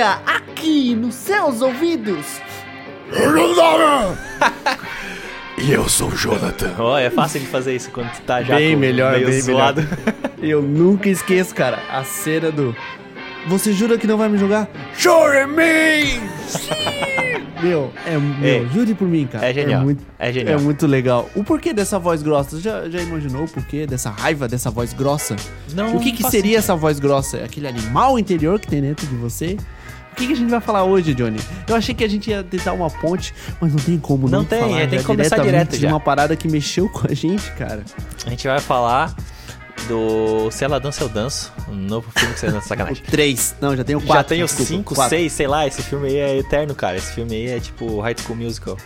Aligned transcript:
aqui 0.00 0.94
nos 0.94 1.14
seus 1.14 1.60
ouvidos. 1.62 2.26
E 5.58 5.70
eu 5.72 5.88
sou 5.88 6.08
o 6.08 6.16
Jonathan. 6.16 6.74
Ó, 6.78 6.98
é 6.98 7.10
fácil 7.10 7.40
de 7.40 7.46
fazer 7.46 7.76
isso 7.76 7.90
quando 7.90 8.10
tu 8.12 8.22
tá 8.22 8.42
já 8.42 8.56
Bem 8.56 8.74
com- 8.74 8.80
melhor, 8.80 9.12
meio 9.12 9.28
bem 9.28 9.40
zoado. 9.40 9.86
Eu 10.42 10.60
nunca 10.60 11.08
esqueço, 11.08 11.54
cara, 11.54 11.78
a 11.88 12.02
cena 12.02 12.50
do. 12.50 12.74
Você 13.46 13.72
jura 13.72 13.96
que 13.96 14.06
não 14.08 14.16
vai 14.18 14.28
me 14.28 14.36
jogar? 14.38 14.68
Sure 14.94 15.46
me! 15.46 16.20
Meu, 17.62 17.92
é. 18.04 18.18
Meu, 18.18 18.44
Ei, 18.44 18.68
jure 18.72 18.92
por 18.92 19.06
mim, 19.06 19.28
cara. 19.30 19.48
é 19.48 19.54
genial, 19.54 19.82
muito, 19.82 20.04
é 20.18 20.32
genial. 20.32 20.58
muito 20.60 20.84
legal. 20.84 21.30
O 21.36 21.44
porquê 21.44 21.72
dessa 21.72 21.96
voz 21.96 22.20
grossa? 22.24 22.56
Você 22.56 22.62
já, 22.62 22.88
já 22.88 23.00
imaginou 23.00 23.44
o 23.44 23.48
porquê 23.48 23.86
dessa 23.86 24.10
raiva 24.10 24.48
dessa 24.48 24.68
voz 24.68 24.92
grossa? 24.92 25.36
Não 25.74 25.94
o 25.96 26.00
que, 26.00 26.10
que 26.10 26.28
seria 26.28 26.58
essa 26.58 26.74
voz 26.74 26.98
grossa? 26.98 27.36
É 27.36 27.44
Aquele 27.44 27.68
animal 27.68 28.18
interior 28.18 28.58
que 28.58 28.66
tem 28.66 28.80
dentro 28.82 29.06
de 29.06 29.14
você? 29.14 29.56
O 30.12 30.14
que, 30.14 30.26
que 30.26 30.32
a 30.32 30.36
gente 30.36 30.50
vai 30.50 30.60
falar 30.60 30.84
hoje, 30.84 31.14
Johnny? 31.14 31.38
Eu 31.66 31.74
achei 31.74 31.94
que 31.94 32.04
a 32.04 32.08
gente 32.08 32.30
ia 32.30 32.44
tentar 32.44 32.72
uma 32.74 32.90
ponte, 32.90 33.34
mas 33.60 33.72
não 33.72 33.78
tem 33.78 33.98
como 33.98 34.28
não, 34.28 34.40
Não 34.40 34.44
tem, 34.44 34.60
falar 34.60 34.80
é, 34.80 34.86
tem 34.86 34.98
já 34.98 34.98
que 34.98 35.04
começar 35.04 35.38
direto 35.38 35.70
de 35.72 35.78
já. 35.82 35.88
uma 35.88 36.00
parada 36.00 36.36
que 36.36 36.46
mexeu 36.48 36.88
com 36.88 37.06
a 37.10 37.14
gente, 37.14 37.50
cara. 37.52 37.82
A 38.26 38.30
gente 38.30 38.46
vai 38.46 38.60
falar 38.60 39.14
do 39.88 40.50
Se 40.50 40.64
Ela 40.64 40.78
Dança 40.78 41.02
Eu 41.02 41.08
Danço, 41.08 41.52
um 41.68 41.74
novo 41.74 42.10
filme 42.14 42.34
que 42.34 42.40
você 42.40 42.46
dança 42.46 42.58
O 42.66 42.68
sacanagem. 42.68 43.02
3. 43.04 43.56
Não, 43.60 43.76
já 43.76 43.82
tem 43.82 43.96
o 43.96 44.00
4. 44.00 44.14
Já 44.14 44.24
tem 44.24 44.42
o 44.42 44.48
5, 44.48 45.08
6, 45.08 45.32
sei 45.32 45.46
lá, 45.46 45.66
esse 45.66 45.82
filme 45.82 46.08
aí 46.08 46.16
é 46.16 46.38
eterno, 46.38 46.74
cara. 46.74 46.96
Esse 46.96 47.12
filme 47.14 47.34
aí 47.34 47.46
é 47.48 47.60
tipo 47.60 48.00
High 48.00 48.14
School 48.22 48.36
Musical. 48.36 48.76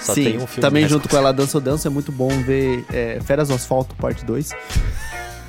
Só 0.00 0.14
Sim, 0.14 0.24
tem 0.24 0.36
um 0.36 0.46
filme. 0.46 0.60
também 0.60 0.88
junto 0.88 1.08
com 1.08 1.16
ela 1.16 1.32
Dança 1.32 1.56
ou 1.56 1.60
Dança 1.62 1.88
é 1.88 1.90
muito 1.90 2.10
bom 2.10 2.28
ver 2.42 2.84
é, 2.92 3.18
Feras 3.24 3.48
no 3.48 3.54
Asfalto, 3.54 3.94
parte 3.94 4.24
2. 4.24 4.50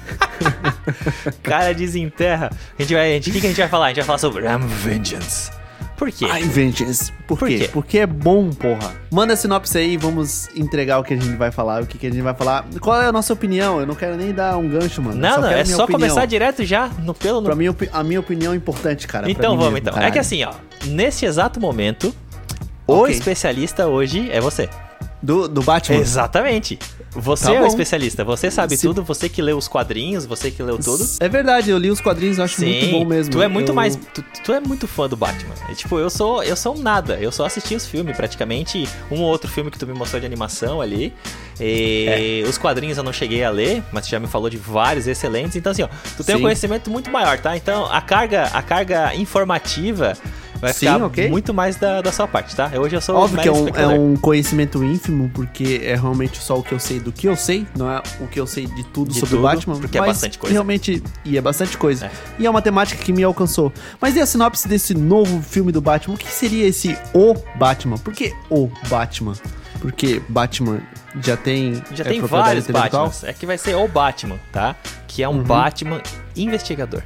Cara, 1.44 1.74
desenterra. 1.74 2.52
A 2.78 2.82
gente 2.82 2.94
vai, 2.94 3.12
a 3.12 3.14
gente, 3.16 3.30
o 3.30 3.34
que, 3.34 3.42
que 3.42 3.48
a 3.48 3.50
gente 3.50 3.60
vai 3.60 3.70
falar? 3.70 3.86
A 3.86 3.88
gente 3.90 3.98
vai 3.98 4.06
falar 4.06 4.18
sobre 4.18 4.46
Ram 4.46 4.60
Vengeance. 4.60 5.52
Por 5.98 6.12
quê? 6.12 6.26
Ai, 6.30 6.44
Vengeance. 6.44 7.12
Por, 7.26 7.38
Por 7.38 7.48
quê? 7.48 7.60
quê? 7.60 7.70
Porque 7.72 8.00
é 8.00 8.06
bom, 8.06 8.50
porra. 8.50 8.94
Manda 9.10 9.34
a 9.34 9.38
sinopse 9.38 9.78
aí 9.78 9.94
e 9.94 9.98
vamos 9.98 10.50
entregar 10.54 11.00
o 11.00 11.04
que 11.04 11.14
a 11.14 11.18
gente 11.18 11.38
vai 11.38 11.52
falar, 11.52 11.84
o 11.84 11.88
que, 11.88 11.98
que 11.98 12.08
a 12.08 12.12
gente 12.12 12.22
vai 12.22 12.34
falar. 12.34 12.66
Qual 12.82 13.02
é 13.02 13.06
a 13.08 13.12
nossa 13.14 13.32
opinião? 13.32 13.80
Eu 13.80 13.88
não 13.88 13.96
quero 13.96 14.18
nem 14.18 14.34
dar 14.34 14.58
um 14.58 14.68
gancho, 14.68 15.02
mano. 15.02 15.16
Eu 15.16 15.22
não, 15.22 15.42
não, 15.42 15.48
quero 15.48 15.62
é 15.62 15.66
só 15.66 15.86
opinião. 15.86 16.02
começar 16.02 16.26
direto 16.26 16.66
já, 16.66 16.90
no 17.00 17.14
pelo, 17.14 17.40
no 17.40 17.46
Pra 17.46 17.56
mim, 17.56 17.68
a 17.94 18.04
minha 18.04 18.20
opinião 18.20 18.52
é 18.52 18.58
importante, 18.58 19.08
cara. 19.08 19.32
Então 19.32 19.52
vamos, 19.56 19.66
mesmo, 19.66 19.78
então. 19.78 19.92
É 19.92 19.96
caralho. 19.96 20.14
que 20.14 20.20
assim, 20.20 20.44
ó, 20.44 20.54
nesse 20.86 21.26
exato 21.26 21.62
momento, 21.62 22.14
o 22.86 22.94
Ok. 23.04 23.16
especialista 23.16 23.88
hoje 23.88 24.30
é 24.32 24.42
você. 24.42 24.70
Do, 25.22 25.48
do 25.48 25.62
Batman? 25.64 25.98
Exatamente. 25.98 26.78
Você 27.16 27.46
Tá 27.46 27.54
é 27.54 27.62
o 27.62 27.66
especialista, 27.66 28.24
você 28.24 28.52
sabe 28.52 28.76
Se- 28.76 28.86
tudo, 28.88 29.04
você 29.04 29.30
que 29.30 29.42
leu 29.42 29.58
os 29.58 29.68
quadrinhos, 29.68 30.26
você 30.26 30.52
que 30.52 30.62
leu 30.62 30.78
tudo. 30.78 31.06
É 31.20 31.30
verdade, 31.30 31.70
eu 31.72 31.78
li 31.78 31.90
os 31.90 32.02
quadrinhos, 32.02 32.38
eu 32.38 32.44
acho 32.44 32.62
muito 32.62 32.88
bom 32.92 33.06
mesmo. 33.06 33.32
Tu 33.32 33.42
é 33.42 33.48
muito 33.48 33.70
Eu- 33.70 33.76
mais. 33.76 33.96
Tu, 33.96 34.24
tu 34.44 34.52
é 34.54 34.60
muito 34.60 34.86
fã 34.88 35.08
do 35.08 35.16
Batman. 35.16 35.54
É, 35.70 35.74
tipo, 35.74 35.98
eu 35.98 36.10
sou. 36.10 36.44
Eu 36.44 36.56
sou 36.56 36.76
um 36.78 36.82
nada. 36.82 37.16
Eu 37.20 37.32
só 37.32 37.46
assisti 37.46 37.74
os 37.76 37.88
filmes, 37.88 38.16
praticamente. 38.18 38.88
Um 39.10 39.22
ou 39.22 39.30
outro 39.30 39.50
filme 39.50 39.72
que 39.72 39.80
tu 39.80 39.88
me 39.88 39.94
mostrou 39.94 40.20
de 40.20 40.26
animação 40.26 40.82
ali. 40.82 41.14
E 41.60 42.42
É. 42.44 42.50
Os 42.50 42.58
quadrinhos 42.58 42.98
eu 42.98 43.04
não 43.04 43.14
cheguei 43.14 43.44
a 43.44 43.50
ler, 43.50 43.82
mas 43.92 44.06
tu 44.06 44.10
já 44.12 44.20
me 44.20 44.28
falou 44.28 44.50
de 44.50 44.58
vários 44.58 45.08
excelentes. 45.08 45.56
Então, 45.56 45.72
assim, 45.72 45.84
ó, 45.84 45.88
tu 46.18 46.24
tem 46.24 46.36
um 46.36 46.40
Sim. 46.40 46.44
conhecimento 46.44 46.90
muito 46.92 47.10
maior, 47.10 47.40
tá? 47.40 47.56
Então 47.56 47.86
a 47.86 48.02
carga, 48.02 48.50
a 48.52 48.62
carga 48.62 49.16
informativa 49.16 50.14
vai 50.60 50.74
Sim, 50.74 50.80
ficar 50.88 51.04
ok. 51.04 51.30
muito 51.30 51.54
mais 51.54 51.76
da, 51.76 52.02
da 52.02 52.12
sua 52.12 52.28
parte, 52.28 52.56
tá? 52.56 52.72
Hoje 52.76 52.96
eu 52.96 53.02
sou 53.02 53.16
Óbvio 53.16 53.42
que 53.42 53.48
é 53.48 53.52
um, 53.52 53.68
é 53.68 53.88
um 53.88 54.16
conhecimento 54.16 54.84
ínfimo, 54.84 55.30
porque 55.34 55.82
é 55.84 55.96
realmente 55.96 56.38
só 56.42 56.58
o 56.58 56.64
que 56.64 56.74
eu 56.74 56.80
sei 56.80 57.00
do 57.00 57.12
que 57.12 57.28
eu 57.28 57.36
sei, 57.36 57.68
não 57.76 57.90
é 57.90 58.02
o 58.20 58.28
que 58.28 58.40
eu 58.40 58.48
sei 58.48 58.66
de 58.68 58.84
tudo 58.86 59.12
De 59.12 59.20
sobre 59.20 59.36
o 59.36 59.42
Batman. 59.42 59.80
porque 59.80 59.98
é 59.98 60.02
bastante 60.02 60.38
coisa. 60.38 60.54
Realmente, 60.54 61.04
e 61.24 61.38
é 61.38 61.42
bastante 61.42 61.78
coisa. 61.78 62.06
É. 62.08 62.12
E 62.40 62.46
é 62.46 62.50
uma 62.50 62.62
temática 62.62 63.04
que 63.04 63.12
me 63.12 63.24
alcançou. 63.24 63.72
Mas 64.00 64.16
e 64.16 64.22
a 64.22 64.26
sinopse 64.26 64.68
desse 64.68 64.94
novo 64.94 65.42
filme 65.42 65.72
do 65.72 65.82
Batman? 65.82 66.16
O 66.16 66.18
que 66.18 66.28
seria 66.28 66.68
esse 66.68 66.98
O 67.14 67.34
Batman? 67.58 67.98
Por 67.98 68.14
que 68.14 68.34
O 68.50 68.70
Batman? 68.90 69.34
Porque 69.80 70.22
Batman 70.30 70.82
já 71.22 71.38
tem. 71.38 71.82
Já 71.94 72.04
é, 72.04 72.08
tem 72.08 72.22
vários? 72.22 72.68
Batmans. 72.68 73.24
É 73.24 73.34
que 73.34 73.46
vai 73.46 73.58
ser 73.58 73.76
o 73.76 73.88
Batman, 73.88 74.40
tá? 74.52 74.76
Que 75.08 75.22
é 75.24 75.30
um 75.30 75.44
Batman 75.44 76.02
investigador. 76.36 77.04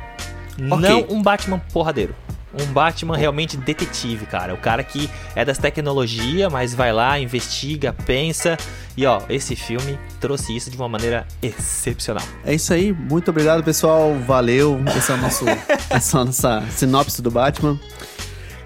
Uhum. 0.57 0.73
Ok. 0.73 0.89
Não 0.89 1.17
um 1.17 1.21
Batman 1.21 1.59
porradeiro. 1.71 2.15
Um 2.53 2.65
Batman 2.73 3.15
realmente 3.15 3.55
detetive, 3.55 4.25
cara. 4.25 4.53
O 4.53 4.57
cara 4.57 4.83
que 4.83 5.09
é 5.35 5.45
das 5.45 5.57
tecnologias, 5.57 6.51
mas 6.51 6.73
vai 6.73 6.91
lá, 6.91 7.19
investiga, 7.19 7.93
pensa. 7.93 8.57
E 8.97 9.05
ó, 9.05 9.21
esse 9.29 9.55
filme 9.55 9.99
trouxe 10.19 10.55
isso 10.55 10.71
de 10.71 10.77
uma 10.77 10.89
maneira 10.89 11.27
excepcional. 11.41 12.23
É 12.43 12.53
isso 12.53 12.73
aí, 12.73 12.91
muito 12.91 13.29
obrigado 13.29 13.63
pessoal, 13.63 14.15
valeu. 14.25 14.79
Esse 14.97 15.11
é 15.11 15.15
o 15.15 15.17
nosso, 15.17 15.45
essa 15.89 16.17
é 16.17 16.21
a 16.21 16.25
nossa 16.25 16.63
sinopse 16.71 17.21
do 17.21 17.29
Batman. 17.29 17.79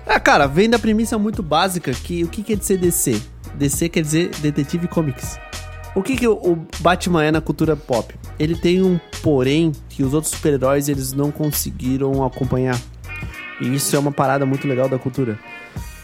Ah, 0.05 0.19
cara, 0.19 0.47
vem 0.47 0.69
da 0.69 0.79
premissa 0.79 1.17
muito 1.17 1.41
básica 1.41 1.91
que 1.91 2.23
o 2.23 2.27
que 2.27 2.43
quer 2.43 2.57
dizer 2.57 2.77
DC? 2.77 3.21
DC 3.55 3.89
quer 3.89 4.01
dizer 4.01 4.29
Detetive 4.41 4.87
Comics. 4.87 5.37
O 5.95 6.01
que, 6.01 6.15
que 6.15 6.27
o, 6.27 6.33
o 6.33 6.67
Batman 6.79 7.23
é 7.23 7.31
na 7.31 7.39
cultura 7.39 7.75
pop? 7.75 8.15
Ele 8.39 8.55
tem 8.55 8.81
um 8.81 8.99
porém 9.21 9.71
que 9.89 10.03
os 10.03 10.13
outros 10.13 10.33
super-heróis 10.33 10.89
eles 10.89 11.13
não 11.13 11.31
conseguiram 11.31 12.23
acompanhar. 12.25 12.79
E 13.63 13.75
isso 13.75 13.95
é 13.95 13.99
uma 13.99 14.11
parada 14.11 14.45
muito 14.45 14.67
legal 14.67 14.89
da 14.89 14.99
cultura. 14.99 15.39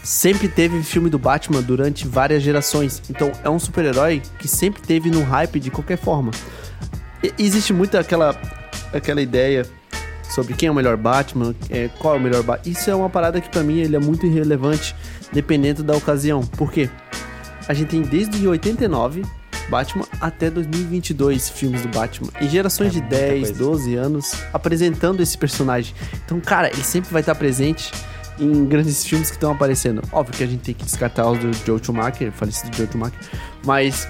Sempre 0.02 0.48
teve 0.48 0.82
filme 0.82 1.10
do 1.10 1.18
Batman 1.18 1.60
durante 1.60 2.08
várias 2.08 2.42
gerações. 2.42 3.02
Então 3.10 3.30
é 3.44 3.50
um 3.50 3.58
super-herói 3.58 4.22
que 4.38 4.48
sempre 4.48 4.80
teve 4.80 5.10
no 5.10 5.22
hype 5.22 5.60
de 5.60 5.70
qualquer 5.70 5.98
forma. 5.98 6.30
E- 7.22 7.32
Existe 7.38 7.72
muito 7.72 7.98
aquela, 7.98 8.34
aquela 8.94 9.20
ideia 9.20 9.66
sobre 10.30 10.54
quem 10.54 10.68
é 10.68 10.70
o 10.72 10.74
melhor 10.74 10.96
Batman, 10.96 11.54
é, 11.68 11.88
qual 11.98 12.14
é 12.14 12.18
o 12.18 12.20
melhor 12.20 12.42
Batman. 12.42 12.72
Isso 12.72 12.88
é 12.90 12.94
uma 12.94 13.10
parada 13.10 13.40
que 13.40 13.50
pra 13.50 13.62
mim 13.62 13.78
ele 13.78 13.94
é 13.94 13.98
muito 14.00 14.24
irrelevante, 14.24 14.94
dependendo 15.32 15.82
da 15.82 15.94
ocasião. 15.94 16.40
Por 16.42 16.72
quê? 16.72 16.88
A 17.68 17.74
gente 17.74 17.88
tem 17.88 18.00
desde 18.02 18.48
89 18.48 19.22
Batman 19.70 20.04
até 20.20 20.50
2022 20.50 21.48
filmes 21.50 21.82
do 21.82 21.88
Batman. 21.88 22.28
E 22.40 22.48
gerações 22.48 22.88
É 22.88 22.90
de 22.92 23.00
muita 23.00 23.16
10, 23.16 23.40
coisa. 23.48 23.64
12 23.64 23.94
anos 23.94 24.32
apresentando 24.52 25.22
esse 25.22 25.38
personagem. 25.38 25.94
Então, 26.24 26.40
cara, 26.40 26.68
ele 26.68 26.82
sempre 26.84 27.10
vai 27.10 27.20
estar 27.20 27.34
presente 27.34 27.92
em 28.38 28.64
grandes 28.64 29.04
filmes 29.04 29.28
que 29.30 29.36
estão 29.36 29.52
aparecendo. 29.52 30.02
Óbvio 30.12 30.36
que 30.36 30.44
a 30.44 30.46
gente 30.46 30.60
tem 30.60 30.74
que 30.74 30.84
descartar 30.84 31.30
os 31.30 31.38
do 31.38 31.52
Joe 31.66 31.78
Schumacher, 31.82 32.32
falecido 32.32 32.74
Joe 32.76 32.88
Schumacher, 32.90 33.18
mas 33.64 34.08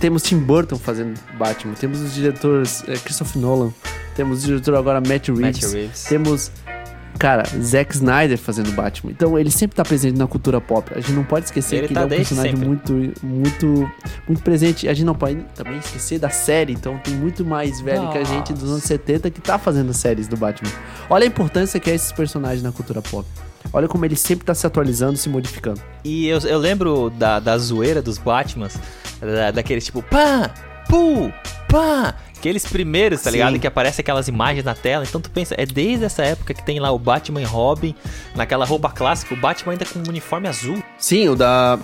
temos 0.00 0.22
Tim 0.22 0.38
Burton 0.38 0.76
fazendo 0.78 1.18
Batman, 1.38 1.74
temos 1.74 2.00
os 2.00 2.14
diretores 2.14 2.82
eh, 2.88 2.96
Christopher 2.96 3.40
Nolan, 3.40 3.72
temos 4.16 4.42
o 4.42 4.46
diretor 4.46 4.74
agora 4.74 5.00
Matt 5.00 5.28
Reeves, 5.28 5.40
Matt 5.62 5.72
Reeves. 5.72 6.04
temos, 6.04 6.50
cara, 7.22 7.44
Zack 7.62 7.94
Snyder 7.94 8.36
fazendo 8.36 8.72
Batman. 8.72 9.12
Então 9.12 9.38
ele 9.38 9.48
sempre 9.48 9.76
tá 9.76 9.84
presente 9.84 10.18
na 10.18 10.26
cultura 10.26 10.60
pop. 10.60 10.90
A 10.92 10.98
gente 10.98 11.12
não 11.12 11.22
pode 11.22 11.44
esquecer 11.44 11.76
Ele 11.76 11.86
que 11.86 11.94
tá 11.94 12.02
ele 12.02 12.14
é 12.14 12.16
um 12.16 12.18
personagem 12.18 12.50
sempre. 12.50 12.66
muito, 12.66 12.92
muito, 13.22 13.92
muito 14.26 14.42
presente. 14.42 14.88
A 14.88 14.92
gente 14.92 15.06
não 15.06 15.14
pode 15.14 15.36
também 15.54 15.78
esquecer 15.78 16.18
da 16.18 16.30
série. 16.30 16.72
Então 16.72 16.98
tem 16.98 17.14
muito 17.14 17.44
mais 17.44 17.80
velho 17.80 18.10
que 18.10 18.18
a 18.18 18.24
gente 18.24 18.52
dos 18.52 18.68
anos 18.68 18.82
70 18.82 19.30
que 19.30 19.40
tá 19.40 19.56
fazendo 19.56 19.94
séries 19.94 20.26
do 20.26 20.36
Batman. 20.36 20.72
Olha 21.08 21.22
a 21.22 21.26
importância 21.28 21.78
que 21.78 21.88
é 21.92 21.94
esses 21.94 22.10
personagens 22.10 22.60
na 22.60 22.72
cultura 22.72 23.00
pop. 23.00 23.24
Olha 23.72 23.86
como 23.86 24.04
ele 24.04 24.16
sempre 24.16 24.44
tá 24.44 24.52
se 24.52 24.66
atualizando, 24.66 25.16
se 25.16 25.28
modificando. 25.28 25.80
E 26.02 26.26
eu, 26.26 26.40
eu 26.40 26.58
lembro 26.58 27.08
da, 27.08 27.38
da 27.38 27.56
zoeira 27.56 28.02
dos 28.02 28.18
Batmans, 28.18 28.76
da, 29.20 29.52
daqueles 29.52 29.84
tipo, 29.84 30.02
pá, 30.02 30.52
pu, 30.88 31.32
pá, 31.68 32.16
aqueles 32.42 32.66
primeiros, 32.66 33.22
tá 33.22 33.30
Sim. 33.30 33.36
ligado? 33.36 33.58
Que 33.60 33.68
aparece 33.68 34.00
aquelas 34.00 34.26
imagens 34.26 34.64
na 34.64 34.74
tela. 34.74 35.04
Então 35.08 35.20
tu 35.20 35.30
pensa, 35.30 35.54
é 35.56 35.64
desde 35.64 36.04
essa 36.04 36.24
época 36.24 36.52
que 36.52 36.64
tem 36.64 36.80
lá 36.80 36.90
o 36.90 36.98
Batman 36.98 37.40
e 37.40 37.44
Robin, 37.44 37.94
naquela 38.34 38.64
roupa 38.64 38.90
clássica, 38.90 39.32
o 39.32 39.36
Batman 39.36 39.74
ainda 39.74 39.86
com 39.86 40.00
um 40.00 40.08
uniforme 40.08 40.48
azul. 40.48 40.82
Sim, 40.98 41.28
o 41.28 41.36
da. 41.36 41.78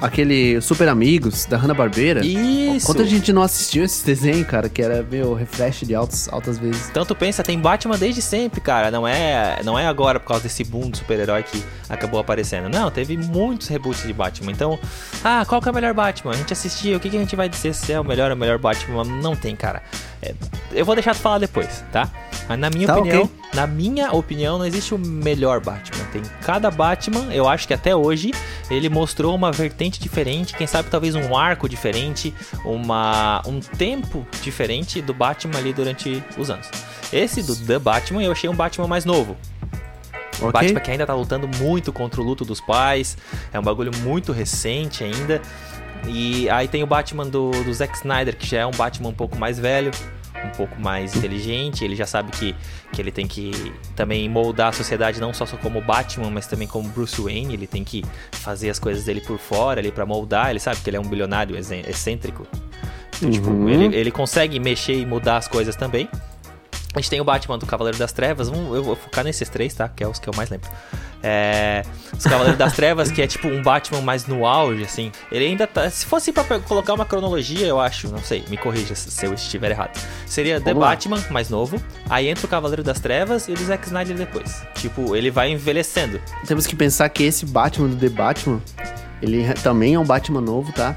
Aquele 0.00 0.60
Super 0.62 0.88
Amigos, 0.88 1.44
da 1.44 1.58
Hanna-Barbera. 1.58 2.24
Isso! 2.24 2.86
Quanta 2.86 3.04
gente 3.04 3.32
não 3.34 3.42
assistiu 3.42 3.84
esse 3.84 4.04
desenho, 4.04 4.44
cara, 4.46 4.66
que 4.68 4.80
era 4.80 5.02
meu 5.02 5.34
refresh 5.34 5.80
de 5.82 5.94
altas, 5.94 6.26
altas 6.32 6.56
vezes. 6.58 6.90
Tu 7.06 7.14
pensa, 7.14 7.42
tem 7.42 7.58
Batman 7.58 7.98
desde 7.98 8.22
sempre, 8.22 8.60
cara. 8.62 8.90
Não 8.90 9.06
é, 9.06 9.60
não 9.62 9.78
é 9.78 9.86
agora 9.86 10.18
por 10.18 10.28
causa 10.28 10.42
desse 10.44 10.64
boom 10.64 10.90
de 10.90 10.98
super-herói 10.98 11.42
que 11.42 11.62
acabou 11.88 12.18
aparecendo. 12.18 12.68
Não, 12.70 12.90
teve 12.90 13.16
muitos 13.18 13.68
reboots 13.68 14.06
de 14.06 14.12
Batman. 14.14 14.52
Então, 14.52 14.78
ah, 15.22 15.44
qual 15.46 15.60
que 15.60 15.68
é 15.68 15.72
o 15.72 15.74
melhor 15.74 15.92
Batman? 15.92 16.32
A 16.32 16.36
gente 16.36 16.52
assistiu, 16.52 16.96
o 16.96 17.00
que, 17.00 17.10
que 17.10 17.16
a 17.16 17.20
gente 17.20 17.36
vai 17.36 17.48
dizer 17.48 17.74
se 17.74 17.92
é 17.92 18.00
o 18.00 18.04
melhor 18.04 18.30
ou 18.30 18.36
o 18.36 18.40
melhor 18.40 18.58
Batman? 18.58 19.04
Não 19.04 19.36
tem, 19.36 19.54
cara. 19.54 19.82
É, 20.22 20.34
eu 20.72 20.84
vou 20.84 20.94
deixar 20.94 21.14
tu 21.14 21.20
falar 21.20 21.38
depois, 21.38 21.82
tá? 21.92 22.08
Mas 22.48 22.58
na 22.58 22.68
minha 22.70 22.86
Tá, 22.86 22.98
opinião, 22.98 23.22
ok. 23.22 23.32
na 23.54 23.66
minha 23.66 24.12
opinião, 24.12 24.58
não 24.58 24.66
existe 24.66 24.94
o 24.94 24.98
melhor 24.98 25.60
Batman. 25.60 26.04
Tem 26.12 26.22
cada 26.42 26.70
Batman, 26.70 27.32
eu 27.32 27.48
acho 27.48 27.66
que 27.66 27.72
até 27.72 27.94
hoje 27.96 28.32
ele 28.70 28.88
mostrou 28.88 29.34
uma 29.34 29.50
vertente 29.50 29.89
diferente, 29.98 30.54
quem 30.54 30.66
sabe 30.66 30.90
talvez 30.90 31.14
um 31.14 31.36
arco 31.36 31.68
diferente, 31.68 32.34
uma 32.64 33.42
um 33.46 33.60
tempo 33.60 34.26
diferente 34.42 35.00
do 35.00 35.14
Batman 35.14 35.58
ali 35.58 35.72
durante 35.72 36.22
os 36.36 36.50
anos. 36.50 36.68
Esse 37.12 37.42
do 37.42 37.56
The 37.56 37.78
Batman 37.78 38.22
eu 38.22 38.32
achei 38.32 38.48
um 38.48 38.54
Batman 38.54 38.86
mais 38.86 39.04
novo. 39.04 39.36
Um 40.40 40.48
Ok? 40.48 40.52
Batman 40.52 40.80
que 40.80 40.90
ainda 40.90 41.06
tá 41.06 41.14
lutando 41.14 41.48
muito 41.58 41.92
contra 41.92 42.20
o 42.20 42.24
luto 42.24 42.44
dos 42.44 42.60
pais. 42.60 43.16
É 43.52 43.58
um 43.58 43.62
bagulho 43.62 43.90
muito 44.02 44.32
recente 44.32 45.02
ainda. 45.02 45.40
E 46.06 46.48
aí 46.48 46.68
tem 46.68 46.82
o 46.82 46.86
Batman 46.86 47.26
do, 47.26 47.50
do 47.50 47.72
Zack 47.74 47.96
Snyder, 47.96 48.36
que 48.36 48.46
já 48.46 48.60
é 48.60 48.66
um 48.66 48.70
Batman 48.70 49.08
um 49.10 49.14
pouco 49.14 49.36
mais 49.36 49.58
velho. 49.58 49.90
Um 50.44 50.50
pouco 50.50 50.80
mais 50.80 51.14
inteligente, 51.14 51.84
ele 51.84 51.94
já 51.96 52.06
sabe 52.06 52.30
que, 52.30 52.54
que 52.92 53.00
ele 53.00 53.10
tem 53.10 53.26
que 53.26 53.72
também 53.94 54.28
moldar 54.28 54.68
a 54.68 54.72
sociedade 54.72 55.20
não 55.20 55.32
só 55.32 55.46
como 55.46 55.80
Batman, 55.80 56.30
mas 56.30 56.46
também 56.46 56.66
como 56.68 56.88
Bruce 56.88 57.20
Wayne, 57.20 57.54
ele 57.54 57.66
tem 57.66 57.84
que 57.84 58.04
fazer 58.32 58.70
as 58.70 58.78
coisas 58.78 59.04
dele 59.04 59.20
por 59.20 59.38
fora 59.38 59.80
ali 59.80 59.90
para 59.92 60.06
moldar, 60.06 60.50
ele 60.50 60.60
sabe 60.60 60.80
que 60.80 60.88
ele 60.90 60.96
é 60.96 61.00
um 61.00 61.06
bilionário 61.06 61.56
excêntrico. 61.56 62.46
Então, 63.16 63.30
tipo, 63.30 63.50
Uhum. 63.50 63.68
ele, 63.68 63.94
ele 63.96 64.10
consegue 64.10 64.58
mexer 64.58 64.94
e 64.94 65.04
mudar 65.04 65.36
as 65.36 65.46
coisas 65.46 65.76
também. 65.76 66.08
A 66.92 66.98
gente 67.00 67.08
tem 67.08 67.20
o 67.20 67.24
Batman 67.24 67.56
do 67.56 67.66
Cavaleiro 67.66 67.96
das 67.96 68.10
Trevas, 68.10 68.48
vamos, 68.48 68.74
eu 68.74 68.82
vou 68.82 68.96
focar 68.96 69.22
nesses 69.24 69.48
três, 69.48 69.72
tá? 69.72 69.88
Que 69.88 70.02
é 70.02 70.08
os 70.08 70.18
que 70.18 70.28
eu 70.28 70.34
mais 70.36 70.50
lembro. 70.50 70.68
É, 71.22 71.84
os 72.16 72.24
Cavaleiros 72.24 72.58
das 72.58 72.72
Trevas, 72.72 73.12
que 73.12 73.22
é 73.22 73.26
tipo 73.28 73.46
um 73.46 73.62
Batman 73.62 74.00
mais 74.00 74.26
no 74.26 74.44
auge, 74.44 74.82
assim. 74.82 75.12
Ele 75.30 75.44
ainda 75.46 75.66
tá. 75.68 75.88
Se 75.88 76.04
fosse 76.04 76.32
pra 76.32 76.42
colocar 76.58 76.92
uma 76.94 77.04
cronologia, 77.04 77.64
eu 77.66 77.78
acho, 77.78 78.08
não 78.08 78.18
sei, 78.18 78.44
me 78.48 78.56
corrija 78.56 78.94
se 78.96 79.24
eu 79.24 79.32
estiver 79.34 79.70
errado. 79.70 79.96
Seria 80.26 80.58
The 80.60 80.70
Vamos 80.72 80.82
lá. 80.82 80.90
Batman, 80.90 81.22
mais 81.30 81.48
novo. 81.48 81.80
Aí 82.08 82.26
entra 82.28 82.44
o 82.44 82.48
Cavaleiro 82.48 82.82
das 82.82 82.98
Trevas 82.98 83.46
e 83.46 83.52
o 83.52 83.56
Zack 83.56 83.86
Snyder 83.86 84.16
depois. 84.16 84.62
Tipo, 84.74 85.14
ele 85.14 85.30
vai 85.30 85.50
envelhecendo. 85.52 86.20
Temos 86.46 86.66
que 86.66 86.74
pensar 86.74 87.08
que 87.10 87.22
esse 87.22 87.46
Batman 87.46 87.86
do 87.88 87.96
The 87.96 88.08
Batman, 88.08 88.60
ele 89.22 89.42
re- 89.42 89.54
também 89.54 89.94
é 89.94 89.98
um 89.98 90.04
Batman 90.04 90.40
novo, 90.40 90.72
tá? 90.72 90.96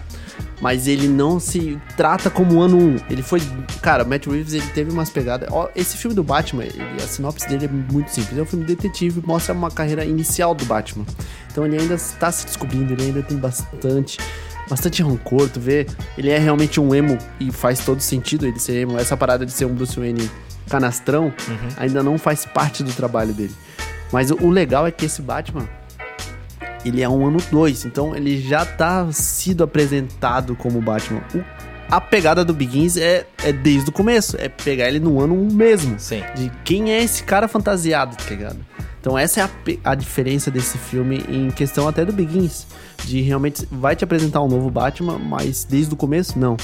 Mas 0.63 0.87
ele 0.87 1.09
não 1.09 1.41
se 1.41 1.77
trata 1.97 2.29
como 2.29 2.61
ano 2.61 2.77
1. 2.77 2.97
Ele 3.09 3.21
foi. 3.21 3.41
Cara, 3.81 4.05
o 4.05 4.07
Matt 4.07 4.27
Reeves 4.27 4.53
ele 4.53 4.65
teve 4.67 4.89
umas 4.91 5.09
pegadas. 5.09 5.49
Ó, 5.51 5.67
esse 5.75 5.97
filme 5.97 6.15
do 6.15 6.23
Batman, 6.23 6.63
ele- 6.63 6.81
a 7.03 7.05
sinopse 7.05 7.49
dele 7.49 7.65
é 7.65 7.67
muito 7.67 8.07
simples. 8.11 8.37
É 8.37 8.41
um 8.41 8.45
filme 8.45 8.63
detetive, 8.63 9.21
mostra 9.27 9.53
uma 9.53 9.69
carreira 9.69 10.05
inicial 10.05 10.55
do 10.55 10.63
Batman. 10.63 11.05
Então 11.51 11.65
ele 11.65 11.77
ainda 11.77 11.95
está 11.95 12.31
se 12.31 12.45
descobrindo, 12.45 12.93
ele 12.93 13.03
ainda 13.03 13.21
tem 13.21 13.37
bastante. 13.37 14.17
Bastante 14.69 15.03
rancor, 15.03 15.49
tu 15.49 15.59
vê? 15.59 15.85
Ele 16.17 16.29
é 16.29 16.37
realmente 16.37 16.79
um 16.79 16.95
emo 16.95 17.17
e 17.41 17.51
faz 17.51 17.79
todo 17.79 17.99
sentido 17.99 18.47
ele 18.47 18.57
ser 18.57 18.77
emo. 18.83 18.97
Essa 18.97 19.17
parada 19.17 19.45
de 19.45 19.51
ser 19.51 19.65
um 19.65 19.73
Bruce 19.75 19.99
Wayne 19.99 20.31
canastrão 20.69 21.33
ainda 21.75 22.01
não 22.01 22.17
faz 22.17 22.45
parte 22.45 22.83
do 22.83 22.91
trabalho 22.93 23.33
dele. 23.33 23.53
Mas 24.13 24.31
o, 24.31 24.35
o 24.35 24.49
legal 24.49 24.87
é 24.87 24.91
que 24.91 25.05
esse 25.05 25.21
Batman, 25.21 25.67
ele 26.85 27.01
é 27.01 27.09
um 27.09 27.25
ano 27.25 27.37
2, 27.51 27.85
então 27.85 28.15
ele 28.15 28.39
já 28.41 28.65
tá 28.65 29.07
sido 29.11 29.63
apresentado 29.63 30.55
como 30.55 30.81
Batman. 30.81 31.21
O- 31.33 31.43
a 31.89 32.01
pegada 32.01 32.43
do 32.43 32.53
Begins 32.53 32.97
é, 32.97 33.27
é 33.43 33.51
desde 33.51 33.89
o 33.89 33.93
começo, 33.93 34.35
é 34.39 34.49
pegar 34.49 34.87
ele 34.87 34.99
no 34.99 35.19
ano 35.21 35.35
1 35.35 35.53
mesmo. 35.53 35.95
Sim. 35.99 36.23
De 36.35 36.51
quem 36.63 36.91
é 36.91 37.03
esse 37.03 37.23
cara 37.23 37.47
fantasiado, 37.47 38.15
tá 38.15 38.23
ligado? 38.29 38.57
Então 38.99 39.17
essa 39.17 39.41
é 39.41 39.43
a, 39.43 39.49
a 39.91 39.95
diferença 39.95 40.49
desse 40.49 40.77
filme 40.77 41.23
em 41.27 41.51
questão 41.51 41.87
até 41.87 42.03
do 42.05 42.13
Begins. 42.13 42.65
De 43.03 43.21
realmente 43.21 43.67
vai 43.69 43.95
te 43.95 44.03
apresentar 44.03 44.41
um 44.41 44.47
novo 44.47 44.71
Batman, 44.71 45.19
mas 45.19 45.65
desde 45.65 45.93
o 45.93 45.97
começo, 45.97 46.39
não. 46.39 46.55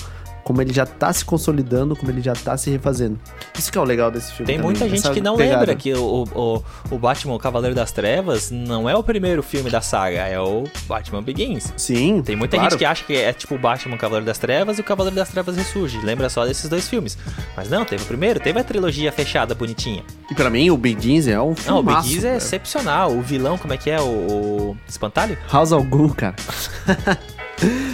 Como 0.49 0.63
ele 0.63 0.73
já 0.73 0.83
tá 0.83 1.13
se 1.13 1.23
consolidando, 1.23 1.95
como 1.95 2.09
ele 2.09 2.23
já 2.23 2.33
tá 2.33 2.57
se 2.57 2.71
refazendo. 2.71 3.19
Isso 3.55 3.71
que 3.71 3.77
é 3.77 3.81
o 3.81 3.83
legal 3.83 4.09
desse 4.09 4.31
filme. 4.31 4.47
Tem 4.47 4.55
também, 4.55 4.71
muita 4.71 4.89
gente 4.89 5.07
que 5.11 5.21
não 5.21 5.37
pegada. 5.37 5.59
lembra 5.59 5.75
que 5.75 5.93
o, 5.93 6.23
o, 6.33 6.63
o 6.89 6.97
Batman, 6.97 7.35
o 7.35 7.37
Cavaleiro 7.37 7.75
das 7.75 7.91
Trevas, 7.91 8.49
não 8.49 8.89
é 8.89 8.95
o 8.95 9.03
primeiro 9.03 9.43
filme 9.43 9.69
da 9.69 9.79
saga, 9.79 10.21
é 10.27 10.39
o 10.39 10.63
Batman 10.87 11.21
Begins. 11.21 11.71
Sim. 11.77 12.23
Tem 12.23 12.35
muita 12.35 12.57
claro. 12.57 12.71
gente 12.71 12.79
que 12.79 12.85
acha 12.85 13.03
que 13.03 13.15
é 13.15 13.31
tipo 13.31 13.53
o 13.53 13.59
Batman 13.59 13.95
Cavaleiro 13.95 14.25
das 14.25 14.39
Trevas 14.39 14.79
e 14.79 14.81
o 14.81 14.83
Cavaleiro 14.83 15.15
das 15.15 15.29
Trevas 15.29 15.55
ressurge. 15.55 15.99
Lembra 16.03 16.27
só 16.29 16.43
desses 16.43 16.67
dois 16.67 16.89
filmes. 16.89 17.15
Mas 17.55 17.69
não, 17.69 17.85
teve 17.85 18.01
o 18.01 18.07
primeiro, 18.07 18.39
teve 18.39 18.59
a 18.59 18.63
trilogia 18.63 19.11
fechada 19.11 19.53
bonitinha. 19.53 20.03
E 20.31 20.33
pra 20.33 20.49
mim, 20.49 20.71
o 20.71 20.77
Begins 20.77 21.27
é 21.27 21.39
um 21.39 21.53
Não, 21.63 21.77
o 21.77 21.83
Begins 21.83 22.23
é 22.23 22.37
excepcional. 22.37 23.11
O 23.11 23.21
vilão, 23.21 23.55
como 23.55 23.71
é 23.71 23.77
que 23.77 23.91
é? 23.91 24.01
O, 24.01 24.71
o 24.71 24.77
Espantalho? 24.87 25.37
House 25.51 25.71
of 25.71 25.87
Ghoul, 25.87 26.15
cara. 26.15 26.35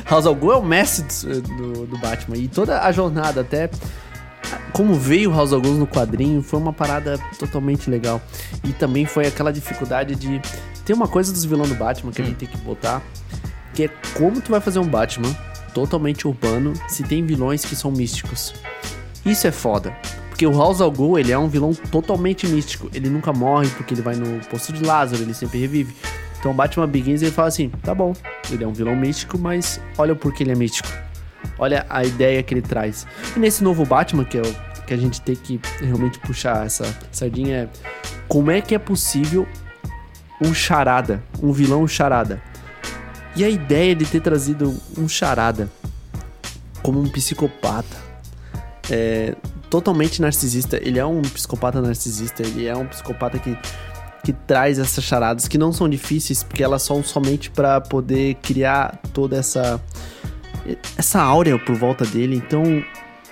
House 0.06 0.26
of 0.26 0.40
Ghoul 0.40 0.54
é 0.54 0.58
o 0.58 0.64
mestre 0.64 1.42
do, 1.42 1.88
do, 1.88 1.98
Batman. 1.98 2.38
E 2.38 2.48
toda 2.48 2.82
a 2.82 2.92
jornada, 2.92 3.42
até 3.42 3.70
como 4.72 4.94
veio 4.94 5.32
House 5.32 5.52
of 5.52 5.66
Ghoul 5.66 5.80
no 5.80 5.88
quadrinho, 5.88 6.44
foi 6.44 6.60
uma 6.60 6.72
parada 6.72 7.20
totalmente 7.40 7.90
legal. 7.90 8.22
E 8.64 8.72
também 8.74 9.06
foi 9.06 9.26
aquela 9.26 9.52
dificuldade 9.52 10.16
de... 10.16 10.40
Tem 10.86 10.96
uma 10.96 11.08
coisa 11.08 11.34
dos 11.34 11.44
vilões 11.44 11.70
do 11.70 11.76
Batman 11.76 12.12
que 12.12 12.22
a 12.22 12.26
gente 12.26 12.38
tem 12.38 12.48
que 12.48 12.58
botar, 12.58 13.02
que 13.74 13.86
é 13.86 13.90
como 14.16 14.40
tu 14.40 14.52
vai 14.52 14.62
fazer 14.62 14.78
um 14.78 14.88
Batman 14.88 15.36
totalmente 15.74 16.28
urbano 16.28 16.74
se 16.88 17.04
tem 17.04 17.26
vilões 17.26 17.66
que 17.66 17.76
são 17.76 17.92
místicos. 17.92 18.54
Isso 19.26 19.48
é 19.48 19.52
foda. 19.52 19.96
Porque 20.30 20.46
o 20.46 20.52
House 20.52 20.82
of 20.82 20.96
Ghoul, 20.96 21.18
ele 21.18 21.32
é 21.32 21.38
um 21.38 21.48
vilão 21.48 21.74
totalmente 21.74 22.46
místico. 22.46 22.90
Ele 22.94 23.10
nunca 23.10 23.34
morre 23.34 23.70
porque 23.70 23.94
ele 23.94 24.02
vai 24.02 24.16
no 24.16 24.40
posto 24.46 24.72
de 24.72 24.84
Lázaro, 24.84 25.24
ele 25.24 25.34
sempre 25.34 25.60
revive. 25.60 25.96
Então 26.46 26.54
Batman 26.54 26.88
Begins, 26.88 27.24
ele 27.24 27.32
fala 27.32 27.48
assim, 27.48 27.70
tá 27.82 27.96
bom, 27.96 28.14
ele 28.52 28.64
é 28.64 28.68
um 28.68 28.72
vilão 28.72 28.96
místico, 28.96 29.36
mas 29.36 29.82
olha 29.98 30.14
o 30.14 30.16
porquê 30.16 30.44
ele 30.44 30.52
é 30.52 30.56
místico. 30.56 30.88
Olha 31.58 31.84
a 31.90 32.04
ideia 32.04 32.44
que 32.44 32.54
ele 32.54 32.62
traz. 32.62 33.08
E 33.36 33.40
nesse 33.40 33.64
novo 33.64 33.84
Batman, 33.84 34.24
que 34.24 34.38
é 34.38 34.42
o 34.44 34.84
que 34.86 34.94
a 34.94 34.98
gente 34.98 35.20
tem 35.22 35.36
que 35.36 35.60
realmente 35.82 36.20
puxar 36.20 36.64
essa 36.64 36.86
sardinha, 37.12 37.58
é 37.58 37.70
como 38.28 38.52
é 38.52 38.62
que 38.62 38.76
é 38.76 38.78
possível 38.78 39.48
um 40.40 40.54
charada, 40.54 41.24
um 41.42 41.52
vilão 41.52 41.88
charada. 41.88 42.40
E 43.36 43.44
a 43.44 43.50
ideia 43.50 43.96
de 43.96 44.06
ter 44.06 44.22
trazido 44.22 44.72
um 44.96 45.08
charada 45.08 45.68
como 46.84 47.02
um 47.02 47.10
psicopata, 47.10 47.98
é, 48.92 49.34
totalmente 49.68 50.22
narcisista. 50.22 50.78
Ele 50.78 51.00
é 51.00 51.06
um 51.08 51.24
psicopata 51.24 51.82
narcisista, 51.82 52.44
ele 52.44 52.68
é 52.68 52.78
um 52.78 52.86
psicopata 52.86 53.40
que, 53.40 53.58
que 54.26 54.34
traz 54.34 54.80
essas 54.80 55.04
charadas 55.04 55.48
que 55.48 55.56
não 55.56 55.72
são 55.72 55.88
difíceis, 55.88 56.42
porque 56.42 56.64
elas 56.64 56.82
são 56.82 57.04
somente 57.04 57.52
para 57.52 57.80
poder 57.80 58.34
criar 58.42 59.00
toda 59.14 59.38
essa 59.38 59.80
essa 60.98 61.22
áurea 61.22 61.60
por 61.60 61.76
volta 61.76 62.04
dele. 62.04 62.36
Então, 62.36 62.84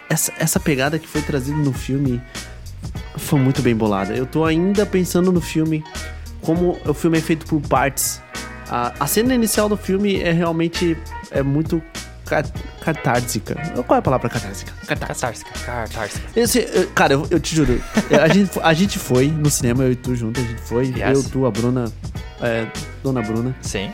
essa, 0.08 0.32
essa 0.38 0.60
pegada 0.60 1.00
que 1.00 1.08
foi 1.08 1.24
trazida 1.24 1.58
no 1.58 1.74
filme 1.74 2.22
foi 3.18 3.40
muito 3.40 3.64
bem 3.64 3.76
bolada. 3.76 4.14
Eu 4.14 4.28
tô 4.28 4.46
ainda 4.46 4.86
pensando 4.86 5.32
no 5.32 5.42
filme, 5.42 5.84
como 6.42 6.78
o 6.86 6.94
filme 6.94 7.18
é 7.18 7.22
feito 7.22 7.48
por 7.48 7.60
partes. 7.62 8.22
A, 8.70 8.94
a 9.00 9.08
cena 9.08 9.34
inicial 9.34 9.68
do 9.68 9.76
filme 9.76 10.22
é 10.22 10.32
realmente 10.32 10.96
é 11.32 11.42
muito 11.42 11.82
cat- 12.34 12.52
catársica. 12.82 13.56
Qual 13.86 13.96
é 13.96 14.00
a 14.00 14.02
palavra 14.02 14.30
catársica? 14.30 14.72
Catársica. 14.88 15.52
Catársica. 15.66 16.22
Esse, 16.36 16.60
eu- 16.74 16.90
cara, 16.92 17.14
eu, 17.14 17.28
eu 17.30 17.40
te 17.40 17.56
juro, 17.56 17.82
a 18.22 18.28
gente, 18.28 18.60
a 18.62 18.74
gente 18.74 18.98
foi 19.00 19.28
no 19.28 19.50
cinema, 19.50 19.84
eu 19.84 19.92
e 19.92 19.96
tu 19.96 20.16
junto, 20.16 20.40
a 20.40 20.44
gente 20.44 20.62
foi. 20.62 20.86
Yes. 20.88 21.14
Eu, 21.14 21.24
tu, 21.24 21.46
a 21.46 21.52
Bruna, 21.52 21.92
é, 22.42 22.68
Dona 23.04 23.22
Bruna. 23.22 23.56
Sim. 23.62 23.92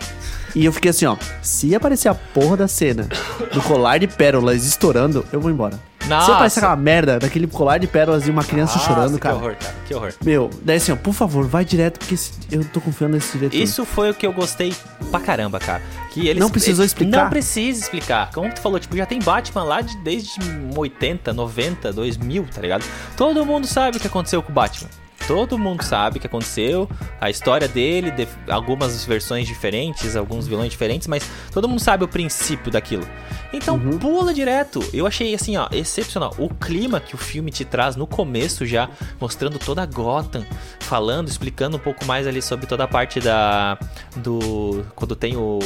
E 0.55 0.65
eu 0.65 0.73
fiquei 0.73 0.89
assim, 0.89 1.05
ó, 1.05 1.15
se 1.43 1.75
aparecer 1.75 2.09
a 2.09 2.15
porra 2.15 2.57
da 2.57 2.67
cena 2.67 3.07
do 3.53 3.61
colar 3.61 3.99
de 3.99 4.07
pérolas 4.07 4.65
estourando, 4.65 5.23
eu 5.31 5.39
vou 5.39 5.51
embora. 5.51 5.79
Nossa. 6.09 6.33
aparecer 6.33 6.59
aquela 6.59 6.75
merda 6.75 7.19
daquele 7.19 7.47
colar 7.47 7.77
de 7.77 7.87
pérolas 7.87 8.27
e 8.27 8.31
uma 8.31 8.43
criança 8.43 8.75
Nossa, 8.75 8.87
chorando, 8.87 9.13
que 9.13 9.19
cara. 9.19 9.35
horror, 9.35 9.55
cara. 9.55 9.75
Que 9.87 9.93
horror. 9.93 10.13
Meu, 10.23 10.49
daí 10.61 10.77
assim, 10.77 10.91
ó, 10.91 10.95
por 10.95 11.13
favor, 11.13 11.45
vai 11.45 11.63
direto, 11.63 11.99
porque 11.99 12.15
eu 12.51 12.63
tô 12.65 12.81
confiando 12.81 13.15
nesse 13.15 13.37
diretor. 13.37 13.55
Isso 13.55 13.85
foi 13.85 14.09
o 14.09 14.13
que 14.13 14.25
eu 14.25 14.33
gostei 14.33 14.73
pra 15.11 15.19
caramba, 15.19 15.59
cara. 15.59 15.81
Que 16.11 16.27
eles, 16.27 16.41
Não 16.41 16.49
precisou 16.49 16.83
explicar? 16.83 17.23
Não 17.23 17.29
precisa 17.29 17.79
explicar. 17.81 18.31
Como 18.33 18.51
tu 18.51 18.59
falou, 18.59 18.79
tipo, 18.79 18.97
já 18.97 19.05
tem 19.05 19.19
Batman 19.19 19.63
lá 19.63 19.81
de, 19.81 19.95
desde 19.97 20.39
80, 20.75 21.33
90, 21.33 21.93
2000, 21.93 22.47
tá 22.53 22.61
ligado? 22.61 22.83
Todo 23.15 23.45
mundo 23.45 23.67
sabe 23.67 23.97
o 23.97 23.99
que 23.99 24.07
aconteceu 24.07 24.41
com 24.41 24.51
o 24.51 24.55
Batman. 24.55 24.89
Todo 25.29 25.59
mundo 25.59 25.83
sabe 25.83 26.17
o 26.17 26.19
que 26.19 26.25
aconteceu, 26.25 26.89
a 27.21 27.29
história 27.29 27.67
dele, 27.67 28.09
de- 28.09 28.27
algumas 28.49 29.05
versões 29.05 29.47
diferentes, 29.47 30.15
alguns 30.15 30.47
vilões 30.47 30.71
diferentes, 30.71 31.07
mas 31.07 31.23
todo 31.51 31.69
mundo 31.69 31.79
sabe 31.79 32.03
o 32.03 32.07
princípio 32.07 32.71
daquilo. 32.71 33.07
Então 33.53 33.75
Uhum. 33.75 33.99
pula 33.99 34.33
direto. 34.33 34.83
Eu 34.91 35.05
achei 35.05 35.35
assim, 35.35 35.55
ó, 35.55 35.67
excepcional. 35.71 36.33
O 36.39 36.49
clima 36.49 36.99
que 36.99 37.13
o 37.13 37.17
filme 37.17 37.51
te 37.51 37.63
traz 37.63 37.95
no 37.95 38.07
começo 38.07 38.65
já, 38.65 38.89
mostrando 39.21 39.59
toda 39.59 39.83
a 39.83 39.85
Gotham, 39.85 40.43
falando, 40.79 41.27
explicando 41.27 41.77
um 41.77 41.79
pouco 41.79 42.03
mais 42.05 42.25
ali 42.25 42.41
sobre 42.41 42.65
toda 42.65 42.85
a 42.85 42.87
parte 42.87 43.19
da 43.19 43.77
do 44.15 44.83
quando 44.95 45.15
tem 45.15 45.37
o 45.37 45.59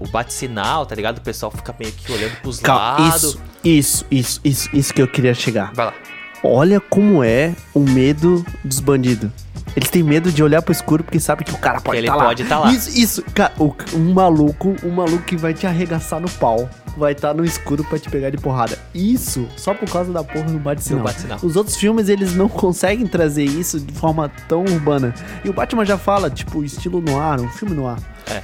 o 0.00 0.08
bate-sinal, 0.08 0.86
tá 0.86 0.94
ligado? 0.94 1.18
O 1.18 1.20
pessoal 1.20 1.52
fica 1.52 1.72
meio 1.78 1.92
que 1.92 2.10
olhando 2.10 2.34
pros 2.40 2.58
Calma, 2.60 2.98
lados. 3.04 3.22
isso, 3.22 3.40
isso, 3.62 4.06
isso, 4.10 4.40
isso, 4.42 4.68
isso 4.72 4.94
que 4.94 5.02
eu 5.02 5.06
queria 5.06 5.34
chegar. 5.34 5.70
Vai 5.74 5.86
lá. 5.86 5.94
Olha 6.44 6.80
como 6.80 7.22
é 7.22 7.54
o 7.74 7.80
medo 7.80 8.44
dos 8.64 8.80
bandidos. 8.80 9.30
Eles 9.74 9.88
têm 9.88 10.02
medo 10.02 10.30
de 10.30 10.42
olhar 10.42 10.60
pro 10.60 10.72
escuro 10.72 11.02
porque 11.02 11.18
sabem 11.18 11.46
que 11.46 11.52
o 11.52 11.56
cara 11.58 11.80
pode 11.80 11.96
ele 11.98 12.06
tá 12.08 12.14
lá. 12.14 12.24
pode 12.24 12.44
tá 12.44 12.58
lá. 12.58 12.72
Isso, 12.72 12.90
isso, 12.90 13.22
cara, 13.34 13.52
o- 13.58 13.74
um 13.94 14.12
maluco, 14.12 14.76
um 14.84 14.90
maluco 14.90 15.22
que 15.24 15.36
vai 15.36 15.54
te 15.54 15.66
arregaçar 15.66 16.20
no 16.20 16.28
pau, 16.28 16.68
vai 16.94 17.12
estar 17.12 17.32
no 17.32 17.42
escuro 17.42 17.82
pra 17.84 17.98
te 17.98 18.10
pegar 18.10 18.28
de 18.28 18.36
porrada. 18.36 18.78
Isso, 18.94 19.48
só 19.56 19.72
por 19.72 19.88
causa 19.88 20.12
da 20.12 20.22
porra 20.22 20.44
do 20.50 20.58
bate-sinal. 20.58 21.04
Bate-sinal. 21.04 21.38
Os 21.42 21.56
outros 21.56 21.76
filmes, 21.76 22.10
eles 22.10 22.34
não 22.34 22.48
conseguem 22.50 23.06
trazer 23.06 23.44
isso 23.44 23.80
de 23.80 23.94
forma 23.94 24.30
tão 24.46 24.62
urbana. 24.64 25.14
E 25.42 25.48
o 25.48 25.54
Batman 25.54 25.86
já 25.86 25.96
fala, 25.96 26.28
tipo, 26.28 26.62
estilo 26.62 27.00
noir, 27.00 27.40
um 27.40 27.48
filme 27.48 27.74
noir. 27.74 27.96
É. 28.30 28.42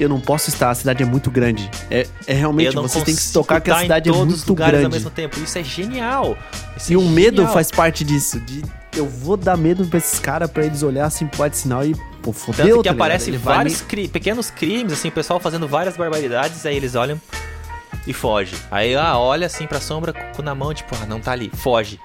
Eu 0.00 0.08
não 0.08 0.20
posso 0.20 0.48
estar, 0.48 0.70
a 0.70 0.74
cidade 0.74 1.02
é 1.02 1.06
muito 1.06 1.30
grande. 1.30 1.68
É, 1.90 2.06
é 2.26 2.32
realmente, 2.34 2.74
vocês 2.74 3.02
têm 3.04 3.14
que 3.14 3.20
se 3.22 3.32
tocar 3.32 3.60
que 3.60 3.70
a 3.70 3.80
cidade 3.80 4.08
em 4.08 4.12
é 4.12 4.14
todos 4.14 4.34
os 4.34 4.40
muito 4.40 4.48
lugares 4.50 4.74
ao 4.74 4.80
grande. 4.82 4.94
mesmo 4.96 5.10
tempo. 5.10 5.38
Isso 5.40 5.58
é 5.58 5.64
genial. 5.64 6.36
Isso 6.76 6.92
E 6.92 6.94
é 6.94 6.98
o 6.98 7.02
medo 7.02 7.36
genial. 7.38 7.52
faz 7.52 7.70
parte 7.70 8.04
disso. 8.04 8.38
De 8.40 8.62
eu 8.96 9.06
vou 9.08 9.36
dar 9.36 9.56
medo 9.56 9.84
pra 9.86 9.98
esses 9.98 10.18
caras 10.18 10.50
pra 10.50 10.64
eles 10.64 10.82
olhar 10.82 11.04
assim 11.06 11.26
pro 11.26 11.48
sinal 11.52 11.84
e, 11.84 11.94
pô, 12.22 12.32
fodeu, 12.32 12.66
Tanto 12.68 12.82
que 12.82 12.88
tá 12.88 12.94
aparece 12.94 13.30
vai 13.32 13.56
vários 13.56 13.80
cri- 13.82 14.08
pequenos 14.08 14.50
crimes, 14.50 14.92
assim, 14.92 15.08
o 15.08 15.12
pessoal 15.12 15.38
fazendo 15.40 15.66
várias 15.68 15.96
barbaridades, 15.96 16.64
aí 16.64 16.76
eles 16.76 16.94
olham 16.94 17.20
e 18.08 18.12
foge. 18.12 18.56
Aí, 18.70 18.96
ah, 18.96 19.16
olha 19.18 19.46
assim 19.46 19.66
pra 19.66 19.80
sombra 19.80 20.12
com 20.34 20.42
na 20.42 20.54
mão, 20.54 20.72
tipo, 20.74 20.96
ah, 21.00 21.06
não 21.06 21.20
tá 21.20 21.32
ali, 21.32 21.50
foge. 21.54 22.00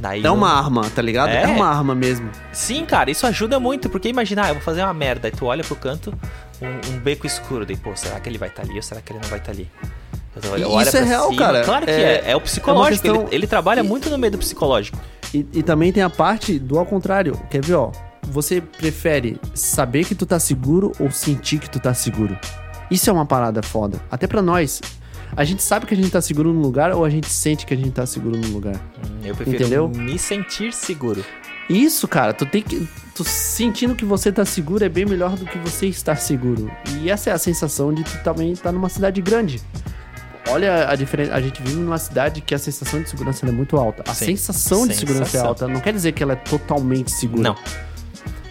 Daí 0.00 0.24
É 0.24 0.30
uma 0.30 0.48
arma, 0.52 0.88
tá 0.94 1.02
ligado? 1.02 1.30
É. 1.30 1.42
É, 1.42 1.46
uma 1.48 1.66
arma 1.66 1.92
mesmo. 1.94 2.30
Sim, 2.52 2.84
cara, 2.86 3.10
isso 3.10 3.26
ajuda 3.26 3.58
muito, 3.58 3.88
porque 3.90 4.08
imagina, 4.08 4.44
ah, 4.44 4.48
eu 4.48 4.54
vou 4.54 4.62
fazer 4.62 4.82
uma 4.82 4.94
merda, 4.94 5.26
aí 5.28 5.32
tu 5.32 5.44
olha 5.46 5.64
pro 5.64 5.74
canto, 5.74 6.14
um, 6.62 6.94
um 6.94 6.98
beco 7.00 7.26
escuro, 7.26 7.66
daí, 7.66 7.76
pô, 7.76 7.90
será 7.96 8.20
que 8.20 8.28
ele 8.28 8.38
vai 8.38 8.48
estar 8.48 8.62
ali 8.62 8.76
ou 8.76 8.82
será 8.82 9.00
que 9.00 9.12
ele 9.12 9.18
não 9.20 9.28
vai 9.28 9.40
estar 9.40 9.50
ali? 9.50 9.68
Eu 10.36 10.42
tô- 10.42 10.56
E 10.56 10.62
eu 10.62 10.70
olho 10.70 10.86
isso 10.86 10.96
é 10.96 11.02
real, 11.02 11.30
cima, 11.30 11.42
cara. 11.42 11.64
Claro 11.64 11.84
que 11.84 11.90
é, 11.90 11.94
É- 12.26 12.30
é, 12.30 12.36
o 12.36 12.40
psicológico, 12.40 13.02
questão- 13.02 13.22
ele, 13.26 13.34
ele 13.34 13.46
trabalha 13.48 13.80
E- 13.80 13.82
muito 13.82 14.08
no 14.08 14.16
meio 14.16 14.30
do 14.30 14.38
psicológico. 14.38 14.96
E, 15.34 15.44
e 15.52 15.62
também 15.64 15.92
tem 15.92 16.02
a 16.04 16.08
parte 16.10 16.58
do 16.60 16.78
ao 16.78 16.86
contrário. 16.86 17.38
Quer 17.50 17.64
ver, 17.64 17.74
ó? 17.74 17.90
Você 18.22 18.60
prefere 18.60 19.40
saber 19.52 20.04
que 20.04 20.14
tu 20.14 20.24
tá 20.26 20.38
seguro 20.38 20.92
ou 21.00 21.10
sentir 21.10 21.58
que 21.58 21.68
tu 21.68 21.80
tá 21.80 21.92
seguro? 21.92 22.38
Isso 22.90 23.10
é 23.10 23.12
uma 23.12 23.26
parada 23.26 23.62
foda. 23.62 23.98
Até 24.10 24.26
pra 24.28 24.40
nós. 24.40 24.80
A 25.36 25.44
gente 25.44 25.62
sabe 25.62 25.86
que 25.86 25.94
a 25.94 25.96
gente 25.96 26.10
tá 26.10 26.20
seguro 26.20 26.52
num 26.52 26.60
lugar 26.60 26.92
ou 26.92 27.04
a 27.04 27.10
gente 27.10 27.28
sente 27.28 27.64
que 27.66 27.74
a 27.74 27.76
gente 27.76 27.90
tá 27.90 28.04
seguro 28.06 28.36
num 28.36 28.48
lugar? 28.52 28.74
Hum, 28.74 29.20
Eu 29.24 29.34
prefiro 29.34 29.56
Entendeu? 29.62 29.88
me 29.88 30.18
sentir 30.18 30.72
seguro. 30.72 31.24
Isso, 31.68 32.08
cara, 32.08 32.32
tu 32.32 32.46
tem 32.46 32.62
que. 32.62 32.88
Tu 33.14 33.24
sentindo 33.24 33.94
que 33.94 34.04
você 34.04 34.32
tá 34.32 34.44
seguro 34.44 34.82
é 34.84 34.88
bem 34.88 35.04
melhor 35.04 35.36
do 35.36 35.44
que 35.44 35.58
você 35.58 35.86
estar 35.86 36.16
seguro. 36.16 36.70
E 37.02 37.10
essa 37.10 37.30
é 37.30 37.32
a 37.32 37.38
sensação 37.38 37.92
de 37.92 38.02
tu 38.04 38.22
também 38.24 38.52
estar 38.52 38.72
numa 38.72 38.88
cidade 38.88 39.20
grande. 39.20 39.60
Olha 40.48 40.88
a 40.88 40.94
diferença. 40.96 41.34
A 41.34 41.40
gente 41.42 41.60
vive 41.62 41.76
numa 41.76 41.98
cidade 41.98 42.40
que 42.40 42.54
a 42.54 42.58
sensação 42.58 43.02
de 43.02 43.10
segurança 43.10 43.46
é 43.46 43.50
muito 43.52 43.76
alta. 43.76 44.02
A 44.10 44.14
Sim. 44.14 44.26
sensação 44.26 44.86
de 44.86 44.94
segurança 44.94 45.22
é 45.22 45.24
Sensação. 45.26 45.46
alta. 45.48 45.68
Não 45.68 45.80
quer 45.80 45.92
dizer 45.92 46.12
que 46.12 46.22
ela 46.22 46.32
é 46.32 46.36
totalmente 46.36 47.10
segura. 47.10 47.42
Não. 47.42 47.56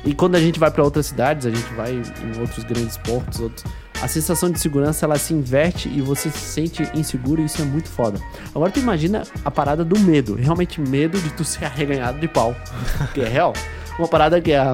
E 0.06 0.14
quando 0.14 0.36
a 0.36 0.40
gente 0.40 0.60
vai 0.60 0.70
pra 0.70 0.84
outras 0.84 1.08
cidades, 1.08 1.48
a 1.48 1.50
gente 1.50 1.74
vai 1.74 1.94
em 1.94 2.40
outros 2.40 2.64
grandes 2.66 2.98
portos, 2.98 3.40
outros, 3.40 3.64
a 4.02 4.08
sensação 4.08 4.50
de 4.50 4.60
segurança 4.60 5.06
ela 5.06 5.18
se 5.18 5.34
inverte 5.34 5.90
e 5.90 6.02
você 6.02 6.30
se 6.30 6.40
sente 6.40 6.90
inseguro 6.94 7.42
e 7.42 7.46
isso 7.46 7.62
é 7.62 7.66
muito 7.66 7.90
foda. 7.90 8.20
Agora 8.54 8.72
tu 8.72 8.80
imagina 8.80 9.24
a 9.44 9.52
parada 9.52 9.84
do 9.84 10.00
medo, 10.00 10.36
realmente 10.36 10.80
medo 10.80 11.20
de 11.20 11.30
tu 11.32 11.44
ser 11.44 11.66
arreganhado 11.66 12.20
de 12.20 12.28
pau, 12.28 12.56
que 13.14 13.22
é 13.22 13.28
real. 13.28 13.54
Uma 13.98 14.08
parada 14.08 14.40
que 14.40 14.54
a, 14.54 14.74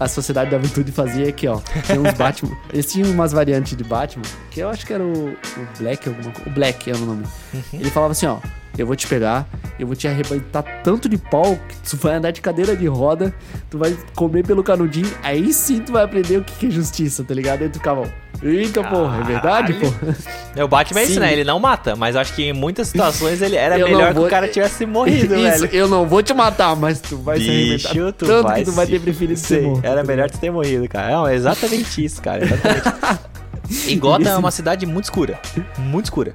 a 0.00 0.08
Sociedade 0.08 0.50
da 0.50 0.58
Virtude 0.58 0.90
fazia 0.90 1.28
aqui, 1.28 1.46
ó, 1.46 1.60
tem 1.86 1.98
uns 1.98 2.12
Batman, 2.14 2.56
eles 2.72 2.90
tinham 2.90 3.10
umas 3.10 3.32
variantes 3.32 3.76
de 3.76 3.84
Batman, 3.84 4.24
que 4.50 4.60
eu 4.60 4.68
acho 4.68 4.84
que 4.84 4.92
era 4.92 5.02
o, 5.02 5.28
o 5.28 5.78
Black, 5.78 6.08
alguma 6.08 6.32
coisa, 6.32 6.50
o 6.50 6.52
Black 6.52 6.90
é 6.90 6.94
o 6.94 6.98
nome. 6.98 7.24
Ele 7.72 7.90
falava 7.90 8.12
assim, 8.12 8.26
ó, 8.26 8.38
eu 8.76 8.86
vou 8.86 8.94
te 8.94 9.06
pegar, 9.06 9.48
eu 9.78 9.86
vou 9.86 9.96
te 9.96 10.06
arrebentar 10.06 10.62
tanto 10.82 11.08
de 11.08 11.16
pau 11.16 11.58
que 11.68 11.76
tu 11.90 11.96
vai 11.96 12.16
andar 12.16 12.30
de 12.30 12.40
cadeira 12.40 12.76
de 12.76 12.86
roda, 12.86 13.34
tu 13.70 13.78
vai 13.78 13.96
comer 14.14 14.44
pelo 14.44 14.62
canudinho, 14.62 15.10
aí 15.22 15.52
sim 15.52 15.80
tu 15.80 15.92
vai 15.92 16.04
aprender 16.04 16.38
o 16.38 16.44
que 16.44 16.52
que 16.54 16.66
é 16.66 16.70
justiça, 16.70 17.24
tá 17.24 17.32
ligado? 17.32 17.62
Aí 17.62 17.68
tu 17.68 17.78
ficava, 17.78 18.12
eita 18.42 18.82
porra, 18.84 19.20
é 19.20 19.24
verdade, 19.24 19.74
porra? 19.74 20.16
É, 20.54 20.64
O 20.64 20.68
Batman 20.68 21.00
é 21.00 21.04
isso, 21.04 21.20
né? 21.20 21.32
Ele 21.32 21.44
não 21.44 21.58
mata, 21.58 21.94
mas 21.96 22.16
acho 22.16 22.34
que 22.34 22.44
em 22.44 22.52
muitas 22.52 22.88
situações 22.88 23.40
ele 23.42 23.56
era 23.56 23.78
Eu 23.78 23.86
melhor 23.88 24.08
que 24.08 24.14
vou- 24.14 24.26
o 24.26 24.30
cara 24.30 24.48
tivesse 24.48 24.84
morrido, 24.86 25.34
Isso, 25.36 25.60
velho. 25.60 25.68
eu 25.74 25.88
não 25.88 26.06
vou 26.06 26.22
te 26.22 26.32
matar, 26.34 26.74
mas 26.76 27.00
tu 27.00 27.16
vai 27.18 27.38
se 27.38 27.46
Bicho, 27.46 27.88
arrebentar 27.88 28.12
tu 28.12 28.26
tanto 28.26 28.42
vai 28.44 28.58
que 28.60 28.64
tu 28.64 28.72
vai 28.72 28.86
se- 28.86 28.92
ter 28.92 29.00
preferido 29.00 29.38
ser 29.38 29.62
morto. 29.62 29.84
Era 29.84 30.02
melhor 30.04 30.30
tu 30.30 30.38
ter 30.38 30.50
morrido, 30.50 30.88
cara. 30.88 31.12
Não, 31.12 31.26
é 31.26 31.34
exatamente 31.34 32.04
isso, 32.04 32.20
cara. 32.22 32.44
Exatamente. 32.44 33.20
e 33.90 33.96
Gotham 33.96 34.30
é 34.30 34.36
uma 34.36 34.50
cidade 34.50 34.86
muito 34.86 35.04
escura. 35.04 35.38
Muito 35.78 36.04
escura. 36.06 36.32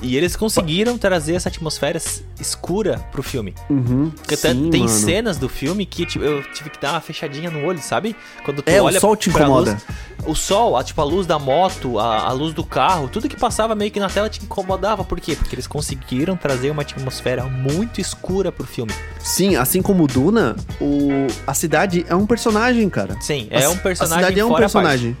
E 0.00 0.16
eles 0.16 0.36
conseguiram 0.36 0.96
trazer 0.96 1.34
essa 1.34 1.48
atmosfera 1.48 2.00
escura 2.40 2.98
pro 3.10 3.22
filme. 3.22 3.52
Uhum, 3.68 4.10
Porque 4.10 4.36
sim, 4.36 4.70
tem 4.70 4.82
mano. 4.82 4.92
cenas 4.92 5.38
do 5.38 5.48
filme 5.48 5.84
que 5.84 6.06
tipo, 6.06 6.24
eu 6.24 6.42
tive 6.52 6.70
que 6.70 6.80
dar 6.80 6.92
uma 6.92 7.00
fechadinha 7.00 7.50
no 7.50 7.64
olho, 7.66 7.80
sabe? 7.80 8.14
Quando 8.44 8.62
tu 8.62 8.70
É, 8.70 8.80
o 8.80 8.84
olha 8.84 9.00
sol 9.00 9.16
te 9.16 9.28
incomoda. 9.28 9.72
luz- 9.72 9.82
o 10.26 10.34
sol, 10.34 10.76
a, 10.76 10.84
tipo, 10.84 11.00
a 11.00 11.04
luz 11.04 11.26
da 11.26 11.38
moto, 11.38 11.98
a, 11.98 12.20
a 12.28 12.32
luz 12.32 12.52
do 12.54 12.62
carro, 12.64 13.08
tudo 13.08 13.28
que 13.28 13.36
passava 13.36 13.74
meio 13.74 13.90
que 13.90 13.98
na 13.98 14.08
tela 14.08 14.28
te 14.28 14.42
incomodava. 14.44 15.02
Por 15.04 15.18
quê? 15.20 15.34
Porque 15.34 15.54
eles 15.54 15.66
conseguiram 15.66 16.36
trazer 16.36 16.70
uma 16.70 16.82
atmosfera 16.82 17.44
muito 17.44 18.00
escura 18.00 18.52
pro 18.52 18.66
filme. 18.66 18.92
Sim, 19.18 19.56
assim 19.56 19.82
como 19.82 20.04
o 20.04 20.06
Duna, 20.06 20.54
o... 20.80 21.26
a 21.46 21.54
cidade 21.54 22.04
é 22.08 22.14
um 22.14 22.26
personagem, 22.26 22.88
cara. 22.88 23.16
Sim, 23.20 23.48
A 23.50 23.60
é 23.60 23.68
um 23.68 23.72
ci- 23.72 23.78
personagem 23.80 24.24
A 24.24 24.26
cidade 24.28 24.40
é 24.40 24.44
um 24.44 24.54
a 24.54 24.58
personagem. 24.58 25.16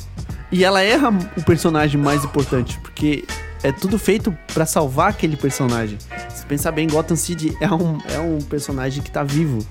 E 0.52 0.64
ela 0.64 0.80
é 0.82 0.94
a- 0.94 1.12
o 1.36 1.42
personagem 1.42 2.00
mais 2.00 2.24
importante, 2.24 2.78
porque 2.80 3.24
é 3.62 3.72
tudo 3.72 3.98
feito 3.98 4.36
pra 4.52 4.64
salvar 4.64 5.10
aquele 5.10 5.36
personagem. 5.36 5.98
Se 6.28 6.44
pensar 6.46 6.72
bem, 6.72 6.86
Gotham 6.86 7.16
City 7.16 7.56
é 7.60 7.72
um, 7.72 7.98
é 8.08 8.18
um 8.18 8.38
personagem 8.40 9.02
que 9.02 9.10
tá 9.10 9.22
vivo. 9.22 9.66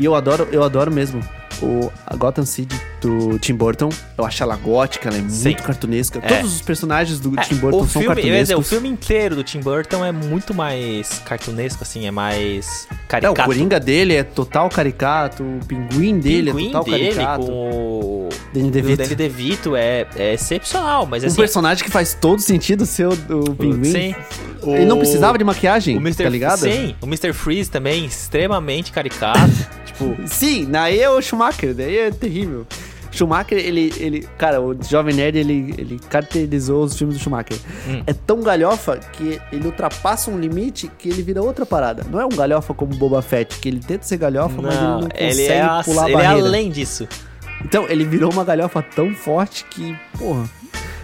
E 0.00 0.04
eu 0.06 0.14
adoro, 0.14 0.48
eu 0.50 0.62
adoro 0.64 0.90
mesmo 0.90 1.20
o, 1.62 1.92
a 2.06 2.16
Gotham 2.16 2.46
City 2.46 2.74
do 3.02 3.38
Tim 3.38 3.54
Burton. 3.54 3.90
Eu 4.16 4.24
acho 4.24 4.42
ela 4.42 4.56
gótica, 4.56 5.10
ela 5.10 5.18
é 5.18 5.28
Sim. 5.28 5.50
muito 5.50 5.62
cartunesca. 5.62 6.18
É. 6.22 6.36
Todos 6.36 6.54
os 6.54 6.62
personagens 6.62 7.20
do 7.20 7.38
É, 7.38 7.42
Tim 7.42 7.56
Burton 7.56 7.82
o 7.82 7.86
são 7.88 8.00
filme, 8.00 8.06
ia 8.08 8.14
dizer, 8.14 8.54
o 8.54 8.56
cartunescos. 8.56 8.68
filme 8.70 8.88
inteiro 8.88 9.36
do 9.36 9.44
Tim 9.44 9.60
Burton 9.60 10.02
é 10.02 10.10
muito 10.10 10.54
mais 10.54 11.18
cartunesco, 11.26 11.82
assim, 11.82 12.06
é 12.06 12.10
mais 12.10 12.88
É, 12.90 12.94
o 12.94 13.08
caricato. 13.08 13.42
Coringa 13.44 13.78
dele 13.78 14.14
é 14.14 14.22
total 14.22 14.70
caricato, 14.70 15.42
o 15.42 15.60
pinguim 15.66 16.18
dele 16.18 16.50
Pinguim 16.50 16.68
é 16.68 16.72
total 16.72 16.84
dele 16.84 17.04
caricato. 17.14 17.46
com 17.46 17.52
o 17.52 18.28
Danny 18.54 18.68
o 18.68 18.70
DeVito. 18.70 19.02
Danny 19.02 19.14
DeVito 19.14 19.76
é, 19.76 20.06
é 20.16 20.32
excepcional, 20.34 21.04
mas 21.04 21.22
Um 21.22 21.26
assim... 21.26 21.36
personagem 21.36 21.84
que 21.84 21.90
faz 21.90 22.14
todo 22.14 22.40
sentido 22.40 22.86
ser 22.86 23.06
o, 23.06 23.12
o 23.50 23.54
pinguim. 23.54 23.84
Sim. 23.84 24.14
Ele 24.62 24.84
não 24.86 24.96
O- 24.96 25.00
precisava 25.00 25.36
de 25.36 25.44
maquiagem, 25.44 25.96
O 25.98 26.00
Mr. 26.00 26.22
tá 26.24 26.28
ligado? 26.30 26.58
Sim, 26.60 26.94
o 27.02 27.06
Mr. 27.06 27.32
Freeze 27.34 27.70
também, 27.70 28.06
extremamente 28.06 28.92
caricato. 28.92 29.40
tipo, 30.08 30.28
Sim, 30.28 30.66
daí 30.70 31.00
é 31.00 31.08
o 31.10 31.20
Schumacher, 31.20 31.74
daí 31.74 31.96
é 31.98 32.10
terrível. 32.10 32.66
Schumacher, 33.12 33.58
ele, 33.58 33.92
ele. 33.98 34.28
Cara, 34.38 34.60
o 34.60 34.76
Jovem 34.84 35.12
Nerd, 35.14 35.36
ele, 35.36 35.74
ele 35.76 35.98
caracterizou 36.08 36.84
os 36.84 36.96
filmes 36.96 37.16
do 37.16 37.20
Schumacher. 37.22 37.56
Hum. 37.88 38.02
É 38.06 38.12
tão 38.12 38.40
galhofa 38.40 38.98
que 38.98 39.40
ele 39.50 39.66
ultrapassa 39.66 40.30
um 40.30 40.38
limite 40.38 40.88
que 40.96 41.08
ele 41.08 41.20
vira 41.20 41.42
outra 41.42 41.66
parada. 41.66 42.04
Não 42.08 42.20
é 42.20 42.24
um 42.24 42.28
galhofa 42.28 42.72
como 42.72 42.94
o 42.94 42.96
Boba 42.96 43.20
Fett, 43.20 43.58
que 43.58 43.68
ele 43.68 43.80
tenta 43.80 44.04
ser 44.04 44.16
galhofa, 44.16 44.62
mas 44.62 44.74
ele 44.76 44.84
não, 44.84 45.00
não 45.00 45.08
consegue 45.08 45.40
ele 45.40 45.42
é, 45.46 45.60
a- 45.60 45.82
pular 45.84 46.04
a 46.04 46.08
ele 46.08 46.14
é 46.20 46.22
barreira. 46.24 46.46
além 46.48 46.70
disso. 46.70 47.08
Então, 47.64 47.86
ele 47.88 48.04
virou 48.04 48.32
uma 48.32 48.44
galhofa 48.44 48.80
tão 48.80 49.12
forte 49.12 49.64
que, 49.68 49.94
porra. 50.16 50.48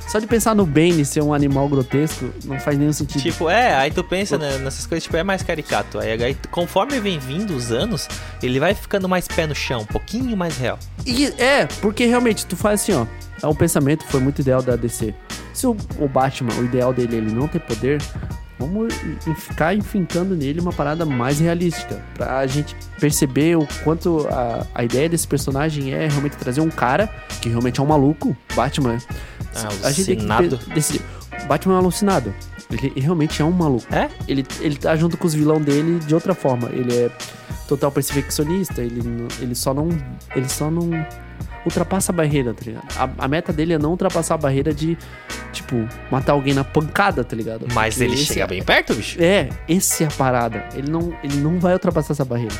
Só 0.06 0.18
de 0.18 0.26
pensar 0.26 0.54
no 0.54 0.64
Bane 0.64 1.04
ser 1.04 1.22
um 1.22 1.34
animal 1.34 1.68
grotesco 1.68 2.30
não 2.44 2.58
faz 2.60 2.78
nenhum 2.78 2.92
sentido. 2.92 3.22
Tipo, 3.22 3.50
é, 3.50 3.74
aí 3.74 3.90
tu 3.90 4.04
pensa 4.04 4.38
né, 4.38 4.58
nessas 4.58 4.86
coisas, 4.86 5.02
tipo, 5.02 5.16
é 5.16 5.24
mais 5.24 5.42
caricato. 5.42 5.98
Aí, 5.98 6.22
aí 6.22 6.36
conforme 6.50 7.00
vem 7.00 7.18
vindo 7.18 7.54
os 7.54 7.72
anos, 7.72 8.08
ele 8.42 8.60
vai 8.60 8.74
ficando 8.74 9.08
mais 9.08 9.26
pé 9.26 9.46
no 9.46 9.54
chão, 9.54 9.80
um 9.80 9.86
pouquinho 9.86 10.36
mais 10.36 10.56
real. 10.56 10.78
E 11.04 11.26
é, 11.38 11.66
porque 11.80 12.06
realmente 12.06 12.46
tu 12.46 12.56
faz 12.56 12.82
assim, 12.82 12.92
ó. 12.92 13.06
É 13.42 13.46
um 13.46 13.54
pensamento 13.54 14.04
que 14.04 14.10
foi 14.10 14.20
muito 14.20 14.40
ideal 14.40 14.62
da 14.62 14.76
DC. 14.76 15.14
Se 15.52 15.66
o, 15.66 15.76
o 15.98 16.08
Batman, 16.08 16.54
o 16.54 16.64
ideal 16.64 16.92
dele 16.92 17.16
é 17.16 17.18
ele 17.18 17.32
não 17.32 17.46
ter 17.46 17.60
poder, 17.60 18.00
vamos 18.58 18.94
ficar 19.36 19.74
enfincando 19.74 20.34
nele 20.34 20.60
uma 20.60 20.72
parada 20.72 21.04
mais 21.04 21.40
realística. 21.40 22.02
Pra 22.14 22.46
gente 22.46 22.76
perceber 22.98 23.56
o 23.56 23.66
quanto 23.84 24.26
a, 24.30 24.66
a 24.74 24.84
ideia 24.84 25.08
desse 25.08 25.26
personagem 25.26 25.92
é 25.92 26.08
realmente 26.08 26.36
trazer 26.36 26.60
um 26.60 26.70
cara 26.70 27.08
que 27.40 27.48
realmente 27.48 27.80
é 27.80 27.82
um 27.82 27.86
maluco. 27.86 28.36
Batman. 28.54 28.98
Ah, 29.54 29.68
a 29.84 29.92
gente 29.92 30.16
tem 30.16 30.18
que 30.18 30.74
decidir. 30.74 31.02
Batman 31.46 31.74
é 31.74 31.76
um 31.76 31.80
alucinado. 31.80 32.34
Ele 32.70 32.92
realmente 32.96 33.40
é 33.40 33.44
um 33.44 33.52
maluco. 33.52 33.86
É? 33.94 34.10
Ele, 34.26 34.44
ele 34.60 34.76
tá 34.76 34.96
junto 34.96 35.16
com 35.16 35.26
os 35.26 35.34
vilão 35.34 35.60
dele 35.60 36.00
de 36.00 36.14
outra 36.14 36.34
forma. 36.34 36.68
Ele 36.72 36.92
é 36.92 37.10
total 37.68 37.92
perfeccionista, 37.92 38.82
ele, 38.82 39.02
ele 39.40 39.54
só 39.54 39.72
não. 39.72 39.88
Ele 40.34 40.48
só 40.48 40.70
não 40.70 40.90
ultrapassa 41.66 42.12
a 42.12 42.14
barreira, 42.14 42.54
tá 42.54 42.62
ligado? 42.64 42.86
A, 42.96 43.24
a 43.24 43.28
meta 43.28 43.52
dele 43.52 43.74
é 43.74 43.78
não 43.78 43.90
ultrapassar 43.90 44.34
a 44.34 44.38
barreira 44.38 44.72
de, 44.72 44.96
tipo, 45.52 45.86
matar 46.10 46.32
alguém 46.32 46.54
na 46.54 46.64
pancada, 46.64 47.22
tá 47.22 47.36
ligado? 47.36 47.66
Mas 47.74 47.94
Porque 47.96 48.10
ele 48.10 48.16
chega 48.16 48.44
é- 48.44 48.46
bem 48.46 48.62
perto, 48.62 48.94
bicho. 48.94 49.20
É, 49.20 49.50
esse 49.68 50.04
é 50.04 50.06
a 50.06 50.10
parada. 50.10 50.64
Ele 50.74 50.90
não, 50.90 51.14
ele 51.22 51.36
não 51.36 51.58
vai 51.60 51.72
ultrapassar 51.74 52.12
essa 52.12 52.24
barreira. 52.24 52.54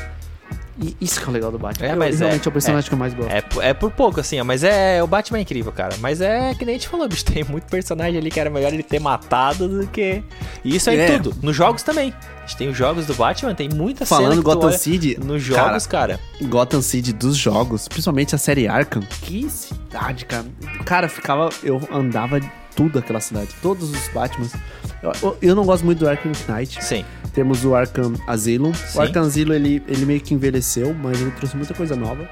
E 0.79 0.95
isso 1.01 1.19
que 1.19 1.25
é 1.25 1.29
o 1.29 1.31
legal 1.31 1.51
do 1.51 1.57
Batman. 1.57 1.87
É, 1.87 1.93
Eu- 1.93 1.97
mas 1.97 2.19
realmente 2.19 2.43
é, 2.43 2.45
é- 2.45 2.49
o 2.49 2.51
personagem 2.51 2.87
que 2.87 2.93
eu 2.93 2.99
mais 2.99 3.13
gosto. 3.13 3.31
É, 3.31 3.41
por- 3.41 3.63
é 3.63 3.73
por 3.73 3.91
pouco, 3.91 4.19
assim, 4.19 4.39
ó, 4.39 4.43
mas 4.43 4.63
é. 4.63 5.01
O 5.01 5.07
Batman 5.07 5.39
é 5.39 5.41
incrível, 5.41 5.71
cara. 5.71 5.95
Mas 5.99 6.21
é 6.21 6.53
que 6.53 6.63
nem 6.65 6.75
a 6.75 6.77
gente 6.77 6.87
falou, 6.87 7.07
bicho. 7.09 7.25
Tem 7.25 7.43
muito 7.43 7.63
personagem 7.65 8.17
ali 8.19 8.29
que 8.29 8.39
era 8.39 8.49
melhor 8.49 8.71
ele 8.73 8.83
ter 8.83 8.99
matado 8.99 9.67
do 9.67 9.87
que. 9.87 10.21
E 10.63 10.75
isso 10.75 10.89
é 10.89 10.95
em 10.95 10.99
É. 10.99 11.17
tudo. 11.19 11.35
Nos 11.41 11.55
jogos 11.55 11.81
também. 11.83 12.13
A 12.37 12.41
gente 12.47 12.57
tem 12.57 12.69
os 12.69 12.77
jogos 12.77 13.05
do 13.05 13.13
Batman, 13.13 13.53
tem 13.55 13.67
muita 13.67 14.05
cena. 14.05 14.21
Falando 14.21 14.41
Gotham 14.41 14.71
City, 14.71 15.19
Nos 15.19 15.41
jogos, 15.43 15.85
cara. 15.87 16.19
Gotham 16.43 16.81
City 16.81 17.11
dos 17.11 17.35
jogos, 17.35 17.87
principalmente 17.87 18.33
a 18.35 18.37
série 18.37 18.67
Arkham. 18.67 19.01
Que 19.23 19.49
cidade, 19.49 20.25
cara. 20.25 20.45
Cara, 20.85 21.09
ficava. 21.09 21.49
Eu 21.63 21.81
andava 21.91 22.39
tudo 22.77 22.99
aquela 22.99 23.19
cidade. 23.19 23.49
Todos 23.61 23.89
os 23.89 24.07
Batmans. 24.13 24.53
Eu, 25.01 25.37
eu- 25.41 25.55
não 25.55 25.65
gosto 25.65 25.83
muito 25.83 25.99
do 25.99 26.07
Arkham 26.07 26.31
Knight. 26.47 26.81
Sim. 26.81 27.03
Temos 27.33 27.65
o 27.65 27.75
Arkham 27.75 28.13
Asylum. 28.27 28.73
Sim. 28.73 28.99
O 28.99 29.01
Arkham 29.01 29.23
Asylum, 29.23 29.53
ele, 29.53 29.83
ele 29.87 30.05
meio 30.05 30.21
que 30.21 30.33
envelheceu, 30.33 30.93
mas 30.93 31.19
ele 31.19 31.31
trouxe 31.31 31.57
muita 31.57 31.73
coisa 31.73 31.95
nova. 31.95 32.29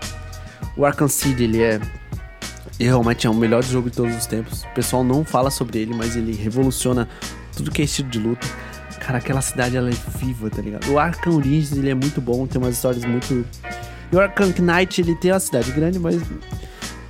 O 0.78 0.86
Arkham 0.86 1.08
City, 1.10 1.44
ele 1.44 1.62
é... 1.62 1.82
Ele 2.80 2.90
realmente 2.90 3.26
é 3.26 3.30
o 3.30 3.34
melhor 3.34 3.64
jogo 3.64 3.90
de 3.90 3.96
todos 3.96 4.16
os 4.16 4.26
tempos. 4.26 4.64
O 4.64 4.70
pessoal 4.76 5.04
não 5.04 5.26
fala 5.26 5.50
sobre 5.50 5.80
ele, 5.80 5.94
mas 5.94 6.16
ele 6.16 6.34
revoluciona 6.34 7.08
tudo 7.56 7.72
que 7.72 7.82
é 7.82 7.86
estilo 7.86 8.10
de 8.10 8.20
luta. 8.20 8.48
Cara, 9.00 9.18
aquela 9.18 9.42
cidade, 9.42 9.78
ela 9.78 9.90
é 9.90 9.94
viva, 10.20 10.50
tá 10.50 10.62
ligado? 10.62 10.92
O 10.92 11.00
Arkham 11.00 11.36
Origins, 11.36 11.72
ele 11.72 11.90
é 11.90 11.96
muito 11.96 12.22
bom, 12.22 12.46
tem 12.46 12.62
umas 12.62 12.76
histórias 12.76 13.04
muito... 13.06 13.46
E 14.12 14.16
o 14.16 14.20
Arkham 14.20 14.54
Knight, 14.60 15.02
ele 15.02 15.16
tem 15.16 15.32
uma 15.32 15.40
cidade 15.40 15.72
grande, 15.72 15.98
mas... 15.98 16.22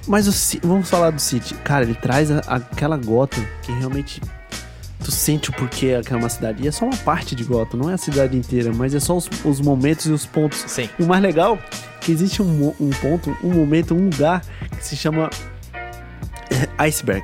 Mas 0.07 0.27
o 0.27 0.59
vamos 0.67 0.89
falar 0.89 1.09
do 1.12 1.19
City. 1.19 1.53
Cara, 1.55 1.83
ele 1.83 1.95
traz 1.95 2.29
a- 2.31 2.39
aquela 2.47 2.97
Gotham 2.97 3.43
que 3.63 3.71
realmente 3.71 4.21
tu 5.03 5.12
sente 5.12 5.50
o 5.50 5.53
porquê 5.53 6.00
que 6.05 6.13
é 6.13 6.15
uma 6.17 6.29
cidade. 6.29 6.63
E 6.63 6.67
é 6.67 6.71
só 6.71 6.85
uma 6.85 6.97
parte 6.97 7.35
de 7.35 7.43
Gotham, 7.43 7.77
não 7.79 7.89
é 7.89 7.93
a 7.93 7.97
cidade 7.97 8.38
inteira, 8.38 8.71
mas 8.74 8.93
é 8.93 9.00
só 9.00 9.15
os, 9.17 9.29
os 9.43 9.59
momentos 9.62 10.05
e 10.05 10.12
os 10.12 10.25
pontos. 10.25 10.63
Sim. 10.67 10.89
E 11.00 11.03
o 11.03 11.07
mais 11.07 11.21
legal 11.21 11.57
é 11.57 12.00
que 12.05 12.12
existe 12.12 12.41
um, 12.41 12.74
um 12.79 12.89
ponto, 13.01 13.35
um 13.43 13.51
momento, 13.53 13.95
um 13.95 14.05
lugar 14.09 14.41
que 14.77 14.85
se 14.85 14.95
chama 14.95 15.29
é, 16.50 16.67
Iceberg. 16.83 17.24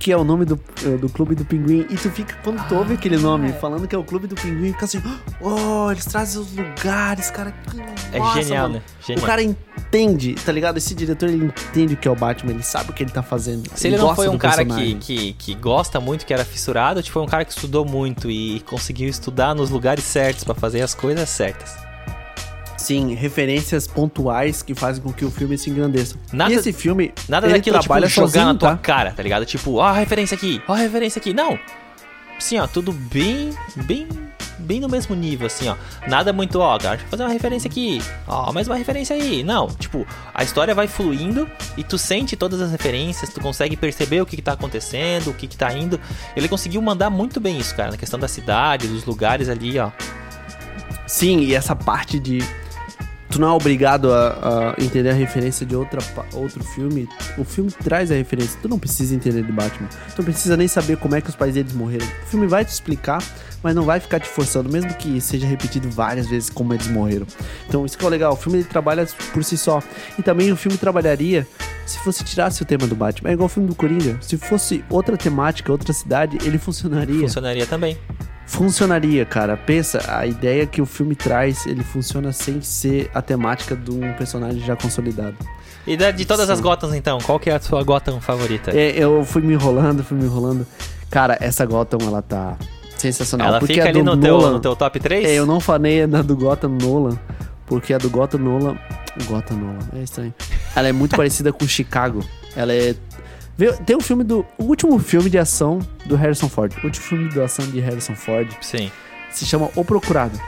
Que 0.00 0.10
é 0.10 0.16
o 0.16 0.24
nome 0.24 0.46
do, 0.46 0.58
eh, 0.82 0.96
do 0.96 1.10
clube 1.10 1.34
do 1.34 1.44
pinguim. 1.44 1.86
E 1.90 1.94
tu 1.94 2.10
fica, 2.10 2.34
quando 2.42 2.66
tu 2.66 2.74
ouve 2.74 2.94
aquele 2.94 3.18
nome, 3.18 3.52
falando 3.52 3.86
que 3.86 3.94
é 3.94 3.98
o 3.98 4.02
clube 4.02 4.26
do 4.26 4.34
pinguim, 4.34 4.72
fica 4.72 4.86
assim, 4.86 5.02
oh, 5.40 5.90
eles 5.92 6.06
trazem 6.06 6.40
os 6.40 6.56
lugares, 6.56 7.30
cara. 7.30 7.52
que 7.52 7.80
É 8.16 8.18
massa, 8.18 8.42
genial, 8.42 8.68
mano." 8.68 8.74
né? 8.76 8.82
Genial. 9.06 9.22
O 9.22 9.26
cara 9.26 9.42
entende, 9.42 10.34
tá 10.34 10.50
ligado? 10.50 10.78
Esse 10.78 10.94
diretor, 10.94 11.28
ele 11.28 11.44
entende 11.44 11.94
o 11.94 11.96
que 11.98 12.08
é 12.08 12.10
o 12.10 12.16
Batman, 12.16 12.52
ele 12.52 12.62
sabe 12.62 12.90
o 12.90 12.92
que 12.94 13.02
ele 13.02 13.10
tá 13.10 13.22
fazendo. 13.22 13.68
Se 13.74 13.88
ele 13.88 13.98
não 13.98 14.06
gosta 14.06 14.16
foi 14.16 14.28
um 14.28 14.38
cara 14.38 14.64
que, 14.64 14.94
que, 14.94 15.32
que 15.34 15.54
gosta 15.54 16.00
muito, 16.00 16.24
que 16.24 16.32
era 16.32 16.46
fissurado, 16.46 17.02
tipo, 17.02 17.12
foi 17.12 17.22
um 17.22 17.26
cara 17.26 17.44
que 17.44 17.52
estudou 17.52 17.84
muito 17.84 18.30
e 18.30 18.60
conseguiu 18.60 19.08
estudar 19.08 19.54
nos 19.54 19.68
lugares 19.68 20.02
certos 20.04 20.44
pra 20.44 20.54
fazer 20.54 20.80
as 20.80 20.94
coisas 20.94 21.28
certas. 21.28 21.89
Sim, 22.80 23.12
referências 23.14 23.86
pontuais 23.86 24.62
que 24.62 24.74
fazem 24.74 25.02
com 25.02 25.12
que 25.12 25.22
o 25.22 25.30
filme 25.30 25.58
se 25.58 25.68
engrandeça. 25.68 26.16
Nada- 26.32 26.50
e 26.50 26.56
esse 26.56 26.72
filme, 26.72 27.12
Nada 27.28 27.46
ele 27.46 27.52
daquilo, 27.58 27.76
tipo, 27.76 27.84
trabalha 27.88 28.08
jogar 28.08 28.26
sozinho, 28.26 28.44
na 28.46 28.54
tua 28.54 28.70
tá? 28.70 28.76
cara, 28.78 29.12
tá 29.12 29.22
ligado? 29.22 29.44
Tipo, 29.44 29.74
ó 29.74 29.82
a 29.82 29.92
referência 29.92 30.34
aqui, 30.34 30.62
ó 30.66 30.72
a 30.72 30.76
referência 30.78 31.18
aqui. 31.20 31.34
Não! 31.34 31.58
Sim, 32.38 32.58
ó, 32.58 32.66
tudo 32.66 32.90
bem, 32.90 33.50
bem, 33.84 34.08
bem 34.58 34.80
no 34.80 34.88
mesmo 34.88 35.14
nível, 35.14 35.46
assim, 35.46 35.68
ó. 35.68 35.76
Nada 36.08 36.32
muito, 36.32 36.58
ó, 36.58 36.78
cara, 36.78 36.92
deixa 36.96 37.04
eu 37.04 37.10
fazer 37.10 37.22
uma 37.24 37.32
referência 37.34 37.68
aqui. 37.68 38.00
Ó, 38.26 38.50
mais 38.50 38.66
uma 38.66 38.76
referência 38.76 39.14
aí. 39.14 39.42
Não, 39.44 39.68
tipo, 39.68 40.06
a 40.32 40.42
história 40.42 40.74
vai 40.74 40.88
fluindo 40.88 41.46
e 41.76 41.84
tu 41.84 41.98
sente 41.98 42.34
todas 42.34 42.62
as 42.62 42.70
referências, 42.72 43.28
tu 43.28 43.42
consegue 43.42 43.76
perceber 43.76 44.22
o 44.22 44.26
que, 44.26 44.36
que 44.36 44.42
tá 44.42 44.52
acontecendo, 44.54 45.28
o 45.28 45.34
que, 45.34 45.46
que 45.46 45.56
tá 45.58 45.70
indo. 45.74 46.00
Ele 46.34 46.48
conseguiu 46.48 46.80
mandar 46.80 47.10
muito 47.10 47.38
bem 47.40 47.58
isso, 47.58 47.76
cara, 47.76 47.90
na 47.90 47.98
questão 47.98 48.18
da 48.18 48.26
cidade, 48.26 48.88
dos 48.88 49.04
lugares 49.04 49.50
ali, 49.50 49.78
ó. 49.78 49.90
Sim, 51.06 51.40
e 51.40 51.54
essa 51.54 51.76
parte 51.76 52.18
de. 52.18 52.38
Tu 53.30 53.40
não 53.40 53.48
é 53.48 53.52
obrigado 53.52 54.12
a, 54.12 54.74
a 54.76 54.82
entender 54.82 55.10
a 55.10 55.14
referência 55.14 55.64
de 55.64 55.76
outra, 55.76 56.00
outro 56.34 56.64
filme. 56.64 57.08
O 57.38 57.44
filme 57.44 57.70
traz 57.70 58.10
a 58.10 58.14
referência. 58.14 58.58
Tu 58.60 58.68
não 58.68 58.78
precisa 58.78 59.14
entender 59.14 59.42
do 59.42 59.52
Batman. 59.52 59.88
Tu 59.88 60.18
não 60.18 60.24
precisa 60.24 60.56
nem 60.56 60.66
saber 60.66 60.96
como 60.96 61.14
é 61.14 61.20
que 61.20 61.28
os 61.28 61.36
pais 61.36 61.54
deles 61.54 61.72
morreram. 61.72 62.06
O 62.24 62.26
filme 62.26 62.46
vai 62.48 62.64
te 62.64 62.70
explicar, 62.70 63.22
mas 63.62 63.74
não 63.74 63.84
vai 63.84 64.00
ficar 64.00 64.18
te 64.18 64.28
forçando, 64.28 64.68
mesmo 64.68 64.92
que 64.94 65.20
seja 65.20 65.46
repetido 65.46 65.88
várias 65.88 66.26
vezes 66.26 66.50
como 66.50 66.74
eles 66.74 66.88
morreram. 66.88 67.26
Então, 67.68 67.86
isso 67.86 67.96
que 67.96 68.04
é 68.04 68.08
o 68.08 68.10
legal. 68.10 68.32
O 68.32 68.36
filme 68.36 68.58
ele 68.58 68.68
trabalha 68.68 69.06
por 69.32 69.44
si 69.44 69.56
só. 69.56 69.80
E 70.18 70.22
também 70.22 70.50
o 70.50 70.56
filme 70.56 70.76
trabalharia 70.76 71.46
se 71.86 71.98
fosse 71.98 72.24
tirasse 72.24 72.62
o 72.62 72.64
tema 72.64 72.86
do 72.86 72.96
Batman. 72.96 73.30
É 73.30 73.32
igual 73.32 73.46
o 73.46 73.48
filme 73.48 73.68
do 73.68 73.74
Coringa. 73.74 74.18
Se 74.20 74.36
fosse 74.36 74.84
outra 74.88 75.16
temática, 75.16 75.70
outra 75.70 75.92
cidade, 75.92 76.38
ele 76.44 76.58
funcionaria 76.58 77.20
Funcionaria 77.20 77.66
também. 77.66 77.96
Funcionaria, 78.50 79.24
cara. 79.24 79.56
Pensa, 79.56 80.02
a 80.08 80.26
ideia 80.26 80.66
que 80.66 80.82
o 80.82 80.86
filme 80.86 81.14
traz, 81.14 81.66
ele 81.66 81.84
funciona 81.84 82.32
sem 82.32 82.60
ser 82.60 83.08
a 83.14 83.22
temática 83.22 83.76
de 83.76 83.92
um 83.92 84.12
personagem 84.14 84.60
já 84.60 84.74
consolidado. 84.74 85.36
E 85.86 85.96
da- 85.96 86.10
de 86.10 86.24
todas 86.24 86.46
Sim. 86.48 86.52
as 86.54 86.60
Gothams, 86.60 86.96
então, 86.96 87.18
qual 87.20 87.38
que 87.38 87.48
é 87.48 87.54
a 87.54 87.60
sua 87.60 87.82
Gotham 87.84 88.20
favorita? 88.20 88.72
É, 88.76 88.90
eu 88.98 89.24
fui 89.24 89.40
me 89.40 89.54
enrolando, 89.54 90.02
fui 90.02 90.18
me 90.18 90.24
enrolando. 90.24 90.66
Cara, 91.08 91.38
essa 91.40 91.64
Gotham, 91.64 91.98
ela 92.06 92.20
tá 92.20 92.56
sensacional. 92.98 93.46
Ela 93.48 93.60
porque 93.60 93.74
fica 93.74 93.88
ali 93.88 94.02
no 94.02 94.16
teu, 94.16 94.36
Nolan, 94.38 94.50
no 94.52 94.60
teu 94.60 94.74
top 94.74 94.98
3? 94.98 95.24
É, 95.28 95.32
eu 95.32 95.46
não 95.46 95.60
falei 95.60 96.06
da 96.06 96.20
do 96.20 96.36
Gotham 96.36 96.76
Nolan, 96.82 97.16
porque 97.66 97.94
a 97.94 97.98
do 97.98 98.10
Gotham 98.10 98.38
Nolan... 98.40 98.76
Gotham 99.26 99.56
Nolan, 99.56 99.78
é 99.94 100.02
estranho. 100.02 100.34
Ela 100.74 100.88
é 100.88 100.92
muito 100.92 101.14
parecida 101.16 101.52
com 101.52 101.66
Chicago. 101.68 102.24
Ela 102.56 102.72
é... 102.74 102.94
Tem 103.84 103.96
um 103.96 104.00
filme 104.00 104.24
do... 104.24 104.44
O 104.56 104.64
último 104.64 104.98
filme 104.98 105.28
de 105.28 105.38
ação 105.38 105.80
do 106.06 106.16
Harrison 106.16 106.48
Ford. 106.48 106.72
O 106.82 106.86
último 106.86 107.04
filme 107.06 107.28
de 107.28 107.40
ação 107.40 107.66
de 107.66 107.78
Harrison 107.80 108.14
Ford. 108.14 108.48
Sim. 108.62 108.90
se 109.30 109.44
chama 109.44 109.68
O 109.76 109.84
Procurado. 109.84 110.38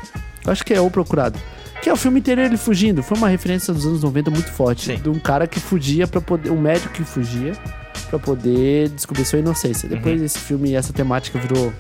Eu 0.45 0.53
acho 0.53 0.65
que 0.65 0.73
é 0.73 0.81
O 0.81 0.91
Procurado. 0.91 1.39
Que 1.83 1.91
é 1.91 1.93
o 1.93 1.97
filme 1.97 2.21
inteiro 2.21 2.41
ele 2.41 2.57
fugindo. 2.57 3.03
Foi 3.03 3.19
uma 3.19 3.29
referência 3.29 3.75
dos 3.75 3.85
anos 3.85 4.03
90 4.03 4.31
muito 4.31 4.51
forte. 4.53 4.87
Sim. 4.87 4.97
De 4.97 5.09
um 5.11 5.19
cara 5.19 5.47
que 5.47 5.59
fugia 5.61 6.07
para 6.07 6.21
poder. 6.21 6.51
Um 6.51 6.61
médico 6.61 6.91
que 6.95 7.03
fugia 7.05 7.53
pra 8.09 8.19
poder 8.19 8.89
descobrir 8.91 9.25
sua 9.25 9.41
inocência. 9.41 9.89
Depois 9.89 10.21
Uhum. 10.21 10.27
esse 10.27 10.39
filme, 10.39 10.75
essa 10.75 10.93
temática 10.93 11.39
virou. 11.39 11.73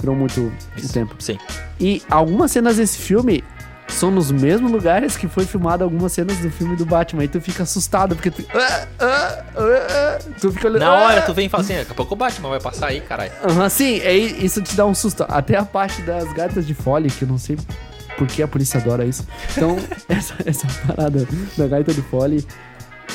Virou 0.00 0.16
muito 0.16 0.52
o 0.82 0.88
tempo. 0.92 1.14
Sim. 1.18 1.38
E 1.78 2.02
algumas 2.10 2.50
cenas 2.50 2.76
desse 2.78 2.98
filme 2.98 3.42
são 3.88 4.10
nos 4.10 4.30
mesmos 4.30 4.70
lugares 4.70 5.16
que 5.16 5.28
foi 5.28 5.44
filmado 5.44 5.84
algumas 5.84 6.12
cenas 6.12 6.36
do 6.38 6.50
filme 6.50 6.76
do 6.76 6.84
Batman. 6.84 7.24
E 7.24 7.28
tu 7.28 7.40
fica 7.40 7.62
assustado, 7.62 8.14
porque 8.14 8.30
tu. 8.30 8.44
Ah, 8.54 8.86
ah, 8.98 9.44
ah, 9.56 9.58
ah. 9.58 10.18
tu 10.40 10.52
fica 10.52 10.68
olhando. 10.68 10.80
Na 10.80 10.92
hora 10.92 11.20
ah. 11.20 11.22
tu 11.22 11.32
vem 11.32 11.46
e 11.46 11.48
fala 11.48 11.62
assim, 11.62 11.76
daqui 11.76 11.92
a 11.92 11.94
pouco 11.94 12.14
o 12.14 12.16
Batman 12.16 12.50
vai 12.50 12.60
passar 12.60 12.88
aí, 12.88 13.00
caralho. 13.00 13.32
Aham, 13.42 13.68
sim, 13.68 14.00
é, 14.00 14.14
isso 14.14 14.60
te 14.62 14.74
dá 14.76 14.84
um 14.84 14.94
susto. 14.94 15.24
Até 15.28 15.56
a 15.56 15.64
parte 15.64 16.02
das 16.02 16.32
gaitas 16.32 16.66
de 16.66 16.74
fole, 16.74 17.10
que 17.10 17.22
eu 17.22 17.28
não 17.28 17.38
sei 17.38 17.56
por 18.16 18.26
que 18.26 18.42
a 18.42 18.48
polícia 18.48 18.80
adora 18.80 19.04
isso. 19.04 19.26
Então, 19.56 19.76
essa, 20.08 20.34
essa 20.44 20.66
parada 20.86 21.26
da 21.56 21.66
gaita 21.66 21.92
de 21.92 22.02
fole 22.02 22.46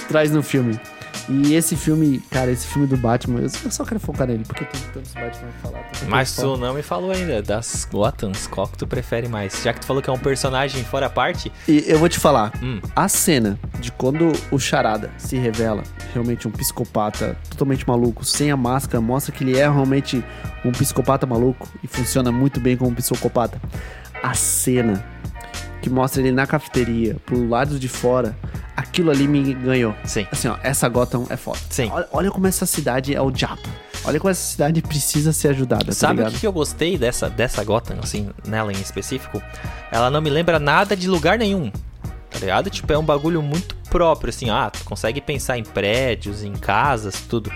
traz 0.07 0.31
no 0.31 0.41
filme. 0.41 0.79
E 1.29 1.53
esse 1.53 1.75
filme, 1.75 2.19
cara, 2.31 2.51
esse 2.51 2.65
filme 2.67 2.87
do 2.87 2.97
Batman, 2.97 3.41
eu 3.41 3.49
só- 3.71 3.85
quero 3.85 3.99
focar 3.99 4.27
nele, 4.27 4.43
porque 4.45 4.65
tem 4.65 4.81
tantos 4.93 5.13
Batman 5.13 5.49
pra 5.61 5.71
falar. 5.71 5.89
Mas 6.07 6.35
tu 6.35 6.57
não 6.57 6.73
me 6.73 6.81
falou 6.81 7.11
ainda 7.11 7.41
das 7.41 7.87
Gothams, 7.91 8.47
qual 8.47 8.67
que 8.67 8.77
tu 8.77 8.87
prefere 8.87 9.27
mais? 9.27 9.61
Já 9.63 9.71
que 9.73 9.79
tu 9.81 9.85
falou 9.85 10.01
que 10.01 10.09
é 10.09 10.13
um 10.13 10.17
personagem 10.19 10.83
fora 10.83 11.05
a 11.05 11.09
parte, 11.09 11.51
E 11.67 11.83
eu 11.87 11.99
vou 11.99 12.09
te 12.09 12.17
falar, 12.19 12.51
hum, 12.61 12.79
a 12.95 13.07
cena 13.07 13.59
de 13.79 13.91
quando 13.91 14.31
o 14.49 14.59
Charada 14.59 15.11
se 15.17 15.37
revela 15.37 15.83
realmente 16.13 16.47
um 16.47 16.51
psicopata 16.51 17.37
totalmente 17.49 17.87
maluco, 17.87 18.23
sem 18.25 18.49
a 18.51 18.57
máscara, 18.57 18.99
mostra 19.01 19.31
que 19.33 19.43
ele 19.43 19.57
é 19.57 19.69
realmente 19.69 20.23
um 20.65 20.71
psicopata 20.71 21.25
maluco 21.27 21.67
e 21.83 21.87
funciona 21.87 22.31
muito 22.31 22.59
bem 22.59 22.75
como 22.75 22.91
um 22.91 22.95
psicopata. 22.95 23.61
A 24.23 24.33
cena 24.33 25.03
que 25.81 25.89
mostra 25.89 26.21
ele 26.21 26.31
na 26.31 26.45
cafeteria, 26.45 27.15
pro 27.25 27.47
lado 27.47 27.79
de 27.79 27.87
fora, 27.87 28.35
aquilo 28.75 29.11
ali 29.11 29.27
me 29.27 29.53
ganhou. 29.53 29.95
sim. 30.05 30.25
Assim, 30.31 30.47
ó, 30.47 30.57
essa 30.63 30.87
Gotham 30.89 31.25
é 31.29 31.37
foda. 31.37 31.59
Sim. 31.69 31.89
Olha, 31.91 32.07
olha 32.11 32.31
como 32.31 32.47
essa 32.47 32.65
cidade 32.65 33.13
é 33.15 33.21
o 33.21 33.29
diabo. 33.31 33.61
Olha 34.03 34.19
como 34.19 34.31
essa 34.31 34.41
cidade 34.41 34.81
precisa 34.81 35.31
ser 35.31 35.49
ajudada, 35.49 35.85
tá 35.85 35.91
Sabe 35.91 36.13
o 36.13 36.17
ligado? 36.17 36.33
que 36.33 36.39
que 36.39 36.47
eu 36.47 36.51
gostei 36.51 36.97
dessa, 36.97 37.29
dessa 37.29 37.63
Gotham, 37.63 37.99
assim, 38.01 38.29
nela 38.47 38.71
em 38.73 38.81
específico? 38.81 39.41
Ela 39.91 40.09
não 40.09 40.21
me 40.21 40.29
lembra 40.29 40.57
nada 40.59 40.95
de 40.95 41.07
lugar 41.07 41.37
nenhum. 41.37 41.71
Tá 42.31 42.39
ligado? 42.39 42.69
Tipo, 42.69 42.91
é 42.93 42.97
um 42.97 43.03
bagulho 43.03 43.41
muito 43.41 43.75
próprio, 43.89 44.29
assim, 44.29 44.49
ah, 44.49 44.69
tu 44.71 44.83
consegue 44.85 45.19
pensar 45.21 45.57
em 45.57 45.63
prédios, 45.63 46.43
em 46.43 46.53
casas, 46.53 47.21
tudo. 47.29 47.51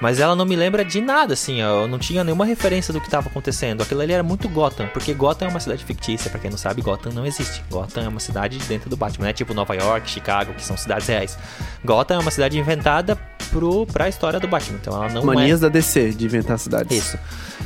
Mas 0.00 0.18
ela 0.20 0.34
não 0.36 0.44
me 0.44 0.56
lembra 0.56 0.84
de 0.84 1.00
nada, 1.00 1.34
assim, 1.34 1.62
ó, 1.62 1.82
eu 1.82 1.88
não 1.88 1.98
tinha 1.98 2.22
nenhuma 2.24 2.44
referência 2.44 2.92
do 2.92 3.00
que 3.00 3.08
tava 3.08 3.28
acontecendo. 3.28 3.82
Aquilo 3.82 4.00
ali 4.00 4.12
era 4.12 4.22
muito 4.22 4.48
Gotham, 4.48 4.88
porque 4.92 5.14
Gotham 5.14 5.46
é 5.46 5.50
uma 5.50 5.60
cidade 5.60 5.84
fictícia, 5.84 6.30
pra 6.30 6.38
quem 6.40 6.50
não 6.50 6.58
sabe, 6.58 6.82
Gotham 6.82 7.12
não 7.12 7.24
existe. 7.24 7.62
Gotham 7.70 8.02
é 8.04 8.08
uma 8.08 8.20
cidade 8.20 8.58
dentro 8.68 8.90
do 8.90 8.96
Batman, 8.96 9.24
não 9.24 9.30
é 9.30 9.32
tipo 9.32 9.54
Nova 9.54 9.74
York, 9.74 10.10
Chicago, 10.10 10.52
que 10.52 10.62
são 10.64 10.76
cidades 10.76 11.06
reais. 11.06 11.38
Gotham 11.84 12.16
é 12.16 12.18
uma 12.18 12.30
cidade 12.30 12.58
inventada 12.58 13.16
pro, 13.50 13.86
pra 13.86 14.08
história 14.08 14.40
do 14.40 14.48
Batman, 14.48 14.78
então 14.80 14.94
ela 14.94 15.08
não 15.12 15.22
é... 15.32 15.36
Manias 15.36 15.60
da 15.60 15.68
DC 15.68 16.10
de 16.10 16.24
inventar 16.26 16.58
cidades. 16.58 16.96
Isso. 16.96 17.18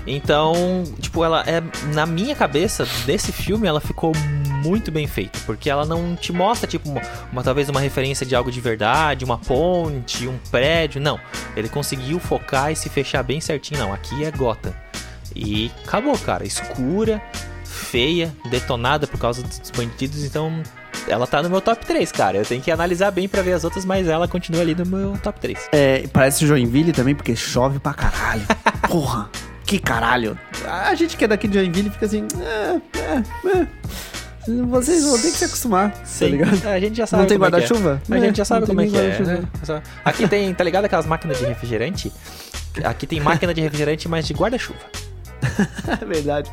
Então, 0.07 0.85
tipo, 1.01 1.25
ela 1.25 1.43
é. 1.47 1.63
Na 1.95 2.07
minha 2.07 2.35
cabeça, 2.35 2.87
desse 3.05 3.33
filme, 3.33 3.67
ela 3.67 3.81
ficou 3.81 4.13
muito 4.63 4.91
bem 4.91 5.07
feita. 5.07 5.39
Porque 5.47 5.69
ela 5.69 5.85
não 5.85 6.17
te 6.17 6.33
mostra, 6.33 6.67
tipo, 6.67 6.89
uma, 6.89 7.01
uma- 7.33 7.43
talvez 7.43 7.69
uma 7.69 7.81
referência 7.81 8.25
de 8.25 8.35
algo 8.35 8.51
de 8.51 8.61
verdade, 8.61 9.25
uma 9.25 9.39
ponte, 9.39 10.27
um 10.27 10.39
prédio. 10.51 11.01
Não. 11.01 11.19
Ele 11.57 11.69
conseguiu 11.69 12.18
focar 12.19 12.73
e 12.73 12.77
se 12.77 12.89
fechar 12.89 13.23
bem 13.23 13.41
certinho. 13.41 13.81
Não, 13.81 13.93
aqui 13.93 14.25
é 14.25 14.31
Gotham. 14.31 14.75
E 15.35 15.71
acabou, 15.85 16.19
cara. 16.19 16.45
Escura, 16.45 17.23
feia, 17.65 18.35
detonada 18.51 19.07
por 19.07 19.19
causa 19.19 19.43
dos 19.43 19.71
bandidos. 19.71 20.25
Então, 20.25 20.63
ela 21.07 21.27
tá 21.27 21.43
no 21.43 21.51
meu 21.51 21.61
top 21.61 21.85
3, 21.85 22.11
cara. 22.13 22.39
Eu 22.39 22.45
tenho 22.45 22.63
que 22.63 22.71
analisar 22.71 23.11
bem 23.11 23.29
pra 23.29 23.43
ver 23.43 23.53
as 23.53 23.65
outras, 23.65 23.85
mas 23.85 24.09
ela 24.09 24.29
continua 24.29 24.63
ali 24.63 24.75
no 24.75 24.87
meu 24.87 25.19
top 25.23 25.41
3. 25.41 25.69
É, 25.73 26.07
parece 26.13 26.47
Joinville 26.47 26.93
também, 26.93 27.15
porque 27.15 27.35
chove 27.35 27.79
pra 27.79 27.95
caralho. 27.95 28.43
Porra, 28.89 29.31
que 29.65 29.79
caralho. 29.79 30.39
A 30.67 30.95
gente 30.95 31.17
que 31.17 31.25
é 31.25 31.29
daqui 31.29 31.49
de 31.49 31.55
Joinville 31.59 31.91
fica 31.91 32.07
assim. 32.07 32.27
É, 32.41 32.81
é, 32.99 33.59
é. 33.59 33.67
Vocês 34.69 35.05
vão 35.05 35.19
ter 35.21 35.31
que 35.31 35.37
se 35.39 35.45
acostumar, 35.45 35.93
tá 35.93 36.27
ligado? 36.27 36.67
a 36.67 36.81
gente 36.81 36.97
já 36.97 37.07
sabe 37.07 37.23
Não 37.23 37.29
tem 37.29 37.37
é 37.37 37.39
que 37.39 37.45
é. 37.45 37.49
guarda-chuva? 37.51 38.03
A 38.11 38.19
gente 38.19 38.37
já 38.37 38.45
sabe 38.45 38.67
como 38.67 38.81
é 38.81 38.87
que 38.87 38.97
é. 38.97 39.17
é. 39.17 39.21
né? 39.21 39.83
Aqui 40.05 40.27
tem, 40.27 40.55
tá 40.55 40.65
ligado 40.65 40.85
aquelas 40.87 41.07
máquinas 41.07 41.39
de 41.39 41.45
refrigerante? 41.45 42.13
Aqui 42.85 43.07
tem 43.07 43.21
máquina 43.21 43.53
de 43.53 43.61
refrigerante, 43.61 44.09
mas 44.09 44.27
de 44.27 44.33
guarda-chuva. 44.35 44.79
É 46.01 46.05
verdade. 46.07 46.51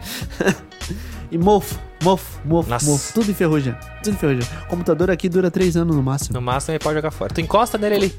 E 1.31 1.37
mofo, 1.37 1.79
mofo, 2.03 2.39
mofo, 2.45 2.69
Nossa. 2.69 2.85
mofo. 2.85 3.13
Tudo 3.13 3.31
enferruja. 3.31 3.77
Tudo 4.03 4.13
enferruja. 4.13 4.47
O 4.65 4.67
computador 4.67 5.09
aqui 5.09 5.27
dura 5.29 5.49
3 5.49 5.77
anos 5.77 5.95
no 5.95 6.03
máximo. 6.03 6.33
No 6.33 6.41
máximo 6.41 6.73
ele 6.73 6.79
pode 6.83 6.95
jogar 6.95 7.11
fora. 7.11 7.33
Tu 7.33 7.41
encosta 7.41 7.77
nele 7.77 7.95
ali. 7.95 8.15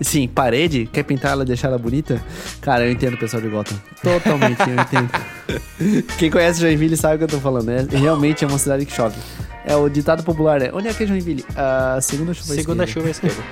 Sim, 0.00 0.26
parede, 0.28 0.88
quer 0.92 1.02
pintar 1.02 1.32
ela, 1.32 1.44
deixar 1.44 1.68
ela 1.68 1.78
bonita? 1.78 2.20
Cara, 2.60 2.86
eu 2.86 2.90
entendo 2.92 3.14
o 3.14 3.18
pessoal 3.18 3.42
de 3.42 3.48
Gotham. 3.48 3.76
Totalmente, 4.02 4.60
eu 4.60 4.74
entendo. 4.80 6.04
Quem 6.18 6.30
conhece 6.30 6.60
Joinville 6.60 6.96
sabe 6.96 7.16
o 7.16 7.18
que 7.18 7.24
eu 7.24 7.28
tô 7.28 7.38
falando, 7.40 7.66
né? 7.66 7.86
Realmente 7.90 8.44
é 8.44 8.48
uma 8.48 8.58
cidade 8.58 8.86
que 8.86 8.92
chove. 8.92 9.16
É 9.66 9.76
o 9.76 9.88
ditado 9.90 10.22
popular, 10.22 10.58
né? 10.58 10.70
Onde 10.72 10.88
é 10.88 10.94
que 10.94 11.04
é 11.04 11.06
Joinville? 11.06 11.44
A 11.54 12.00
segunda 12.00 12.32
chuva 12.32 12.52
à 12.52 12.56
Segunda 12.56 12.84
esquerda. 12.84 12.86
chuva 12.86 13.08
à 13.08 13.10
esquerda. 13.10 13.42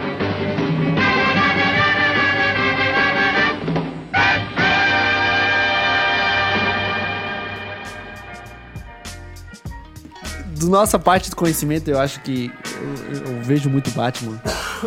do 10.58 10.68
nossa 10.68 10.98
parte 10.98 11.30
do 11.30 11.36
conhecimento, 11.36 11.88
eu 11.90 11.98
acho 11.98 12.20
que 12.20 12.50
eu, 13.10 13.32
eu 13.34 13.42
vejo 13.42 13.68
muito 13.70 13.90
Batman. 13.90 14.40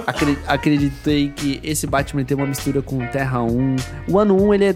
Acre- 0.06 0.38
acreditei 0.48 1.30
que 1.30 1.60
esse 1.64 1.86
Batman 1.88 2.24
tem 2.24 2.36
uma 2.36 2.46
mistura 2.48 2.82
com 2.82 3.06
Terra 3.08 3.42
1. 3.42 3.76
O 4.08 4.20
ano 4.20 4.42
1, 4.48 4.54
ele 4.54 4.66
é. 4.66 4.76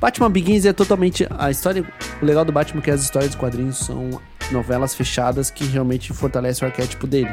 Batman 0.00 0.30
Begins 0.30 0.64
é 0.64 0.72
totalmente. 0.72 1.26
A 1.38 1.50
história. 1.50 1.84
O 2.20 2.24
legal 2.24 2.44
do 2.44 2.52
Batman 2.52 2.80
é 2.80 2.84
que 2.84 2.90
as 2.90 3.02
histórias 3.02 3.30
dos 3.30 3.38
quadrinhos 3.40 3.78
são 3.78 4.20
novelas 4.50 4.94
fechadas 4.94 5.50
que 5.50 5.64
realmente 5.64 6.12
fortalecem 6.12 6.66
o 6.66 6.70
arquétipo 6.70 7.06
dele. 7.06 7.30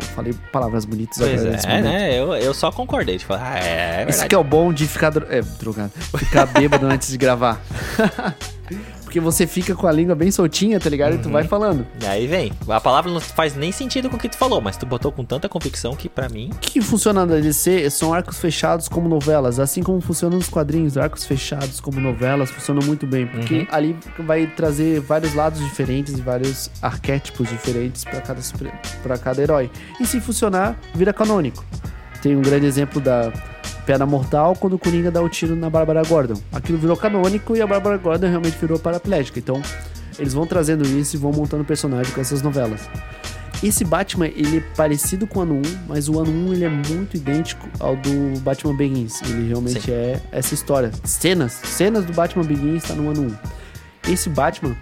Eu 0.00 0.06
falei 0.08 0.34
palavras 0.52 0.84
bonitas 0.84 1.16
Pois 1.18 1.40
agora 1.40 1.60
é, 1.64 1.80
né? 1.80 2.18
Eu, 2.18 2.34
eu 2.34 2.52
só 2.52 2.70
concordei. 2.72 3.16
Tipo, 3.18 3.32
ah, 3.34 3.58
é, 3.58 4.02
é 4.02 4.06
Isso 4.10 4.26
que 4.26 4.34
é 4.34 4.38
o 4.38 4.44
bom 4.44 4.72
de 4.72 4.86
ficar 4.86 5.10
dro- 5.10 5.26
é, 5.30 5.40
drogado. 5.40 5.92
Ficar 6.18 6.46
bêbado 6.46 6.86
antes 6.86 7.08
de 7.10 7.16
gravar. 7.16 7.60
Porque 9.12 9.20
você 9.20 9.46
fica 9.46 9.74
com 9.74 9.86
a 9.86 9.92
língua 9.92 10.14
bem 10.14 10.30
soltinha, 10.30 10.80
tá 10.80 10.88
ligado? 10.88 11.16
E 11.16 11.18
tu 11.18 11.28
vai 11.28 11.44
falando. 11.44 11.86
E 12.00 12.06
aí 12.06 12.26
vem. 12.26 12.50
A 12.66 12.80
palavra 12.80 13.12
não 13.12 13.20
faz 13.20 13.54
nem 13.54 13.70
sentido 13.70 14.08
com 14.08 14.16
o 14.16 14.18
que 14.18 14.26
tu 14.26 14.38
falou, 14.38 14.58
mas 14.62 14.78
tu 14.78 14.86
botou 14.86 15.12
com 15.12 15.22
tanta 15.22 15.50
convicção 15.50 15.94
que 15.94 16.08
pra 16.08 16.30
mim. 16.30 16.48
O 16.50 16.56
que 16.56 16.80
funciona 16.80 17.26
na 17.26 17.36
DC 17.36 17.90
são 17.90 18.14
arcos 18.14 18.38
fechados 18.38 18.88
como 18.88 19.10
novelas, 19.10 19.60
assim 19.60 19.82
como 19.82 20.00
funcionam 20.00 20.38
nos 20.38 20.48
quadrinhos, 20.48 20.96
arcos 20.96 21.26
fechados 21.26 21.78
como 21.78 22.00
novelas 22.00 22.50
funcionam 22.50 22.82
muito 22.86 23.06
bem, 23.06 23.26
porque 23.26 23.58
Uhum. 23.58 23.66
ali 23.70 23.96
vai 24.20 24.46
trazer 24.46 25.00
vários 25.00 25.34
lados 25.34 25.60
diferentes 25.60 26.16
e 26.16 26.22
vários 26.22 26.70
arquétipos 26.80 27.50
diferentes 27.50 28.04
pra 28.04 28.22
cada 28.22 28.40
para 29.02 29.18
cada 29.18 29.42
herói. 29.42 29.70
E 30.00 30.06
se 30.06 30.22
funcionar, 30.22 30.74
vira 30.94 31.12
canônico. 31.12 31.62
Tem 32.22 32.34
um 32.34 32.40
grande 32.40 32.64
exemplo 32.64 32.98
da 32.98 33.30
Pedra 33.86 34.06
Mortal 34.06 34.54
quando 34.54 34.74
o 34.74 34.78
Coringa 34.78 35.10
dá 35.10 35.20
o 35.20 35.28
tiro 35.28 35.56
na 35.56 35.68
Bárbara 35.68 36.02
Gordon. 36.02 36.40
Aquilo 36.52 36.78
virou 36.78 36.96
canônico 36.96 37.56
e 37.56 37.62
a 37.62 37.66
Bárbara 37.66 37.96
Gordon 37.96 38.28
realmente 38.28 38.56
virou 38.58 38.78
paraplégica. 38.78 39.38
Então, 39.38 39.60
eles 40.18 40.34
vão 40.34 40.46
trazendo 40.46 40.86
isso 40.86 41.16
e 41.16 41.18
vão 41.18 41.32
montando 41.32 41.64
personagem 41.64 42.12
com 42.12 42.20
essas 42.20 42.42
novelas. 42.42 42.88
Esse 43.62 43.84
Batman, 43.84 44.26
ele 44.26 44.58
é 44.58 44.60
parecido 44.76 45.24
com 45.24 45.38
o 45.38 45.42
ano 45.42 45.54
1, 45.54 45.62
mas 45.86 46.08
o 46.08 46.18
ano 46.18 46.32
1 46.50 46.52
ele 46.52 46.64
é 46.64 46.68
muito 46.68 47.16
idêntico 47.16 47.68
ao 47.78 47.94
do 47.94 48.40
Batman 48.40 48.76
Begins. 48.76 49.22
Ele 49.22 49.48
realmente 49.48 49.82
Sim. 49.82 49.92
é 49.92 50.20
essa 50.32 50.52
história. 50.52 50.90
Cenas, 51.04 51.52
cenas 51.52 52.04
do 52.04 52.12
Batman 52.12 52.44
Begins 52.44 52.82
está 52.82 52.94
no 52.94 53.08
ano 53.08 53.36
1. 54.06 54.12
Esse 54.12 54.28
Batman 54.28 54.74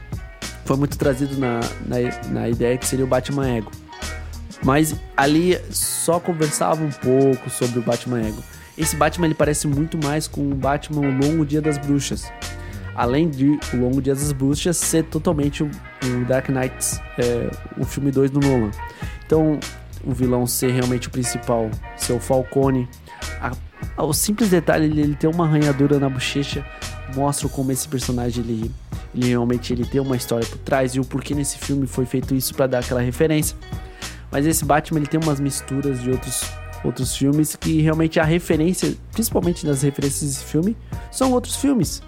foi 0.64 0.78
muito 0.78 0.96
trazido 0.96 1.36
na, 1.36 1.60
na, 1.86 2.30
na 2.30 2.48
ideia 2.48 2.78
que 2.78 2.86
seria 2.86 3.04
o 3.04 3.08
Batman 3.08 3.50
Ego. 3.50 3.70
Mas 4.62 4.94
ali 5.14 5.58
só 5.70 6.18
conversava 6.18 6.82
um 6.82 6.90
pouco 6.90 7.50
sobre 7.50 7.80
o 7.80 7.82
Batman 7.82 8.20
Ego. 8.20 8.42
Esse 8.80 8.96
Batman 8.96 9.26
ele 9.26 9.34
parece 9.34 9.66
muito 9.66 9.98
mais 10.02 10.26
com 10.26 10.40
o 10.50 10.54
Batman 10.54 11.02
O 11.02 11.10
Longo 11.26 11.44
Dia 11.44 11.60
das 11.60 11.76
Bruxas. 11.78 12.32
Além 12.94 13.28
de 13.28 13.58
O 13.72 13.76
Longo 13.76 14.00
Dia 14.02 14.14
das 14.14 14.32
Bruxas 14.32 14.76
ser 14.76 15.04
totalmente 15.04 15.62
o, 15.62 15.70
o 16.04 16.24
Dark 16.26 16.48
Knight, 16.48 17.00
é, 17.18 17.50
o 17.78 17.84
filme 17.84 18.10
2 18.10 18.30
do 18.30 18.40
Nolan. 18.40 18.70
Então, 19.26 19.58
o 20.04 20.12
vilão 20.12 20.46
ser 20.46 20.70
realmente 20.72 21.08
o 21.08 21.10
principal, 21.10 21.70
ser 21.96 22.14
o 22.14 22.20
Falcone. 22.20 22.88
A- 23.40 23.52
a- 23.96 24.04
o 24.04 24.12
simples 24.12 24.48
detalhe 24.50 24.86
ele, 24.86 25.00
ele 25.02 25.14
ter 25.14 25.26
uma 25.28 25.44
arranhadura 25.46 25.98
na 25.98 26.08
bochecha 26.08 26.64
mostra 27.14 27.48
como 27.48 27.70
esse 27.72 27.86
personagem 27.88 28.42
ele, 28.44 28.70
ele 29.14 29.28
realmente 29.28 29.72
ele 29.72 29.84
tem 29.84 30.00
uma 30.00 30.16
história 30.16 30.46
por 30.46 30.58
trás 30.58 30.94
e 30.94 31.00
o 31.00 31.04
porquê 31.04 31.34
nesse 31.34 31.58
filme 31.58 31.86
foi 31.86 32.06
feito 32.06 32.34
isso 32.34 32.54
para 32.54 32.66
dar 32.66 32.78
aquela 32.80 33.00
referência. 33.00 33.56
Mas 34.32 34.46
esse 34.46 34.64
Batman 34.64 35.00
ele 35.00 35.06
tem 35.08 35.20
umas 35.20 35.40
misturas 35.40 36.00
de 36.00 36.10
outros, 36.10 36.42
outros 36.84 37.16
filmes 37.16 37.56
que 37.56 37.80
realmente 37.82 38.18
a 38.20 38.24
referência, 38.24 38.94
principalmente 39.12 39.66
nas 39.66 39.82
referências 39.82 40.30
desse 40.34 40.44
filme, 40.44 40.76
são 41.10 41.32
outros 41.32 41.56
filmes. 41.56 42.02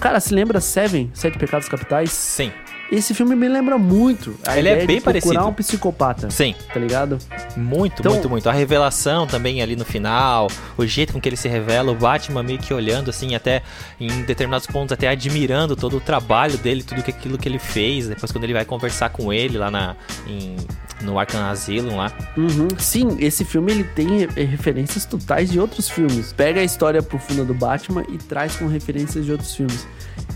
Cara, 0.00 0.20
se 0.20 0.34
lembra 0.34 0.60
Seven, 0.60 1.10
Sete 1.14 1.38
Pecados 1.38 1.68
Capitais? 1.68 2.10
Sim. 2.10 2.50
Esse 2.92 3.14
filme 3.14 3.34
me 3.34 3.48
lembra 3.48 3.78
muito. 3.78 4.36
A 4.46 4.58
Ele 4.58 4.68
é 4.68 4.84
bem 4.84 4.98
de 4.98 5.02
parecido. 5.02 5.46
um 5.46 5.52
psicopata, 5.54 6.30
Sim. 6.30 6.54
tá 6.72 6.78
ligado? 6.78 7.18
Muito, 7.56 8.00
Então- 8.00 8.12
muito, 8.12 8.28
muito. 8.28 8.48
A 8.48 8.52
revelação 8.52 9.26
também 9.26 9.62
ali 9.62 9.74
no 9.74 9.84
final, 9.86 10.48
o 10.76 10.84
jeito 10.84 11.12
com 11.12 11.20
que 11.20 11.28
ele 11.28 11.36
se 11.36 11.48
revela, 11.48 11.90
o 11.90 11.94
Batman 11.94 12.42
meio 12.42 12.58
que 12.58 12.74
olhando 12.74 13.08
assim, 13.08 13.34
até 13.34 13.62
em 13.98 14.22
determinados 14.24 14.66
pontos, 14.66 14.92
até 14.92 15.08
admirando 15.08 15.74
todo 15.74 15.96
o 15.96 16.00
trabalho 16.00 16.58
dele, 16.58 16.82
tudo 16.82 17.00
aquilo 17.00 17.38
que 17.38 17.48
ele 17.48 17.58
fez. 17.58 18.06
Depois 18.08 18.30
quando 18.30 18.44
ele 18.44 18.52
vai 18.52 18.66
conversar 18.66 19.08
com 19.08 19.32
ele 19.32 19.56
lá 19.56 19.70
na, 19.70 19.96
em- 20.26 20.56
no 21.04 21.18
Arkham 21.18 21.44
Asylum 21.50 21.96
lá. 21.96 22.12
Uhum. 22.36 22.68
Sim, 22.78 23.16
esse 23.20 23.44
filme 23.44 23.70
ele 23.72 23.84
tem 23.84 24.26
referências 24.26 25.04
totais 25.04 25.50
de 25.50 25.60
outros 25.60 25.88
filmes. 25.88 26.32
Pega 26.32 26.60
a 26.60 26.64
história 26.64 27.02
profunda 27.02 27.44
do 27.44 27.54
Batman 27.54 28.04
e 28.08 28.18
traz 28.18 28.56
com 28.56 28.66
referências 28.66 29.24
de 29.24 29.32
outros 29.32 29.54
filmes. 29.54 29.86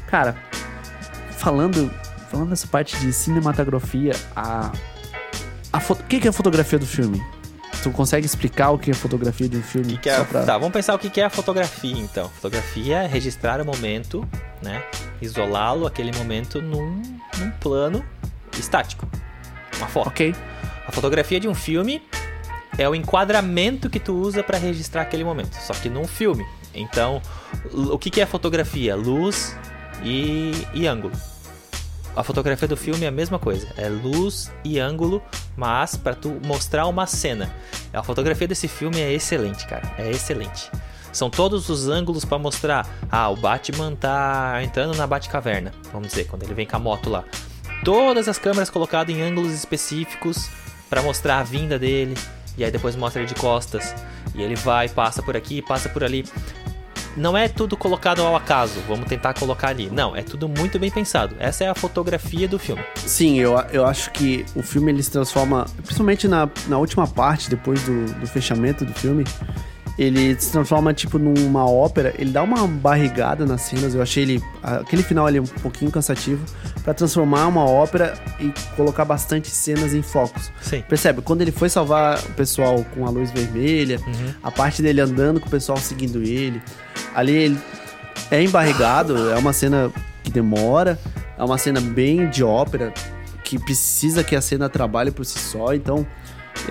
Cara, 0.06 0.36
falando 1.36 1.90
falando 2.30 2.50
dessa 2.50 2.66
parte 2.66 2.96
de 2.98 3.12
cinematografia, 3.12 4.12
a 4.36 4.70
a 5.72 5.80
foto, 5.80 6.00
o 6.00 6.04
que 6.04 6.26
é 6.26 6.30
a 6.30 6.32
fotografia 6.32 6.78
do 6.78 6.86
filme? 6.86 7.22
Tu 7.82 7.90
consegue 7.90 8.26
explicar 8.26 8.70
o 8.70 8.78
que 8.78 8.90
é 8.90 8.92
a 8.92 8.96
fotografia 8.96 9.48
de 9.48 9.56
um 9.56 9.62
filme? 9.62 9.92
Que 9.92 9.98
que 9.98 10.10
é, 10.10 10.24
pra- 10.24 10.42
Tá, 10.44 10.58
vamos 10.58 10.72
pensar 10.72 10.94
o 10.94 10.98
que 10.98 11.08
que 11.10 11.20
é 11.20 11.24
a 11.24 11.30
fotografia 11.30 11.96
então. 11.96 12.28
Fotografia 12.30 13.02
é 13.02 13.06
registrar 13.06 13.60
o 13.60 13.64
momento, 13.64 14.26
né? 14.62 14.82
Isolá-lo, 15.22 15.86
aquele 15.86 16.10
momento, 16.16 16.60
num, 16.60 17.00
num 17.38 17.50
plano 17.60 18.04
estático. 18.58 19.06
Uma 19.78 19.86
foto. 19.86 20.08
Ok. 20.08 20.34
A 20.88 20.90
fotografia 20.90 21.38
de 21.38 21.46
um 21.46 21.54
filme 21.54 22.02
é 22.78 22.88
o 22.88 22.94
enquadramento 22.94 23.90
que 23.90 24.00
tu 24.00 24.14
usa 24.14 24.42
para 24.42 24.56
registrar 24.56 25.02
aquele 25.02 25.22
momento, 25.22 25.54
só 25.56 25.74
que 25.74 25.90
num 25.90 26.06
filme. 26.06 26.46
Então, 26.74 27.20
o 27.74 27.98
que, 27.98 28.08
que 28.08 28.22
é 28.22 28.26
fotografia? 28.26 28.96
Luz 28.96 29.54
e, 30.02 30.52
e 30.72 30.86
ângulo. 30.86 31.12
A 32.16 32.24
fotografia 32.24 32.66
do 32.66 32.76
filme 32.76 33.04
é 33.04 33.08
a 33.08 33.12
mesma 33.12 33.38
coisa, 33.38 33.68
é 33.76 33.86
luz 33.86 34.50
e 34.64 34.78
ângulo, 34.78 35.22
mas 35.54 35.94
para 35.94 36.14
tu 36.14 36.40
mostrar 36.46 36.86
uma 36.86 37.06
cena. 37.06 37.54
A 37.92 38.02
fotografia 38.02 38.48
desse 38.48 38.66
filme 38.66 38.98
é 38.98 39.12
excelente, 39.12 39.66
cara, 39.66 39.94
é 39.98 40.10
excelente. 40.10 40.70
São 41.12 41.28
todos 41.28 41.68
os 41.68 41.86
ângulos 41.86 42.24
para 42.24 42.38
mostrar. 42.38 42.88
Ah, 43.10 43.28
o 43.28 43.36
Batman 43.36 43.94
tá 43.94 44.62
entrando 44.62 44.96
na 44.96 45.06
Batcaverna, 45.06 45.70
vamos 45.92 46.08
dizer, 46.08 46.26
quando 46.28 46.44
ele 46.44 46.54
vem 46.54 46.66
com 46.66 46.76
a 46.76 46.78
moto 46.78 47.10
lá. 47.10 47.24
Todas 47.84 48.26
as 48.26 48.38
câmeras 48.38 48.70
colocadas 48.70 49.14
em 49.14 49.20
ângulos 49.20 49.52
específicos 49.52 50.48
para 50.88 51.02
mostrar 51.02 51.38
a 51.38 51.42
vinda 51.42 51.78
dele. 51.78 52.14
E 52.56 52.64
aí 52.64 52.70
depois 52.70 52.96
mostra 52.96 53.22
ele 53.22 53.28
de 53.28 53.34
costas. 53.34 53.94
E 54.34 54.42
ele 54.42 54.56
vai, 54.56 54.88
passa 54.88 55.22
por 55.22 55.36
aqui, 55.36 55.62
passa 55.62 55.88
por 55.88 56.02
ali. 56.02 56.24
Não 57.16 57.36
é 57.36 57.48
tudo 57.48 57.76
colocado 57.76 58.22
ao 58.22 58.36
acaso, 58.36 58.80
vamos 58.86 59.08
tentar 59.08 59.34
colocar 59.34 59.68
ali. 59.68 59.90
Não, 59.90 60.14
é 60.14 60.22
tudo 60.22 60.48
muito 60.48 60.78
bem 60.78 60.90
pensado. 60.90 61.34
Essa 61.38 61.64
é 61.64 61.68
a 61.68 61.74
fotografia 61.74 62.46
do 62.46 62.58
filme. 62.58 62.82
Sim, 62.94 63.40
eu, 63.40 63.58
eu 63.72 63.84
acho 63.84 64.10
que 64.12 64.46
o 64.54 64.62
filme 64.62 64.92
ele 64.92 65.02
se 65.02 65.10
transforma, 65.10 65.66
principalmente 65.82 66.28
na, 66.28 66.48
na 66.68 66.78
última 66.78 67.08
parte, 67.08 67.50
depois 67.50 67.82
do, 67.82 68.06
do 68.20 68.26
fechamento 68.26 68.84
do 68.84 68.92
filme, 68.94 69.24
ele 69.98 70.40
se 70.40 70.52
transforma 70.52 70.94
tipo 70.94 71.18
numa 71.18 71.68
ópera, 71.68 72.14
ele 72.16 72.30
dá 72.30 72.42
uma 72.42 72.66
barrigada 72.68 73.44
nas 73.44 73.62
cenas, 73.62 73.94
eu 73.94 74.00
achei 74.00 74.22
ele, 74.22 74.42
aquele 74.62 75.02
final 75.02 75.26
ali 75.26 75.40
um 75.40 75.44
pouquinho 75.44 75.90
cansativo, 75.90 76.44
pra 76.84 76.94
transformar 76.94 77.46
uma 77.48 77.64
ópera 77.64 78.14
e 78.38 78.52
colocar 78.76 79.04
bastante 79.04 79.48
cenas 79.50 79.92
em 79.94 80.02
focos. 80.02 80.52
Sim. 80.62 80.82
Percebe? 80.88 81.20
Quando 81.20 81.42
ele 81.42 81.50
foi 81.50 81.68
salvar 81.68 82.18
o 82.20 82.32
pessoal 82.34 82.84
com 82.94 83.06
a 83.06 83.10
luz 83.10 83.30
vermelha, 83.32 83.98
Uhum. 84.06 84.34
a 84.42 84.50
parte 84.50 84.80
dele 84.80 85.00
andando 85.00 85.40
com 85.40 85.48
o 85.48 85.50
pessoal 85.50 85.78
seguindo 85.78 86.22
ele, 86.22 86.62
ali 87.14 87.32
ele 87.34 87.58
é 88.30 88.42
embarrigado, 88.42 89.30
é 89.30 89.36
uma 89.36 89.52
cena 89.52 89.90
que 90.22 90.30
demora, 90.30 90.98
é 91.36 91.42
uma 91.42 91.58
cena 91.58 91.80
bem 91.80 92.28
de 92.30 92.44
ópera, 92.44 92.92
que 93.42 93.58
precisa 93.58 94.22
que 94.22 94.36
a 94.36 94.40
cena 94.40 94.68
trabalhe 94.68 95.10
por 95.10 95.24
si 95.24 95.38
só, 95.38 95.74
então 95.74 96.06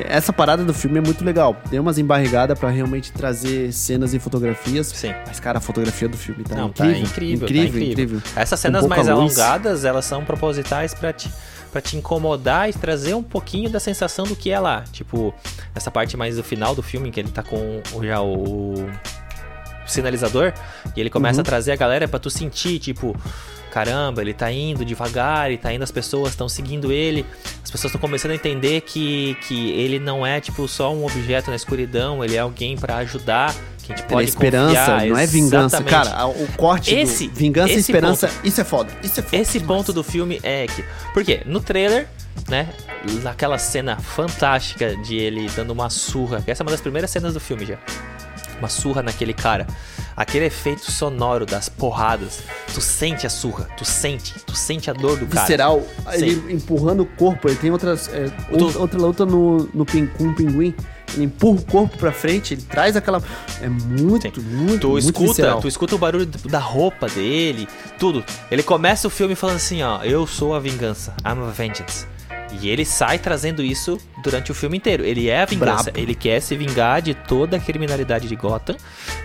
essa 0.05 0.31
parada 0.33 0.63
do 0.63 0.73
filme 0.73 0.97
é 0.97 1.01
muito 1.01 1.23
legal. 1.23 1.55
Tem 1.69 1.79
umas 1.79 1.97
embarrigadas 1.97 2.57
pra 2.57 2.69
realmente 2.69 3.11
trazer 3.11 3.71
cenas 3.71 4.13
e 4.13 4.19
fotografias. 4.19 4.87
Sim. 4.87 5.13
Mas, 5.25 5.39
cara, 5.39 5.57
a 5.57 5.61
fotografia 5.61 6.07
do 6.09 6.17
filme 6.17 6.43
tá 6.43 6.55
Não, 6.55 6.67
incrível. 6.67 6.93
tá 6.93 6.99
incrível, 6.99 7.35
incrível, 7.47 7.71
tá 7.71 7.77
incrível. 7.79 7.91
incrível. 8.17 8.21
Essas 8.35 8.59
cenas 8.59 8.85
mais 8.87 9.07
luz. 9.07 9.09
alongadas, 9.39 9.85
elas 9.85 10.05
são 10.05 10.23
propositais 10.25 10.93
pra 10.93 11.11
te, 11.13 11.29
pra 11.71 11.81
te 11.81 11.97
incomodar 11.97 12.69
e 12.69 12.73
trazer 12.73 13.13
um 13.13 13.23
pouquinho 13.23 13.69
da 13.69 13.79
sensação 13.79 14.25
do 14.25 14.35
que 14.35 14.49
é 14.51 14.59
lá. 14.59 14.83
Tipo, 14.91 15.33
essa 15.75 15.89
parte 15.91 16.15
mais 16.17 16.35
do 16.37 16.43
final 16.43 16.75
do 16.75 16.83
filme, 16.83 17.11
que 17.11 17.19
ele 17.19 17.29
tá 17.29 17.43
com 17.43 17.81
o- 17.93 18.03
já 18.05 18.21
o, 18.21 18.73
o 18.75 18.89
sinalizador, 19.85 20.53
e 20.95 20.99
ele 20.99 21.09
começa 21.09 21.37
Uhum. 21.37 21.41
a 21.41 21.45
trazer 21.45 21.71
a 21.71 21.75
galera 21.75 22.07
pra 22.07 22.19
tu 22.19 22.29
sentir, 22.29 22.79
tipo, 22.79 23.15
caramba, 23.77 24.21
ele 24.23 24.33
tá 24.33 24.51
indo 24.51 24.83
devagar, 24.83 25.51
e 25.51 25.57
tá 25.57 25.71
indo, 25.71 25.83
as 25.83 25.91
pessoas 25.91 26.29
estão 26.29 26.49
seguindo 26.49 26.91
ele, 26.91 27.23
as 27.63 27.69
pessoas 27.69 27.91
estão 27.91 28.01
começando 28.01 28.31
a 28.31 28.35
entender 28.35 28.81
que, 28.81 29.37
que 29.47 29.69
ele 29.71 29.99
não 29.99 30.25
é, 30.25 30.41
tipo, 30.41 30.67
só 30.67 30.91
um 30.91 31.05
objeto 31.05 31.51
na 31.51 31.55
escuridão, 31.55 32.23
ele 32.23 32.35
é 32.35 32.39
alguém 32.39 32.75
pra 32.75 32.95
ajudar, 32.97 33.53
que 33.83 33.93
a 33.93 33.95
gente 33.95 34.07
pode 34.07 34.27
esperança, 34.27 34.73
confiar. 34.93 35.05
não 35.05 35.17
é 35.17 35.27
vingança. 35.27 35.77
Exatamente. 35.77 36.09
Cara, 36.09 36.25
o 36.27 36.47
corte 36.57 36.93
Esse- 36.95 37.27
vingança 37.27 37.69
e 37.69 37.73
esse 37.73 37.91
esperança, 37.91 38.31
isso 38.43 38.59
é 38.59 38.63
foda. 38.63 38.91
Isso 39.03 39.19
é 39.19 39.23
foda. 39.23 39.37
Esse 39.37 39.59
demais. 39.59 39.77
ponto 39.77 39.93
do 39.93 40.03
filme 40.03 40.39
é 40.41 40.65
que. 40.65 40.83
Porque 41.13 41.41
no 41.45 41.59
trailer, 41.61 42.07
né? 42.49 42.67
Naquela 43.23 43.57
cena 43.57 43.97
fantástica 43.97 44.95
de 44.97 45.15
ele 45.15 45.49
dando 45.55 45.69
uma 45.71 45.89
surra. 45.89 46.43
Essa 46.47 46.63
é 46.63 46.65
uma 46.65 46.71
das 46.71 46.81
primeiras 46.81 47.11
cenas 47.11 47.33
do 47.33 47.39
filme 47.39 47.65
já. 47.65 47.77
Uma 48.59 48.69
surra 48.69 49.01
naquele 49.03 49.33
cara. 49.33 49.67
Aquele 50.15 50.45
efeito 50.45 50.91
sonoro 50.91 51.45
das 51.45 51.69
porradas. 51.69 52.39
Tu 52.73 52.81
sente 52.81 53.25
a 53.27 53.29
surra, 53.29 53.67
tu 53.77 53.85
sente, 53.85 54.33
tu 54.45 54.55
sente 54.55 54.89
a 54.89 54.93
dor 54.93 55.17
do 55.17 55.27
cara. 55.27 55.41
Visceral, 55.41 55.83
ele 56.13 56.53
empurrando 56.53 57.01
o 57.03 57.05
corpo. 57.05 57.47
Ele 57.47 57.55
tem 57.57 57.71
outras. 57.71 58.07
é, 58.09 58.25
Tu- 58.57 58.79
outra, 58.79 58.99
luta 58.99 59.25
no, 59.25 59.69
no 59.73 59.85
pin, 59.85 60.07
com 60.07 60.29
o 60.29 60.35
pinguim. 60.35 60.73
Ele 61.13 61.23
empurra 61.25 61.59
o 61.59 61.65
corpo 61.65 61.97
pra 61.97 62.11
frente, 62.11 62.53
ele 62.55 62.63
traz 62.63 62.95
aquela. 62.97 63.21
É 63.61 63.69
muito, 63.69 64.41
muito, 64.41 64.79
Tu 64.81 64.87
muito 64.89 64.99
escuta, 64.99 65.27
visceral. 65.27 65.61
tu 65.61 65.67
escuta 65.67 65.95
o 65.95 65.97
barulho 65.97 66.25
da 66.25 66.59
roupa 66.59 67.07
dele, 67.07 67.67
tudo. 67.97 68.23
Ele 68.51 68.61
começa 68.61 69.07
o 69.07 69.09
filme 69.09 69.33
falando 69.33 69.55
assim, 69.55 69.81
ó, 69.83 70.03
eu 70.03 70.27
sou 70.27 70.53
a 70.53 70.59
vingança, 70.59 71.13
I'm 71.25 71.41
a 71.47 71.51
vengeance. 71.51 72.05
E 72.61 72.69
ele 72.69 72.85
sai 72.85 73.19
trazendo 73.19 73.61
isso 73.61 73.97
durante 74.23 74.51
o 74.51 74.55
filme 74.55 74.77
inteiro. 74.77 75.03
Ele 75.03 75.29
é 75.29 75.41
a 75.41 75.45
vingança. 75.45 75.83
Brabo. 75.83 75.99
Ele 75.99 76.15
quer 76.15 76.39
se 76.41 76.55
vingar 76.55 77.01
de 77.01 77.13
toda 77.13 77.57
a 77.57 77.59
criminalidade 77.59 78.27
de 78.27 78.35
Gotham. 78.35 78.75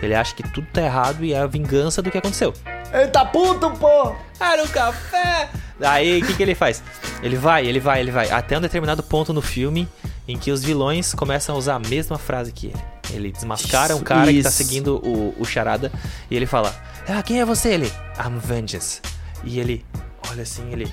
Ele 0.01 0.13
acha 0.13 0.35
que 0.35 0.43
tudo 0.43 0.67
tá 0.73 0.81
errado 0.81 1.23
e 1.23 1.33
é 1.33 1.39
a 1.39 1.47
vingança 1.47 2.01
do 2.01 2.11
que 2.11 2.17
aconteceu. 2.17 2.53
Ele 2.91 3.07
tá 3.07 3.25
puto, 3.25 3.71
pô! 3.71 4.13
Era 4.39 4.63
um 4.63 4.67
café! 4.67 5.49
Aí, 5.81 6.21
o 6.21 6.25
que, 6.25 6.33
que 6.35 6.43
ele 6.43 6.53
faz? 6.53 6.83
Ele 7.21 7.35
vai, 7.35 7.65
ele 7.65 7.79
vai, 7.79 7.99
ele 8.01 8.11
vai. 8.11 8.29
Até 8.29 8.57
um 8.57 8.61
determinado 8.61 9.01
ponto 9.01 9.33
no 9.33 9.41
filme 9.41 9.87
em 10.27 10.37
que 10.37 10.51
os 10.51 10.63
vilões 10.63 11.13
começam 11.13 11.55
a 11.55 11.57
usar 11.57 11.75
a 11.75 11.79
mesma 11.79 12.17
frase 12.17 12.51
que 12.51 12.67
ele. 12.67 12.83
Ele 13.11 13.31
desmascara 13.31 13.93
um 13.93 13.97
Isso, 13.97 14.05
cara 14.05 14.31
que 14.31 14.41
tá 14.41 14.49
isso. 14.49 14.57
seguindo 14.57 14.95
o, 15.05 15.35
o 15.37 15.45
charada 15.45 15.91
e 16.31 16.35
ele 16.35 16.45
fala: 16.45 16.73
Ah, 17.07 17.21
quem 17.21 17.39
é 17.39 17.45
você? 17.45 17.69
Ele, 17.69 17.91
I'm 18.17 18.37
Vengeance. 18.39 19.01
E 19.43 19.59
ele 19.59 19.85
olha 20.31 20.43
assim, 20.43 20.71
ele, 20.71 20.91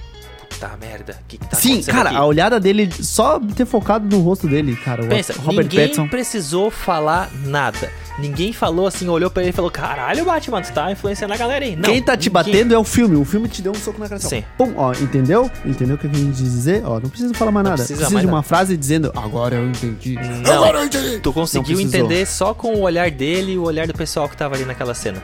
puta 0.60 0.76
merda, 0.76 1.18
o 1.20 1.24
que, 1.26 1.38
que 1.38 1.46
tá 1.48 1.56
Sim, 1.56 1.82
cara, 1.82 2.10
aqui? 2.10 2.18
a 2.18 2.24
olhada 2.24 2.60
dele, 2.60 2.90
só 3.00 3.40
ter 3.40 3.64
focado 3.64 4.04
no 4.14 4.22
rosto 4.22 4.46
dele, 4.46 4.76
cara. 4.76 5.04
Pensa, 5.06 5.32
Robert 5.38 5.64
ninguém 5.64 5.80
Pattinson. 5.88 6.08
precisou 6.08 6.70
falar 6.70 7.30
nada. 7.46 7.90
Ninguém 8.18 8.52
falou 8.52 8.86
assim, 8.86 9.08
olhou 9.08 9.30
pra 9.30 9.42
ele 9.42 9.50
e 9.50 9.52
falou: 9.52 9.70
Caralho, 9.70 10.24
Batman, 10.26 10.60
tu 10.60 10.70
tá 10.72 10.92
influenciando 10.92 11.32
a 11.32 11.36
galera 11.38 11.64
aí. 11.64 11.74
Não, 11.74 11.84
Quem 11.88 12.02
tá 12.02 12.14
te 12.16 12.28
ninguém. 12.28 12.32
batendo 12.32 12.74
é 12.74 12.78
o 12.78 12.84
filme. 12.84 13.16
O 13.16 13.24
filme 13.24 13.48
te 13.48 13.62
deu 13.62 13.72
um 13.72 13.76
soco 13.76 13.98
na 13.98 14.08
cara. 14.08 14.20
Sim. 14.20 14.44
Pum, 14.58 14.74
ó, 14.76 14.92
entendeu? 14.92 15.50
Entendeu 15.64 15.96
o 15.96 15.98
que 15.98 16.06
a 16.06 16.10
gente 16.12 16.26
quis 16.36 16.36
dizer? 16.52 16.82
Ó, 16.84 17.00
não 17.00 17.08
precisa 17.08 17.32
falar 17.32 17.50
mais 17.50 17.64
Não 17.64 17.70
nada. 17.70 17.78
precisa 17.82 17.96
Precisa, 18.00 18.12
mais 18.14 18.26
de 18.26 18.30
uma 18.30 18.38
nada. 18.38 18.46
frase 18.48 18.76
dizendo, 18.76 19.10
agora 19.16 19.56
eu 19.56 19.66
entendi. 19.68 20.16
Não, 20.44 20.52
Agora 20.52 20.80
eu 20.80 20.84
entendi. 20.84 21.20
tu 21.20 21.32
conseguiu 21.32 21.80
entender 21.80 22.26
só 22.26 22.52
com 22.52 22.74
o 22.74 22.80
olhar 22.82 23.10
dele 23.10 23.52
e 23.52 23.58
o 23.58 23.62
olhar 23.62 23.86
do 23.86 23.94
pessoal 23.94 24.28
que 24.28 24.36
tava 24.36 24.54
ali 24.54 24.66
naquela 24.66 24.92
cena. 24.92 25.22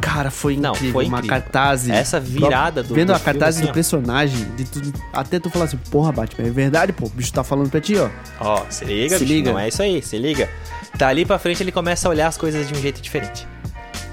Cara, 0.00 0.30
foi 0.30 0.56
Não, 0.56 0.72
incrível. 0.72 0.92
foi 0.92 1.06
uma 1.06 1.18
incrível. 1.18 1.40
cartaz. 1.40 1.88
Essa 1.88 2.18
virada 2.18 2.82
do- 2.82 2.94
Vendo 2.94 3.08
do 3.08 3.14
a 3.14 3.20
cartaz 3.20 3.56
do 3.56 3.64
assim, 3.64 3.72
personagem, 3.72 4.46
de 4.56 4.64
tudo. 4.64 4.92
Até 5.12 5.38
tu 5.38 5.50
falar 5.50 5.66
assim, 5.66 5.78
porra, 5.90 6.10
Batman, 6.12 6.46
é 6.48 6.50
verdade, 6.50 6.92
pô. 6.92 7.06
O 7.06 7.10
bicho 7.10 7.32
tá 7.32 7.44
falando 7.44 7.70
pra 7.70 7.80
ti, 7.80 7.96
ó. 7.96 8.08
Ó, 8.40 8.64
se 8.70 8.84
liga, 8.84 9.18
Se 9.18 9.24
bicho, 9.24 9.34
liga. 9.34 9.52
não 9.52 9.58
é 9.58 9.68
isso 9.68 9.82
aí, 9.82 10.02
se 10.02 10.18
liga. 10.18 10.48
Tá 10.98 11.08
ali 11.08 11.24
pra 11.24 11.38
frente 11.38 11.62
ele 11.62 11.70
começa 11.72 12.08
a 12.08 12.10
olhar 12.10 12.26
as 12.26 12.36
coisas 12.36 12.66
de 12.68 12.74
um 12.74 12.80
jeito 12.80 13.00
diferente. 13.00 13.46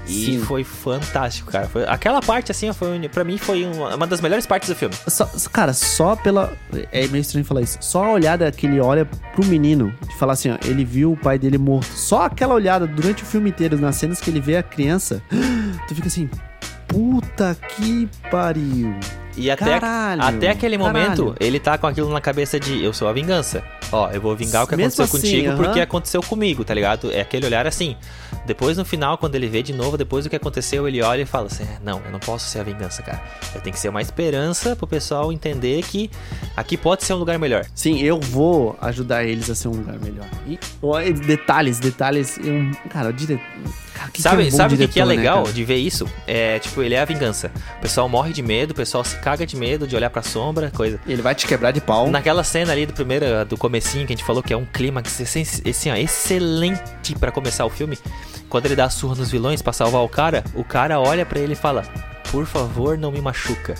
E 0.08 0.24
Sim. 0.24 0.38
foi 0.40 0.64
fantástico, 0.64 1.52
cara. 1.52 1.68
Foi, 1.68 1.84
aquela 1.86 2.20
parte, 2.22 2.50
assim, 2.50 2.72
foi, 2.72 3.06
pra 3.08 3.22
mim 3.24 3.36
foi 3.36 3.64
uma, 3.66 3.94
uma 3.94 4.06
das 4.06 4.20
melhores 4.22 4.46
partes 4.46 4.68
do 4.68 4.74
filme. 4.74 4.94
Só- 5.06 5.28
cara, 5.52 5.72
só 5.74 6.16
pela. 6.16 6.52
É 6.90 7.06
meio 7.08 7.20
estranho 7.20 7.44
falar 7.44 7.60
isso. 7.60 7.76
Só 7.80 8.04
a 8.04 8.10
olhada 8.12 8.50
que 8.50 8.66
ele 8.66 8.80
olha 8.80 9.04
pro 9.34 9.44
menino, 9.44 9.92
de 10.08 10.16
falar 10.16 10.32
assim, 10.32 10.50
ó, 10.50 10.56
ele 10.64 10.84
viu 10.84 11.12
o 11.12 11.16
pai 11.16 11.38
dele 11.38 11.58
morto. 11.58 11.92
Só 11.92 12.22
aquela 12.22 12.54
olhada 12.54 12.86
durante 12.86 13.22
o 13.22 13.26
filme 13.26 13.50
inteiro, 13.50 13.78
nas 13.78 13.96
cenas 13.96 14.18
que 14.20 14.30
ele 14.30 14.40
vê 14.40 14.56
a 14.56 14.62
criança, 14.62 15.22
tu 15.86 15.94
fica 15.94 16.08
assim, 16.08 16.28
puta 16.86 17.56
que 17.76 18.08
pariu. 18.30 18.94
E 19.36 19.50
até, 19.52 19.78
Caralho, 19.78 20.20
até 20.22 20.48
aquele 20.50 20.76
momento, 20.76 21.26
caralho. 21.26 21.34
ele 21.38 21.60
tá 21.60 21.78
com 21.78 21.86
aquilo 21.86 22.12
na 22.12 22.20
cabeça 22.20 22.58
de 22.58 22.82
eu 22.82 22.92
sou 22.92 23.06
a 23.06 23.12
vingança. 23.12 23.62
Ó, 23.92 24.10
eu 24.10 24.20
vou 24.20 24.34
vingar 24.34 24.64
o 24.64 24.66
que 24.66 24.74
Mesmo 24.74 24.88
aconteceu 25.04 25.04
assim, 25.04 25.28
contigo 25.36 25.48
aham. 25.52 25.62
porque 25.64 25.80
aconteceu 25.80 26.20
comigo, 26.22 26.64
tá 26.64 26.74
ligado? 26.74 27.12
É 27.12 27.20
aquele 27.20 27.46
olhar 27.46 27.64
assim. 27.64 27.94
Depois 28.48 28.78
no 28.78 28.84
final, 28.84 29.18
quando 29.18 29.34
ele 29.34 29.46
vê 29.46 29.62
de 29.62 29.74
novo, 29.74 29.98
depois 29.98 30.24
do 30.24 30.30
que 30.30 30.36
aconteceu, 30.36 30.88
ele 30.88 31.02
olha 31.02 31.20
e 31.22 31.26
fala 31.26 31.48
assim: 31.48 31.64
"É, 31.64 31.78
Não, 31.84 32.00
eu 32.04 32.10
não 32.10 32.18
posso 32.18 32.48
ser 32.48 32.60
a 32.60 32.62
vingança, 32.62 33.02
cara. 33.02 33.22
Eu 33.54 33.60
tenho 33.60 33.74
que 33.74 33.78
ser 33.78 33.90
uma 33.90 34.00
esperança 34.00 34.74
pro 34.74 34.86
pessoal 34.86 35.30
entender 35.30 35.82
que 35.82 36.10
aqui 36.56 36.78
pode 36.78 37.04
ser 37.04 37.12
um 37.12 37.18
lugar 37.18 37.38
melhor. 37.38 37.66
Sim, 37.74 38.00
eu 38.00 38.18
vou 38.18 38.74
ajudar 38.80 39.24
eles 39.24 39.50
a 39.50 39.54
ser 39.54 39.68
um 39.68 39.72
lugar 39.72 39.98
melhor. 40.00 40.26
E 40.46 40.58
detalhes, 41.12 41.78
detalhes. 41.78 42.38
Eu, 42.38 42.70
cara, 42.88 43.12
que 44.12 44.22
sabe 44.22 44.44
que 44.44 44.50
é 44.50 44.54
um 44.54 44.56
sabe 44.56 44.74
o 44.74 44.78
que, 44.78 44.88
que 44.88 45.00
é 45.00 45.04
né, 45.04 45.08
legal 45.08 45.42
cara? 45.42 45.54
de 45.54 45.64
ver 45.64 45.76
isso? 45.76 46.06
É 46.26 46.58
tipo, 46.58 46.82
ele 46.82 46.94
é 46.94 47.00
a 47.00 47.04
vingança. 47.04 47.50
O 47.78 47.80
pessoal 47.80 48.08
morre 48.08 48.32
de 48.32 48.42
medo, 48.42 48.70
o 48.70 48.74
pessoal 48.74 49.04
se 49.04 49.16
caga 49.16 49.44
de 49.46 49.56
medo 49.56 49.86
de 49.86 49.96
olhar 49.96 50.10
pra 50.10 50.22
sombra, 50.22 50.70
coisa. 50.70 51.00
Ele 51.06 51.20
vai 51.20 51.34
te 51.34 51.46
quebrar 51.46 51.72
de 51.72 51.80
pau. 51.80 52.08
Naquela 52.10 52.44
cena 52.44 52.72
ali 52.72 52.86
do 52.86 52.92
primeiro, 52.92 53.26
do 53.44 53.56
comecinho 53.56 54.06
que 54.06 54.12
a 54.12 54.16
gente 54.16 54.24
falou 54.24 54.42
que 54.42 54.52
é 54.52 54.56
um 54.56 54.64
clímax 54.64 55.20
assim, 55.20 55.90
ó, 55.90 55.94
excelente 55.96 57.14
pra 57.18 57.30
começar 57.30 57.64
o 57.64 57.70
filme. 57.70 57.98
Quando 58.48 58.66
ele 58.66 58.76
dá 58.76 58.84
a 58.84 58.90
surra 58.90 59.14
nos 59.14 59.30
vilões 59.30 59.60
pra 59.62 59.72
salvar 59.72 60.02
o 60.02 60.08
cara, 60.08 60.42
o 60.54 60.64
cara 60.64 60.98
olha 61.00 61.24
pra 61.26 61.38
ele 61.38 61.52
e 61.52 61.56
fala: 61.56 61.82
"Por 62.30 62.46
favor, 62.46 62.96
não 62.96 63.10
me 63.12 63.20
machuca". 63.20 63.74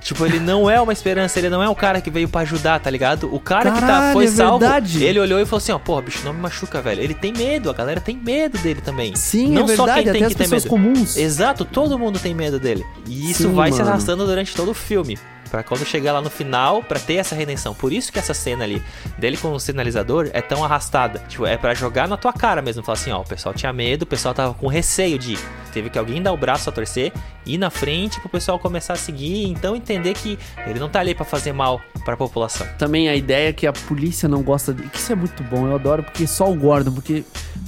Tipo, 0.00 0.24
ele 0.24 0.38
não 0.38 0.70
é 0.70 0.80
uma 0.80 0.92
esperança, 0.92 1.38
ele 1.38 1.50
não 1.50 1.62
é 1.62 1.68
o 1.68 1.74
cara 1.74 2.00
que 2.00 2.10
veio 2.10 2.28
pra 2.28 2.42
ajudar, 2.42 2.78
tá 2.80 2.88
ligado? 2.88 3.32
O 3.34 3.40
cara 3.40 3.70
que 3.72 3.80
tá, 3.80 3.86
Caralho, 3.86 4.12
foi 4.12 4.24
é 4.24 4.28
salvo, 4.28 4.64
ele 5.00 5.18
olhou 5.18 5.40
e 5.40 5.44
falou 5.44 5.58
assim, 5.58 5.72
ó, 5.72 5.78
porra, 5.78 6.02
bicho, 6.02 6.24
não 6.24 6.32
me 6.32 6.40
machuca, 6.40 6.80
velho. 6.80 7.02
Ele 7.02 7.14
tem 7.14 7.32
medo, 7.32 7.68
a 7.68 7.72
galera 7.72 8.00
tem 8.00 8.16
medo 8.16 8.56
dele 8.58 8.80
também. 8.80 9.14
Sim, 9.16 9.50
não 9.52 9.64
é 9.64 9.76
só 9.76 9.84
verdade, 9.84 10.04
quem 10.04 10.12
tem 10.12 10.12
até 10.12 10.18
que 10.18 10.24
as 10.24 10.32
ter 10.32 10.44
pessoas 10.44 10.62
medo. 10.64 10.70
comuns. 10.70 11.16
Exato, 11.16 11.64
todo 11.64 11.98
mundo 11.98 12.18
tem 12.18 12.32
medo 12.32 12.58
dele. 12.58 12.84
E 13.06 13.30
isso 13.30 13.44
Sim, 13.44 13.54
vai 13.54 13.70
se 13.72 13.78
mano. 13.78 13.90
arrastando 13.90 14.24
durante 14.24 14.54
todo 14.54 14.70
o 14.70 14.74
filme. 14.74 15.18
Pra 15.50 15.62
quando 15.62 15.84
chegar 15.84 16.12
lá 16.12 16.20
no 16.20 16.30
final, 16.30 16.82
pra 16.82 16.98
ter 16.98 17.14
essa 17.14 17.34
redenção. 17.34 17.74
Por 17.74 17.92
isso 17.92 18.12
que 18.12 18.18
essa 18.18 18.34
cena 18.34 18.64
ali 18.64 18.82
dele 19.16 19.36
com 19.36 19.52
o 19.52 19.60
sinalizador 19.60 20.30
é 20.32 20.40
tão 20.40 20.64
arrastada. 20.64 21.20
Tipo, 21.28 21.46
é 21.46 21.56
pra 21.56 21.74
jogar 21.74 22.06
na 22.06 22.16
tua 22.16 22.32
cara 22.32 22.60
mesmo. 22.60 22.82
Falar 22.82 22.98
assim, 22.98 23.10
ó, 23.10 23.20
o 23.20 23.24
pessoal 23.24 23.54
tinha 23.54 23.72
medo, 23.72 24.02
o 24.02 24.06
pessoal 24.06 24.34
tava 24.34 24.54
com 24.54 24.66
receio 24.66 25.18
de. 25.18 25.38
Teve 25.72 25.90
que 25.90 25.98
alguém 25.98 26.22
dar 26.22 26.32
o 26.32 26.36
braço 26.36 26.68
a 26.68 26.72
torcer, 26.72 27.12
ir 27.46 27.58
na 27.58 27.70
frente 27.70 28.18
pro 28.20 28.28
pessoal 28.28 28.58
começar 28.58 28.94
a 28.94 28.96
seguir. 28.96 29.44
Então 29.44 29.76
entender 29.76 30.14
que 30.14 30.38
ele 30.66 30.78
não 30.78 30.88
tá 30.88 31.00
ali 31.00 31.14
pra 31.14 31.24
fazer 31.24 31.52
mal 31.52 31.80
pra 32.04 32.16
população. 32.16 32.66
Também 32.78 33.08
a 33.08 33.14
ideia 33.14 33.52
que 33.52 33.66
a 33.66 33.72
polícia 33.72 34.28
não 34.28 34.42
gosta 34.42 34.72
de. 34.72 34.82
Que 34.84 34.98
isso 34.98 35.12
é 35.12 35.14
muito 35.14 35.42
bom, 35.44 35.66
eu 35.66 35.74
adoro, 35.74 36.02
porque 36.02 36.26
só 36.26 36.50
o 36.50 36.54
Gordon, 36.54 36.92
porque. 36.92 37.24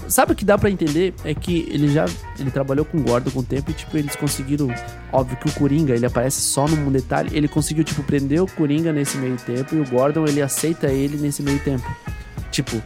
Sabe 0.09 0.33
o 0.33 0.35
que 0.35 0.45
dá 0.45 0.59
pra 0.59 0.71
entender? 0.71 1.15
É 1.25 1.35
que 1.35 1.69
ele 1.71 1.89
já. 1.89 2.05
Ele 2.39 2.51
trabalhou 2.51 2.85
com 2.85 2.99
o 2.99 3.03
Gordon 3.03 3.31
com 3.31 3.41
o 3.41 3.45
tempo 3.45 3.71
e, 3.71 3.75
tipo, 3.75 3.97
eles 3.97 4.17
conseguiram. 4.17 4.69
Óbvio 5.13 5.37
que 5.37 5.49
o 5.49 5.53
Coringa, 5.53 5.95
ele 5.95 6.07
aparece 6.07 6.41
só 6.41 6.67
num 6.67 6.91
detalhe. 6.91 7.37
Ele 7.37 7.47
conseguiu, 7.47 7.70
tipo, 7.85 8.03
prender 8.03 8.43
o 8.43 8.47
Coringa 8.47 8.93
nesse 8.93 9.17
meio 9.19 9.37
tempo 9.37 9.75
e 9.75 9.81
o 9.81 9.85
Gordon, 9.85 10.27
ele 10.27 10.43
aceita 10.43 10.89
ele 10.89 11.17
nesse 11.17 11.43
meio 11.43 11.59
tempo. 11.61 11.89
Tipo. 12.51 12.83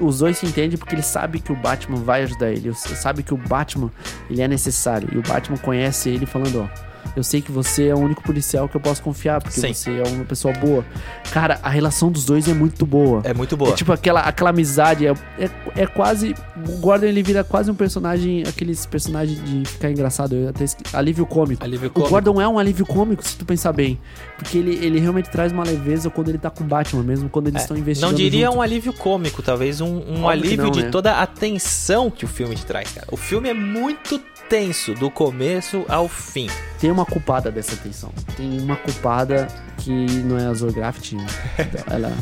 Os 0.00 0.18
dois 0.18 0.36
se 0.36 0.44
entendem 0.44 0.76
porque 0.76 0.96
ele 0.96 1.02
sabe 1.02 1.38
que 1.38 1.52
o 1.52 1.54
Batman 1.54 1.98
vai 1.98 2.24
ajudar 2.24 2.50
ele. 2.50 2.74
Sabe 2.74 3.22
que 3.22 3.32
o 3.32 3.36
Batman 3.36 3.92
ele 4.28 4.42
é 4.42 4.48
necessário. 4.48 5.08
E 5.12 5.18
o 5.18 5.22
Batman 5.22 5.56
conhece 5.56 6.08
ele 6.08 6.26
falando, 6.26 6.62
ó. 6.62 6.87
Eu 7.16 7.22
sei 7.24 7.40
que 7.40 7.50
você 7.50 7.88
é 7.88 7.94
o 7.94 7.98
único 7.98 8.22
policial 8.22 8.68
que 8.68 8.76
eu 8.76 8.80
posso 8.80 9.02
confiar, 9.02 9.40
porque 9.42 9.60
Sim. 9.60 9.72
você 9.72 9.90
é 10.00 10.08
uma 10.08 10.24
pessoa 10.24 10.54
boa. 10.54 10.84
Cara, 11.32 11.58
a 11.62 11.68
relação 11.68 12.10
dos 12.10 12.24
dois 12.24 12.46
é 12.48 12.54
muito 12.54 12.86
boa. 12.86 13.20
É 13.24 13.34
muito 13.34 13.56
boa. 13.56 13.70
É 13.70 13.74
tipo 13.74 13.92
aquela, 13.92 14.20
aquela 14.20 14.50
amizade, 14.50 15.06
é, 15.06 15.14
é, 15.38 15.50
é 15.76 15.86
quase. 15.86 16.34
O 16.56 16.78
Gordon 16.78 17.06
ele 17.06 17.22
vira 17.22 17.42
quase 17.44 17.70
um 17.70 17.74
personagem, 17.74 18.42
aqueles 18.46 18.86
personagens 18.86 19.42
de 19.44 19.64
ficar 19.68 19.90
engraçado, 19.90 20.34
eu 20.34 20.48
até 20.48 20.64
esque- 20.64 20.84
alívio 20.96 21.26
cômico. 21.26 21.62
Alívio 21.64 21.88
O 21.88 21.92
cômico. 21.92 22.10
Gordon 22.10 22.40
é 22.40 22.48
um 22.48 22.58
alívio 22.58 22.86
cômico, 22.86 23.22
se 23.26 23.36
tu 23.36 23.44
pensar 23.44 23.72
bem. 23.72 23.98
Porque 24.36 24.58
ele, 24.58 24.74
ele 24.84 25.00
realmente 25.00 25.28
traz 25.30 25.52
uma 25.52 25.64
leveza 25.64 26.08
quando 26.10 26.28
ele 26.28 26.38
tá 26.38 26.50
com 26.50 26.62
o 26.64 26.66
Batman, 26.66 27.02
mesmo 27.02 27.28
quando 27.28 27.48
eles 27.48 27.60
É, 27.60 27.64
estão 27.64 27.76
investigando. 27.76 28.12
Não 28.12 28.16
diria 28.16 28.46
junto. 28.46 28.58
um 28.58 28.62
alívio 28.62 28.92
cômico, 28.92 29.42
talvez 29.42 29.80
um, 29.80 30.02
um 30.20 30.28
alívio 30.28 30.64
não, 30.64 30.70
de 30.70 30.82
né? 30.84 30.90
toda 30.90 31.20
a 31.20 31.26
tensão 31.26 32.10
que 32.10 32.24
o 32.24 32.28
filme 32.28 32.54
te 32.54 32.64
traz, 32.64 32.92
cara. 32.92 33.06
O 33.10 33.16
filme 33.16 33.48
é 33.48 33.54
muito 33.54 34.20
tenso, 34.48 34.94
do 34.94 35.10
começo 35.10 35.84
ao 35.88 36.08
fim. 36.08 36.48
Tem 36.80 36.90
uma 36.90 37.04
culpada 37.04 37.50
dessa 37.50 37.76
tensão. 37.76 38.10
Tem 38.36 38.60
uma 38.60 38.76
culpada 38.76 39.48
que 39.78 39.90
não 40.22 40.38
é 40.38 40.46
a 40.46 40.54
Zoe 40.54 40.72
Graft. 40.72 41.12
então, 41.12 41.84
ela. 41.94 42.12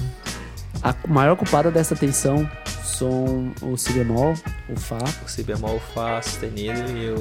A 0.83 0.95
maior 1.09 1.37
culpada 1.37 1.71
dessa 1.71 1.97
tensão 1.97 2.49
são 2.85 3.53
o 3.63 3.77
Si 3.77 3.93
bemol, 3.93 4.35
o 4.69 4.79
Fá. 4.79 4.99
O 5.25 5.29
si 5.29 5.43
bemol, 5.43 5.81
fá 5.95 6.21
sustenido 6.23 6.79
e 6.97 7.11
o, 7.11 7.19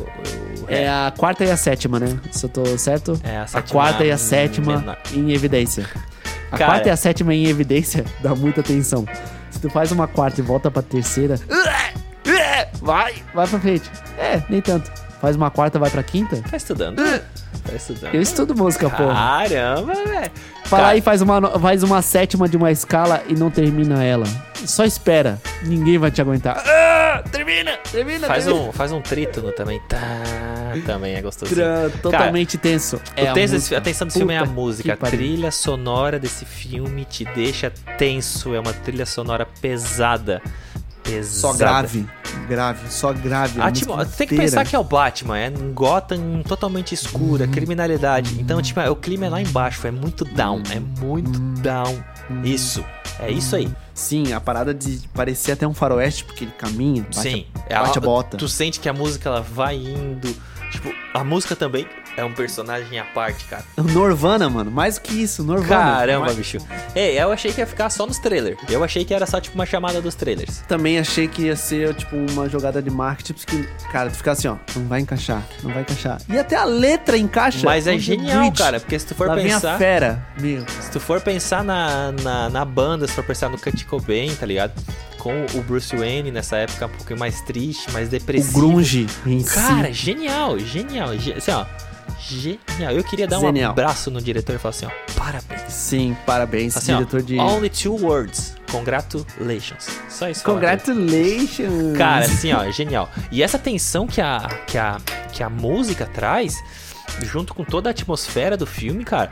o 0.64 0.66
É 0.68 0.80
ré. 0.82 0.88
a 0.90 1.12
quarta 1.18 1.44
e 1.44 1.50
a 1.52 1.58
sétima, 1.58 2.00
né? 2.00 2.20
Se 2.32 2.46
eu 2.46 2.50
tô 2.50 2.78
certo? 2.78 3.20
É 3.24 3.38
a 3.38 3.44
A 3.44 3.48
sétima 3.48 3.72
quarta 3.72 4.06
e 4.06 4.12
a 4.12 4.18
sétima 4.18 4.78
menor. 4.78 4.98
em 5.14 5.32
evidência. 5.34 5.88
A 6.52 6.58
Cara- 6.58 6.72
quarta 6.74 6.88
e 6.90 6.92
a 6.92 6.98
sétima 6.98 7.34
em 7.34 7.48
evidência 7.48 8.06
dá 8.22 8.36
muita 8.36 8.62
tensão. 8.62 9.06
Se 9.50 9.60
tu 9.60 9.70
faz 9.70 9.92
uma 9.92 10.08
quarta 10.08 10.40
e 10.42 10.44
volta 10.44 10.70
pra 10.70 10.82
terceira, 10.82 11.40
vai, 12.82 13.14
vai 13.34 13.48
pra 13.48 13.60
frente. 13.60 13.90
É, 14.18 14.42
nem 14.50 14.62
tanto. 14.62 14.92
Faz 15.22 15.36
uma 15.36 15.50
quarta, 15.50 15.80
vai 15.80 15.90
pra 15.90 16.04
quinta. 16.04 16.42
Tá 16.50 16.58
estudando? 16.58 16.98
Tá 16.98 17.74
estudando. 17.76 18.14
Eu 18.14 18.22
estudo 18.22 18.56
música, 18.56 18.90
porra. 18.90 19.14
Caramba, 19.48 19.94
velho. 19.94 20.32
Fala 20.66 20.84
Cara, 20.84 20.88
aí, 20.90 21.02
faz 21.02 21.22
uma, 21.22 21.40
no- 21.42 21.60
faz 21.60 21.84
uma 21.84 22.02
sétima 22.02 22.48
de 22.50 22.58
uma 22.58 22.72
escala 22.72 23.24
e 23.28 23.34
não 23.34 23.50
termina 23.50 24.04
ela. 24.04 24.26
Só 24.66 24.84
espera. 24.84 25.40
Ninguém 25.64 25.98
vai 25.98 26.12
te 26.12 26.22
aguentar. 26.22 26.58
Ah, 26.66 27.24
termina, 27.32 27.78
termina, 27.92 28.28
Faz 28.28 28.46
termina. 28.46 28.66
um, 28.68 28.72
faz 28.72 28.92
um 28.92 29.02
trítono 29.02 29.52
também. 29.52 29.80
Tá, 29.88 29.98
também 30.86 31.16
é 31.16 31.22
gostoso. 31.22 31.56
Totalmente 32.02 32.58
tenso. 32.58 33.00
É 33.16 33.26
o 33.26 33.30
a 33.32 33.34
tenso 33.34 33.54
desse- 33.54 33.56
música. 33.56 33.78
a 33.78 33.82
tensão 33.82 34.08
desse 34.08 34.20
filme 34.20 34.34
é 34.34 34.38
a 34.38 34.42
Puta 34.42 34.54
música. 34.54 34.94
A 34.94 34.98
trilha 34.98 35.52
sonora 35.52 36.20
desse 36.20 36.46
filme 36.46 37.06
te 37.06 37.24
deixa 37.26 37.72
tenso. 37.98 38.54
É 38.54 38.60
uma 38.60 38.74
trilha 38.74 39.06
sonora 39.06 39.48
pesada. 39.62 40.42
Pesada. 41.06 41.54
Só 41.54 41.54
grave. 41.54 42.06
grave, 42.48 42.92
só 42.92 43.14
grave. 43.14 43.62
A 43.62 43.66
a 43.66 43.68
atmo- 43.68 44.06
Tem 44.06 44.28
que 44.28 44.36
pensar 44.36 44.66
que 44.66 44.76
é 44.76 44.80
o 44.80 44.84
Batman, 44.84 45.38
é 45.38 45.50
um 45.50 45.72
Gotham 45.74 46.42
totalmente 46.48 46.94
escura, 46.94 47.48
criminalidade. 47.48 48.36
Então, 48.40 48.62
tipo, 48.62 48.80
é- 48.80 48.90
o 48.90 48.96
clima 48.96 49.28
é 49.28 49.30
lá 49.30 49.42
embaixo, 49.42 49.86
é 49.88 49.92
muito 49.92 50.26
down, 50.26 50.62
é 50.72 50.80
muito 50.80 51.40
down. 51.62 52.04
Isso, 52.44 52.84
é 53.20 53.32
isso 53.32 53.56
aí. 53.56 53.72
Sim, 53.94 54.34
a 54.34 54.42
parada 54.42 54.74
de 54.74 55.08
parecer 55.14 55.52
até 55.54 55.68
um 55.68 55.74
faroeste, 55.74 56.24
porque 56.26 56.44
ele 56.46 56.52
caminha, 56.58 57.04
bate, 57.04 57.22
Sim, 57.22 57.46
a, 57.70 57.84
bate 57.84 57.98
a 57.98 58.02
bota. 58.02 58.38
Tu 58.38 58.48
sente 58.50 58.80
que 58.80 58.90
a 58.90 58.94
música 58.94 59.30
ela 59.30 59.42
vai 59.42 59.76
indo. 59.76 60.36
Tipo, 60.72 60.92
a 61.14 61.24
música 61.24 61.56
também 61.56 61.88
é 62.18 62.24
um 62.24 62.32
personagem 62.34 63.00
à 63.00 63.04
parte, 63.06 63.46
cara. 63.46 63.64
Norvana, 63.78 64.50
mano, 64.50 64.72
mais 64.72 64.96
do 64.96 65.02
que 65.02 65.14
isso, 65.22 65.44
Norvana. 65.44 65.68
Caramba, 65.98 66.34
bicho. 66.34 66.58
Ei, 66.96 67.20
eu 67.20 67.32
achei 67.32 67.52
que 67.52 67.60
ia 67.62 67.68
ficar 67.68 67.90
só 67.90 68.06
nos 68.06 68.20
trailers. 68.20 68.58
Eu 68.70 68.84
achei 68.84 69.04
que 69.06 69.14
era 69.14 69.26
só 69.26 69.40
tipo 69.42 69.56
uma 69.56 69.66
chamada 69.66 70.02
dos 70.02 70.16
trailers. 70.16 70.60
Também 70.68 70.98
achei 71.00 71.28
que 71.28 71.44
ia 71.44 71.56
ser, 71.56 71.94
tipo, 71.96 72.16
uma 72.32 72.48
jogada 72.50 72.82
de 72.82 72.90
marketing, 72.90 73.34
porque, 73.34 73.64
cara, 73.92 74.10
tu 74.10 74.18
fica 74.18 74.32
assim, 74.32 74.48
ó, 74.48 74.56
não 74.76 74.88
vai 74.88 75.02
encaixar, 75.02 75.44
não 75.64 75.72
vai 75.72 75.82
encaixar. 75.82 76.20
E 76.30 76.38
até 76.38 76.56
a 76.56 76.64
letra 76.64 77.18
encaixa. 77.18 77.62
Mas 77.66 77.88
é 77.88 77.98
genial, 77.98 78.52
cara, 78.52 78.80
porque 78.80 78.98
se 78.98 79.06
tu 79.08 79.16
for 79.16 79.28
Lá 79.28 79.36
vem 79.36 79.52
a 79.52 79.56
pensar. 79.56 79.78
fera, 79.78 80.26
meu. 80.40 80.66
Se 80.82 80.92
tu 80.92 81.00
for 81.00 81.20
pensar 81.22 81.64
na, 81.64 82.12
na, 82.12 82.50
na 82.50 82.66
banda, 82.66 83.08
se 83.08 83.14
for 83.14 83.24
pensar 83.24 83.50
no 83.50 83.58
Kurt 83.58 83.84
Cobain, 83.86 84.34
tá 84.36 84.46
ligado? 84.46 84.74
Com 85.18 85.46
o 85.56 85.62
Bruce 85.64 85.96
Wayne 85.96 86.30
nessa 86.32 86.58
época 86.58 86.86
um 86.86 86.90
pouquinho 86.90 87.20
mais 87.20 87.42
triste, 87.42 87.90
mais 87.92 88.08
O 88.08 88.12
depressivo. 88.12 88.60
grunge 88.60 89.08
em 89.26 89.42
Cara, 89.44 89.88
si. 89.88 89.94
genial, 89.94 90.60
genial. 90.60 91.18
Ge- 91.18 91.34
Assim, 91.34 91.52
ó. 91.52 91.66
Genial. 92.20 92.92
Eu 92.92 93.04
queria 93.04 93.28
dar 93.28 93.38
um 93.40 93.42
Genial. 93.42 93.72
abraço 93.72 94.10
no 94.10 94.22
diretor 94.22 94.56
e 94.56 94.58
falar 94.58 94.70
assim, 94.72 94.86
ó. 94.86 95.14
Parabéns. 95.18 95.74
Sim, 95.74 96.16
parabéns, 96.26 96.76
Assim, 96.78 96.94
ó, 96.94 96.98
diretor 96.98 97.22
de... 97.22 97.38
Only 97.38 97.70
two 97.70 97.96
words. 97.96 98.56
Congratulations. 98.72 99.88
Só 100.10 100.30
isso. 100.30 100.44
Congratulations! 100.44 101.98
Cara, 101.98 102.26
assim, 102.26 102.52
ó, 102.54 102.70
genial. 102.72 103.10
E 103.32 103.42
essa 103.44 103.58
tensão 103.60 104.08
que 104.08 104.22
a, 104.22 104.48
que 104.68 104.78
a, 104.78 104.98
que 105.32 105.44
a 105.44 105.50
música 105.50 106.06
traz, 106.06 106.56
junto 107.22 107.54
com 107.54 107.64
toda 107.64 107.90
a 107.90 107.92
atmosfera 107.92 108.58
do 108.58 108.66
filme, 108.66 109.04
cara, 109.04 109.32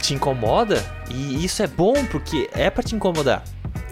te 0.00 0.14
incomoda. 0.14 0.82
E 1.10 1.44
isso 1.44 1.62
é 1.62 1.66
bom 1.66 2.04
porque 2.06 2.48
é 2.52 2.70
pra 2.70 2.82
te 2.82 2.94
incomodar. 2.94 3.42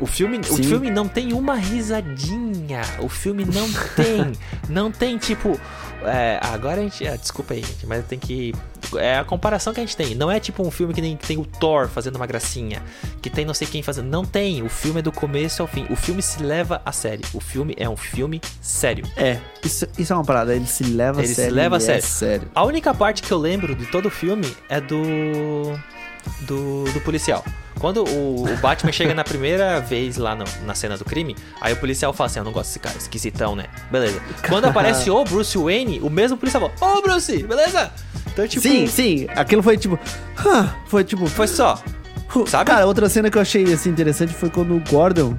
O 0.01 0.07
filme, 0.07 0.39
o 0.39 0.57
filme 0.57 0.91
não 0.91 1.07
tem 1.07 1.33
uma 1.35 1.55
risadinha. 1.57 2.81
O 3.01 3.09
filme 3.09 3.45
não 3.45 3.69
tem. 3.95 4.33
não 4.69 4.91
tem, 4.91 5.19
tipo. 5.19 5.61
é, 6.05 6.41
agora 6.43 6.81
a 6.81 6.85
gente. 6.85 7.07
ah, 7.07 7.17
desculpa 7.17 7.53
aí, 7.55 7.61
gente, 7.63 7.87
mas 7.87 8.05
tem 8.07 8.19
que. 8.19 8.55
É 8.97 9.19
a 9.19 9.25
comparação 9.25 9.75
que 9.75 9.79
a 9.81 9.83
gente 9.85 9.97
tem. 9.97 10.15
Não 10.15 10.31
é 10.31 10.41
tipo 10.41 10.67
um 10.67 10.71
filme 10.71 10.95
que 10.95 11.03
nem 11.03 11.17
que 11.17 11.27
tem 11.27 11.37
o 11.39 11.45
Thor 11.45 11.87
fazendo 11.89 12.17
uma 12.17 12.27
gracinha. 12.27 12.83
Que 13.21 13.29
tem 13.29 13.45
não 13.45 13.53
sei 13.53 13.67
quem 13.69 13.83
fazendo. 13.83 14.09
Não 14.09 14.25
tem. 14.25 14.63
O 14.63 14.71
filme 14.71 15.01
é 15.01 15.03
do 15.03 15.13
começo 15.13 15.61
ao 15.61 15.69
fim. 15.69 15.87
O 15.91 15.97
filme 15.97 16.23
se 16.23 16.43
leva 16.43 16.81
a 16.85 16.93
sério. 16.93 17.25
O 17.35 17.41
filme 17.41 17.75
é 17.77 17.89
um 17.89 17.97
filme 17.97 18.41
sério. 18.63 19.05
É, 19.17 19.39
isso, 19.63 19.87
isso 19.99 20.13
é 20.13 20.17
uma 20.17 20.25
parada, 20.25 20.57
ele 20.57 20.67
se 20.67 20.83
leva 20.83 21.21
Ele 21.21 21.27
a 21.27 21.29
se 21.29 21.35
sério. 21.35 21.55
leva 21.55 21.77
a 21.77 21.79
ele 21.79 21.85
sério. 21.85 21.99
É 21.99 22.07
sério. 22.07 22.49
A 22.55 22.65
única 22.65 22.95
parte 22.95 23.23
que 23.23 23.31
eu 23.31 23.39
lembro 23.39 23.75
de 23.75 23.85
todo 23.87 24.07
o 24.07 24.11
filme 24.11 24.51
é 24.69 24.81
do. 24.81 25.03
do, 26.47 26.85
do 26.85 27.01
policial. 27.03 27.45
Quando 27.81 28.05
o, 28.05 28.45
o 28.45 28.57
Batman 28.59 28.93
chega 28.93 29.14
na 29.14 29.25
primeira 29.25 29.81
vez 29.81 30.16
lá 30.19 30.35
no- 30.37 30.45
na 30.66 30.75
cena 30.75 30.97
do 30.99 31.05
crime, 31.05 31.35
aí 31.61 31.73
o 31.73 31.77
policial 31.77 32.12
fala 32.12 32.27
assim: 32.29 32.38
Eu 32.38 32.45
não 32.45 32.53
gosto 32.53 32.69
desse 32.69 32.79
cara, 32.79 32.97
esquisitão, 32.97 33.57
né? 33.57 33.64
Beleza. 33.90 34.21
Quando 34.49 34.66
aparece 34.66 35.11
o 35.11 35.25
Bruce 35.25 35.57
Wayne, 35.57 35.99
o 36.01 36.11
mesmo 36.11 36.37
policial 36.37 36.71
fala: 36.77 36.99
Ô 36.99 37.03
Bruce, 37.03 37.43
beleza? 37.43 37.90
Então, 38.33 38.47
tipo. 38.47 38.62
sim, 38.62 38.87
sim, 38.87 39.27
aquilo 39.35 39.62
foi 39.62 39.77
tipo... 39.77 39.99
"Hã", 40.38 40.73
foi 40.87 41.03
tipo... 41.03 41.27
Foi 41.27 41.49
só. 41.49 41.83
Sabe? 42.47 42.71
Cara, 42.71 42.87
outra 42.87 43.09
cena 43.09 43.31
que 43.31 43.37
eu 43.38 43.43
achei 43.43 43.73
assim, 43.73 43.90
interessante 43.90 44.33
foi 44.35 44.51
quando 44.51 44.75
o 44.77 44.81
Gordon... 44.88 45.37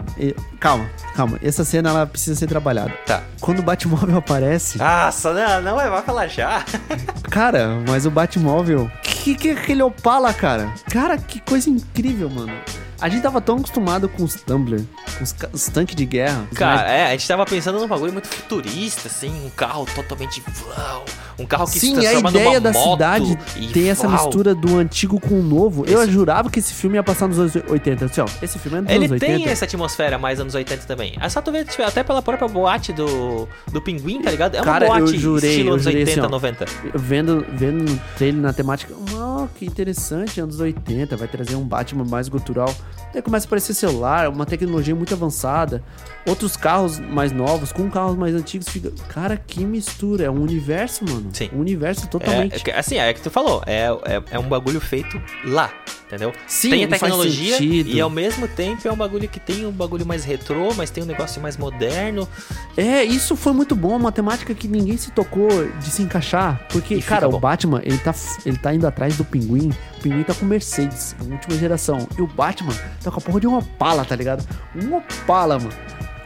Calma, 0.60 0.90
calma, 1.16 1.40
essa 1.44 1.64
cena 1.64 1.90
ela 1.90 2.06
precisa 2.06 2.36
ser 2.40 2.48
trabalhada. 2.48 2.92
Tá. 3.06 3.24
Quando 3.40 3.60
o 3.60 3.64
Batmóvel 3.64 4.18
aparece... 4.18 4.78
Nossa, 4.78 5.34
não, 5.34 5.62
não 5.62 5.76
vai 5.76 6.02
falar 6.04 6.28
já. 6.28 6.64
Cara, 7.30 7.80
mas 7.88 8.06
o 8.06 8.12
Batmóvel. 8.12 8.90
Que 9.04 9.36
que 9.36 9.50
é 9.50 9.54
aquele 9.54 9.84
Opala, 9.84 10.34
cara? 10.34 10.74
Cara, 10.92 11.18
que 11.18 11.40
coisa 11.40 11.70
incrível, 11.70 12.30
mano. 12.30 12.52
A 13.00 13.10
gente 13.10 13.24
tava 13.24 13.42
tão 13.42 13.58
acostumado 13.58 14.08
com 14.08 14.24
os 14.24 14.36
Tumblr, 14.36 14.84
com 15.18 15.24
os, 15.24 15.36
os 15.52 15.66
tanques 15.70 15.96
de 15.96 16.06
guerra. 16.06 16.46
Cara, 16.54 16.76
mais- 16.78 16.92
é, 16.92 17.06
a 17.08 17.12
gente 17.12 17.28
tava 17.28 17.46
pensando 17.46 17.80
num 17.80 17.88
bagulho 17.88 18.14
muito 18.14 18.28
futurista, 18.28 19.08
assim, 19.08 19.30
um 19.46 19.50
carro 19.50 19.88
totalmente. 19.96 20.44
Uau, 20.68 21.06
um 21.42 21.46
carro 21.46 21.66
que 21.66 21.74
se 21.80 21.88
Sim, 21.88 21.98
a 21.98 22.02
transforma 22.02 22.30
ideia 22.30 22.46
numa 22.60 22.60
da 22.62 22.72
moto 22.72 22.92
cidade 22.92 23.40
e 23.58 23.68
tem 23.68 23.90
essa 23.90 24.08
uau. 24.08 24.16
mistura 24.16 24.56
do 24.56 24.78
antigo 24.78 25.20
com 25.20 25.40
o 25.40 25.44
novo. 25.44 25.84
Eu 25.88 26.02
Esse- 26.04 26.12
jurava 26.12 26.50
que 26.50 26.60
esse 26.60 26.74
filme 26.74 26.96
ia 26.98 27.04
passar 27.04 27.28
nos 27.28 27.40
anos 27.40 27.54
80. 27.70 28.06
Assim, 28.06 28.22
ó, 28.22 28.26
esse 28.42 28.58
filme 28.60 28.78
é 28.78 28.82
dos 28.82 28.90
Ele 28.90 29.06
anos 29.06 29.12
80. 29.12 29.34
tem 29.44 29.48
essa 29.52 29.66
atmosfera 29.66 30.18
mais 30.18 30.40
anos 30.40 30.56
80 30.56 30.86
também. 30.86 31.18
É 31.20 31.28
só 31.30 31.42
tu 31.42 31.52
ver, 31.52 31.66
tipo, 31.66 31.82
até 31.84 32.04
pela 32.04 32.22
própria 32.22 32.48
boate 32.48 32.94
do, 32.94 33.48
do 33.72 33.82
pinguim, 33.82 34.22
tá 34.22 34.32
ligado? 34.32 34.56
É 34.56 34.60
uma 34.62 34.66
Cara, 34.66 34.86
eu 34.86 34.94
boate 34.94 35.18
jurei, 35.18 35.50
estilo 35.52 35.70
eu 35.70 35.74
anos 35.74 35.84
jurei 35.84 36.00
80, 36.00 36.20
assim, 36.22 36.28
ó. 36.28 36.30
90. 36.30 36.66
Vendo, 36.96 37.46
vendo 37.54 38.02
trailer 38.18 38.42
na 38.42 38.54
temática, 38.54 38.94
oh, 39.14 39.48
que 39.58 39.66
interessante, 39.66 40.40
anos 40.40 40.60
80, 40.60 41.16
vai 41.18 41.28
trazer 41.28 41.56
um 41.56 41.64
Batman 41.64 42.06
mais 42.06 42.28
gutural. 42.30 42.74
Daí 43.14 43.22
começa 43.22 43.46
a 43.46 43.48
aparecer 43.48 43.74
celular, 43.74 44.30
uma 44.30 44.46
tecnologia 44.46 44.96
muito 44.96 45.14
avançada, 45.14 45.84
outros 46.26 46.56
carros 46.56 47.00
mais 47.00 47.32
novos 47.32 47.72
com 47.72 47.90
carros 47.90 48.16
mais 48.18 48.34
antigos. 48.34 48.68
Fica, 48.70 48.92
cara, 49.10 49.36
que 49.38 49.66
mistura, 49.66 50.24
é 50.26 50.30
um 50.30 50.42
universo, 50.42 51.04
mano. 51.06 51.30
Sim. 51.34 51.50
Um 51.54 51.60
universo 51.60 52.06
É, 52.06 52.08
totalmente. 52.08 52.56
é 52.56 52.60
que- 52.60 52.72
assim, 52.72 52.98
é 52.98 53.14
que 53.14 53.22
tu 53.22 53.30
falou, 53.30 53.62
é, 53.66 53.88
é, 54.06 54.24
é 54.32 54.40
um 54.40 54.48
bagulho 54.48 54.80
feito 54.80 55.22
lá, 55.46 55.72
entendeu? 56.12 56.34
Sim, 56.46 56.70
tem 56.72 56.84
a 56.84 56.88
tecnologia 56.90 57.58
e 57.62 58.02
ao 58.02 58.10
mesmo 58.10 58.48
tempo 58.48 58.86
é 58.86 58.92
um 58.92 58.96
bagulho 58.96 59.30
que 59.30 59.40
tem 59.40 59.66
um 59.66 59.72
bagulho 59.72 60.06
mais 60.06 60.26
retrô, 60.26 60.74
mas 60.76 60.90
tem 60.90 61.04
um 61.04 61.08
negócio 61.08 61.42
mais 61.42 61.56
moderno. 61.56 62.28
É, 62.76 63.02
isso 63.04 63.36
foi 63.38 63.54
muito 63.54 63.76
bom, 63.76 63.96
uma 63.96 64.12
temática 64.12 64.54
que 64.54 64.68
ninguém 64.68 64.98
se 64.98 65.12
tocou 65.12 65.48
de 65.80 65.90
se 65.90 66.02
encaixar. 66.02 66.68
Porque, 66.70 66.96
E 66.96 67.02
cara, 67.02 67.30
o 67.30 67.40
Batman, 67.40 67.82
ele 67.84 67.98
tá, 67.98 68.14
ele 68.46 68.58
tá 68.58 68.74
indo 68.74 68.86
atrás 68.86 69.16
do 69.16 69.24
pinguim. 69.24 69.72
O 69.98 70.02
pinguim 70.02 70.24
tá 70.24 70.34
com 70.34 70.46
Mercedes, 70.46 71.16
última 71.22 71.58
geração. 71.58 72.08
E 72.18 72.22
o 72.22 72.28
Batman 72.28 72.74
tá 73.02 73.10
com 73.10 73.20
a 73.20 73.22
porra 73.22 73.40
de 73.40 73.48
uma 73.48 73.60
Opala, 73.60 74.04
tá 74.04 74.16
ligado? 74.16 74.44
Um 74.76 74.96
Opala, 74.98 75.58
mano. 75.58 75.72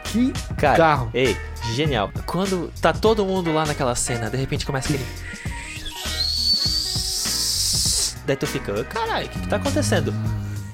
Que 0.04 0.32
Cara, 0.56 0.76
carro. 0.76 1.10
ei, 1.12 1.36
genial. 1.74 2.10
Quando 2.24 2.72
tá 2.80 2.92
todo 2.92 3.24
mundo 3.24 3.52
lá 3.52 3.66
naquela 3.66 3.94
cena, 3.94 4.30
de 4.30 4.36
repente 4.36 4.64
começa 4.64 4.88
aquele. 4.88 5.04
Daí 8.26 8.36
tu 8.36 8.46
fica, 8.46 8.84
caralho, 8.84 9.26
o 9.26 9.30
que, 9.30 9.38
que 9.38 9.48
tá 9.48 9.56
acontecendo? 9.56 10.12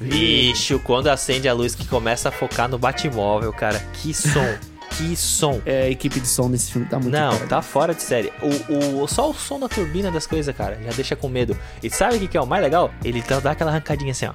Bicho, 0.00 0.80
quando 0.80 1.08
acende 1.08 1.48
a 1.48 1.52
luz 1.52 1.74
que 1.74 1.86
começa 1.86 2.30
a 2.30 2.32
focar 2.32 2.68
no 2.68 2.78
Batmóvel, 2.78 3.52
cara, 3.52 3.78
que 3.92 4.12
som, 4.14 4.40
que 5.02 5.16
som. 5.16 5.60
É, 5.66 5.82
a 5.82 5.90
equipe 5.90 6.20
de 6.20 6.26
som 6.28 6.50
desse 6.50 6.70
filme 6.72 6.86
tá 6.86 6.98
muito 6.98 7.12
Não, 7.12 7.36
tá 7.46 7.60
fora 7.60 7.94
de 7.94 8.02
série. 8.02 8.32
O, 8.68 9.02
o, 9.02 9.08
só 9.08 9.30
o 9.30 9.34
som 9.34 9.58
da 9.58 9.68
turbina 9.68 10.10
das 10.10 10.26
coisas, 10.26 10.54
cara, 10.54 10.78
já 10.84 10.92
deixa 10.92 11.16
com 11.16 11.28
medo. 11.28 11.56
E 11.82 11.90
sabe 11.90 12.16
o 12.16 12.20
que, 12.20 12.28
que 12.28 12.36
é 12.36 12.40
o 12.40 12.46
mais 12.46 12.62
legal? 12.62 12.90
Ele 13.04 13.22
dá 13.26 13.40
dá 13.40 13.50
aquela 13.52 13.70
arrancadinha 13.70 14.12
assim, 14.12 14.26
ó. 14.26 14.32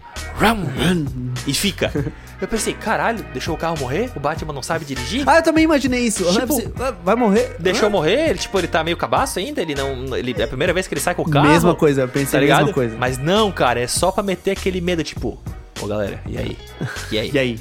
E 1.45 1.53
fica. 1.53 1.91
Eu 2.39 2.47
pensei, 2.47 2.73
caralho, 2.75 3.25
deixou 3.33 3.55
o 3.55 3.57
carro 3.57 3.75
morrer? 3.79 4.11
O 4.15 4.19
Batman 4.19 4.53
não 4.53 4.61
sabe 4.61 4.85
dirigir? 4.85 5.23
Ah, 5.27 5.37
eu 5.37 5.43
também 5.43 5.63
imaginei 5.63 6.01
isso. 6.01 6.23
Tipo, 6.23 6.39
Eu 6.39 6.47
pensei, 6.47 6.71
"Ah, 6.79 6.93
vai 7.03 7.15
morrer? 7.15 7.55
Deixou 7.57 7.87
Ah?" 7.87 7.89
morrer, 7.89 8.29
ele, 8.29 8.37
tipo, 8.37 8.59
ele 8.59 8.67
tá 8.67 8.83
meio 8.83 8.95
cabaço 8.95 9.39
ainda, 9.39 9.59
ele 9.59 9.73
não. 9.73 10.15
Ele, 10.15 10.35
é 10.37 10.43
a 10.43 10.47
primeira 10.47 10.71
vez 10.71 10.85
que 10.87 10.93
ele 10.93 11.01
sai 11.01 11.15
com 11.15 11.23
o 11.23 11.29
carro. 11.29 11.47
Mesma 11.47 11.73
coisa, 11.73 12.01
eu 12.01 12.07
tá 12.07 12.13
pensei 12.13 12.37
a 12.37 12.41
ligado? 12.41 12.59
mesma 12.59 12.73
coisa. 12.73 12.95
Mas 12.95 13.17
não, 13.17 13.51
cara, 13.51 13.79
é 13.79 13.87
só 13.87 14.11
pra 14.11 14.21
meter 14.21 14.51
aquele 14.51 14.79
medo, 14.79 15.03
tipo, 15.03 15.41
ô 15.81 15.87
galera, 15.87 16.21
e 16.27 16.37
aí? 16.37 16.55
E 17.11 17.17
aí? 17.17 17.31
E 17.33 17.39
aí? 17.39 17.59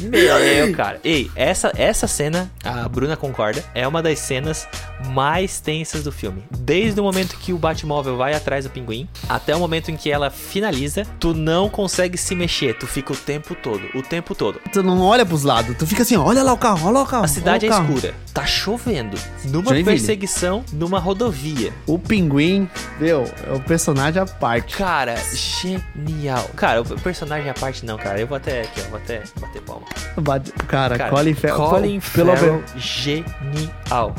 Meu, 0.00 0.72
cara. 0.72 1.00
Ei, 1.04 1.30
essa, 1.34 1.72
essa 1.76 2.06
cena, 2.06 2.50
a 2.62 2.88
Bruna 2.88 3.16
concorda, 3.16 3.64
é 3.74 3.86
uma 3.86 4.02
das 4.02 4.18
cenas 4.18 4.66
mais 5.04 5.60
tensas 5.60 6.02
do 6.04 6.10
filme. 6.12 6.42
Desde 6.50 7.00
o 7.00 7.04
momento 7.04 7.36
que 7.38 7.52
o 7.52 7.58
Batmóvel 7.58 8.16
vai 8.16 8.34
atrás 8.34 8.64
do 8.64 8.70
pinguim, 8.70 9.08
até 9.28 9.54
o 9.54 9.58
momento 9.58 9.90
em 9.90 9.96
que 9.96 10.10
ela 10.10 10.30
finaliza, 10.30 11.04
tu 11.20 11.34
não 11.34 11.68
consegue 11.68 12.16
se 12.18 12.34
mexer, 12.34 12.74
tu 12.78 12.86
fica 12.86 13.12
o 13.12 13.16
tempo 13.16 13.54
todo, 13.54 13.82
o 13.94 14.02
tempo 14.02 14.34
todo. 14.34 14.60
Tu 14.72 14.82
não 14.82 15.00
olha 15.02 15.24
pros 15.24 15.42
lados, 15.42 15.76
tu 15.76 15.86
fica 15.86 16.02
assim, 16.02 16.16
olha 16.16 16.42
lá 16.42 16.52
o 16.52 16.58
carro, 16.58 16.86
olha 16.86 16.94
lá 16.98 17.02
o 17.02 17.06
carro. 17.06 17.24
A 17.24 17.28
cidade 17.28 17.66
é 17.66 17.68
carro. 17.68 17.94
escura, 17.94 18.14
tá 18.32 18.46
chovendo, 18.46 19.16
numa 19.44 19.64
Joinville. 19.70 19.84
perseguição 19.84 20.64
numa 20.72 20.98
rodovia. 20.98 21.72
O 21.86 21.98
pinguim, 21.98 22.68
meu, 23.00 23.24
é 23.46 23.52
o 23.52 23.60
personagem 23.60 24.20
à 24.22 24.26
parte. 24.26 24.76
Cara, 24.76 25.16
genial. 25.34 26.48
Cara, 26.56 26.82
o 26.82 27.00
personagem 27.00 27.48
à 27.50 27.54
parte 27.54 27.84
não, 27.84 27.96
cara. 27.96 28.20
Eu 28.20 28.26
vou 28.26 28.36
até 28.36 28.62
aqui, 28.62 28.80
ó, 28.86 28.90
vou 28.90 28.98
até 28.98 29.22
bater 29.40 29.62
palma. 29.62 29.86
Bate- 30.16 30.52
Cara, 30.66 30.96
Cara, 30.96 31.10
Colin 31.10 31.34
Farrell. 31.34 31.56
Colin 31.68 32.00
Farrell, 32.00 32.62
genial. 32.76 34.14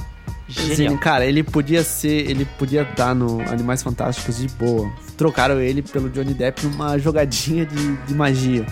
Sim, 0.49 0.75
Genial. 0.75 0.97
cara, 0.99 1.25
ele 1.25 1.41
podia 1.43 1.83
ser. 1.83 2.29
Ele 2.29 2.45
podia 2.59 2.83
estar 2.83 3.15
no 3.15 3.41
Animais 3.49 3.81
Fantásticos 3.81 4.37
de 4.37 4.47
boa. 4.49 4.91
Trocaram 5.17 5.59
ele 5.59 5.81
pelo 5.81 6.09
Johnny 6.09 6.33
Depp 6.33 6.65
numa 6.67 6.97
jogadinha 6.99 7.65
de, 7.65 7.95
de 7.97 8.13
magia. 8.13 8.65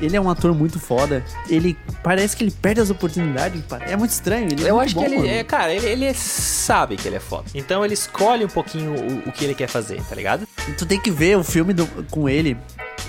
Ele 0.00 0.14
é 0.14 0.20
um 0.20 0.28
ator 0.28 0.54
muito 0.54 0.78
foda. 0.78 1.24
Ele 1.48 1.76
parece 2.04 2.36
que 2.36 2.44
ele 2.44 2.50
perde 2.50 2.80
as 2.82 2.90
oportunidades. 2.90 3.62
É 3.88 3.96
muito 3.96 4.10
estranho. 4.10 4.46
Ele 4.52 4.62
é 4.64 4.70
Eu 4.70 4.76
muito 4.76 4.86
acho 4.88 4.94
bom, 4.94 5.04
que 5.06 5.14
ele, 5.14 5.28
é, 5.28 5.42
cara, 5.42 5.72
ele, 5.72 5.86
ele 5.86 6.12
sabe 6.14 6.96
que 6.96 7.08
ele 7.08 7.16
é 7.16 7.20
foda. 7.20 7.44
Então 7.54 7.82
ele 7.84 7.94
escolhe 7.94 8.44
um 8.44 8.48
pouquinho 8.48 8.92
o, 8.92 9.28
o 9.28 9.32
que 9.32 9.42
ele 9.44 9.54
quer 9.54 9.68
fazer, 9.68 10.00
tá 10.06 10.14
ligado? 10.14 10.46
Tu 10.76 10.84
tem 10.84 11.00
que 11.00 11.10
ver 11.10 11.38
o 11.38 11.42
filme 11.42 11.72
do- 11.72 11.86
com 12.10 12.28
ele, 12.28 12.58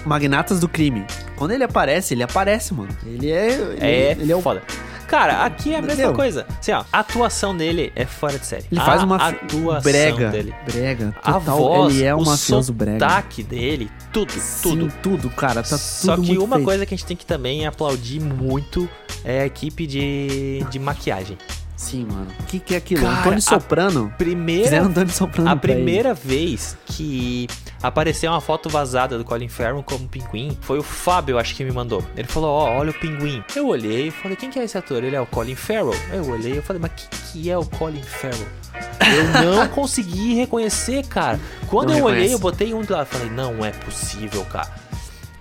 Magnatas 0.06 0.62
do 0.62 0.70
Crime. 0.70 1.06
Quando 1.36 1.52
ele 1.52 1.66
aparece, 1.66 2.14
ele 2.14 2.24
aparece, 2.24 2.74
mano. 2.74 2.90
Ele 3.06 3.32
é. 3.32 3.48
Ele 3.52 3.78
É, 3.82 4.12
ele 4.12 4.32
é 4.32 4.36
o 4.36 4.42
foda. 4.42 4.64
Cara, 5.08 5.46
aqui 5.46 5.74
é 5.74 5.78
a 5.78 5.82
mesma 5.82 6.04
Meu. 6.04 6.14
coisa. 6.14 6.46
Assim, 6.60 6.72
ó, 6.74 6.84
a 6.92 7.00
atuação 7.00 7.56
dele 7.56 7.92
é 7.96 8.06
fora 8.06 8.38
de 8.38 8.46
série. 8.46 8.66
Ele 8.72 8.82
a 8.82 8.86
faz 8.86 9.02
uma 9.04 9.16
atuação 9.16 9.82
brega, 9.82 10.30
dele. 10.30 10.54
brega, 10.66 11.16
A 11.24 11.34
total, 11.34 11.58
voz, 11.58 11.96
ele 11.96 12.04
é 12.04 12.14
um 12.14 12.20
o 12.20 12.26
mafioso 12.26 12.74
brega. 12.74 13.00
sotaque 13.00 13.42
dele, 13.42 13.90
tudo, 14.12 14.34
tudo. 14.62 14.82
Sim, 14.92 14.98
tudo, 15.02 15.30
cara, 15.30 15.64
tá 15.64 15.78
Só 15.78 16.16
tudo 16.16 16.24
que 16.24 16.30
muito 16.32 16.44
uma 16.44 16.56
feito. 16.58 16.66
coisa 16.66 16.86
que 16.86 16.94
a 16.94 16.98
gente 16.98 17.06
tem 17.08 17.16
que 17.18 17.26
também 17.26 17.66
aplaudir 17.66 18.20
muito 18.20 18.88
é 19.24 19.42
a 19.42 19.46
equipe 19.46 19.88
de, 19.88 20.66
de 20.70 20.78
maquiagem. 20.78 21.38
Sim, 21.78 22.06
mano. 22.12 22.28
O 22.40 22.44
que, 22.46 22.60
que 22.60 22.74
é 22.74 22.78
aquilo? 22.78 23.04
Cara, 23.04 23.20
Antônio 23.20 23.42
Soprano. 23.42 24.12
Primeira 24.18 24.64
Fizeram 24.64 24.88
Antônio 24.88 25.14
Soprano 25.14 25.50
A 25.50 25.56
pra 25.56 25.72
ele. 25.72 25.84
primeira 25.84 26.14
vez 26.14 26.76
que 26.88 27.48
apareceu 27.84 28.32
uma 28.32 28.42
foto 28.42 28.68
vazada 28.68 29.16
do 29.16 29.24
Colin 29.24 29.48
Farrell 29.48 29.84
como 29.84 30.08
pinguim 30.08 30.58
foi 30.60 30.80
o 30.80 30.84
Fábio, 30.84 31.38
acho 31.38 31.54
que 31.56 31.64
me 31.64 31.72
mandou. 31.72 32.04
Ele 32.18 32.28
falou: 32.28 32.50
Ó, 32.50 32.72
olha 32.80 32.90
o 32.90 32.94
pinguim. 32.96 33.44
Eu 33.56 33.68
olhei 33.68 34.08
e 34.08 34.12
falei: 34.12 34.36
Quem 34.36 34.50
que 34.50 34.58
é 34.58 34.64
esse 34.64 34.76
ator? 34.78 35.04
Ele 35.04 35.16
é 35.16 35.22
o 35.22 35.28
Colin 35.28 35.56
Farrell. 35.56 35.94
Eu 36.12 36.28
olhei 36.32 36.58
e 36.58 36.62
falei: 36.62 36.82
Mas 36.82 36.92
quem 36.96 37.20
que 37.44 37.50
é 37.52 37.58
o 37.58 37.64
Colin 37.66 38.02
Farrell? 38.02 38.48
Eu 39.00 39.46
não 39.56 39.68
consegui 39.70 40.34
reconhecer, 40.34 41.06
cara. 41.06 41.40
Quando 41.68 41.90
Não 41.92 42.00
eu 42.00 42.06
olhei, 42.06 42.22
reconhece. 42.24 42.34
eu 42.34 42.40
botei 42.40 42.74
um 42.74 42.82
do 42.82 42.92
lado. 42.92 43.06
Falei: 43.06 43.30
Não 43.30 43.64
é 43.64 43.70
possível, 43.70 44.44
cara. 44.46 44.68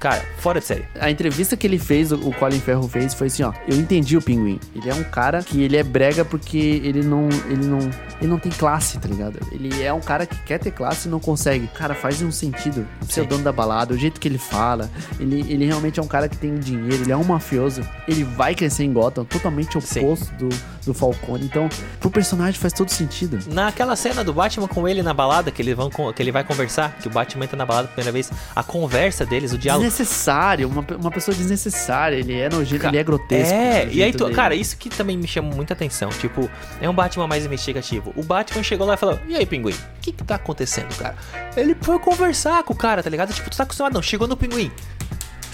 Cara, 0.06 0.24
fora 0.38 0.60
de 0.60 0.66
série. 0.66 0.84
A 1.00 1.10
entrevista 1.10 1.56
que 1.56 1.66
ele 1.66 1.80
fez, 1.80 2.12
o 2.12 2.30
Colin 2.30 2.60
Ferro 2.60 2.86
fez, 2.86 3.12
foi 3.12 3.26
assim, 3.26 3.42
ó. 3.42 3.52
Eu 3.66 3.76
entendi 3.76 4.16
o 4.16 4.22
pinguim. 4.22 4.60
Ele 4.72 4.88
é 4.88 4.94
um 4.94 5.02
cara 5.02 5.42
que 5.42 5.60
ele 5.60 5.76
é 5.76 5.82
brega 5.82 6.24
porque 6.24 6.56
ele 6.56 7.02
não. 7.02 7.28
Ele 7.48 7.66
não. 7.66 7.80
Ele 8.20 8.30
não 8.30 8.38
tem 8.38 8.52
classe, 8.52 8.98
tá 8.98 9.08
ligado? 9.08 9.40
Ele 9.50 9.82
é 9.82 9.92
um 9.92 10.00
cara 10.00 10.24
que 10.24 10.36
quer 10.44 10.60
ter 10.60 10.70
classe 10.70 11.08
e 11.08 11.10
não 11.10 11.18
consegue. 11.18 11.66
Cara, 11.66 11.92
faz 11.92 12.22
um 12.22 12.30
sentido. 12.30 12.86
Ser 13.08 13.22
o 13.22 13.26
dono 13.26 13.42
da 13.42 13.50
balada, 13.50 13.94
o 13.94 13.98
jeito 13.98 14.20
que 14.20 14.28
ele 14.28 14.38
fala. 14.38 14.88
Ele, 15.18 15.40
ele 15.52 15.66
realmente 15.66 15.98
é 15.98 16.02
um 16.02 16.06
cara 16.06 16.28
que 16.28 16.36
tem 16.36 16.54
dinheiro, 16.54 17.02
ele 17.02 17.10
é 17.10 17.16
um 17.16 17.24
mafioso. 17.24 17.82
Ele 18.06 18.22
vai 18.22 18.54
crescer 18.54 18.84
em 18.84 18.92
Gotham, 18.92 19.24
totalmente 19.24 19.78
Sim. 19.82 20.00
oposto 20.00 20.32
do, 20.36 20.48
do 20.86 20.94
Falcone. 20.94 21.44
Então, 21.44 21.68
pro 22.00 22.10
personagem 22.10 22.58
faz 22.58 22.72
todo 22.72 22.88
sentido. 22.90 23.38
Naquela 23.52 23.96
cena 23.96 24.22
do 24.22 24.32
Batman 24.32 24.68
com 24.68 24.88
ele 24.88 25.02
na 25.02 25.12
balada, 25.12 25.50
que 25.50 25.60
ele, 25.60 25.74
vão, 25.74 25.90
que 25.90 26.22
ele 26.22 26.32
vai 26.32 26.44
conversar, 26.44 26.96
que 26.96 27.08
o 27.08 27.10
Batman 27.10 27.44
entra 27.44 27.56
na 27.56 27.66
balada 27.66 27.88
pela 27.88 27.96
primeira 27.96 28.12
vez, 28.12 28.30
a 28.54 28.62
conversa 28.62 29.26
deles, 29.26 29.52
o 29.52 29.58
diálogo. 29.58 29.95
Desnecessário, 29.96 30.68
uma, 30.68 30.84
uma 30.98 31.10
pessoa 31.10 31.34
desnecessária. 31.34 32.16
Ele 32.16 32.34
é 32.38 32.48
nojento, 32.48 32.86
ele 32.86 32.98
é 32.98 33.04
grotesco. 33.04 33.54
É, 33.54 33.88
e 33.90 34.02
aí, 34.02 34.12
tu- 34.12 34.24
dele. 34.24 34.36
cara, 34.36 34.54
isso 34.54 34.76
que 34.76 34.88
também 34.90 35.16
me 35.16 35.26
chama 35.26 35.50
muita 35.54 35.72
atenção. 35.74 36.08
Tipo, 36.10 36.48
é 36.80 36.88
um 36.88 36.94
Batman 36.94 37.26
mais 37.26 37.44
investigativo. 37.44 38.12
O 38.16 38.22
Batman 38.22 38.62
chegou 38.62 38.86
lá 38.86 38.94
e 38.94 38.96
falou: 38.96 39.18
E 39.28 39.34
aí, 39.36 39.46
pinguim? 39.46 39.72
O 39.72 40.00
que 40.02 40.12
que 40.12 40.22
tá 40.24 40.34
acontecendo, 40.36 40.94
cara? 40.96 41.16
Ele 41.56 41.74
foi 41.80 41.98
conversar 41.98 42.62
com 42.62 42.72
o 42.74 42.76
cara, 42.76 43.02
tá 43.02 43.10
ligado? 43.10 43.32
Tipo, 43.32 43.48
tu 43.50 43.56
tá 43.56 43.62
acostumado, 43.64 43.94
não. 43.94 44.02
Chegou 44.02 44.28
no 44.28 44.36
pinguim. 44.36 44.70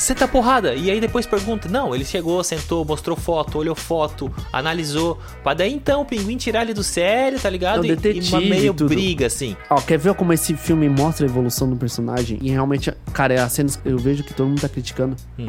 Senta 0.02 0.24
a 0.24 0.28
porrada. 0.28 0.74
E 0.74 0.90
aí 0.90 1.00
depois 1.00 1.26
pergunta: 1.26 1.68
Não, 1.68 1.94
ele 1.94 2.04
chegou, 2.04 2.42
sentou, 2.42 2.84
mostrou 2.84 3.16
foto, 3.16 3.56
olhou 3.56 3.74
foto, 3.76 4.32
analisou. 4.52 5.16
Pra 5.44 5.54
daí 5.54 5.72
então 5.72 6.00
o 6.00 6.04
pinguim 6.04 6.36
tirar 6.36 6.62
ele 6.62 6.74
do 6.74 6.82
sério, 6.82 7.38
tá 7.38 7.48
ligado? 7.48 7.86
É 7.86 7.92
o 7.92 7.94
E- 8.08 8.18
e, 8.18 8.28
uma 8.28 8.40
meio 8.40 8.74
tudo. 8.74 8.88
briga, 8.88 9.26
assim. 9.26 9.56
Ó, 9.70 9.76
quer 9.80 9.98
ver 9.98 10.12
como 10.14 10.32
esse 10.32 10.56
filme 10.56 10.88
mostra 10.88 11.24
a 11.24 11.28
evolução 11.28 11.70
do 11.70 11.76
personagem? 11.76 12.36
E 12.42 12.50
realmente, 12.50 12.92
cara, 13.12 13.34
é 13.34 13.38
as 13.40 13.52
cenas 13.52 13.78
eu 13.84 13.96
vejo 13.96 14.24
que 14.24 14.34
todo 14.34 14.48
mundo 14.48 14.60
tá 14.60 14.68
criticando. 14.68 15.14
Hum. 15.38 15.46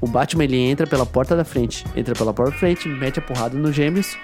O 0.00 0.06
Batman, 0.06 0.44
ele 0.44 0.56
entra 0.56 0.86
pela 0.86 1.04
porta 1.04 1.36
da 1.36 1.44
frente. 1.44 1.84
Entra 1.94 2.14
pela 2.14 2.32
porta 2.32 2.52
da 2.52 2.58
frente, 2.58 2.88
mete 2.88 3.18
a 3.18 3.22
porrada 3.22 3.58
nos 3.58 3.76
gêmeos. 3.76 4.16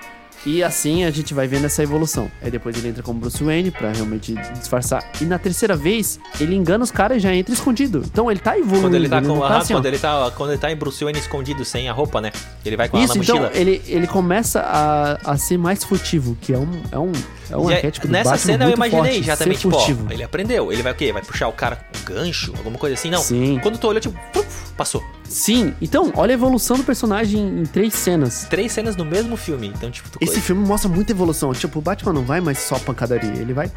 E 0.47 0.63
assim 0.63 1.05
a 1.05 1.11
gente 1.11 1.35
vai 1.35 1.49
vendo 1.49 1.67
essa 1.67 1.83
evolução. 1.83 2.31
Aí 2.41 2.53
depois 2.53 2.77
ele 2.79 2.89
entra 2.89 3.03
como 3.03 3.19
Bruce 3.19 3.43
Wayne 3.43 3.73
pra 3.73 3.91
realmente 3.91 4.33
disfarçar. 4.57 5.05
E 5.21 5.25
na 5.25 5.41
terceira 5.41 5.75
vez, 5.75 6.21
ele 6.41 6.55
engana 6.55 6.85
os 6.85 6.93
caras 6.93 7.17
e 7.17 7.21
já 7.21 7.35
entra 7.35 7.53
escondido. 7.53 8.05
Então 8.07 8.31
ele 8.31 8.39
tá 8.39 8.57
evoluindo. 8.57 8.83
Quando 8.83 8.95
ele 8.95 9.09
tá 9.09 9.21
com. 9.21 9.27
não 9.27 9.43
aham, 9.43 9.59
assim, 9.59 9.75
ó. 9.75 9.79
quando, 9.79 9.87
ele 9.87 9.99
tá, 9.99 10.33
quando 10.37 10.51
ele 10.51 10.59
tá 10.59 10.71
em 10.71 10.77
Bruce 10.77 11.03
Wayne 11.03 11.19
escondido 11.19 11.65
sem 11.65 11.89
a 11.89 11.93
roupa, 11.93 12.21
né? 12.21 12.31
Ele 12.65 12.77
vai 12.77 12.89
com 12.89 12.97
ela 12.97 13.05
Isso, 13.05 13.19
na 13.19 13.25
então 13.25 13.37
mochila. 13.41 13.61
ele, 13.61 13.83
ele 13.89 14.07
começa 14.07 14.61
a, 14.61 15.33
a 15.33 15.37
ser 15.37 15.59
mais 15.59 15.83
furtivo, 15.83 16.39
que 16.41 16.53
é 16.53 16.59
um, 16.59 16.71
é 16.93 16.99
um, 16.99 17.13
é 17.51 17.57
um 17.57 17.65
E 17.69 17.73
aí, 17.73 17.75
arquétipo 17.77 18.07
do 18.07 18.13
nessa 18.13 18.31
Batman 18.31 18.53
cena 18.53 18.65
eu 18.67 18.71
imaginei 18.75 19.13
forte, 19.15 19.23
já 19.23 19.37
também, 19.37 19.57
tipo, 19.59 19.77
ó, 19.77 19.87
ele 20.11 20.23
aprendeu. 20.23 20.73
Ele 20.73 20.83
vai 20.83 20.93
o 20.93 20.95
quê? 20.95 21.13
Vai 21.13 21.23
puxar 21.23 21.49
o 21.49 21.53
cara 21.53 21.77
com 21.77 21.99
um 21.99 22.15
gancho, 22.17 22.53
alguma 22.57 22.79
coisa 22.79 22.95
assim? 22.95 23.11
Não. 23.11 23.21
Sim. 23.21 23.59
Quando 23.63 23.79
tu 23.79 23.87
olhou, 23.89 24.01
tipo, 24.01 24.19
puf, 24.33 24.47
passou. 24.77 25.03
Sim, 25.29 25.75
então, 25.83 26.13
olha 26.17 26.33
a 26.33 26.35
evolução 26.35 26.77
do 26.77 26.85
personagem 26.85 27.41
em 27.41 27.65
três 27.65 27.95
cenas. 27.95 28.47
Três 28.49 28.71
cenas 28.73 28.97
no 28.97 29.05
mesmo 29.05 29.37
filme. 29.37 29.69
Então, 29.69 29.91
tipo, 29.91 30.09
tu 30.09 30.19
Esse 30.21 30.33
coisa- 30.35 30.47
filme 30.47 30.67
mostra 30.67 30.89
muita 30.89 31.13
evolução. 31.13 31.53
Tipo, 31.53 31.79
o 31.79 31.83
Batman 31.83 32.13
não 32.13 32.23
vai 32.25 32.41
mais 32.41 32.59
só 32.59 32.79
pancadaria. 32.79 33.33
Ele 33.41 33.53
vai 33.53 33.71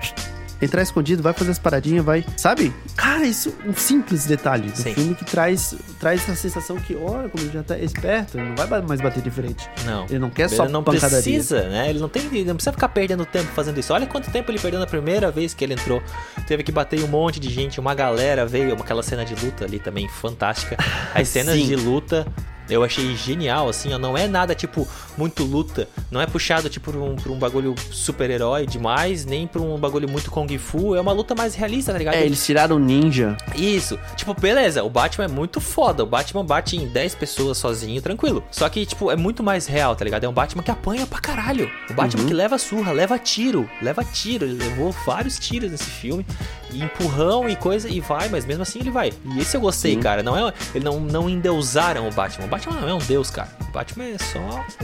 entrar 0.62 0.82
escondido, 0.82 1.24
vai 1.24 1.34
fazer 1.34 1.52
as 1.52 1.60
paradinhas, 1.60 2.04
vai. 2.04 2.26
Sabe? 2.38 2.74
Cara, 2.96 3.26
isso 3.26 3.54
é 3.66 3.70
um 3.70 3.74
simples 3.74 4.26
detalhe 4.26 4.70
do 4.70 4.78
Sim. 4.78 4.94
filme 4.94 5.16
que 5.16 5.26
traz, 5.26 5.76
traz 6.00 6.22
essa 6.24 6.36
sensação 6.36 6.78
que, 6.78 6.96
olha, 6.96 7.30
como 7.30 7.44
ele 7.44 7.52
já 7.52 7.64
tá 7.64 7.78
esperto, 7.78 8.38
ele 8.38 8.50
não 8.50 8.56
vai 8.56 8.82
mais 8.82 9.02
bater 9.02 9.22
de 9.22 9.32
frente. 9.32 9.70
Não. 9.86 10.06
Ele 10.06 10.20
não 10.20 10.30
quer 10.30 10.50
só 10.50 10.64
Ele 10.64 10.74
não 10.74 10.84
pancadaria. 10.84 11.22
precisa, 11.22 11.68
né? 11.70 11.90
Ele 11.90 12.00
não 12.00 12.10
tem, 12.10 12.24
ele 12.26 12.46
não 12.46 12.56
precisa 12.56 12.72
ficar 12.74 12.90
perdendo 12.90 13.26
tempo 13.26 13.48
fazendo 13.54 13.80
isso. 13.80 13.94
Olha 13.94 14.06
quanto 14.06 14.30
tempo 14.32 14.52
ele 14.52 14.60
perdeu 14.60 14.80
na 14.80 14.88
primeira 14.88 15.32
vez 15.32 15.54
que 15.54 15.64
ele 15.64 15.74
entrou. 15.74 16.02
Teve 16.48 16.64
que 16.64 16.72
bater 16.72 17.04
um 17.04 17.08
monte 17.08 17.40
de 17.40 17.50
gente, 17.50 17.80
uma 17.80 17.94
galera 17.94 18.46
veio, 18.46 18.74
aquela 18.74 19.04
cena 19.04 19.26
de 19.26 19.36
luta 19.36 19.66
ali 19.66 19.80
também 19.80 20.08
fantástica. 20.08 20.78
As 21.14 21.28
cenas 21.28 21.56
Sim. 21.56 21.68
de 21.68 21.76
luta 21.76 22.28
eu 22.70 22.84
achei 22.84 23.16
genial, 23.16 23.70
assim, 23.70 23.94
ó. 23.94 23.98
Não 23.98 24.18
é 24.18 24.28
nada, 24.28 24.54
tipo, 24.56 24.88
muito 25.18 25.44
luta. 25.44 25.88
Não 26.12 26.22
é 26.22 26.26
puxado, 26.28 26.70
tipo, 26.70 26.92
pra 26.92 27.00
um, 27.02 27.16
pra 27.16 27.32
um 27.32 27.38
bagulho 27.40 27.76
super-herói 27.92 28.66
demais, 28.66 29.26
nem 29.26 29.46
pra 29.48 29.62
um 29.62 29.78
bagulho 29.78 30.08
muito 30.10 30.32
Kung 30.32 30.48
Fu. 30.58 30.96
É 30.96 31.02
uma 31.02 31.12
luta 31.12 31.36
mais 31.36 31.56
realista, 31.56 31.92
tá 31.92 31.98
ligado? 31.98 32.16
É, 32.16 32.26
eles 32.26 32.46
tiraram 32.46 32.76
o 32.76 32.80
ninja. 32.80 33.36
Isso. 33.56 34.00
Tipo, 34.16 34.34
beleza, 34.40 34.84
o 34.84 34.90
Batman 34.90 35.26
é 35.26 35.28
muito 35.28 35.60
foda. 35.60 36.04
O 36.04 36.06
Batman 36.08 36.46
bate 36.46 36.76
em 36.78 36.88
10 36.88 37.16
pessoas 37.16 37.58
sozinho, 37.58 38.02
tranquilo. 38.02 38.44
Só 38.52 38.68
que, 38.70 38.86
tipo, 38.86 39.12
é 39.12 39.16
muito 39.16 39.44
mais 39.44 39.66
real, 39.68 39.96
tá 39.96 40.04
ligado? 40.06 40.24
É 40.24 40.30
um 40.30 40.34
Batman 40.34 40.64
que 40.64 40.72
apanha 40.72 41.06
pra 41.06 41.20
caralho. 41.20 41.70
O 41.90 41.94
Batman 41.94 42.22
Uhum. 42.22 42.28
que 42.28 42.34
leva 42.34 42.58
surra, 42.58 42.92
leva 42.92 43.18
tiro, 43.20 43.70
leva 43.82 44.04
tiro. 44.04 44.46
Ele 44.46 44.56
levou 44.56 44.92
vários 45.06 45.38
tiros 45.40 45.72
nesse 45.72 45.86
filme. 45.86 46.26
E 46.72 46.84
empurrão 46.84 47.50
e 47.50 47.56
coisa, 47.56 47.90
e 47.90 48.00
vai, 48.00 48.30
mas 48.30 48.46
mesmo 48.46 48.62
assim 48.62 48.80
ele 48.80 48.92
vai. 48.92 49.12
E 49.26 49.40
esse 49.40 49.58
eu 49.58 49.62
gostei, 49.62 49.96
Sim. 49.96 50.00
cara. 50.02 50.22
Não 50.22 50.38
é, 50.38 50.54
ele 50.76 50.86
não, 50.86 51.00
não 51.00 51.28
endeusaram 51.30 52.08
o 52.08 52.12
Batman. 52.12 52.46
O 52.46 52.48
Batman 52.48 52.59
não 52.68 52.90
é 52.90 52.94
um 52.94 53.00
deus, 53.00 53.30
cara. 53.30 53.50
O 53.68 53.72
Batman 53.72 54.06
é 54.06 54.18
só. 54.18 54.40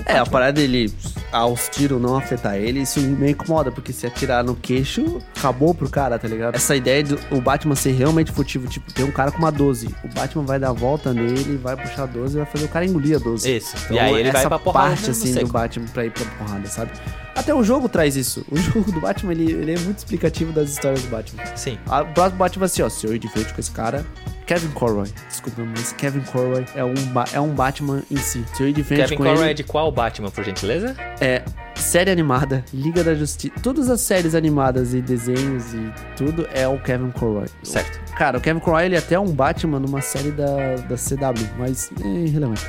É, 0.05 0.13
a 0.13 0.19
Batman. 0.19 0.25
parada 0.31 0.53
dele, 0.53 0.93
aos 1.31 1.67
tiros 1.69 2.01
não 2.01 2.15
afetar 2.17 2.55
ele, 2.55 2.81
isso 2.81 2.99
me 2.99 3.31
incomoda, 3.31 3.71
porque 3.71 3.91
se 3.91 4.05
atirar 4.05 4.43
no 4.43 4.55
queixo, 4.55 5.21
acabou 5.37 5.73
pro 5.73 5.89
cara, 5.89 6.17
tá 6.19 6.27
ligado? 6.27 6.55
Essa 6.55 6.75
ideia 6.75 7.03
do 7.03 7.19
o 7.31 7.41
Batman 7.41 7.75
ser 7.75 7.91
realmente 7.93 8.31
furtivo, 8.31 8.67
tipo, 8.67 8.91
tem 8.93 9.03
um 9.03 9.11
cara 9.11 9.31
com 9.31 9.39
uma 9.39 9.51
12, 9.51 9.87
o 10.03 10.07
Batman 10.13 10.43
vai 10.43 10.59
dar 10.59 10.69
a 10.69 10.73
volta 10.73 11.13
nele, 11.13 11.57
vai 11.57 11.75
puxar 11.75 12.03
a 12.03 12.05
12 12.05 12.35
e 12.35 12.37
vai 12.41 12.45
fazer 12.45 12.65
o 12.65 12.69
cara 12.69 12.85
engolir 12.85 13.15
a 13.15 13.19
12. 13.19 13.55
Isso. 13.57 13.75
Então, 13.85 13.97
e 13.97 13.99
aí 13.99 14.13
ele 14.13 14.31
vai 14.31 14.41
essa 14.41 14.49
pra 14.49 14.59
porrada. 14.59 14.89
parte, 14.89 15.09
assim, 15.09 15.33
seco. 15.33 15.47
do 15.47 15.51
Batman 15.53 15.85
pra 15.87 16.05
ir 16.05 16.11
pra 16.11 16.25
porrada, 16.37 16.67
sabe? 16.67 16.91
Até 17.35 17.53
o 17.53 17.63
jogo 17.63 17.89
traz 17.89 18.15
isso. 18.15 18.45
O 18.49 18.55
jogo 18.57 18.91
do 18.91 19.01
Batman, 19.01 19.31
ele, 19.33 19.51
ele 19.51 19.73
é 19.73 19.79
muito 19.79 19.97
explicativo 19.97 20.53
das 20.53 20.69
histórias 20.69 21.01
do 21.01 21.09
Batman. 21.09 21.43
Sim. 21.55 21.77
A- 21.87 22.01
O 22.03 22.05
próximo 22.13 22.37
Batman 22.37 22.59
vai 22.61 22.65
assim, 22.67 22.81
ó, 22.81 22.89
se 22.89 23.05
eu 23.05 23.13
ir 23.15 23.19
de 23.19 23.27
frente 23.27 23.53
com 23.53 23.59
esse 23.59 23.71
cara... 23.71 24.05
Kevin 24.45 24.69
Conroy, 24.69 25.07
desculpa, 25.27 25.63
mas 25.63 25.91
Kevin 25.93 26.21
Conroy 26.21 26.65
é 26.75 26.83
um, 26.83 26.93
é 27.33 27.39
um 27.39 27.49
Batman 27.49 28.03
em 28.11 28.17
si. 28.17 28.45
Se 28.53 28.61
eu 28.61 28.69
ir 28.69 28.73
de 28.73 28.83
frente 28.83 29.01
Kevin 29.01 29.15
com 29.17 29.23
Conroy 29.23 29.41
ele... 29.41 29.51
é 29.51 29.53
de 29.53 29.63
qual 29.63 29.91
Batman, 29.91 30.29
por 30.29 30.43
gentileza? 30.43 30.95
É, 31.19 31.43
série 31.75 32.11
animada, 32.11 32.63
Liga 32.71 33.03
da 33.03 33.15
Justiça, 33.15 33.53
todas 33.63 33.89
as 33.89 34.01
séries 34.01 34.35
animadas 34.35 34.93
e 34.93 35.01
desenhos 35.01 35.73
e 35.73 35.91
tudo 36.15 36.47
é 36.53 36.67
o 36.67 36.79
Kevin 36.79 37.09
Conroy. 37.11 37.47
Certo. 37.63 37.99
Cara, 38.13 38.37
o 38.37 38.41
Kevin 38.41 38.59
Conroy 38.59 38.85
ele 38.85 38.95
é 38.95 38.99
até 38.99 39.19
um 39.19 39.31
Batman 39.31 39.79
numa 39.79 40.01
série 40.01 40.31
da, 40.31 40.75
da 40.75 40.95
CW, 40.95 41.47
mas 41.57 41.91
é 42.03 42.07
irrelevante. 42.07 42.65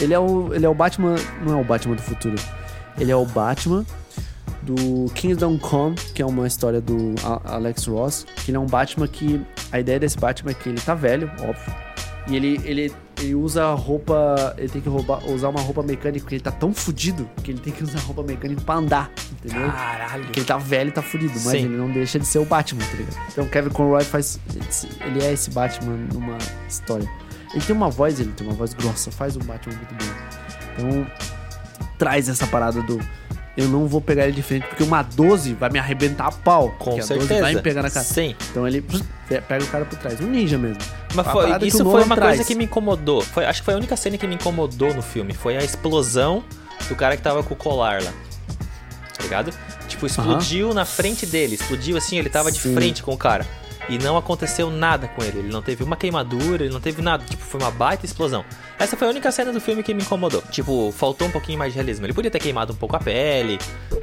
Ele 0.00 0.12
é 0.12 0.18
o 0.18 0.52
ele 0.52 0.66
é 0.66 0.68
o 0.68 0.74
Batman, 0.74 1.14
não 1.44 1.58
é 1.58 1.60
o 1.60 1.64
Batman 1.64 1.94
do 1.94 2.02
futuro. 2.02 2.36
Ele 2.98 3.12
é 3.12 3.16
o 3.16 3.24
Batman 3.24 3.84
do 4.66 5.10
Kingdom 5.14 5.58
Come, 5.58 5.94
que 6.14 6.20
é 6.20 6.26
uma 6.26 6.46
história 6.46 6.80
do 6.80 7.14
Alex 7.44 7.86
Ross, 7.86 8.26
que 8.44 8.50
ele 8.50 8.56
é 8.56 8.60
um 8.60 8.66
Batman 8.66 9.06
que 9.06 9.40
a 9.70 9.78
ideia 9.78 9.98
desse 10.00 10.18
Batman 10.18 10.50
é 10.50 10.54
que 10.54 10.68
ele 10.68 10.80
tá 10.80 10.94
velho, 10.94 11.30
óbvio. 11.40 11.74
E 12.28 12.34
ele, 12.34 12.60
ele, 12.64 12.92
ele 13.20 13.34
usa 13.36 13.72
roupa. 13.74 14.54
Ele 14.58 14.68
tem 14.68 14.82
que 14.82 14.88
roubar, 14.88 15.24
usar 15.26 15.48
uma 15.48 15.60
roupa 15.60 15.80
mecânica, 15.80 16.24
porque 16.24 16.34
ele 16.34 16.42
tá 16.42 16.50
tão 16.50 16.74
fudido 16.74 17.30
que 17.42 17.52
ele 17.52 17.60
tem 17.60 17.72
que 17.72 17.84
usar 17.84 18.00
roupa 18.00 18.24
mecânica 18.24 18.60
pra 18.62 18.74
andar, 18.74 19.12
entendeu? 19.30 19.70
Caralho. 19.70 20.24
Porque 20.24 20.40
ele 20.40 20.46
tá 20.46 20.58
velho 20.58 20.88
e 20.88 20.92
tá 20.92 21.02
fudido, 21.02 21.32
mas 21.32 21.42
Sim. 21.42 21.58
ele 21.58 21.76
não 21.76 21.88
deixa 21.88 22.18
de 22.18 22.26
ser 22.26 22.40
o 22.40 22.44
Batman, 22.44 22.84
tá 22.84 22.96
ligado? 22.96 23.16
Então 23.30 23.46
Kevin 23.46 23.70
Conroy 23.70 24.02
faz. 24.02 24.40
Ele 25.04 25.24
é 25.24 25.32
esse 25.32 25.50
Batman 25.50 25.96
numa 26.12 26.36
história. 26.68 27.08
Ele 27.54 27.64
tem 27.64 27.76
uma 27.76 27.88
voz, 27.88 28.18
ele 28.18 28.32
tem 28.32 28.44
uma 28.44 28.56
voz 28.56 28.74
grossa, 28.74 29.12
faz 29.12 29.36
um 29.36 29.40
Batman 29.40 29.76
muito 29.76 29.94
bem. 29.94 30.08
Então, 30.72 31.06
traz 31.96 32.28
essa 32.28 32.46
parada 32.48 32.82
do. 32.82 32.98
Eu 33.56 33.68
não 33.68 33.86
vou 33.86 34.00
pegar 34.02 34.24
ele 34.24 34.32
de 34.32 34.42
frente, 34.42 34.66
porque 34.66 34.82
uma 34.82 35.00
12 35.02 35.54
vai 35.54 35.70
me 35.70 35.78
arrebentar 35.78 36.26
a 36.26 36.32
pau. 36.32 36.74
Com 36.78 36.90
a 36.98 37.02
certeza. 37.02 37.28
12 37.28 37.40
vai 37.40 37.54
me 37.54 37.62
pegar 37.62 37.82
na 37.82 37.90
cara. 37.90 38.04
Sim. 38.04 38.34
Então 38.50 38.66
ele 38.68 38.82
pega 39.48 39.64
o 39.64 39.68
cara 39.68 39.84
por 39.86 39.98
trás. 39.98 40.20
Um 40.20 40.26
ninja 40.26 40.58
mesmo. 40.58 40.82
Mas 41.14 41.26
foi- 41.26 41.66
isso 41.66 41.82
foi 41.82 42.02
uma 42.04 42.14
traz. 42.14 42.36
coisa 42.36 42.44
que 42.44 42.54
me 42.54 42.64
incomodou. 42.64 43.22
Foi, 43.22 43.46
acho 43.46 43.62
que 43.62 43.64
foi 43.64 43.74
a 43.74 43.76
única 43.78 43.96
cena 43.96 44.18
que 44.18 44.26
me 44.26 44.34
incomodou 44.34 44.92
no 44.92 45.00
filme. 45.00 45.32
Foi 45.32 45.56
a 45.56 45.64
explosão 45.64 46.44
do 46.88 46.94
cara 46.94 47.16
que 47.16 47.22
tava 47.22 47.42
com 47.42 47.54
o 47.54 47.56
colar 47.56 48.02
lá. 48.02 48.12
Tá 49.16 49.22
ligado? 49.22 49.50
Tipo, 49.88 50.06
explodiu 50.06 50.74
na 50.74 50.84
frente 50.84 51.24
dele. 51.24 51.54
Explodiu 51.54 51.96
assim, 51.96 52.18
ele 52.18 52.28
tava 52.28 52.52
de 52.52 52.58
Sim. 52.60 52.74
frente 52.74 53.02
com 53.02 53.14
o 53.14 53.16
cara. 53.16 53.46
E 53.88 53.98
não 53.98 54.16
aconteceu 54.18 54.68
nada 54.70 55.08
com 55.08 55.22
ele. 55.22 55.38
Ele 55.38 55.48
não 55.52 55.62
teve 55.62 55.82
uma 55.82 55.96
queimadura, 55.96 56.64
ele 56.64 56.72
não 56.74 56.80
teve 56.80 57.00
nada. 57.00 57.24
Tipo, 57.24 57.42
foi 57.42 57.60
uma 57.60 57.70
baita 57.70 58.04
explosão. 58.04 58.44
Essa 58.78 58.96
foi 58.96 59.06
a 59.06 59.10
única 59.10 59.30
cena 59.32 59.52
do 59.52 59.60
filme 59.60 59.82
que 59.82 59.94
me 59.94 60.02
incomodou. 60.02 60.42
Tipo, 60.50 60.92
faltou 60.92 61.28
um 61.28 61.30
pouquinho 61.30 61.58
mais 61.58 61.72
de 61.72 61.78
realismo. 61.78 62.04
Ele 62.06 62.12
podia 62.12 62.30
ter 62.30 62.38
queimado 62.38 62.72
um 62.72 62.76
pouco 62.76 62.94
a 62.96 62.98
pele, 62.98 63.58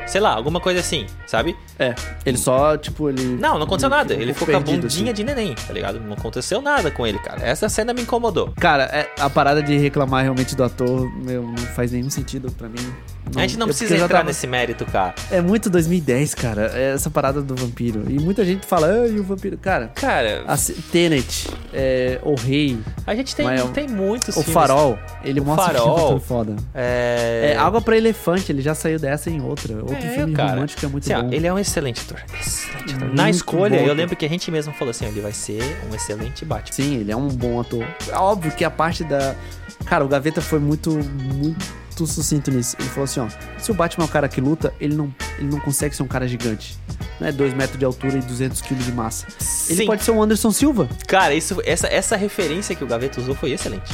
sei 0.07 0.19
lá, 0.19 0.33
alguma 0.33 0.59
coisa 0.59 0.79
assim, 0.79 1.05
sabe? 1.27 1.55
É, 1.77 1.93
ele 2.25 2.37
só, 2.37 2.75
tipo, 2.77 3.09
ele... 3.09 3.23
Não, 3.23 3.55
não 3.57 3.63
aconteceu 3.63 3.89
nada. 3.89 4.13
Ele 4.13 4.33
ficou 4.33 4.47
com 4.47 4.57
a 4.57 4.61
perdido, 4.61 4.81
bundinha 4.81 5.11
assim. 5.11 5.13
de 5.13 5.23
neném, 5.23 5.55
tá 5.55 5.71
ligado? 5.73 5.99
Não 5.99 6.13
aconteceu 6.13 6.61
nada 6.61 6.89
com 6.91 7.05
ele, 7.05 7.19
cara. 7.19 7.41
Essa 7.45 7.69
cena 7.69 7.93
me 7.93 8.01
incomodou. 8.01 8.51
Cara, 8.59 8.83
é- 8.85 9.09
a 9.19 9.29
parada 9.29 9.61
de 9.61 9.77
reclamar 9.77 10.23
realmente 10.23 10.55
do 10.55 10.63
ator, 10.63 11.09
meu, 11.23 11.43
não 11.43 11.57
faz 11.57 11.91
nenhum 11.91 12.09
sentido 12.09 12.51
pra 12.51 12.67
mim. 12.67 12.93
A 13.35 13.41
gente 13.41 13.57
não 13.57 13.67
precisa 13.67 13.95
entrar 13.95 14.07
tava- 14.09 14.23
nesse 14.25 14.45
mérito, 14.47 14.85
cara. 14.85 15.15
É 15.31 15.41
muito 15.41 15.69
2010, 15.69 16.33
cara, 16.35 16.71
é 16.73 16.93
essa 16.93 17.09
parada 17.09 17.41
do 17.41 17.55
vampiro. 17.55 18.03
E 18.09 18.19
muita 18.19 18.43
gente 18.45 18.65
fala, 18.65 18.87
ah, 18.87 19.07
e 19.07 19.19
o 19.19 19.23
vampiro? 19.23 19.57
Cara, 19.57 19.87
Cara, 19.95 20.43
a 20.47 20.55
Tenet, 20.91 21.47
é, 21.73 22.19
O 22.23 22.35
Rei, 22.35 22.79
a 23.07 23.15
gente 23.15 23.35
tem, 23.35 23.47
é- 23.47 23.61
tem 23.73 23.87
muitos 23.87 24.29
O 24.29 24.39
filmes. 24.41 24.53
Farol, 24.53 24.97
ele 25.23 25.39
O 25.39 25.45
mostra 25.45 25.71
que 25.71 25.77
é 25.77 25.81
um 25.81 25.85
Farol, 25.85 26.05
ator 26.07 26.19
foda. 26.19 26.55
É... 26.73 27.53
É, 27.53 27.57
Água 27.57 27.81
pra 27.81 27.97
Elefante, 27.97 28.51
ele 28.51 28.61
já 28.61 28.75
saiu 28.75 28.99
dessa 28.99 29.29
em 29.29 29.41
outra. 29.41 29.75
Outro 29.77 29.95
É, 29.95 30.09
filme 30.15 30.33
cara. 30.33 30.51
romântico 30.51 30.85
é 30.85 30.89
muito 30.89 31.03
Assim, 31.03 31.13
ó, 31.13 31.23
bom. 31.23 31.33
ele 31.33 31.47
é 31.47 31.53
um 31.53 31.59
excelente 31.59 32.01
ator. 32.01 32.21
Excelente 32.39 32.93
ator. 32.95 33.13
Na 33.13 33.29
escolha, 33.29 33.79
bom, 33.79 33.85
eu 33.87 33.93
lembro 33.93 34.15
que 34.15 34.25
a 34.25 34.29
gente 34.29 34.49
mesmo 34.51 34.73
falou 34.73 34.91
assim: 34.91 35.05
ele 35.05 35.21
vai 35.21 35.31
ser 35.31 35.61
um 35.91 35.95
excelente 35.95 36.45
Batman. 36.45 36.73
Sim, 36.75 36.95
ele 36.97 37.11
é 37.11 37.15
um 37.15 37.27
bom 37.27 37.59
ator. 37.59 37.85
É 38.11 38.15
óbvio 38.17 38.51
que 38.51 38.63
a 38.63 38.69
parte 38.71 39.03
da. 39.03 39.35
Cara, 39.85 40.03
o 40.05 40.07
Gaveta 40.07 40.41
foi 40.41 40.59
muito, 40.59 40.91
muito 40.91 41.65
sucinto 42.07 42.51
nisso. 42.51 42.75
Ele 42.79 42.89
falou 42.89 43.05
assim: 43.05 43.19
ó, 43.19 43.27
se 43.57 43.71
o 43.71 43.73
Batman 43.73 44.05
é 44.05 44.07
um 44.07 44.11
cara 44.11 44.27
que 44.27 44.41
luta, 44.41 44.73
ele 44.79 44.95
não, 44.95 45.13
ele 45.37 45.49
não 45.49 45.59
consegue 45.59 45.95
ser 45.95 46.03
um 46.03 46.07
cara 46.07 46.27
gigante. 46.27 46.77
Não 47.19 47.27
é 47.27 47.31
2 47.31 47.53
metros 47.53 47.77
de 47.77 47.85
altura 47.85 48.17
e 48.17 48.21
200 48.21 48.61
quilos 48.61 48.85
de 48.85 48.91
massa. 48.91 49.27
Ele 49.69 49.77
Sim. 49.77 49.85
pode 49.85 50.03
ser 50.03 50.11
um 50.11 50.21
Anderson 50.21 50.51
Silva. 50.51 50.89
Cara, 51.07 51.33
isso, 51.33 51.61
essa, 51.63 51.87
essa 51.87 52.15
referência 52.15 52.75
que 52.75 52.83
o 52.83 52.87
Gaveta 52.87 53.21
usou 53.21 53.35
foi 53.35 53.51
excelente. 53.51 53.91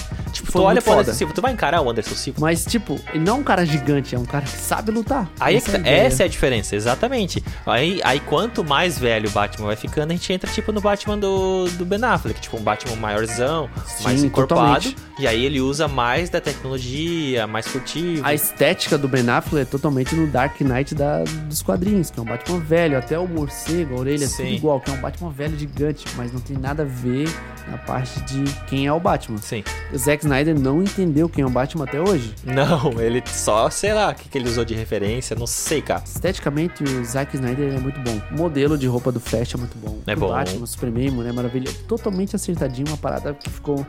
Foi 0.52 0.62
tu 0.62 0.66
olha 0.66 0.82
pro 0.82 0.94
Anderson. 0.94 1.14
Silva, 1.14 1.34
tu 1.34 1.42
vai 1.42 1.52
encarar 1.52 1.82
o 1.82 1.90
Anderson 1.90 2.16
Silva. 2.16 2.40
Mas, 2.42 2.66
tipo, 2.66 3.00
ele 3.14 3.24
não 3.24 3.38
é 3.38 3.40
um 3.40 3.44
cara 3.44 3.66
gigante, 3.66 4.16
é 4.16 4.20
um 4.20 4.26
cara 4.26 4.46
que 4.46 4.52
sabe 4.58 4.92
lutar. 4.92 5.30
Aí 5.40 5.56
é 5.56 5.58
Essa 5.58 5.78
a 5.78 5.80
ideia. 5.80 6.02
essa 6.04 6.24
é 6.24 6.26
a 6.26 6.30
diferença, 6.30 6.76
exatamente. 6.76 7.44
Aí, 7.66 8.00
aí 8.04 8.20
quanto 8.20 8.64
mais 8.64 8.98
velho 8.98 9.30
o 9.30 9.32
Batman 9.32 9.68
vai 9.68 9.76
ficando, 9.76 10.12
a 10.12 10.16
gente 10.16 10.32
entra 10.34 10.50
tipo 10.52 10.72
no 10.72 10.82
Batman 10.82 11.18
do, 11.18 11.66
do 11.72 11.86
Ben 11.86 12.04
Affleck, 12.04 12.40
tipo 12.40 12.58
um 12.58 12.62
Batman 12.62 12.96
maiorzão, 12.96 13.70
mais 14.04 14.20
Sim, 14.20 14.28
encorpado. 14.28 14.76
totalmente. 14.82 14.96
E 15.18 15.28
aí 15.28 15.44
ele 15.46 15.60
usa 15.60 15.88
mais 15.88 16.30
da 16.30 16.40
tecnologia, 16.40 17.46
mais 17.48 17.68
furtivo. 17.68 18.26
A 18.26 18.34
estética 18.34 18.98
do 18.98 19.08
Ben 19.08 19.28
Affleck 19.30 19.62
é 19.62 19.66
totalmente 19.66 20.16
no 20.16 20.28
Dark 20.28 20.60
Knight 20.62 20.96
da, 20.96 21.24
dos 21.46 21.62
quadrinhos, 21.62 22.10
que 22.10 22.20
é 22.20 22.22
um 22.22 22.26
Batman 22.26 22.60
velho, 22.60 22.98
até 22.98 23.18
o 23.20 23.28
morcego, 23.28 23.96
a 23.96 24.00
orelha, 24.00 24.28
Sim. 24.28 24.44
tudo 24.44 24.48
igual, 24.56 24.80
que 24.80 24.90
é 24.90 24.94
um 24.94 25.02
Batman 25.02 25.30
velho 25.32 25.58
gigante, 25.58 26.06
mas 26.16 26.32
não 26.32 26.40
tem 26.40 26.58
nada 26.58 26.84
a 26.84 26.86
ver 26.86 27.28
na 27.70 27.78
parte 27.78 28.20
de 28.22 28.44
quem 28.68 28.88
é 28.88 28.94
o 28.94 29.00
Batman. 29.00 29.38
Sim. 29.40 29.64
O 29.92 29.98
Zack 29.98 30.24
Snyder 30.24 30.39
não 30.48 30.82
entendeu 30.82 31.28
quem 31.30 31.44
é 31.44 31.48
o 31.48 31.50
Batman 31.50 31.84
até 31.86 32.00
hoje. 32.02 32.34
Não, 32.44 33.00
ele 33.02 33.22
só, 33.26 33.70
sei 33.70 33.94
lá, 33.94 34.12
o 34.12 34.16
que, 34.16 34.30
que 34.30 34.38
ele 34.38 34.48
usou 34.50 34.64
de 34.66 34.74
referência, 34.74 35.36
não 35.36 35.48
sei, 35.48 35.82
cara. 35.82 36.04
Esteticamente, 36.06 36.84
o 36.84 37.04
Zack 37.06 37.36
Snyder 37.36 37.74
é 37.76 37.80
muito 37.80 38.00
bom. 38.00 38.20
O 38.32 38.36
modelo 38.38 38.78
de 38.78 38.88
roupa 38.88 39.12
do 39.12 39.20
Flash 39.20 39.54
é 39.56 39.58
muito 39.58 39.78
bom. 39.78 40.00
É 40.08 40.14
o 40.14 40.18
bom. 40.18 40.30
Batman, 40.30 40.66
Superman, 40.66 41.12
Mulher 41.12 41.34
Maravilha, 41.34 41.72
totalmente 41.88 42.36
acertadinho, 42.36 42.88
uma 42.88 42.98
parada 42.98 43.34
que 43.34 43.50
ficou 43.50 43.86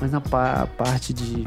mais 0.00 0.12
na 0.12 0.20
pa- 0.20 0.68
parte 0.76 1.12
de 1.12 1.44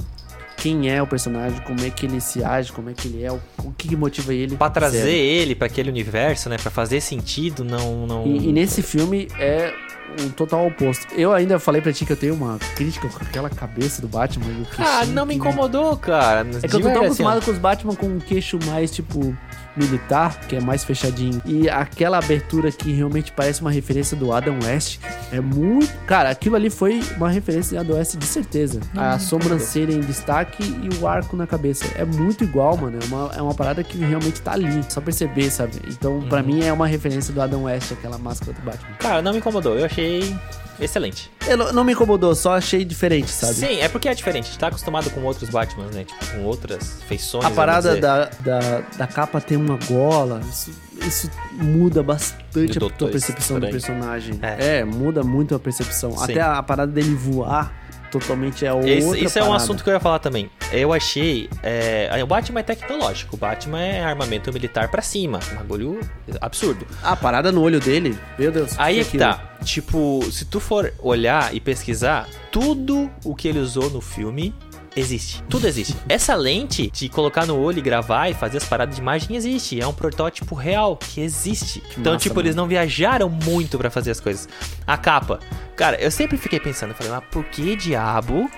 quem 0.57 0.89
é 0.91 1.01
o 1.01 1.07
personagem, 1.07 1.59
como 1.61 1.83
é 1.83 1.89
que 1.89 2.05
ele 2.05 2.21
se 2.21 2.43
age, 2.43 2.71
como 2.71 2.89
é 2.89 2.93
que 2.93 3.07
ele 3.07 3.23
é, 3.23 3.31
o, 3.31 3.39
que, 3.75 3.95
motiva 3.95 4.31
ele. 4.33 4.55
Pra 4.55 4.69
trazer 4.69 4.99
Zero. 4.99 5.09
ele 5.09 5.55
pra 5.55 5.65
aquele 5.67 5.89
universo, 5.89 6.49
né, 6.49 6.57
Pra 6.57 6.69
fazer 6.69 7.01
sentido, 7.01 7.63
não 7.63 8.05
não 8.05 8.27
E, 8.27 8.49
e 8.49 8.53
nesse 8.53 8.83
filme 8.83 9.27
é 9.39 9.73
um 10.19 10.29
total 10.29 10.67
oposto. 10.67 11.07
Eu 11.15 11.33
ainda 11.33 11.59
falei 11.59 11.81
pra 11.81 11.91
ti 11.93 12.05
que 12.05 12.11
eu 12.11 12.17
tenho 12.17 12.33
uma 12.33 12.57
crítica 12.75 13.07
com 13.07 13.23
aquela 13.23 13.49
cabeça 13.49 14.01
do 14.01 14.07
Batman 14.07 14.45
e 14.47 14.61
o 14.61 14.67
Ah, 14.77 14.97
queixinho 14.99 15.15
não 15.15 15.25
me 15.25 15.35
incomodou, 15.35 15.95
cara. 15.97 16.45
É 16.61 16.67
que 16.67 16.75
eu 16.75 16.81
tô 16.81 16.89
tão 16.91 17.03
acostumado 17.03 17.43
com 17.43 17.51
os 17.51 17.57
Batman 17.57 17.95
com 17.95 18.07
um 18.07 18.19
queixo 18.19 18.59
mais, 18.65 18.91
tipo, 18.91 19.35
militar, 19.75 20.39
que 20.41 20.55
é 20.55 20.59
mais 20.61 20.83
fechadinho. 20.83 21.41
E 21.45 21.69
aquela 21.69 22.17
abertura 22.17 22.71
que 22.71 22.91
realmente 22.91 23.31
parece 23.31 23.61
uma 23.61 23.71
referência 23.71 24.15
do 24.17 24.31
Adam 24.33 24.57
West. 24.63 24.99
É 25.31 25.39
muito. 25.39 25.91
Cara, 26.05 26.29
aquilo 26.29 26.55
ali 26.55 26.69
foi 26.69 27.01
uma 27.17 27.29
referência 27.29 27.77
do 27.77 27.81
Adam 27.81 27.97
West 27.97 28.15
de 28.17 28.25
certeza. 28.25 28.79
a 28.95 29.17
sobrancelha 29.19 29.93
em 29.93 30.01
destaque 30.01 30.63
e 30.63 30.89
o 31.01 31.07
arco 31.07 31.35
na 31.35 31.47
cabeça. 31.47 31.85
É 31.95 32.03
muito 32.05 32.43
igual, 32.43 32.75
mano. 32.77 32.99
É 33.01 33.05
uma, 33.05 33.31
é 33.37 33.41
uma 33.41 33.53
parada 33.53 33.83
que 33.83 33.97
realmente 33.97 34.41
tá 34.41 34.53
ali. 34.53 34.81
Só 34.89 34.99
perceber, 35.01 35.49
sabe? 35.49 35.73
Então, 35.87 36.15
Uhum. 36.15 36.29
pra 36.29 36.43
mim, 36.43 36.63
é 36.63 36.71
uma 36.73 36.87
referência 36.87 37.33
do 37.33 37.41
Adam 37.41 37.63
West, 37.63 37.91
aquela 37.91 38.17
máscara 38.17 38.53
do 38.53 38.61
Batman. 38.61 38.95
Cara, 38.99 39.21
não 39.21 39.31
me 39.31 39.37
incomodou. 39.39 39.77
Eu 39.77 39.85
achei 39.85 40.35
excelente. 40.81 41.31
Eu 41.47 41.55
não- 41.57 41.71
não 41.73 41.83
me 41.83 41.93
incomodou, 41.93 42.33
só 42.35 42.55
achei 42.57 42.83
diferente, 42.83 43.29
sabe? 43.31 43.53
Sim, 43.53 43.79
é 43.79 43.87
porque 43.87 44.09
é 44.09 44.13
diferente. 44.13 44.45
A 44.45 44.47
gente 44.47 44.59
tá 44.59 44.67
acostumado 44.67 45.09
com 45.11 45.21
outros 45.21 45.49
Batmans, 45.49 45.95
né? 45.95 46.03
Tipo, 46.05 46.25
com 46.31 46.43
outras 46.43 46.97
feições. 47.07 47.45
A 47.45 47.51
parada 47.51 47.95
da, 47.97 48.25
da, 48.39 48.81
da 48.97 49.07
capa 49.07 49.39
ter 49.39 49.55
uma 49.57 49.77
gola, 49.87 50.41
isso, 50.49 50.71
isso 51.05 51.29
muda 51.53 52.01
bastante 52.03 52.79
Do 52.79 52.87
a 52.87 52.89
tua 52.89 53.09
percepção 53.09 53.59
do 53.59 53.65
Estranho. 53.67 53.71
personagem. 53.71 54.39
É. 54.41 54.79
É. 54.79 54.83
muda 54.85 55.23
muito 55.23 55.55
a 55.55 55.59
percepção. 55.59 56.17
Sim. 56.17 56.23
Até 56.23 56.41
a, 56.41 56.57
a 56.57 56.63
parada 56.63 56.91
dele 56.91 57.13
voar 57.15 57.73
totalmente 58.11 58.65
é 58.65 58.73
outra 58.73 58.91
isso 58.91 59.39
é 59.39 59.43
um 59.43 59.53
assunto 59.53 59.83
que 59.83 59.89
eu 59.89 59.93
ia 59.93 59.99
falar 59.99 60.19
também. 60.19 60.49
Eu 60.71 60.93
achei. 60.93 61.49
É, 61.63 62.19
o 62.23 62.27
Batman 62.27 62.59
é 62.59 62.63
tecnológico. 62.63 63.35
O 63.35 63.39
Batman 63.39 63.81
é 63.81 64.03
armamento 64.03 64.51
militar 64.51 64.89
pra 64.89 65.01
cima. 65.01 65.39
Um 65.53 65.55
bagulho 65.55 65.99
absurdo. 66.39 66.85
A 67.01 67.15
parada 67.15 67.51
no 67.51 67.61
olho 67.61 67.79
dele, 67.79 68.17
meu 68.37 68.51
Deus. 68.51 68.73
Aí 68.77 68.99
é 68.99 69.03
que 69.03 69.11
que 69.11 69.17
tá. 69.17 69.57
Tipo, 69.63 70.21
se 70.31 70.45
tu 70.45 70.59
for 70.59 70.93
olhar 70.99 71.53
e 71.55 71.59
pesquisar, 71.59 72.27
tudo 72.51 73.09
o 73.23 73.35
que 73.35 73.47
ele 73.47 73.59
usou 73.59 73.89
no 73.89 74.01
filme 74.01 74.53
existe. 74.95 75.43
Tudo 75.49 75.67
existe. 75.67 75.95
Essa 76.09 76.35
lente 76.35 76.89
de 76.91 77.07
colocar 77.09 77.45
no 77.45 77.57
olho 77.57 77.79
e 77.79 77.81
gravar 77.81 78.29
e 78.29 78.33
fazer 78.33 78.57
as 78.57 78.65
paradas 78.65 78.95
de 78.95 79.01
imagem 79.01 79.35
existe. 79.35 79.79
É 79.79 79.87
um 79.87 79.93
protótipo 79.93 80.55
real 80.55 80.97
que 80.97 81.21
existe. 81.21 81.81
então, 81.97 82.17
tipo, 82.17 82.35
mano. 82.35 82.47
eles 82.47 82.55
não 82.55 82.67
viajaram 82.67 83.29
muito 83.29 83.77
pra 83.77 83.89
fazer 83.89 84.11
as 84.11 84.19
coisas. 84.19 84.47
A 84.85 84.97
capa. 84.97 85.39
Cara, 85.75 85.99
eu 85.99 86.11
sempre 86.11 86.37
fiquei 86.37 86.59
pensando, 86.59 86.89
eu 86.91 86.95
falei, 86.95 87.11
mas 87.11 87.23
por 87.31 87.43
que 87.45 87.75
diabo 87.75 88.49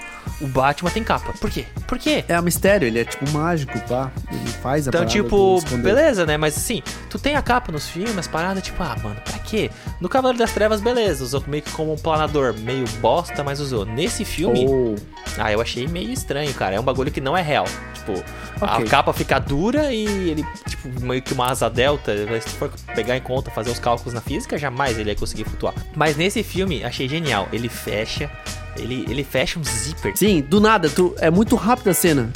o 0.41 0.47
Batman 0.47 0.89
tem 0.89 1.03
capa? 1.03 1.31
Por 1.39 1.49
quê? 1.49 1.65
Por 1.87 1.97
quê? 1.97 2.25
É 2.27 2.37
um 2.37 2.43
mistério, 2.43 2.85
ele 2.85 2.99
é 2.99 3.05
tipo 3.05 3.29
mágico, 3.31 3.79
pá. 3.87 4.11
Ele 4.29 4.49
faz 4.61 4.87
a 4.87 4.89
Então, 4.89 5.01
parada 5.05 5.09
tipo, 5.11 5.61
beleza, 5.77 6.25
né? 6.25 6.35
Mas 6.35 6.57
assim, 6.57 6.81
tu 7.09 7.17
tem 7.17 7.35
a 7.37 7.41
capa 7.41 7.71
nos 7.71 7.87
filmes, 7.87 8.17
as 8.17 8.27
paradas, 8.27 8.61
tipo, 8.63 8.81
ah, 8.83 8.97
mano, 9.01 9.15
pra 9.23 9.39
quê? 9.39 9.69
No 10.01 10.09
Cavaleiro 10.09 10.39
das 10.39 10.51
Trevas, 10.51 10.81
beleza, 10.81 11.23
usou 11.23 11.41
meio 11.47 11.63
que 11.63 11.71
como 11.71 11.93
um 11.93 11.97
planador, 11.97 12.53
meio 12.59 12.83
bosta, 12.99 13.41
mas 13.41 13.61
usou. 13.61 13.85
Nesse 13.85 14.25
filme, 14.25 14.65
Ou- 14.67 14.95
ah, 15.37 15.51
eu 15.51 15.61
achei 15.61 15.87
meio 15.87 16.11
estranho, 16.23 16.53
cara. 16.53 16.75
É 16.75 16.79
um 16.79 16.83
bagulho 16.83 17.11
que 17.11 17.21
não 17.21 17.35
é 17.37 17.41
real. 17.41 17.65
Tipo, 17.93 18.23
a 18.61 18.75
Ok. 18.77 18.85
capa 18.87 19.13
fica 19.13 19.39
dura 19.39 19.93
e 19.93 20.05
ele, 20.29 20.45
tipo, 20.67 20.87
meio 21.01 21.21
que 21.21 21.33
uma 21.33 21.47
asa 21.51 21.69
delta. 21.69 22.13
Se 22.41 22.49
for 22.55 22.71
pegar 22.95 23.15
em 23.17 23.21
conta, 23.21 23.51
fazer 23.51 23.69
os 23.71 23.79
cálculos 23.79 24.13
na 24.13 24.21
física, 24.21 24.57
jamais 24.57 24.97
ele 24.97 25.09
ia 25.09 25.15
conseguir 25.15 25.43
flutuar. 25.43 25.73
Mas 25.95 26.15
nesse 26.17 26.41
filme, 26.43 26.83
achei 26.83 27.07
genial. 27.07 27.47
Ele 27.51 27.69
fecha, 27.69 28.29
ele, 28.77 29.05
ele 29.09 29.23
fecha 29.23 29.59
um 29.59 29.63
zíper. 29.63 30.15
Sim, 30.17 30.41
do 30.41 30.59
nada, 30.59 30.89
tu, 30.89 31.13
é 31.19 31.29
muito 31.29 31.55
rápida 31.55 31.91
a 31.91 31.93
cena. 31.93 32.29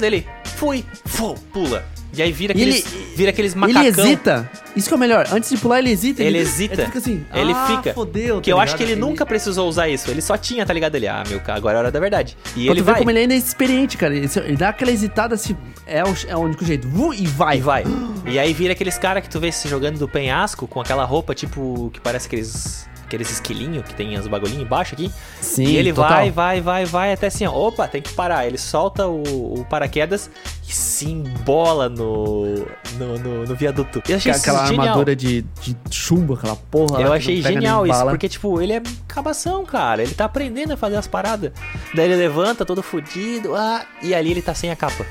Ele 0.00 0.26
fui, 0.44 0.84
fu, 1.04 1.34
pula. 1.52 1.84
E 2.14 2.20
aí 2.20 2.30
vira 2.30 2.52
aqueles, 2.52 2.84
ele- 2.84 3.06
vira 3.16 3.30
aqueles 3.30 3.54
macacão. 3.54 3.80
Ele 3.82 3.88
hesita. 3.88 4.50
Isso 4.76 4.88
que 4.88 4.94
é 4.94 4.96
o 4.96 5.00
melhor. 5.00 5.26
Antes 5.32 5.50
de 5.50 5.56
pular, 5.56 5.78
ele 5.78 5.90
hesita. 5.90 6.22
Ele 6.22 6.38
hesita. 6.38 6.74
Ele 6.74 6.84
fica 6.86 6.98
assim. 6.98 7.24
Ele 7.32 7.52
ah, 7.52 7.66
fica. 7.66 7.94
Fodeu, 7.94 8.40
Que 8.40 8.50
tá 8.50 8.56
eu 8.56 8.60
acho 8.60 8.76
que 8.76 8.82
ele, 8.82 8.96
nunca 8.96 9.24
precisou 9.24 9.68
usar 9.68 9.88
isso. 9.88 10.10
Ele 10.10 10.20
só 10.20 10.36
tinha, 10.36 10.64
tá 10.66 10.72
ligado? 10.72 10.94
Ele, 10.94 11.08
ah, 11.08 11.22
meu, 11.28 11.40
agora 11.48 11.74
é 11.74 11.76
a 11.76 11.80
hora 11.80 11.90
da 11.90 12.00
verdade. 12.00 12.36
E 12.56 12.64
Pra 12.64 12.74
ele 12.74 12.82
vai. 12.82 12.98
como 12.98 13.10
ele 13.10 13.20
ainda 13.20 13.34
é 13.34 13.36
experiente, 13.36 13.96
cara. 13.96 14.14
Ele, 14.14 14.28
ele 14.44 14.56
dá 14.56 14.70
aquela 14.70 14.90
hesitada 14.90 15.34
assim. 15.34 15.56
É 15.86 16.02
o, 16.04 16.14
é 16.28 16.36
o 16.36 16.40
único 16.40 16.64
jeito. 16.64 16.86
Vu, 16.88 17.12
e 17.14 17.26
vai. 17.26 17.58
E 17.58 17.60
vai. 17.60 17.84
E 18.24 18.38
aí 18.38 18.52
vira 18.52 18.72
aqueles 18.72 18.96
caras 18.96 19.20
que 19.22 19.28
tu 19.28 19.40
vê 19.40 19.50
se 19.50 19.68
jogando 19.68 19.98
do 19.98 20.08
penhasco 20.08 20.68
com 20.68 20.80
aquela 20.80 21.04
roupa, 21.04 21.34
tipo, 21.34 21.90
que 21.92 22.00
parece 22.00 22.28
aqueles. 22.28 22.88
Aqueles 23.12 23.30
esquilinhos 23.30 23.84
que 23.84 23.92
tem 23.92 24.18
os 24.18 24.26
bagulhinhos 24.26 24.62
embaixo 24.62 24.94
aqui. 24.94 25.12
Sim, 25.38 25.64
e 25.64 25.76
ele 25.76 25.92
total. 25.92 26.08
vai, 26.12 26.30
vai, 26.30 26.60
vai, 26.62 26.84
vai, 26.86 27.12
até 27.12 27.26
assim, 27.26 27.44
ó. 27.44 27.52
Opa, 27.52 27.86
tem 27.86 28.00
que 28.00 28.10
parar. 28.14 28.46
Ele 28.46 28.56
solta 28.56 29.06
o, 29.06 29.60
o 29.60 29.66
paraquedas 29.66 30.30
e 30.66 30.72
se 30.72 31.10
embola 31.10 31.90
no, 31.90 32.54
no, 32.96 33.18
no, 33.18 33.44
no 33.46 33.54
viaduto. 33.54 34.02
Eu 34.08 34.16
achei 34.16 34.32
isso 34.32 34.40
aquela 34.40 34.64
genial. 34.66 34.84
armadura 34.86 35.14
de, 35.14 35.42
de 35.60 35.76
chumbo, 35.90 36.32
aquela 36.32 36.56
porra. 36.56 36.94
lá 36.94 37.00
Eu 37.02 37.10
que 37.10 37.16
achei 37.18 37.42
genial 37.42 37.86
isso, 37.86 37.98
bala. 37.98 38.12
porque, 38.12 38.30
tipo, 38.30 38.62
ele 38.62 38.72
é 38.72 38.82
cabação, 39.06 39.62
cara. 39.66 40.02
Ele 40.02 40.14
tá 40.14 40.24
aprendendo 40.24 40.72
a 40.72 40.76
fazer 40.78 40.96
as 40.96 41.06
paradas. 41.06 41.52
Daí 41.94 42.06
ele 42.06 42.16
levanta 42.16 42.64
todo 42.64 42.82
fudido, 42.82 43.54
ah, 43.54 43.84
e 44.00 44.14
ali 44.14 44.30
ele 44.30 44.40
tá 44.40 44.54
sem 44.54 44.70
a 44.70 44.76
capa. 44.76 45.04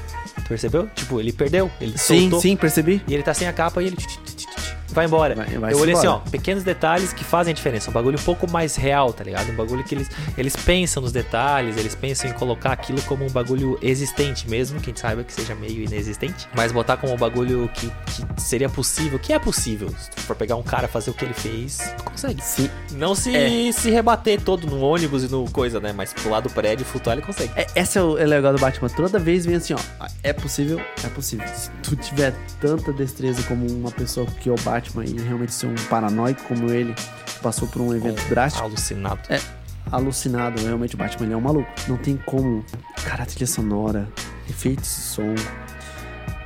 Percebeu? 0.47 0.87
Tipo, 0.95 1.19
ele 1.19 1.31
perdeu, 1.31 1.69
ele 1.79 1.95
Sim, 1.99 2.21
soltou. 2.21 2.41
sim, 2.41 2.55
percebi. 2.55 2.99
E 3.07 3.13
ele 3.13 3.21
tá 3.21 3.33
sem 3.35 3.47
a 3.47 3.53
capa 3.53 3.81
e 3.83 3.85
ele. 3.87 3.97
Tch. 4.91 4.95
vai 4.95 5.05
embora. 5.05 5.35
Vai- 5.35 5.45
vai 5.57 5.73
eu 5.73 5.79
olhei 5.79 5.93
assim, 5.95 6.07
ó, 6.07 6.15
embora. 6.17 6.29
pequenos 6.31 6.63
detalhes 6.63 7.13
que 7.13 7.23
fazem 7.23 7.51
a 7.51 7.55
diferença. 7.55 7.89
Um 7.89 7.93
bagulho 7.93 8.17
um 8.19 8.23
pouco 8.23 8.49
mais 8.49 8.75
real, 8.75 9.11
tá 9.13 9.23
ligado? 9.23 9.49
Um 9.51 9.55
bagulho 9.55 9.83
que 9.83 9.95
eles, 9.95 10.09
eles 10.37 10.55
pensam 10.55 11.01
nos 11.01 11.11
detalhes, 11.11 11.77
eles 11.77 11.95
pensam 11.95 12.29
em 12.29 12.33
colocar 12.33 12.71
aquilo 12.71 13.01
como 13.03 13.25
um 13.25 13.29
bagulho 13.29 13.77
existente 13.81 14.49
mesmo, 14.49 14.79
que 14.79 14.85
a 14.85 14.91
gente 14.91 14.99
saiba 14.99 15.23
que 15.23 15.33
seja 15.33 15.55
meio 15.55 15.83
inexistente, 15.83 16.47
mas 16.55 16.71
botar 16.71 16.97
como 16.97 17.13
um 17.13 17.17
bagulho 17.17 17.69
que, 17.73 17.89
que 18.33 18.41
seria 18.41 18.69
possível, 18.69 19.17
que 19.19 19.33
é 19.33 19.39
possível. 19.39 19.89
Se 19.97 20.09
tu 20.11 20.21
for 20.21 20.35
pegar 20.35 20.55
um 20.55 20.63
cara 20.63 20.87
fazer 20.87 21.11
o 21.11 21.13
que 21.13 21.25
ele 21.25 21.33
fez, 21.33 21.77
tu 21.97 22.03
consegue. 22.03 22.41
Sim. 22.43 22.69
Não 22.93 23.15
se, 23.15 23.35
É. 23.35 23.71
se 23.71 23.89
rebater 23.89 24.41
todo 24.41 24.67
no 24.67 24.81
ônibus 24.81 25.23
e 25.23 25.27
no 25.27 25.49
coisa, 25.51 25.79
né? 25.79 25.93
Mas 25.93 26.13
pular 26.13 26.39
do 26.39 26.49
prédio 26.49 26.83
e 26.83 26.85
flutuar 26.85 27.15
ele 27.17 27.25
consegue. 27.25 27.51
É, 27.55 27.65
esse 27.75 27.97
é 27.97 28.01
o 28.01 28.17
é 28.17 28.25
legal 28.25 28.53
do 28.53 28.59
Batman. 28.59 28.89
Toda 28.89 29.17
vez 29.19 29.45
vem 29.45 29.55
assim, 29.55 29.73
ó. 29.73 29.79
É 30.23 30.33
possível, 30.33 30.79
é 31.03 31.07
possível. 31.09 31.47
Se 31.55 31.69
tu 31.83 31.95
tiver 31.95 32.33
tanta 32.59 32.91
destreza 32.93 33.41
como 33.43 33.65
uma 33.67 33.91
pessoa 33.91 34.25
que 34.39 34.49
é 34.49 34.51
o 34.51 34.55
Batman 34.55 34.80
e 35.05 35.21
realmente 35.21 35.53
ser 35.53 35.67
um 35.67 35.75
paranoico 35.89 36.43
como 36.43 36.71
ele, 36.71 36.93
que 36.93 37.39
passou 37.41 37.67
por 37.67 37.81
um 37.81 37.93
evento 37.95 38.21
Um 38.23 38.29
drástico, 38.29 38.63
Alucinado. 38.63 39.19
alucinado, 39.91 40.61
realmente 40.63 40.95
o 40.95 40.97
Batman 40.97 41.25
ele 41.25 41.33
é 41.33 41.37
um 41.37 41.41
maluco. 41.41 41.69
Não 41.87 41.97
tem 41.97 42.17
como. 42.17 42.63
Cara, 43.03 43.25
trilha 43.25 43.47
sonora, 43.47 44.07
efeitos 44.49 44.85
de 44.89 44.95
som. 44.95 45.35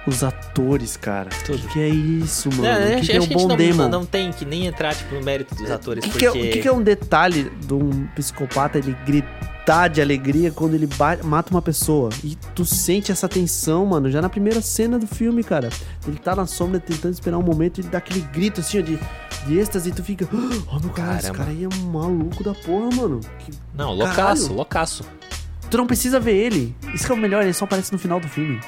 Os 0.08 0.24
atores, 0.24 0.96
cara. 0.98 1.30
Tudo. 1.46 1.58
O 1.58 1.62
que, 1.62 1.74
que 1.74 1.80
é 1.80 1.90
isso, 1.90 2.50
mano? 2.50 2.64
Não, 2.64 2.88
que, 2.88 2.94
acho, 2.94 3.06
que 3.10 3.18
é 3.18 3.20
um 3.20 3.24
a 3.24 3.28
bom 3.28 3.48
não, 3.48 3.58
demo? 3.58 3.88
não, 3.88 4.06
tem 4.06 4.32
que 4.32 4.46
nem 4.46 4.68
entrar 4.68 4.94
tipo, 4.94 5.16
no 5.16 5.22
mérito 5.24 5.56
dos 5.56 5.72
atores, 5.72 6.06
O 6.06 6.10
que, 6.12 6.20
que 6.20 6.26
é, 6.26 6.30
porque... 6.30 6.48
o 6.48 6.52
que 6.52 6.62
que 6.62 6.68
é 6.68 6.72
um 6.72 6.84
detalhe 6.84 7.50
de 7.66 7.74
um 7.74 8.06
psicopata 8.16 8.78
ele 8.78 8.96
gritar 9.06 9.55
de 9.88 10.02
alegria 10.02 10.52
quando 10.52 10.76
ele 10.76 10.88
mata 11.24 11.50
uma 11.52 11.62
pessoa? 11.62 12.10
E 12.24 12.36
tu 12.54 12.64
sente 12.64 13.12
essa 13.12 13.28
tensão, 13.28 13.86
mano, 13.86 14.12
já 14.12 14.22
na 14.22 14.30
primeira 14.30 14.62
cena 14.62 15.00
do 15.00 15.08
filme, 15.08 15.44
cara. 15.44 15.70
Ele 16.08 16.18
tá 16.18 16.36
na 16.36 16.46
sombra 16.46 16.80
tentando 16.80 17.14
esperar 17.14 17.38
um 17.38 17.44
momento 17.44 17.80
e 17.80 17.82
ele 17.82 17.90
dá 17.90 17.98
aquele 17.98 18.22
grito 18.22 18.62
assim, 18.62 18.80
ó, 18.80 18.82
de, 18.82 19.00
de 19.48 19.58
êxtase 19.60 19.90
e 19.90 19.92
tu 19.92 20.04
fica. 20.04 20.28
Oh, 20.72 20.80
meu 20.80 20.90
cara, 20.92 21.18
esse 21.18 21.32
cara 21.32 21.50
aí 21.50 21.64
é 21.64 21.68
um 21.68 21.92
maluco 21.92 22.44
da 22.44 22.54
porra, 22.54 22.90
mano. 22.96 23.20
Que- 23.40 23.52
Não, 23.74 23.92
loucaço, 23.94 24.16
Caralho. 24.44 24.54
loucaço. 24.56 25.04
Tu 25.70 25.78
não 25.78 25.88
precisa 25.88 26.20
ver 26.20 26.36
ele. 26.36 26.76
Isso 26.94 27.06
que 27.06 27.12
é 27.12 27.16
o 27.16 27.18
melhor, 27.18 27.42
ele 27.44 27.54
só 27.54 27.66
aparece 27.66 27.92
no 27.92 27.98
final 27.98 28.20
do 28.20 28.28
filme. 28.28 28.60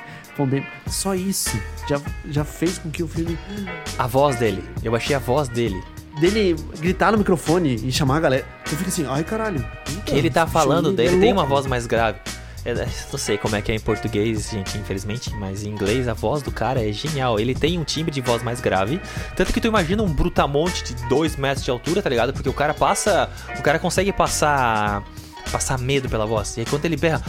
Só 0.87 1.15
isso 1.15 1.57
já, 1.89 1.99
já 2.29 2.43
fez 2.43 2.77
com 2.77 2.89
que 2.91 3.01
o 3.03 3.07
filme. 3.07 3.37
A 3.97 4.05
voz 4.07 4.35
dele, 4.35 4.63
eu 4.83 4.95
achei 4.95 5.15
a 5.15 5.19
voz 5.19 5.47
dele. 5.47 5.81
Dele 6.19 6.55
gritar 6.79 7.11
no 7.11 7.17
microfone 7.19 7.75
e 7.83 7.91
chamar 7.91 8.17
a 8.17 8.19
galera. 8.19 8.45
Tu 8.65 8.75
fica 8.75 8.89
assim, 8.89 9.05
ai 9.07 9.23
caralho. 9.23 9.63
Que 10.05 10.15
ele 10.15 10.29
tá 10.29 10.47
falando 10.47 10.91
dele, 10.91 11.17
é 11.17 11.19
tem 11.19 11.31
uma 11.31 11.41
louco." 11.43 11.55
voz 11.55 11.67
mais 11.67 11.85
grave. 11.85 12.19
É, 12.65 12.73
não 12.73 13.17
sei 13.17 13.37
como 13.37 13.55
é 13.55 13.61
que 13.61 13.71
é 13.71 13.75
em 13.75 13.79
português, 13.79 14.49
gente, 14.49 14.77
infelizmente, 14.77 15.33
mas 15.35 15.63
em 15.63 15.69
inglês 15.69 16.05
a 16.07 16.13
voz 16.13 16.41
do 16.41 16.51
cara 16.51 16.85
é 16.85 16.91
genial. 16.91 17.39
Ele 17.39 17.55
tem 17.55 17.79
um 17.79 17.83
timbre 17.85 18.11
de 18.11 18.19
voz 18.19 18.43
mais 18.43 18.59
grave. 18.59 18.99
Tanto 19.37 19.53
que 19.53 19.61
tu 19.61 19.67
imagina 19.67 20.03
um 20.03 20.11
brutamonte 20.11 20.83
de 20.83 21.07
2 21.07 21.37
metros 21.37 21.63
de 21.63 21.71
altura, 21.71 22.01
tá 22.01 22.09
ligado? 22.09 22.33
Porque 22.33 22.49
o 22.49 22.53
cara 22.53 22.73
passa. 22.73 23.29
O 23.57 23.61
cara 23.61 23.79
consegue 23.79 24.11
passar. 24.11 25.01
Passar 25.49 25.77
medo 25.77 26.09
pela 26.09 26.25
voz. 26.25 26.57
E 26.57 26.59
aí 26.59 26.65
quando 26.65 26.83
ele 26.83 26.97
berra. 26.97 27.21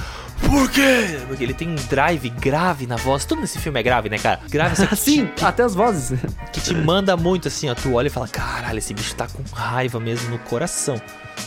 Por 0.46 0.70
quê? 0.70 1.18
Porque 1.26 1.42
ele 1.44 1.54
tem 1.54 1.68
um 1.68 1.74
drive 1.74 2.28
grave 2.30 2.86
na 2.86 2.96
voz. 2.96 3.24
Tudo 3.24 3.40
nesse 3.40 3.58
filme 3.58 3.78
é 3.78 3.82
grave, 3.82 4.08
né, 4.08 4.18
cara? 4.18 4.40
Grave 4.48 4.72
assim, 4.72 4.86
que 4.88 4.96
te- 4.96 5.00
Sim, 5.02 5.44
até 5.44 5.62
as 5.62 5.74
vozes. 5.74 6.18
que 6.52 6.60
te 6.60 6.74
manda 6.74 7.16
muito 7.16 7.48
assim, 7.48 7.68
ó. 7.68 7.74
Tu 7.74 7.92
olha 7.92 8.06
e 8.06 8.10
fala, 8.10 8.26
caralho, 8.28 8.78
esse 8.78 8.94
bicho 8.94 9.14
tá 9.14 9.26
com 9.26 9.42
raiva 9.54 10.00
mesmo 10.00 10.30
no 10.30 10.38
coração. 10.38 11.00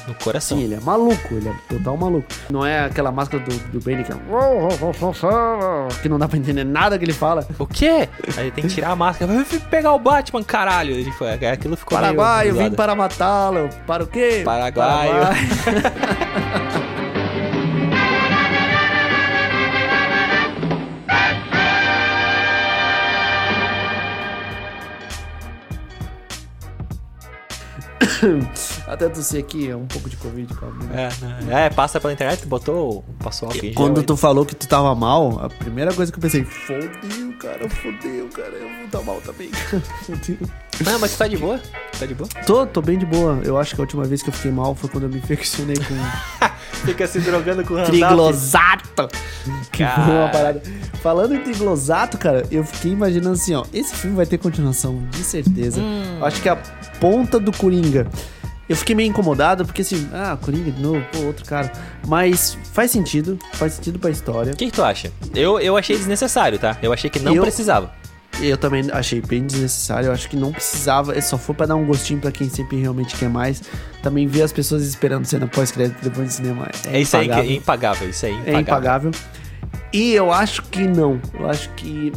No 0.08 0.14
coração. 0.16 0.58
Sim, 0.58 0.64
ele 0.64 0.76
é 0.76 0.80
maluco, 0.80 1.34
ele 1.36 1.50
é 1.50 1.54
total 1.68 1.98
maluco. 1.98 2.28
Não 2.50 2.66
é 2.66 2.86
aquela 2.86 3.12
máscara 3.12 3.44
do, 3.44 3.54
do 3.72 3.80
Bane 3.80 4.04
que 4.04 4.12
é... 4.12 4.16
Que 6.02 6.08
não 6.10 6.18
dá 6.18 6.28
pra 6.28 6.38
entender 6.38 6.64
nada 6.64 6.98
que 6.98 7.04
ele 7.06 7.14
fala. 7.14 7.46
O 7.60 7.66
quê? 7.68 8.08
Aí 8.38 8.52
tem 8.52 8.64
que 8.66 8.70
tirar 8.74 8.92
a 8.92 8.96
máscara. 8.96 9.34
Vai 9.34 9.44
pegar 9.60 9.94
o 9.94 10.00
Batman, 10.00 10.44
caralho. 10.44 10.94
Ele 10.96 11.12
foi, 11.12 11.32
aquilo 11.34 11.76
ficou 11.76 11.98
meio 12.00 12.16
Paraguai, 12.16 12.50
eu 12.50 12.56
vim 12.56 12.72
para 12.72 12.96
matá-lo. 12.96 13.70
Para 13.86 14.04
o 14.04 14.08
quê? 14.08 14.42
Paraguaio. 14.46 15.12
Paraguai. 15.12 15.38
Até 28.88 29.10
tossir 29.10 29.40
aqui, 29.40 29.70
é 29.70 29.76
um 29.76 29.86
pouco 29.86 30.10
de 30.10 30.18
Covid, 30.18 30.54
calma. 30.54 30.86
É, 30.94 31.10
não, 31.22 31.58
é, 31.58 31.70
passa 31.70 32.00
pela 32.00 32.14
internet, 32.14 32.46
botou, 32.46 33.04
passou 33.20 33.52
gel 33.52 33.74
Quando 33.74 34.00
aí. 34.00 34.06
tu 34.06 34.18
falou 34.18 34.46
que 34.46 34.56
tu 34.56 34.68
tava 34.68 34.94
mal, 34.96 35.40
a 35.44 35.50
primeira 35.50 35.94
coisa 35.94 36.12
que 36.12 36.18
eu 36.18 36.22
pensei, 36.22 36.44
fodeu, 36.44 37.34
cara, 37.40 37.70
fodeu, 37.70 38.28
cara, 38.30 38.50
eu 38.50 38.70
vou 38.70 38.86
estar 38.86 39.02
mal 39.02 39.22
também, 39.22 39.50
cara, 39.70 39.82
fodeu. 40.04 40.38
Não, 40.84 41.00
mas 41.00 41.12
tu 41.14 41.18
tá 41.18 41.28
de 41.28 41.38
boa? 41.38 41.60
Tá 42.00 42.06
de 42.06 42.16
boa? 42.16 42.28
Tô, 42.46 42.66
tô 42.66 42.82
bem 42.82 42.98
de 42.98 43.06
boa. 43.06 43.40
Eu 43.44 43.58
acho 43.58 43.76
que 43.76 43.82
a 43.82 43.84
última 43.84 44.04
vez 44.04 44.24
que 44.24 44.30
eu 44.30 44.34
fiquei 44.34 44.52
mal 44.52 44.74
foi 44.74 44.90
quando 44.90 45.04
eu 45.04 45.10
me 45.10 45.18
infeccionei 45.18 45.76
com 45.76 45.94
Fica 46.86 47.06
se 47.08 47.20
drogando 47.20 47.64
com 47.64 47.82
triglosato. 47.84 49.08
Que 49.72 49.80
Cara. 49.84 50.04
foi 50.04 50.14
uma 50.16 50.30
parada. 50.30 50.62
Falando 51.02 51.36
em 51.36 51.40
triglosato, 51.44 52.18
cara, 52.18 52.46
eu 52.52 52.64
fiquei 52.64 52.92
imaginando 52.92 53.34
assim, 53.34 53.54
ó. 53.56 53.64
Esse 53.74 53.96
filme 53.96 54.16
vai 54.16 54.26
ter 54.26 54.38
continuação, 54.38 55.04
de 55.10 55.24
certeza. 55.24 55.80
Hum. 55.82 56.18
Eu 56.20 56.26
acho 56.26 56.42
que 56.42 56.50
a 56.50 56.56
ponta 57.00 57.40
do 57.40 57.52
Coringa. 57.52 58.08
Eu 58.70 58.76
fiquei 58.78 58.96
meio 58.96 59.10
incomodado, 59.10 59.66
porque 59.66 59.82
assim, 59.82 60.08
ah, 60.14 60.38
Coringa 60.42 60.72
de 60.72 60.82
novo, 60.82 61.04
pô, 61.12 61.20
outro 61.26 61.44
cara. 61.46 61.72
Mas 62.08 62.58
faz 62.72 62.90
sentido, 62.92 63.38
faz 63.54 63.74
sentido 63.74 64.00
pra 64.00 64.10
história. 64.10 64.54
O 64.54 64.56
que, 64.56 64.68
que 64.68 64.72
tu 64.72 64.84
acha? 64.84 65.12
Eu, 65.36 65.60
eu 65.60 65.76
achei 65.76 65.98
desnecessário, 65.98 66.58
tá? 66.58 66.78
Eu 66.82 66.94
achei 66.94 67.10
que 67.10 67.20
não 67.20 67.36
Eu- 67.36 67.42
precisava. 67.44 67.92
Eu 68.40 68.58
também 68.58 68.90
achei 68.92 69.22
bem 69.22 69.46
desnecessário. 69.46 70.08
Eu 70.08 70.14
acho 70.14 70.30
que 70.30 70.36
não 70.36 70.52
precisava. 70.52 71.16
é 71.16 71.22
Só 71.22 71.38
foi 71.38 71.54
pra 71.54 71.66
dar 71.66 71.76
um 71.76 71.86
gostinho 71.86 72.20
pra 72.20 72.32
quem 72.32 72.50
sempre 72.50 72.80
realmente 72.80 73.16
quer 73.16 73.30
mais. 73.30 73.62
Também 74.02 74.26
vi 74.28 74.42
as 74.42 74.52
pessoas 74.52 74.84
esperando 74.84 75.26
cena 75.26 75.48
pós-crédito 75.48 76.02
depois 76.02 76.28
do 76.28 76.32
cinema. 76.34 76.68
É, 76.86 76.98
É, 76.98 77.02
isso 77.02 77.16
aí, 77.18 77.24
que 77.24 77.30
impagável. 77.34 77.52
é 77.52 77.56
impagável. 77.56 78.10
Isso 78.10 78.26
aí, 78.26 78.42
É 78.46 78.60
impagável. 78.60 79.12
E 79.94 80.14
eu 80.14 80.32
acho 80.32 80.64
que 80.64 80.88
não. 80.88 81.20
Eu 81.38 81.50
acho 81.50 81.70
que 81.72 82.12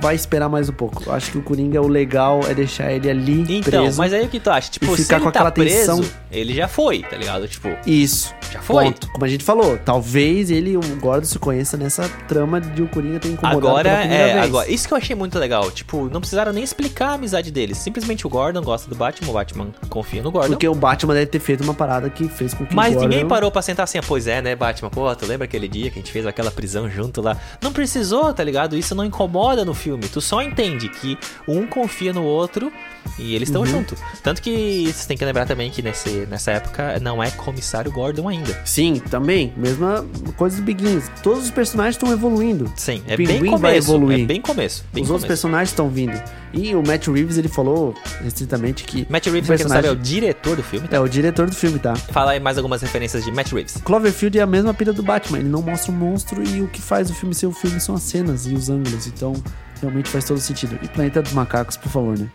vai 0.00 0.14
esperar 0.14 0.48
mais 0.48 0.68
um 0.68 0.72
pouco. 0.72 1.02
Eu 1.06 1.12
acho 1.12 1.30
que 1.32 1.38
o 1.38 1.42
Coringa, 1.42 1.80
o 1.82 1.88
legal 1.88 2.40
é 2.48 2.54
deixar 2.54 2.92
ele 2.92 3.10
ali 3.10 3.40
Então, 3.58 3.82
preso. 3.82 3.98
mas 3.98 4.12
aí 4.12 4.24
o 4.24 4.28
que 4.28 4.38
tu 4.38 4.50
acha? 4.50 4.70
Tipo, 4.70 4.94
se 4.96 5.02
ficar 5.02 5.18
com 5.18 5.24
tá 5.24 5.30
aquela 5.30 5.50
preso, 5.50 5.96
tensão. 5.96 6.04
ele 6.30 6.54
já 6.54 6.68
foi, 6.68 7.02
tá 7.02 7.16
ligado? 7.16 7.48
Tipo, 7.48 7.68
Isso. 7.86 8.32
já 8.52 8.60
foi. 8.60 8.84
Ponto. 8.86 9.08
Como 9.10 9.24
a 9.24 9.28
gente 9.28 9.42
falou, 9.44 9.78
talvez 9.84 10.50
ele, 10.50 10.76
o 10.76 10.80
Gordon, 11.00 11.24
se 11.26 11.38
conheça 11.38 11.76
nessa 11.76 12.08
trama 12.28 12.60
de 12.60 12.82
o 12.82 12.88
Coringa 12.88 13.18
ter 13.18 13.28
incomodado 13.28 13.66
Agora 13.66 13.88
é, 13.90 14.34
vez. 14.34 14.44
agora, 14.44 14.70
isso 14.70 14.86
que 14.86 14.94
eu 14.94 14.98
achei 14.98 15.16
muito 15.16 15.38
legal. 15.38 15.70
Tipo, 15.70 16.08
não 16.08 16.20
precisaram 16.20 16.52
nem 16.52 16.62
explicar 16.62 17.10
a 17.10 17.12
amizade 17.14 17.50
deles. 17.50 17.78
Simplesmente 17.78 18.26
o 18.26 18.30
Gordon 18.30 18.62
gosta 18.62 18.88
do 18.88 18.94
Batman, 18.94 19.30
o 19.30 19.32
Batman 19.32 19.68
confia 19.88 20.22
no 20.22 20.30
Gordon. 20.30 20.48
Porque 20.50 20.68
o 20.68 20.74
Batman 20.74 21.14
deve 21.14 21.26
ter 21.26 21.40
feito 21.40 21.64
uma 21.64 21.74
parada 21.74 22.08
que 22.10 22.28
fez 22.28 22.54
com 22.54 22.64
que 22.64 22.74
Mas 22.74 22.92
o 22.92 22.94
Gordon... 22.94 23.08
ninguém 23.08 23.26
parou 23.26 23.50
pra 23.50 23.62
sentar 23.62 23.84
assim, 23.84 23.98
ah, 23.98 24.02
pois 24.06 24.26
é, 24.26 24.40
né, 24.40 24.54
Batman? 24.54 24.88
Pô, 24.90 25.14
tu 25.16 25.26
lembra 25.26 25.46
aquele 25.46 25.66
dia 25.68 25.90
que 25.90 25.98
a 25.98 26.02
gente 26.02 26.12
fez 26.12 26.26
aquela 26.26 26.50
prisão 26.50 26.88
junto 26.88 27.20
lá? 27.20 27.36
Não 27.60 27.72
precisou, 27.72 28.32
tá 28.32 28.44
ligado? 28.44 28.76
Isso 28.76 28.94
não 28.94 29.04
incomoda 29.04 29.64
no 29.64 29.74
filme. 29.80 30.08
Tu 30.08 30.20
só 30.20 30.42
entende 30.42 30.88
que 30.88 31.18
um 31.48 31.66
confia 31.66 32.12
no 32.12 32.22
outro 32.22 32.70
e 33.18 33.34
eles 33.34 33.48
estão 33.48 33.62
Uhum. 33.62 33.66
junto. 33.68 33.96
Tanto 34.22 34.40
que 34.42 34.92
você 34.92 35.08
tem 35.08 35.16
que 35.16 35.24
lembrar 35.24 35.46
também 35.46 35.70
que 35.70 35.82
nesse, 35.82 36.26
nessa 36.30 36.52
época 36.52 36.98
não 37.00 37.22
é 37.22 37.30
comissário 37.30 37.90
Gordon 37.90 38.28
ainda. 38.28 38.60
Sim, 38.64 39.00
também. 39.10 39.52
Mesma 39.56 40.04
coisa 40.36 40.56
do 40.56 40.62
Begins. 40.62 41.10
Todos 41.22 41.44
os 41.44 41.50
personagens 41.50 41.94
estão 41.96 42.12
evoluindo. 42.12 42.70
Sim, 42.76 43.02
é 43.06 43.16
bem 43.16 43.26
Pinguim 43.26 43.50
vai 43.50 43.58
começo. 43.72 43.90
evoluir. 43.90 44.20
É 44.20 44.26
bem 44.26 44.40
começo. 44.40 44.84
Bem 44.92 45.02
Os 45.02 45.08
começo. 45.08 45.12
outros 45.12 45.26
personagens 45.28 45.70
estão 45.70 45.88
vindo. 45.88 46.20
E 46.52 46.74
o 46.74 46.82
Matt 46.84 47.06
Reeves, 47.06 47.38
ele 47.38 47.48
falou 47.48 47.94
restritamente 48.22 48.82
que... 48.84 49.06
Matt 49.08 49.26
Reeves, 49.26 49.46
pra 49.46 49.56
quem 49.56 49.64
não 49.66 49.70
sabe, 49.74 49.86
é 49.86 49.90
o 49.92 49.94
personagem- 49.94 50.20
diretor 50.20 50.56
do 50.56 50.62
filme. 50.64 50.88
tá? 50.88 50.96
É 50.96 51.00
o 51.00 51.08
diretor 51.08 51.48
do 51.48 51.54
filme, 51.54 51.78
tá? 51.78 51.94
Fala 51.94 52.32
aí 52.32 52.40
mais 52.40 52.56
algumas 52.58 52.82
referências 52.82 53.24
de 53.24 53.30
Matt 53.30 53.52
Reeves. 53.52 53.76
Cloverfield 53.84 54.36
é 54.38 54.42
a 54.42 54.46
mesma 54.46 54.74
pilha 54.74 54.92
do 54.92 55.02
Batman. 55.02 55.38
Ele 55.38 55.48
não 55.48 55.62
mostra 55.62 55.92
o 55.92 55.94
monstro 55.94 56.42
e 56.42 56.60
o 56.60 56.66
que 56.66 56.82
faz 56.82 57.08
o 57.08 57.14
filme 57.14 57.34
ser 57.34 57.46
o 57.46 57.52
filme 57.52 57.80
são 57.80 57.94
as 57.94 58.02
cenas 58.02 58.46
e 58.46 58.54
os 58.54 58.68
ângulos. 58.68 59.06
Então, 59.06 59.32
realmente 59.80 60.08
faz 60.08 60.24
todo 60.24 60.38
sentido. 60.40 60.78
E 60.82 60.88
Planeta 60.88 61.22
dos 61.22 61.32
Macacos, 61.32 61.76
por 61.76 61.90
favor, 61.90 62.18
né? 62.18 62.28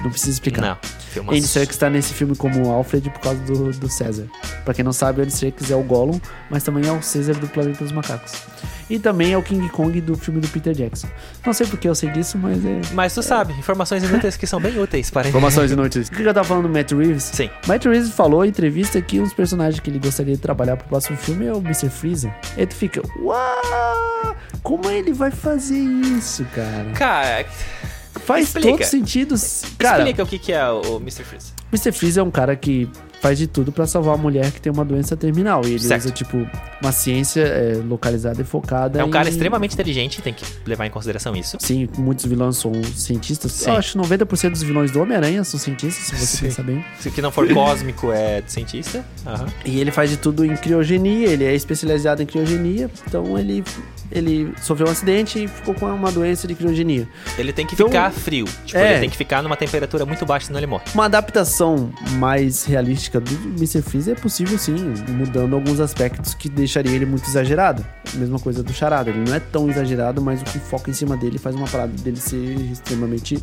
Não 0.00 0.10
precisa 0.10 0.32
explicar. 0.32 0.62
Não, 0.62 0.78
filmaço. 1.10 1.38
Andy 1.38 1.48
Serkis 1.48 1.76
tá 1.76 1.90
nesse 1.90 2.14
filme 2.14 2.36
como 2.36 2.70
Alfred 2.70 3.10
por 3.10 3.20
causa 3.20 3.40
do, 3.42 3.72
do 3.72 3.88
César. 3.88 4.26
Pra 4.64 4.72
quem 4.72 4.84
não 4.84 4.92
sabe, 4.92 5.22
Andy 5.22 5.32
Serkis 5.32 5.70
é 5.70 5.76
o 5.76 5.82
Gollum, 5.82 6.20
mas 6.48 6.62
também 6.62 6.86
é 6.88 6.92
o 6.92 7.02
César 7.02 7.34
do 7.34 7.48
Planeta 7.48 7.82
dos 7.82 7.92
Macacos. 7.92 8.32
E 8.90 8.98
também 8.98 9.32
é 9.32 9.38
o 9.38 9.42
King 9.42 9.68
Kong 9.68 10.00
do 10.00 10.16
filme 10.16 10.40
do 10.40 10.48
Peter 10.48 10.72
Jackson. 10.72 11.08
Não 11.44 11.52
sei 11.52 11.66
porque 11.66 11.88
eu 11.88 11.94
sei 11.94 12.10
disso, 12.10 12.38
mas 12.38 12.64
é... 12.64 12.80
Mas 12.94 13.14
tu 13.14 13.22
sabe, 13.22 13.52
informações 13.54 14.02
inúteis 14.02 14.36
que 14.36 14.46
são 14.46 14.60
bem 14.60 14.78
úteis 14.78 15.10
para 15.10 15.28
Informações 15.28 15.70
inúteis. 15.72 16.08
O 16.08 16.10
que 16.12 16.22
eu 16.22 16.34
tava 16.34 16.46
falando 16.46 16.64
do 16.64 16.72
Matt 16.72 16.92
Reeves? 16.92 17.24
Sim. 17.24 17.50
Matt 17.66 17.84
Reeves 17.84 18.10
falou 18.10 18.44
em 18.44 18.48
entrevista 18.48 19.00
que 19.02 19.20
um 19.20 19.24
dos 19.24 19.34
personagens 19.34 19.80
que 19.80 19.90
ele 19.90 19.98
gostaria 19.98 20.34
de 20.34 20.40
trabalhar 20.40 20.76
pro 20.76 20.88
próximo 20.88 21.16
filme 21.16 21.46
é 21.46 21.52
o 21.52 21.58
Mr. 21.58 21.90
Freezer. 21.90 22.34
E 22.56 22.60
aí 22.60 22.66
tu 22.66 22.74
fica, 22.74 23.02
uau! 23.20 24.36
Como 24.62 24.90
ele 24.90 25.12
vai 25.12 25.30
fazer 25.30 25.78
isso, 25.78 26.44
cara? 26.54 26.90
Cara, 26.94 27.46
Faz 28.28 28.48
explica. 28.48 28.68
todo 28.68 28.84
sentido. 28.84 29.34
Cara, 29.78 29.98
explica 29.98 30.22
o 30.22 30.26
que 30.26 30.38
que 30.38 30.52
é 30.52 30.68
o 30.68 30.96
Mr. 30.96 31.24
Freeze. 31.24 31.52
Mr. 31.72 31.92
Freeze 31.92 32.18
é 32.18 32.22
um 32.22 32.30
cara 32.30 32.54
que 32.56 32.88
faz 33.20 33.36
de 33.36 33.48
tudo 33.48 33.72
pra 33.72 33.84
salvar 33.84 34.14
a 34.14 34.16
mulher 34.16 34.52
que 34.52 34.60
tem 34.60 34.72
uma 34.72 34.84
doença 34.84 35.16
terminal. 35.16 35.62
E 35.64 35.70
ele 35.70 35.80
Certo. 35.80 36.02
usa, 36.04 36.10
tipo, 36.12 36.46
uma 36.80 36.92
ciência 36.92 37.40
é, 37.40 37.74
localizada 37.84 38.40
e 38.40 38.44
focada 38.44 39.00
É 39.00 39.04
um 39.04 39.10
cara 39.10 39.28
em- 39.28 39.32
extremamente 39.32 39.74
inteligente, 39.74 40.22
tem 40.22 40.32
que 40.32 40.44
levar 40.64 40.86
em 40.86 40.90
consideração 40.90 41.34
isso. 41.34 41.56
Sim, 41.58 41.88
muitos 41.98 42.24
vilões 42.26 42.56
são 42.58 42.72
cientistas. 42.94 43.50
Sim. 43.50 43.70
Eu 43.70 43.76
acho 43.76 43.92
que 43.92 43.98
90% 43.98 44.50
dos 44.52 44.62
vilões 44.62 44.92
do 44.92 45.02
Homem-Aranha 45.02 45.42
são 45.42 45.58
cientistas, 45.58 46.04
se 46.06 46.14
você 46.16 46.36
Sim. 46.36 46.44
pensar 46.46 46.62
bem. 46.62 46.84
Se 47.00 47.10
que 47.10 47.20
não 47.20 47.32
for 47.32 47.52
cósmico, 47.52 48.12
é 48.12 48.40
cientista. 48.46 49.04
Aham. 49.26 49.46
E 49.64 49.80
ele 49.80 49.90
faz 49.90 50.10
de 50.10 50.16
tudo 50.16 50.44
em 50.44 50.54
criogenia, 50.56 51.26
ele 51.28 51.44
é 51.44 51.52
especializado 51.56 52.22
em 52.22 52.26
criogenia, 52.26 52.88
então 53.04 53.36
ele, 53.36 53.64
ele 54.12 54.52
sofreu 54.62 54.86
um 54.86 54.92
acidente 54.92 55.42
e 55.42 55.48
ficou 55.48 55.74
com 55.74 55.86
uma 55.86 56.12
doença 56.12 56.46
de 56.46 56.54
criogenia. 56.54 57.08
Ele 57.36 57.52
tem 57.52 57.66
que 57.66 57.74
Então, 57.74 57.88
ficar 57.88 58.12
frio. 58.12 58.44
Tipo, 58.64 58.78
é. 58.78 58.92
ele 58.92 59.00
tem 59.00 59.10
que 59.10 59.16
ficar 59.16 59.42
numa 59.42 59.56
temperatura 59.56 60.06
muito 60.06 60.24
baixa, 60.24 60.46
senão 60.46 60.60
ele 60.60 60.68
morre. 60.68 60.84
Uma 60.94 61.06
adaptação 61.06 61.57
mais 62.18 62.64
realística 62.64 63.20
do 63.20 63.30
Mr. 63.56 63.82
Freeze 63.82 64.10
é 64.10 64.14
possível 64.14 64.58
sim, 64.58 64.76
mudando 65.08 65.54
alguns 65.54 65.80
aspectos 65.80 66.34
que 66.34 66.48
deixaria 66.48 66.92
ele 66.92 67.06
muito 67.06 67.28
exagerado. 67.28 67.84
Mesma 68.14 68.38
coisa 68.38 68.62
do 68.62 68.72
Charada, 68.72 69.10
ele 69.10 69.24
não 69.28 69.34
é 69.34 69.40
tão 69.40 69.68
exagerado, 69.68 70.20
mas 70.20 70.40
o 70.40 70.44
que 70.44 70.58
foca 70.58 70.90
em 70.90 70.94
cima 70.94 71.16
dele 71.16 71.38
faz 71.38 71.54
uma 71.56 71.66
parada 71.66 71.92
dele 71.92 72.18
ser 72.18 72.36
extremamente 72.72 73.42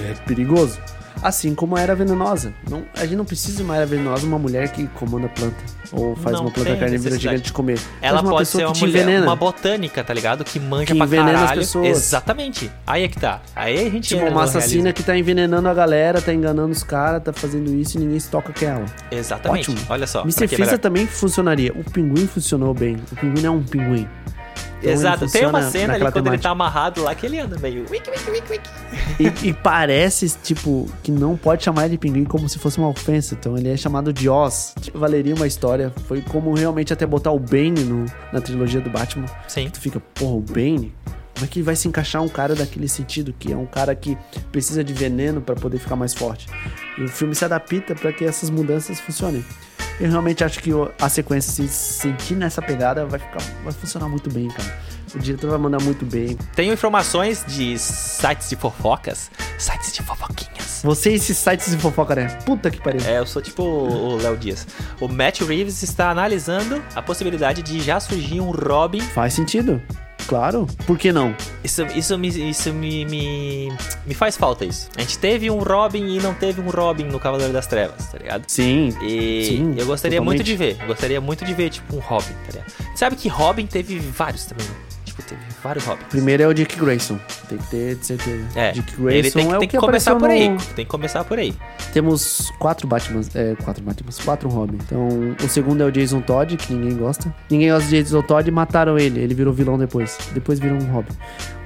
é, 0.00 0.14
perigoso. 0.26 0.78
Assim 1.22 1.54
como 1.54 1.76
a 1.76 1.80
Era 1.80 1.94
Venenosa. 1.94 2.52
Não, 2.70 2.84
a 2.94 3.00
gente 3.04 3.16
não 3.16 3.24
precisa 3.24 3.56
de 3.58 3.62
uma 3.62 3.76
Era 3.76 3.86
Venenosa, 3.86 4.26
uma 4.26 4.38
mulher 4.38 4.68
que 4.70 4.86
comanda 4.88 5.26
a 5.26 5.28
planta. 5.30 5.56
Ou 5.90 6.14
faz 6.16 6.36
Não 6.36 6.42
uma 6.44 6.50
planta 6.50 6.76
carnívora 6.76 7.18
gigante 7.18 7.44
de 7.44 7.52
comer. 7.52 7.78
Ela 8.02 8.22
pode 8.22 8.38
pessoa 8.40 8.60
ser 8.60 8.66
uma 8.66 8.74
mulher, 8.86 9.02
envenena. 9.02 9.26
uma 9.26 9.36
botânica, 9.36 10.04
tá 10.04 10.12
ligado? 10.12 10.44
Que 10.44 10.60
manja 10.60 10.86
Que 10.86 10.94
pra 10.94 11.06
envenena 11.06 11.32
as 11.32 11.40
caralho. 11.40 11.60
pessoas. 11.60 11.86
Exatamente. 11.88 12.70
Aí 12.86 13.04
é 13.04 13.08
que 13.08 13.18
tá. 13.18 13.40
Aí 13.56 13.86
a 13.86 13.90
gente 13.90 14.08
Tipo, 14.08 14.20
entra 14.20 14.34
uma 14.34 14.44
assassina 14.44 14.68
realismo. 14.82 14.92
que 14.92 15.02
tá 15.02 15.16
envenenando 15.16 15.66
a 15.68 15.72
galera, 15.74 16.20
tá 16.20 16.32
enganando 16.32 16.70
os 16.72 16.82
caras, 16.82 17.22
tá 17.22 17.32
fazendo 17.32 17.74
isso 17.74 17.96
e 17.96 18.00
ninguém 18.00 18.20
se 18.20 18.28
toca 18.28 18.52
que 18.52 18.64
é 18.66 18.68
ela. 18.68 18.84
Exatamente. 19.10 19.70
Ótimo. 19.70 19.86
Olha 19.88 20.06
só. 20.06 20.22
Mr. 20.22 20.46
Freeza 20.48 20.76
também 20.76 21.06
funcionaria. 21.06 21.72
O 21.72 21.82
pinguim 21.90 22.26
funcionou 22.26 22.74
bem. 22.74 22.96
O 23.10 23.16
pinguim 23.16 23.40
não 23.42 23.54
é 23.54 23.56
um 23.56 23.62
pinguim. 23.62 24.06
Então, 24.78 24.90
ele 24.90 24.92
Exato. 24.92 25.28
Tem 25.30 25.46
uma 25.46 25.62
cena 25.62 25.94
ali 25.94 26.02
quando 26.04 26.16
ele 26.16 26.24
temática. 26.24 26.42
tá 26.42 26.50
amarrado 26.50 27.02
lá 27.02 27.14
que 27.14 27.26
ele 27.26 27.38
anda 27.40 27.58
meio. 27.58 27.84
Wiki, 27.90 28.10
wiki, 28.10 28.30
wiki, 28.30 28.52
wiki. 28.52 29.44
E, 29.44 29.48
e 29.48 29.52
parece, 29.52 30.28
tipo, 30.42 30.88
que 31.02 31.10
não 31.10 31.36
pode 31.36 31.64
chamar 31.64 31.82
ele 31.86 31.92
de 31.92 31.98
pinguim 31.98 32.24
como 32.24 32.48
se 32.48 32.58
fosse 32.58 32.78
uma 32.78 32.88
ofensa. 32.88 33.34
Então 33.34 33.56
ele 33.58 33.68
é 33.68 33.76
chamado 33.76 34.12
de 34.12 34.28
Oz. 34.28 34.74
Tipo, 34.80 34.98
valeria 34.98 35.34
uma 35.34 35.46
história. 35.46 35.92
Foi 36.06 36.20
como 36.22 36.54
realmente 36.54 36.92
até 36.92 37.04
botar 37.06 37.32
o 37.32 37.38
Bane 37.38 37.82
no- 37.84 38.06
na 38.32 38.40
trilogia 38.40 38.80
do 38.80 38.88
Batman. 38.90 39.26
Sim. 39.48 39.68
Tu 39.68 39.80
fica, 39.80 40.00
porra, 40.14 40.34
o 40.36 40.40
Bane? 40.40 40.94
Como 41.34 41.44
é 41.44 41.48
que 41.48 41.62
vai 41.62 41.76
se 41.76 41.86
encaixar 41.86 42.20
um 42.22 42.28
cara 42.28 42.54
daquele 42.56 42.88
sentido? 42.88 43.32
Que 43.38 43.52
é 43.52 43.56
um 43.56 43.66
cara 43.66 43.94
que 43.94 44.18
precisa 44.50 44.82
de 44.82 44.92
veneno 44.92 45.40
pra 45.40 45.54
poder 45.54 45.78
ficar 45.78 45.94
mais 45.94 46.12
forte. 46.12 46.46
E 46.96 47.02
o 47.02 47.08
filme 47.08 47.32
se 47.34 47.44
adapta 47.44 47.94
pra 47.94 48.12
que 48.12 48.24
essas 48.24 48.50
mudanças 48.50 48.98
funcionem. 48.98 49.44
Eu 50.00 50.10
realmente 50.10 50.44
acho 50.44 50.60
que 50.60 50.70
a 51.00 51.08
sequência, 51.08 51.52
se 51.52 51.68
sentir 51.68 52.34
nessa 52.36 52.62
pegada, 52.62 53.04
vai, 53.04 53.18
ficar, 53.18 53.42
vai 53.64 53.72
funcionar 53.72 54.08
muito 54.08 54.30
bem, 54.30 54.48
cara. 54.48 54.78
O 55.14 55.18
diretor 55.18 55.50
vai 55.50 55.58
mandar 55.58 55.82
muito 55.82 56.04
bem. 56.04 56.36
Tenho 56.54 56.72
informações 56.72 57.44
de 57.46 57.78
sites 57.78 58.48
de 58.48 58.56
fofocas. 58.56 59.30
Sites 59.58 59.92
de 59.92 60.02
fofoquinhas. 60.02 60.82
Você 60.84 61.10
e 61.10 61.14
esses 61.14 61.36
sites 61.36 61.70
de 61.70 61.78
fofoca, 61.78 62.14
né? 62.14 62.28
Puta 62.44 62.70
que 62.70 62.80
pariu. 62.80 63.00
É, 63.06 63.18
eu 63.18 63.26
sou 63.26 63.42
tipo 63.42 63.62
o 63.62 64.16
Léo 64.16 64.36
Dias. 64.36 64.66
O 65.00 65.08
Matt 65.08 65.40
Reeves 65.40 65.82
está 65.82 66.10
analisando 66.10 66.82
a 66.94 67.02
possibilidade 67.02 67.62
de 67.62 67.80
já 67.80 67.98
surgir 67.98 68.40
um 68.40 68.50
Robin. 68.50 69.00
Faz 69.00 69.34
sentido. 69.34 69.82
Claro. 70.28 70.66
Por 70.86 70.98
que 70.98 71.10
não? 71.10 71.34
Isso, 71.64 71.82
isso, 71.94 72.16
me, 72.18 72.28
isso 72.28 72.72
me, 72.72 73.04
me, 73.06 73.72
me 74.06 74.14
faz 74.14 74.36
falta 74.36 74.64
isso. 74.64 74.90
A 74.96 75.00
gente 75.00 75.18
teve 75.18 75.50
um 75.50 75.58
Robin 75.58 76.06
e 76.06 76.20
não 76.20 76.34
teve 76.34 76.60
um 76.60 76.68
Robin 76.70 77.04
no 77.04 77.18
Cavaleiro 77.18 77.52
das 77.52 77.66
Trevas, 77.66 78.06
tá 78.12 78.18
ligado? 78.18 78.44
Sim. 78.46 78.90
E 79.02 79.44
Sim, 79.46 79.74
eu 79.78 79.86
gostaria 79.86 80.18
totalmente. 80.18 80.38
muito 80.38 80.44
de 80.44 80.54
ver. 80.56 80.76
Gostaria 80.86 81.20
muito 81.20 81.44
de 81.44 81.54
ver, 81.54 81.70
tipo, 81.70 81.96
um 81.96 82.00
Robin, 82.00 82.34
tá 82.46 82.52
ligado? 82.52 82.72
Sabe 82.94 83.16
que 83.16 83.28
Robin 83.28 83.66
teve 83.66 83.98
vários 83.98 84.44
também. 84.44 84.66
né? 84.66 84.74
Tipo, 85.18 85.28
teve 85.28 85.40
vários 85.62 85.84
Robins. 85.84 86.06
Primeiro 86.08 86.42
é 86.42 86.46
o 86.46 86.54
Dick 86.54 86.78
Grayson. 86.78 87.18
Tem 87.48 87.58
que 87.58 87.66
ter 87.68 87.94
de 87.96 88.06
certeza. 88.06 88.44
É, 88.54 88.72
Dick 88.72 88.96
Grayson 88.96 89.10
ele 89.10 89.30
tem 89.30 89.42
que, 89.48 89.54
é 89.54 89.58
tem 89.58 89.66
o 89.68 89.70
que, 89.70 89.78
começar 89.78 90.14
por 90.16 90.30
aí. 90.30 90.48
no- 90.48 90.56
Tem 90.58 90.84
que 90.84 90.90
começar 90.90 91.24
por 91.24 91.38
aí. 91.38 91.54
Temos 91.92 92.52
quatro 92.58 92.86
Batmans, 92.86 93.34
é, 93.34 93.54
quatro 93.64 93.82
Batmans, 93.82 94.18
quatro 94.20 94.48
Robin. 94.48 94.78
Então, 94.84 95.08
o 95.44 95.48
segundo 95.48 95.82
é 95.82 95.86
o 95.86 95.90
Jason 95.90 96.20
Todd, 96.20 96.56
que 96.56 96.72
ninguém 96.72 96.96
gosta. 96.96 97.34
Ninguém 97.50 97.70
gosta 97.70 97.88
de 97.88 98.02
Jason 98.02 98.22
Todd 98.22 98.48
e 98.48 98.52
mataram 98.52 98.98
ele. 98.98 99.20
Ele 99.20 99.34
virou 99.34 99.52
vilão 99.52 99.76
depois. 99.78 100.16
Depois 100.32 100.58
virou 100.60 100.78
um 100.80 100.86
Robin. 100.92 101.12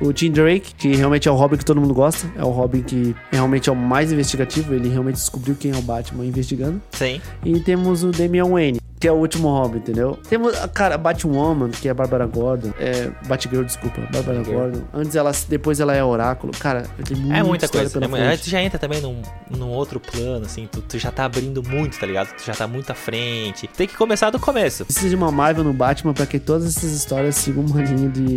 O 0.01 0.13
Tim 0.13 0.31
Drake, 0.31 0.75
que 0.75 0.95
realmente 0.97 1.29
é 1.29 1.31
o 1.31 1.35
Robin 1.35 1.57
que 1.57 1.65
todo 1.65 1.81
mundo 1.81 1.95
gosta. 1.95 2.27
É 2.37 2.45
o 2.45 2.51
Robin 2.51 2.83
que 2.83 3.15
realmente 3.31 3.69
é 3.69 3.73
o 3.73 3.77
mais 3.77 4.11
investigativo. 4.13 4.75
Ele 4.75 4.89
realmente 4.89 5.17
descobriu 5.17 5.55
quem 5.55 5.73
é 5.73 5.77
o 5.77 5.83
Batman 5.83 6.25
investigando. 6.25 6.81
Sim. 6.93 7.21
E 7.45 7.61
temos 7.61 8.03
o 8.03 8.11
Damian 8.11 8.47
Wayne, 8.47 8.81
que 9.03 9.09
é 9.09 9.11
o 9.11 9.17
último 9.17 9.49
Robin, 9.49 9.79
entendeu? 9.79 10.17
Temos, 10.29 10.55
a 10.63 10.69
cara, 10.69 10.97
Batwoman, 10.97 11.71
que 11.71 11.89
é 11.89 11.91
a 11.91 11.95
Bárbara 11.95 12.25
Gordon. 12.25 12.71
É, 12.79 13.11
Batgirl, 13.27 13.65
desculpa, 13.65 14.01
Bárbara. 14.13 14.45
Gordon. 14.45 14.83
Antes 14.95 15.17
ela, 15.17 15.33
depois 15.49 15.81
ela 15.81 15.93
é 15.93 16.05
Oráculo. 16.05 16.53
Cara, 16.57 16.83
tem 17.05 17.17
muita, 17.17 17.37
É 17.37 17.43
muita 17.43 17.69
coisa. 17.69 17.99
pela 17.99 18.19
É 18.21 18.37
tu 18.37 18.49
já 18.49 18.63
entra 18.63 18.79
também 18.79 19.01
num, 19.01 19.21
num 19.51 19.71
outro 19.71 19.99
plano, 19.99 20.47
assim. 20.47 20.69
Tu, 20.71 20.81
tu 20.83 20.99
já 21.01 21.11
tá 21.11 21.25
abrindo 21.25 21.65
muito, 21.69 21.99
tá 21.99 22.07
ligado? 22.07 22.29
Tu 22.37 22.45
já 22.45 22.55
tá 22.55 22.69
muito 22.69 22.93
à 22.93 22.95
frente. 22.95 23.67
Tem 23.77 23.89
que 23.89 23.97
começar 23.97 24.31
do 24.31 24.39
começo. 24.39 24.85
Precisa 24.85 25.09
de 25.09 25.17
uma 25.17 25.33
Marvel 25.33 25.65
no 25.65 25.73
Batman 25.73 26.15
pra 26.15 26.25
que 26.25 26.39
todas 26.39 26.77
essas 26.77 26.93
histórias 26.93 27.35
sigam 27.35 27.65
uma 27.65 27.83
linha 27.83 28.09
de. 28.09 28.37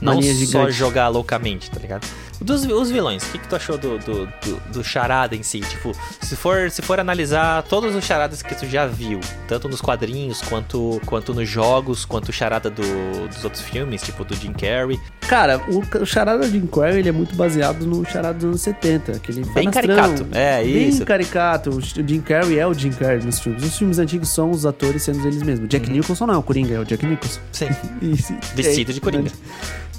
Uma 0.00 0.14
Não 0.14 0.20
linha 0.20 0.32
só 0.32 0.38
gigante. 0.40 0.72
jogar 0.72 1.08
loucamente, 1.08 1.70
tá 1.70 1.78
ligado? 1.78 2.06
Dos 2.40 2.64
os 2.64 2.90
vilões, 2.90 3.22
o 3.24 3.32
que, 3.32 3.38
que 3.38 3.48
tu 3.48 3.56
achou 3.56 3.76
do, 3.76 3.98
do, 3.98 4.26
do, 4.26 4.56
do 4.72 4.84
charada 4.84 5.34
em 5.34 5.42
si? 5.42 5.60
Tipo, 5.60 5.92
se 6.20 6.36
for, 6.36 6.70
se 6.70 6.80
for 6.82 7.00
analisar 7.00 7.62
todos 7.64 7.94
os 7.94 8.04
charadas 8.04 8.42
que 8.42 8.54
tu 8.54 8.66
já 8.66 8.86
viu, 8.86 9.20
tanto 9.48 9.68
nos 9.68 9.80
quadrinhos, 9.80 10.40
quanto, 10.42 11.00
quanto 11.04 11.34
nos 11.34 11.48
jogos, 11.48 12.04
quanto 12.04 12.28
o 12.28 12.32
charada 12.32 12.70
do, 12.70 12.82
dos 13.28 13.42
outros 13.44 13.62
filmes, 13.62 14.02
tipo 14.02 14.24
do 14.24 14.36
Jim 14.36 14.52
Carrey. 14.52 15.00
Cara, 15.28 15.60
o, 15.68 15.80
o 16.02 16.06
charada 16.06 16.48
de 16.48 16.56
Inquiry 16.56 16.98
ele 17.00 17.08
é 17.08 17.12
muito 17.12 17.34
baseado 17.34 17.84
no 17.84 18.04
charada 18.08 18.34
dos 18.34 18.44
anos 18.44 18.60
70. 18.62 19.12
Aquele 19.12 19.44
Bem 19.46 19.70
caricato. 19.70 20.26
É, 20.32 20.62
Bem 20.62 20.88
isso. 20.88 21.04
caricato. 21.04 21.70
O 21.70 21.80
Jim 21.82 22.20
Carrey 22.20 22.58
é 22.58 22.66
o 22.66 22.72
Jim 22.72 22.90
Carrey 22.90 23.22
nos 23.22 23.38
filmes. 23.40 23.62
Os 23.62 23.76
filmes 23.76 23.98
antigos 23.98 24.28
são 24.30 24.50
os 24.50 24.64
atores 24.64 25.02
sendo 25.02 25.26
eles 25.26 25.42
mesmos. 25.42 25.68
Jack 25.68 25.86
Uhum. 25.88 25.96
Nicholson 25.96 26.26
não 26.26 26.34
é 26.34 26.36
o 26.38 26.42
Coringa, 26.42 26.74
é 26.74 26.78
o 26.78 26.84
Jack 26.84 27.04
Nicholson. 27.04 27.40
Sim. 27.52 27.68
Isso. 28.00 28.32
Vestido 28.54 28.90
É, 28.90 28.94
de 28.94 29.00
Coringa. 29.00 29.30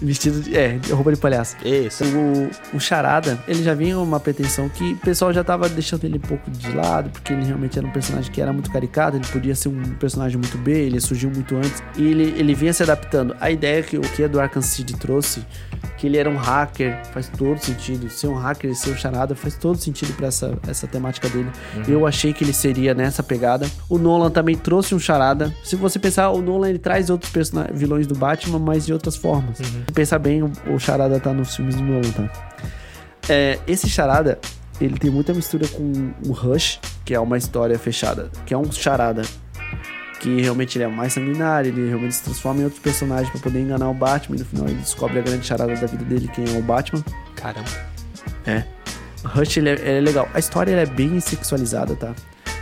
Vestido 0.01 0.41
de. 0.41 0.55
É, 0.55 0.77
de 0.77 0.91
roupa 0.91 1.11
de 1.11 1.19
palhaço. 1.19 1.55
Isso. 1.63 2.03
O, 2.05 2.77
o 2.77 2.79
Charada, 2.79 3.39
ele 3.47 3.63
já 3.63 3.73
vinha 3.73 3.97
uma 3.99 4.19
pretensão 4.19 4.69
que 4.69 4.93
o 4.93 4.97
pessoal 4.97 5.33
já 5.33 5.43
tava 5.43 5.67
deixando 5.69 6.05
ele 6.05 6.17
um 6.17 6.21
pouco 6.21 6.49
de 6.49 6.71
lado, 6.71 7.09
porque 7.09 7.33
ele 7.33 7.43
realmente 7.43 7.77
era 7.77 7.87
um 7.87 7.91
personagem 7.91 8.31
que 8.31 8.41
era 8.41 8.53
muito 8.53 8.71
caricato, 8.71 9.17
ele 9.17 9.27
podia 9.27 9.55
ser 9.55 9.69
um 9.69 9.81
personagem 9.95 10.37
muito 10.37 10.57
B, 10.57 10.71
ele 10.71 10.99
surgiu 10.99 11.29
muito 11.29 11.55
antes, 11.55 11.83
e 11.97 12.05
ele, 12.07 12.33
ele 12.37 12.53
vinha 12.53 12.73
se 12.73 12.83
adaptando. 12.83 13.35
A 13.39 13.51
ideia 13.51 13.83
que 13.83 13.97
o 13.97 14.01
que 14.01 14.27
do 14.27 14.39
Arkham 14.39 14.61
City 14.61 14.95
trouxe, 14.95 15.45
que 15.97 16.07
ele 16.07 16.17
era 16.17 16.29
um 16.29 16.37
hacker, 16.37 17.05
faz 17.11 17.29
todo 17.29 17.59
sentido. 17.59 18.09
Ser 18.09 18.27
um 18.27 18.35
hacker 18.35 18.71
e 18.71 18.75
ser 18.75 18.91
um 18.91 18.95
Charada 18.95 19.35
faz 19.35 19.55
todo 19.55 19.77
sentido 19.77 20.13
pra 20.13 20.27
essa, 20.27 20.57
essa 20.67 20.87
temática 20.87 21.27
dele. 21.29 21.49
Eu 21.87 22.07
achei 22.07 22.33
que 22.33 22.43
ele 22.43 22.53
seria 22.53 22.93
nessa 22.93 23.21
pegada. 23.21 23.69
O 23.89 23.97
Nolan 23.97 24.31
também 24.31 24.55
trouxe 24.55 24.95
um 24.95 24.99
Charada. 24.99 25.53
Se 25.63 25.75
você 25.75 25.99
pensar, 25.99 26.29
o 26.29 26.41
Nolan 26.41 26.69
ele 26.69 26.79
traz 26.79 27.09
outros 27.09 27.31
vilões 27.73 28.07
do 28.07 28.15
Batman, 28.15 28.59
mas 28.59 28.85
de 28.85 28.93
outras 28.93 29.15
formas. 29.15 29.57
Se 29.57 29.63
pensar 29.91 30.19
bem, 30.19 30.43
o, 30.43 30.79
Charada 30.79 31.19
tá 31.19 31.33
nos 31.33 31.55
filmes 31.55 31.75
do 31.75 31.83
Nolan, 31.83 32.11
tá? 32.11 32.29
É, 33.27 33.59
esse 33.67 33.89
Charada, 33.89 34.39
ele 34.79 34.97
tem 34.97 35.09
muita 35.09 35.33
mistura 35.33 35.67
com 35.67 36.11
o 36.27 36.31
Rush, 36.31 36.79
que 37.05 37.13
é 37.13 37.19
uma 37.19 37.37
história 37.37 37.77
fechada, 37.77 38.29
que 38.45 38.53
é 38.53 38.57
um 38.57 38.71
Charada 38.71 39.21
que 40.19 40.41
realmente 40.41 40.77
ele 40.77 40.83
é 40.83 40.87
mais 40.87 41.13
sanguinário, 41.13 41.69
ele 41.69 41.87
realmente 41.87 42.15
se 42.15 42.23
transforma 42.23 42.61
em 42.61 42.65
outro 42.65 42.81
personagem 42.81 43.31
pra 43.31 43.39
poder 43.39 43.61
enganar 43.61 43.89
o 43.89 43.93
Batman 43.93 44.35
e 44.35 44.39
no 44.39 44.45
final 44.45 44.67
ele 44.67 44.75
descobre 44.75 45.19
a 45.19 45.21
grande 45.21 45.45
charada 45.45 45.73
da 45.73 45.87
vida 45.87 46.03
dele, 46.03 46.29
quem 46.33 46.43
é 46.53 46.59
o 46.59 46.61
Batman. 46.61 47.03
Caramba. 47.35 47.69
É. 48.45 48.63
Rush, 49.23 49.57
ele 49.57 49.69
é, 49.69 49.73
ele 49.73 49.97
é 49.97 50.01
legal. 50.01 50.29
A 50.33 50.39
história 50.39 50.71
é 50.71 50.85
bem 50.85 51.19
sexualizada, 51.19 51.95
tá? 51.95 52.13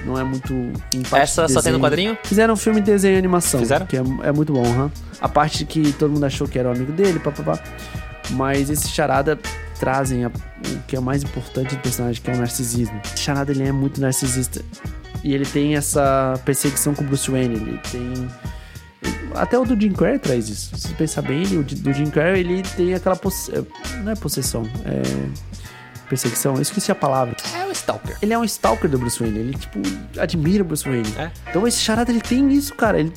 Não 0.06 0.18
é 0.18 0.24
muito 0.24 0.72
Essa 1.14 1.45
de 1.45 1.54
só 1.54 1.62
tem 1.62 1.74
no 1.74 1.80
quadrinho? 1.80 2.18
Fizeram 2.24 2.54
um 2.54 2.58
filme 2.58 2.80
de 2.80 2.86
desenho 2.91 3.16
e 3.16 3.18
animação. 3.18 3.60
Fizeram? 3.60 3.86
Que 3.86 3.98
é, 3.98 4.04
é 4.24 4.32
muito 4.32 4.54
bom, 4.54 4.64
aham. 4.66 4.91
A 5.20 5.28
parte 5.28 5.66
que 5.66 5.91
todo 5.93 6.12
mundo 6.12 6.26
achou 6.26 6.48
que 6.48 6.58
era 6.58 6.70
o 6.70 6.72
amigo 6.72 6.91
dele, 6.91 7.20
papapá. 7.20 7.60
Mas 8.32 8.70
esse 8.70 8.88
charada 8.89 9.38
trazem 9.80 10.26
a- 10.26 10.28
o 10.30 10.80
que 10.88 10.95
é 10.95 11.00
mais 11.00 11.24
importante 11.24 11.76
do 11.76 11.82
personagem, 11.82 12.22
que 12.22 12.30
é 12.30 12.34
o 12.34 12.38
narcisismo. 12.38 13.00
Esse 13.04 13.20
charada 13.20 13.52
ele 13.52 13.64
é 13.64 13.72
muito 13.72 14.00
narcisista. 14.02 14.64
E 15.24 15.34
ele 15.34 15.45
tem 15.45 15.76
essa 15.76 16.39
perseguição 16.45 16.93
com 16.93 17.04
o 17.04 17.08
Bruce 17.08 17.30
Wayne. 17.30 17.56
Ele 17.56 17.80
tem. 17.91 18.28
Até 19.36 19.58
o 19.58 19.66
do 19.66 19.80
Jim 19.80 19.91
Carrey 19.91 20.20
traz 20.20 20.48
isso. 20.50 20.76
Se 20.76 20.88
você 20.89 20.93
pensar 20.93 21.22
bem, 21.22 21.41
ele, 21.41 21.58
o 21.58 21.64
do 21.64 21.93
Jim 21.93 22.10
Carrey 22.10 22.41
ele 22.41 22.62
tem 22.76 22.93
aquela. 22.93 23.16
Posse... 23.16 23.52
Não 24.04 24.12
é 24.12 24.16
possessão, 24.16 24.64
é. 24.86 25.02
Perseguição, 26.10 26.56
eu 26.56 26.62
esqueci 26.62 26.89
a 26.91 26.95
palavra. 26.95 27.36
É 27.54 27.66
stalker. 27.88 28.18
Ele 28.22 28.34
é 28.34 28.38
um 28.38 28.44
stalker 28.44 28.90
do 28.90 28.98
Bruce 28.98 29.18
Wayne. 29.20 29.40
Ele, 29.40 29.54
tipo, 29.54 29.80
admira 30.20 30.62
o 30.64 30.66
Bruce 30.66 30.84
Wayne. 30.88 31.08
É. 31.18 31.32
Então 31.50 31.66
esse 31.66 31.80
charada, 31.80 32.12
ele 32.12 32.20
tem 32.22 32.52
isso, 32.52 32.76
cara. 32.76 33.00
Ele, 33.00 33.14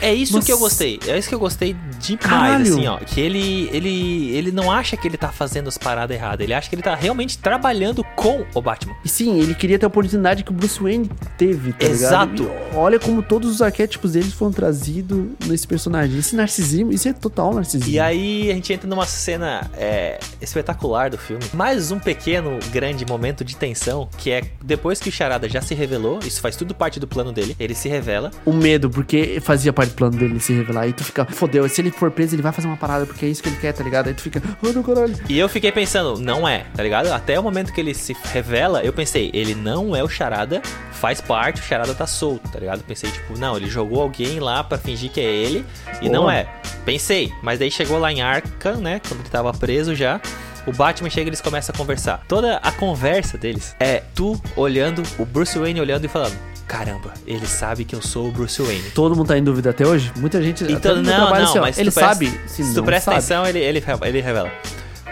É 0.00 0.12
isso 0.14 0.32
Mas- 0.34 0.44
que 0.46 0.52
eu 0.52 0.58
gostei. 0.58 0.98
É 1.06 1.18
isso 1.18 1.28
que 1.28 1.34
eu 1.34 1.38
gostei 1.38 1.76
demais, 2.00 2.24
Caralho. 2.24 2.62
assim, 2.72 2.86
ó. 2.86 2.96
Que 2.98 3.20
ele, 3.20 3.68
ele, 3.72 4.28
ele 4.30 4.52
não 4.52 4.70
acha 4.70 4.96
que 4.96 5.06
ele 5.06 5.16
tá 5.16 5.28
fazendo 5.30 5.68
as 5.68 5.76
paradas 5.76 6.16
erradas. 6.16 6.44
Ele 6.44 6.54
acha 6.54 6.68
que 6.68 6.74
ele 6.74 6.82
tá 6.82 6.94
realmente 6.94 7.36
trabalhando 7.38 8.02
com 8.16 8.44
o 8.54 8.62
Batman. 8.62 8.94
E 9.04 9.08
sim, 9.08 9.38
ele 9.40 9.54
queria 9.54 9.78
ter 9.78 9.84
a 9.84 9.88
oportunidade 9.88 10.42
que 10.42 10.50
o 10.50 10.54
Bruce 10.54 10.80
Wayne 10.80 11.10
teve, 11.36 11.72
tá 11.72 11.86
Exato. 11.86 12.44
E 12.44 12.76
olha 12.76 12.98
como 12.98 13.22
todos 13.22 13.50
os 13.50 13.60
arquétipos 13.62 14.12
deles 14.12 14.32
foram 14.32 14.52
trazidos 14.52 15.26
nesse 15.46 15.66
personagem. 15.66 16.18
Esse 16.18 16.34
narcisismo, 16.36 16.92
isso 16.92 17.08
é 17.08 17.12
total 17.12 17.54
narcisismo. 17.54 17.92
E 17.92 17.98
aí 18.00 18.50
a 18.50 18.54
gente 18.54 18.72
entra 18.72 18.88
numa 18.88 19.06
cena 19.06 19.70
é, 19.76 20.18
espetacular 20.40 21.10
do 21.10 21.18
filme. 21.18 21.42
Mais 21.52 21.90
um 21.90 21.98
pequeno, 21.98 22.58
grande 22.72 23.04
momento 23.06 23.44
de 23.44 23.56
tensão, 23.56 24.08
que 24.18 24.30
é 24.30 24.42
depois 24.62 25.00
que 25.00 25.08
o 25.08 25.12
Charada 25.12 25.48
já 25.48 25.60
se 25.60 25.74
revelou, 25.74 26.18
isso 26.24 26.40
faz 26.40 26.56
tudo 26.56 26.74
parte 26.74 26.98
do 26.98 27.06
plano 27.06 27.32
dele, 27.32 27.54
ele 27.58 27.74
se 27.74 27.88
revela. 27.88 28.30
O 28.44 28.52
medo, 28.52 28.88
porque 28.88 29.40
fazia 29.40 29.72
parte 29.72 29.90
do 29.90 29.96
plano 29.96 30.16
dele 30.16 30.40
se 30.40 30.52
revelar. 30.52 30.82
Aí 30.82 30.92
tu 30.92 31.04
fica, 31.04 31.24
fodeu, 31.24 31.68
se 31.68 31.80
ele 31.80 31.90
for 31.90 32.10
preso, 32.10 32.34
ele 32.34 32.42
vai 32.42 32.52
fazer 32.52 32.68
uma 32.68 32.76
parada, 32.76 33.06
porque 33.06 33.26
é 33.26 33.28
isso 33.28 33.42
que 33.42 33.48
ele 33.48 33.56
quer, 33.56 33.72
tá 33.72 33.82
ligado? 33.84 34.08
Aí 34.08 34.14
tu 34.14 34.22
fica, 34.22 34.42
oh 34.62 34.72
meu 34.72 34.82
caralho. 34.82 35.14
E 35.28 35.38
eu 35.38 35.48
fiquei 35.48 35.72
pensando, 35.72 36.18
não 36.20 36.46
é, 36.46 36.66
tá 36.74 36.82
ligado? 36.82 37.12
Até 37.12 37.38
o 37.38 37.42
momento 37.42 37.72
que 37.72 37.80
ele 37.80 37.94
se 37.94 38.16
revela, 38.32 38.82
eu 38.82 38.92
pensei, 38.92 39.30
ele 39.32 39.54
não 39.54 39.94
é 39.94 40.02
o 40.02 40.08
Charada, 40.08 40.62
faz 40.92 41.20
parte, 41.20 41.60
o 41.60 41.64
Charada 41.64 41.94
tá 41.94 42.06
solto, 42.06 42.50
tá 42.50 42.58
ligado? 42.58 42.82
Pensei, 42.84 43.10
tipo, 43.10 43.38
não, 43.38 43.56
ele 43.56 43.68
jogou 43.68 44.00
alguém 44.00 44.40
lá 44.40 44.62
pra 44.64 44.78
fingir 44.78 45.10
que 45.10 45.20
é 45.20 45.24
ele, 45.24 45.64
e 46.00 46.08
Boa. 46.08 46.12
não 46.12 46.30
é. 46.30 46.48
Pensei, 46.84 47.32
mas 47.42 47.58
daí 47.58 47.70
chegou 47.70 47.98
lá 47.98 48.12
em 48.12 48.20
Arkham, 48.20 48.76
né, 48.76 49.00
quando 49.06 49.20
ele 49.20 49.28
tava 49.28 49.52
preso 49.52 49.94
já, 49.94 50.20
o 50.66 50.72
Batman 50.72 51.10
chega 51.10 51.26
e 51.26 51.30
eles 51.30 51.40
começam 51.40 51.74
a 51.74 51.78
conversar. 51.78 52.22
Toda 52.28 52.56
a 52.58 52.72
conversa 52.72 53.36
deles 53.38 53.74
é 53.80 54.02
tu 54.14 54.40
olhando, 54.56 55.02
o 55.18 55.24
Bruce 55.24 55.58
Wayne 55.58 55.80
olhando 55.80 56.04
e 56.04 56.08
falando, 56.08 56.36
caramba, 56.66 57.12
ele 57.26 57.46
sabe 57.46 57.84
que 57.84 57.94
eu 57.94 58.02
sou 58.02 58.28
o 58.28 58.32
Bruce 58.32 58.60
Wayne. 58.62 58.90
Todo 58.90 59.14
mundo 59.16 59.28
tá 59.28 59.38
em 59.38 59.44
dúvida 59.44 59.70
até 59.70 59.86
hoje? 59.86 60.12
Muita 60.16 60.42
gente. 60.42 60.64
Então, 60.64 60.96
não, 60.96 61.02
não, 61.30 61.34
assim, 61.34 61.58
ó, 61.58 61.62
mas 61.62 61.78
ele 61.78 61.90
presta- 61.90 62.12
sabe. 62.14 62.40
Se, 62.46 62.64
Se 62.64 62.72
tu 62.72 62.76
não 62.78 62.84
presta 62.84 63.10
sabe. 63.10 63.18
atenção, 63.18 63.46
ele, 63.46 63.58
ele, 63.58 63.84
ele 64.02 64.20
revela. 64.20 64.50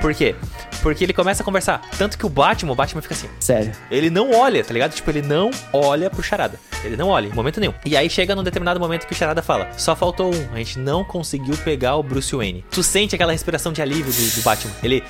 Por 0.00 0.12
quê? 0.14 0.34
Porque 0.82 1.04
ele 1.04 1.12
começa 1.12 1.42
a 1.42 1.44
conversar. 1.44 1.80
Tanto 1.96 2.18
que 2.18 2.26
o 2.26 2.28
Batman, 2.28 2.72
o 2.72 2.74
Batman 2.74 3.00
fica 3.00 3.14
assim. 3.14 3.28
Sério. 3.38 3.70
Ele 3.88 4.10
não 4.10 4.32
olha, 4.32 4.64
tá 4.64 4.74
ligado? 4.74 4.90
Tipo, 4.92 5.08
ele 5.12 5.22
não 5.22 5.48
olha 5.72 6.10
pro 6.10 6.20
Charada. 6.24 6.58
Ele 6.82 6.96
não 6.96 7.06
olha, 7.08 7.28
em 7.28 7.32
momento 7.32 7.60
nenhum. 7.60 7.72
E 7.86 7.96
aí 7.96 8.10
chega 8.10 8.34
num 8.34 8.42
determinado 8.42 8.80
momento 8.80 9.06
que 9.06 9.12
o 9.12 9.16
Charada 9.16 9.40
fala: 9.42 9.68
Só 9.76 9.94
faltou 9.94 10.34
um, 10.34 10.48
a 10.52 10.56
gente 10.56 10.80
não 10.80 11.04
conseguiu 11.04 11.56
pegar 11.58 11.94
o 11.94 12.02
Bruce 12.02 12.34
Wayne. 12.34 12.64
Tu 12.72 12.82
sente 12.82 13.14
aquela 13.14 13.30
respiração 13.30 13.72
de 13.72 13.80
alívio 13.80 14.12
do, 14.12 14.34
do 14.34 14.42
Batman. 14.42 14.72
Ele. 14.82 15.04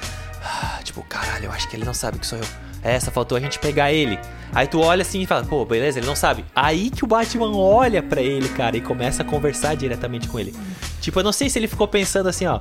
Ah, 0.44 0.80
tipo, 0.82 1.02
caralho, 1.02 1.46
eu 1.46 1.52
acho 1.52 1.68
que 1.68 1.76
ele 1.76 1.84
não 1.84 1.94
sabe 1.94 2.18
que 2.18 2.26
sou 2.26 2.38
eu. 2.38 2.44
É, 2.82 2.98
só 2.98 3.10
faltou 3.10 3.38
a 3.38 3.40
gente 3.40 3.58
pegar 3.58 3.92
ele. 3.92 4.18
Aí 4.52 4.66
tu 4.66 4.80
olha 4.80 5.02
assim 5.02 5.22
e 5.22 5.26
fala, 5.26 5.44
pô, 5.44 5.64
beleza, 5.64 6.00
ele 6.00 6.06
não 6.06 6.16
sabe. 6.16 6.44
Aí 6.54 6.90
que 6.90 7.04
o 7.04 7.06
Batman 7.06 7.56
olha 7.56 8.02
pra 8.02 8.20
ele, 8.20 8.48
cara, 8.48 8.76
e 8.76 8.80
começa 8.80 9.22
a 9.22 9.24
conversar 9.24 9.76
diretamente 9.76 10.28
com 10.28 10.38
ele. 10.38 10.54
Tipo, 11.00 11.20
eu 11.20 11.24
não 11.24 11.32
sei 11.32 11.48
se 11.48 11.58
ele 11.58 11.68
ficou 11.68 11.86
pensando 11.86 12.28
assim, 12.28 12.46
ó. 12.46 12.60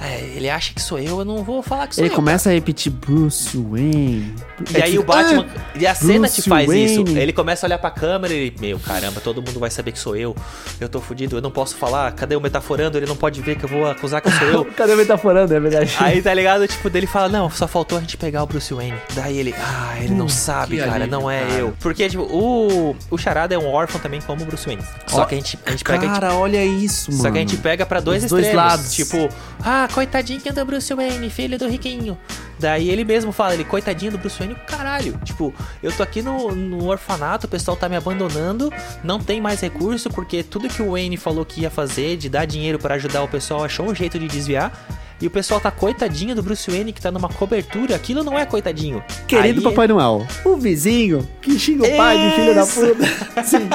É, 0.00 0.20
ele 0.36 0.50
acha 0.50 0.74
que 0.74 0.80
sou 0.82 0.98
eu, 0.98 1.20
eu 1.20 1.24
não 1.24 1.42
vou 1.42 1.62
falar 1.62 1.86
que 1.86 1.94
sou 1.94 2.04
Ele 2.04 2.12
eu. 2.12 2.16
começa 2.16 2.50
a 2.50 2.52
repetir 2.52 2.92
Bruce 2.92 3.56
Wayne. 3.56 4.34
E 4.76 4.82
aí 4.82 4.98
o 4.98 5.02
Batman. 5.02 5.46
E 5.74 5.86
a 5.86 5.94
cena 5.94 6.28
te 6.28 6.34
Bruce 6.34 6.48
faz 6.48 6.66
Wayne. 6.66 6.84
isso. 7.08 7.18
Ele 7.18 7.32
começa 7.32 7.64
a 7.64 7.68
olhar 7.68 7.78
pra 7.78 7.90
câmera 7.90 8.32
e 8.34 8.36
ele. 8.36 8.56
Meu, 8.60 8.78
caramba, 8.78 9.20
todo 9.20 9.40
mundo 9.42 9.58
vai 9.58 9.70
saber 9.70 9.92
que 9.92 9.98
sou 9.98 10.14
eu. 10.14 10.36
Eu 10.78 10.88
tô 10.88 11.00
fudido, 11.00 11.36
eu 11.38 11.40
não 11.42 11.50
posso 11.50 11.76
falar. 11.76 12.12
Cadê 12.12 12.36
o 12.36 12.40
metaforando? 12.40 12.98
Ele 12.98 13.06
não 13.06 13.16
pode 13.16 13.40
ver 13.40 13.56
que 13.56 13.64
eu 13.64 13.68
vou 13.68 13.86
acusar 13.88 14.20
que 14.20 14.30
sou 14.30 14.46
eu. 14.48 14.64
Cadê 14.76 14.92
o 14.92 14.96
metaforando? 14.98 15.54
É 15.54 15.60
verdade. 15.60 15.94
Aí 15.98 16.20
tá 16.20 16.34
ligado? 16.34 16.66
Tipo, 16.68 16.90
dele 16.90 17.06
fala: 17.06 17.28
Não, 17.30 17.48
só 17.50 17.66
faltou 17.66 17.96
a 17.96 18.00
gente 18.02 18.16
pegar 18.18 18.42
o 18.42 18.46
Bruce 18.46 18.72
Wayne. 18.74 18.98
Daí 19.14 19.38
ele, 19.38 19.54
ah, 19.58 19.94
ele 19.98 20.14
não 20.14 20.26
Hum, 20.26 20.28
sabe, 20.28 20.76
que 20.76 20.82
cara, 20.82 20.92
alívio, 20.96 21.10
não 21.10 21.30
é 21.30 21.40
cara. 21.40 21.52
eu. 21.54 21.74
Porque, 21.80 22.08
tipo, 22.08 22.22
o, 22.24 22.94
o 23.10 23.16
Charada 23.16 23.54
é 23.54 23.58
um 23.58 23.66
órfão 23.72 23.98
também 24.00 24.20
como 24.20 24.42
o 24.42 24.44
Bruce 24.46 24.66
Wayne. 24.66 24.82
Só 25.06 25.22
Ó, 25.22 25.24
que 25.24 25.34
a 25.34 25.38
gente, 25.38 25.58
a 25.64 25.70
gente 25.70 25.84
pega. 25.84 25.98
a 25.98 26.02
gente- 26.02 26.20
Cara, 26.20 26.34
olha 26.34 26.62
isso, 26.64 27.10
mano. 27.10 27.22
só 27.22 27.30
que 27.30 27.38
a 27.38 27.40
gente 27.40 27.56
pega 27.56 27.86
pra 27.86 28.00
dois 28.00 28.24
Os 28.24 28.30
dois 28.30 28.44
extremos. 28.46 28.70
lados. 28.70 28.92
Tipo, 28.94 29.28
ah, 29.62 29.85
coitadinho 29.88 30.40
do 30.52 30.64
Bruce 30.64 30.92
Wayne, 30.94 31.30
filho 31.30 31.58
do 31.58 31.68
riquinho. 31.68 32.16
Daí 32.58 32.88
ele 32.88 33.04
mesmo 33.04 33.32
fala, 33.32 33.54
ele, 33.54 33.64
coitadinho 33.64 34.12
do 34.12 34.18
Bruce 34.18 34.38
Wayne, 34.38 34.54
caralho. 34.66 35.18
Tipo, 35.24 35.54
eu 35.82 35.92
tô 35.92 36.02
aqui 36.02 36.22
no, 36.22 36.54
no 36.54 36.86
orfanato, 36.88 37.46
o 37.46 37.50
pessoal 37.50 37.76
tá 37.76 37.88
me 37.88 37.96
abandonando, 37.96 38.72
não 39.04 39.18
tem 39.20 39.40
mais 39.40 39.60
recurso, 39.60 40.08
porque 40.10 40.42
tudo 40.42 40.68
que 40.68 40.80
o 40.82 40.92
Wayne 40.92 41.16
falou 41.16 41.44
que 41.44 41.60
ia 41.62 41.70
fazer, 41.70 42.16
de 42.16 42.28
dar 42.28 42.46
dinheiro 42.46 42.78
pra 42.78 42.94
ajudar 42.94 43.22
o 43.22 43.28
pessoal, 43.28 43.64
achou 43.64 43.86
um 43.90 43.94
jeito 43.94 44.18
de 44.18 44.26
desviar. 44.26 44.72
E 45.20 45.26
o 45.26 45.30
pessoal 45.30 45.58
tá 45.58 45.70
coitadinho 45.70 46.34
do 46.34 46.42
Bruce 46.42 46.70
Wayne, 46.70 46.92
que 46.92 47.00
tá 47.00 47.10
numa 47.10 47.28
cobertura. 47.30 47.96
Aquilo 47.96 48.22
não 48.22 48.38
é 48.38 48.44
coitadinho. 48.44 49.02
Querido 49.26 49.60
Aí- 49.60 49.64
Papai 49.64 49.88
Noel. 49.88 50.26
O 50.44 50.56
vizinho 50.56 51.26
que 51.40 51.58
xinga 51.58 51.84
o 51.86 51.96
pai 51.96 52.18
de 52.18 52.34
filho 52.36 52.54
da 52.54 52.66
puta. 52.66 53.06
Sim. 53.42 53.68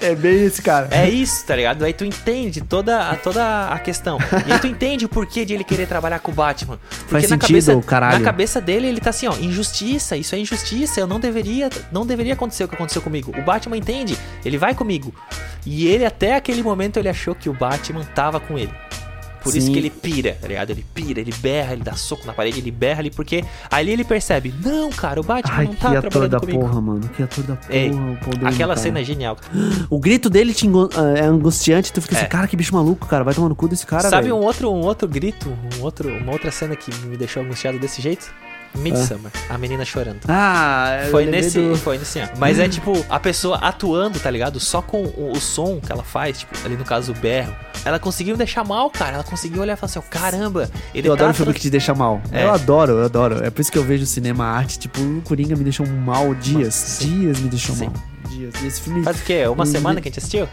É 0.00 0.14
bem 0.14 0.44
esse 0.44 0.62
cara. 0.62 0.88
É 0.90 1.08
isso, 1.08 1.44
tá 1.44 1.56
ligado? 1.56 1.84
Aí 1.84 1.92
tu 1.92 2.04
entende 2.04 2.60
toda 2.60 3.10
a, 3.10 3.16
toda 3.16 3.68
a 3.68 3.78
questão. 3.78 4.18
E 4.46 4.52
aí 4.52 4.58
tu 4.58 4.66
entende 4.66 5.04
o 5.04 5.08
porquê 5.08 5.44
de 5.44 5.54
ele 5.54 5.64
querer 5.64 5.86
trabalhar 5.86 6.18
com 6.20 6.30
o 6.30 6.34
Batman. 6.34 6.78
Porque 6.88 7.06
Faz 7.06 7.24
na 7.24 7.28
sentido, 7.30 7.66
cabeça, 7.66 7.86
caralho. 7.86 8.18
Na 8.18 8.24
cabeça 8.24 8.60
dele, 8.60 8.86
ele 8.86 9.00
tá 9.00 9.10
assim, 9.10 9.26
ó, 9.26 9.34
injustiça, 9.36 10.16
isso 10.16 10.34
é 10.34 10.38
injustiça, 10.38 11.00
eu 11.00 11.06
não 11.06 11.18
deveria, 11.18 11.68
não 11.90 12.06
deveria 12.06 12.34
acontecer 12.34 12.64
o 12.64 12.68
que 12.68 12.74
aconteceu 12.74 13.02
comigo. 13.02 13.32
O 13.36 13.42
Batman 13.42 13.76
entende, 13.76 14.16
ele 14.44 14.58
vai 14.58 14.74
comigo. 14.74 15.12
E 15.66 15.86
ele 15.88 16.04
até 16.04 16.36
aquele 16.36 16.62
momento 16.62 16.98
ele 16.98 17.08
achou 17.08 17.34
que 17.34 17.48
o 17.48 17.52
Batman 17.52 18.04
tava 18.14 18.38
com 18.38 18.58
ele. 18.58 18.72
Por 19.50 19.56
isso 19.56 19.66
Sim. 19.68 19.72
que 19.72 19.78
ele 19.78 19.90
pira, 19.90 20.36
tá 20.40 20.46
ligado? 20.48 20.70
Ele 20.70 20.84
pira, 20.94 21.20
ele 21.20 21.32
berra, 21.40 21.72
ele 21.72 21.82
dá 21.82 21.94
soco 21.94 22.26
na 22.26 22.32
parede, 22.32 22.58
ele 22.60 22.70
berra 22.70 23.00
ali, 23.00 23.10
porque 23.10 23.44
ali 23.70 23.90
ele 23.92 24.04
percebe, 24.04 24.54
não, 24.64 24.90
cara, 24.90 25.20
o 25.20 25.22
Batman 25.24 25.54
Ai, 25.56 25.64
não 25.66 25.74
que 25.74 25.80
tá 25.80 25.88
ator 25.90 26.00
trabalhando 26.10 26.30
da 26.32 26.40
comigo. 26.40 26.60
porra, 26.60 26.80
mano. 26.80 27.08
Que 27.08 27.22
ator 27.22 27.44
da 27.44 27.56
porra. 27.56 27.74
Ei, 27.74 27.90
Aquela 28.44 28.74
cara. 28.74 28.76
cena 28.76 29.00
é 29.00 29.04
genial. 29.04 29.36
O 29.90 29.98
grito 29.98 30.28
dele 30.28 30.52
te 30.52 30.66
engo- 30.66 30.90
é 31.16 31.22
angustiante. 31.22 31.92
Tu 31.92 32.02
fica 32.02 32.14
É. 32.16 32.20
assim, 32.20 32.28
cara, 32.28 32.46
que 32.46 32.56
bicho 32.56 32.74
maluco, 32.74 33.06
cara. 33.06 33.24
Vai 33.24 33.32
tomar 33.34 33.48
no 33.48 33.56
cu 33.56 33.68
desse 33.68 33.86
cara, 33.86 34.08
Sabe 34.08 34.30
um 34.32 34.36
outro, 34.40 34.70
um 34.70 34.80
outro 34.84 35.08
grito, 35.08 35.48
um 35.78 35.82
outro, 35.82 36.08
uma 36.08 36.32
outra 36.32 36.50
cena 36.50 36.76
que 36.76 36.94
me 37.06 37.16
deixou 37.16 37.42
angustiado 37.42 37.78
desse 37.78 38.02
jeito? 38.02 38.30
Midsummer, 38.74 39.30
a 39.48 39.58
menina 39.58 39.84
chorando. 39.84 40.20
Ah, 40.28 41.06
Foi 41.10 41.24
nesse, 41.26 41.58
do- 41.60 41.76
foi 41.76 41.98
nesse 41.98 42.18
ano. 42.20 42.32
Mas 42.38 42.58
é 42.58 42.68
tipo, 42.68 43.04
a 43.08 43.18
pessoa 43.18 43.56
atuando, 43.58 44.20
tá 44.20 44.30
ligado? 44.30 44.60
Só 44.60 44.80
com 44.80 45.02
o, 45.04 45.32
o 45.32 45.40
som 45.40 45.80
que 45.80 45.90
ela 45.90 46.04
faz, 46.04 46.40
tipo, 46.40 46.56
ali 46.64 46.76
no 46.76 46.84
caso 46.84 47.12
o 47.12 47.14
berro. 47.14 47.54
Ela 47.84 47.98
conseguiu 47.98 48.34
me 48.34 48.38
deixar 48.38 48.64
mal, 48.64 48.90
cara. 48.90 49.14
Ela 49.14 49.24
conseguiu 49.24 49.62
olhar 49.62 49.72
e 49.74 49.76
falar 49.76 49.90
assim, 49.90 49.98
ó, 49.98 50.02
caramba, 50.02 50.70
ele 50.94 51.08
Eu 51.08 51.16
tá 51.16 51.22
adoro 51.24 51.34
filme 51.34 51.54
que 51.54 51.60
te 51.60 51.70
deixa 51.70 51.94
mal. 51.94 52.20
É. 52.30 52.44
Eu 52.44 52.52
adoro, 52.52 52.92
eu 52.92 53.04
adoro. 53.04 53.44
É 53.44 53.50
por 53.50 53.60
isso 53.60 53.72
que 53.72 53.78
eu 53.78 53.84
vejo 53.84 54.04
cinema 54.06 54.44
arte. 54.44 54.78
Tipo, 54.78 55.00
o 55.00 55.22
Coringa 55.22 55.56
me 55.56 55.64
deixou 55.64 55.86
mal 55.86 56.34
dias. 56.34 56.98
Dias 57.00 57.38
me 57.40 57.48
deixou 57.48 57.74
Sim. 57.74 57.86
mal. 57.86 57.94
Dias. 58.28 58.54
E 58.62 58.66
esse 58.66 58.80
filme. 58.80 59.02
Faz 59.02 59.18
o 59.20 59.22
quê? 59.24 59.46
Uma 59.46 59.64
semana 59.66 60.00
que 60.00 60.08
a 60.08 60.10
gente 60.10 60.18
assistiu? 60.18 60.46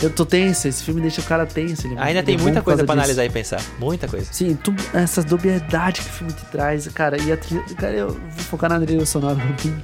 Eu 0.00 0.10
tô 0.10 0.24
tenso. 0.24 0.68
Esse 0.68 0.82
filme 0.84 1.00
deixa 1.00 1.20
o 1.20 1.24
cara 1.24 1.44
tenso. 1.46 1.86
ele- 1.86 1.96
Ainda 1.98 2.20
ele 2.20 2.22
tem 2.22 2.34
é 2.36 2.38
muita 2.38 2.62
coisa 2.62 2.82
disso. 2.82 2.92
analisar 2.92 3.24
e 3.24 3.30
pensar. 3.30 3.60
Muita 3.78 4.06
coisa. 4.08 4.26
Sim, 4.32 4.54
tu, 4.56 4.74
essas 4.94 5.24
dubiedades 5.24 6.04
que 6.04 6.10
o 6.10 6.12
filme 6.12 6.32
te 6.32 6.44
traz, 6.46 6.86
cara. 6.88 7.20
E 7.20 7.30
a 7.32 7.36
trilha. 7.36 7.62
Cara, 7.76 7.94
eu 7.94 8.08
vou 8.08 8.44
focar 8.50 8.70
na 8.70 8.80
trilha 8.80 9.04
sonora 9.06 9.34
no 9.34 9.58
filme. 9.58 9.82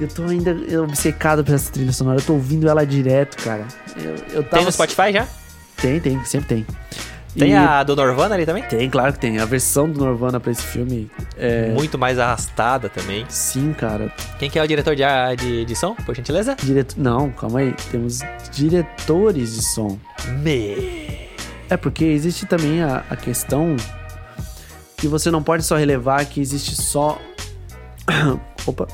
Eu 0.00 0.08
tô 0.08 0.24
ainda 0.24 0.56
obcecado 0.82 1.44
por 1.44 1.54
essa 1.54 1.70
trilha 1.70 1.92
sonora. 1.92 2.18
Eu 2.18 2.24
tô 2.24 2.32
ouvindo 2.34 2.68
ela 2.68 2.84
direto, 2.84 3.42
cara. 3.42 3.64
Eu, 3.96 4.14
eu 4.32 4.42
tava... 4.44 4.56
Tem 4.56 4.64
no 4.64 4.72
Spotify 4.72 5.12
já? 5.12 5.26
Tem, 5.76 6.00
tem, 6.00 6.24
sempre 6.24 6.48
tem. 6.48 6.66
Tem 7.38 7.52
E- 7.52 7.54
a 7.54 7.82
do 7.82 7.96
Norvana 7.96 8.34
ali 8.34 8.44
também? 8.44 8.62
Tem, 8.64 8.90
claro 8.90 9.12
que 9.14 9.18
tem. 9.18 9.38
A 9.38 9.44
versão 9.46 9.88
do 9.88 10.04
Norvana 10.04 10.38
pra 10.38 10.52
esse 10.52 10.62
filme 10.62 11.10
é. 11.36 11.70
Muito 11.70 11.96
mais 11.98 12.18
arrastada 12.18 12.88
também. 12.90 13.24
Sim, 13.28 13.72
cara. 13.72 14.12
Quem 14.38 14.50
que 14.50 14.58
é 14.58 14.62
o 14.62 14.68
diretor 14.68 14.94
de, 14.94 15.02
de, 15.38 15.64
de 15.64 15.76
som, 15.76 15.94
por 15.94 16.14
gentileza? 16.14 16.54
Direto... 16.62 16.94
Não, 16.98 17.30
calma 17.30 17.60
aí. 17.60 17.74
Temos 17.90 18.20
diretores 18.52 19.54
de 19.54 19.62
som. 19.64 19.98
Me. 20.40 21.28
É 21.70 21.76
porque 21.76 22.04
existe 22.04 22.44
também 22.44 22.82
a, 22.82 23.02
a 23.08 23.16
questão 23.16 23.76
que 24.98 25.08
você 25.08 25.30
não 25.30 25.42
pode 25.42 25.62
só 25.64 25.76
relevar 25.76 26.24
que 26.26 26.40
existe 26.40 26.76
só. 26.80 27.18
Opa. 28.66 28.86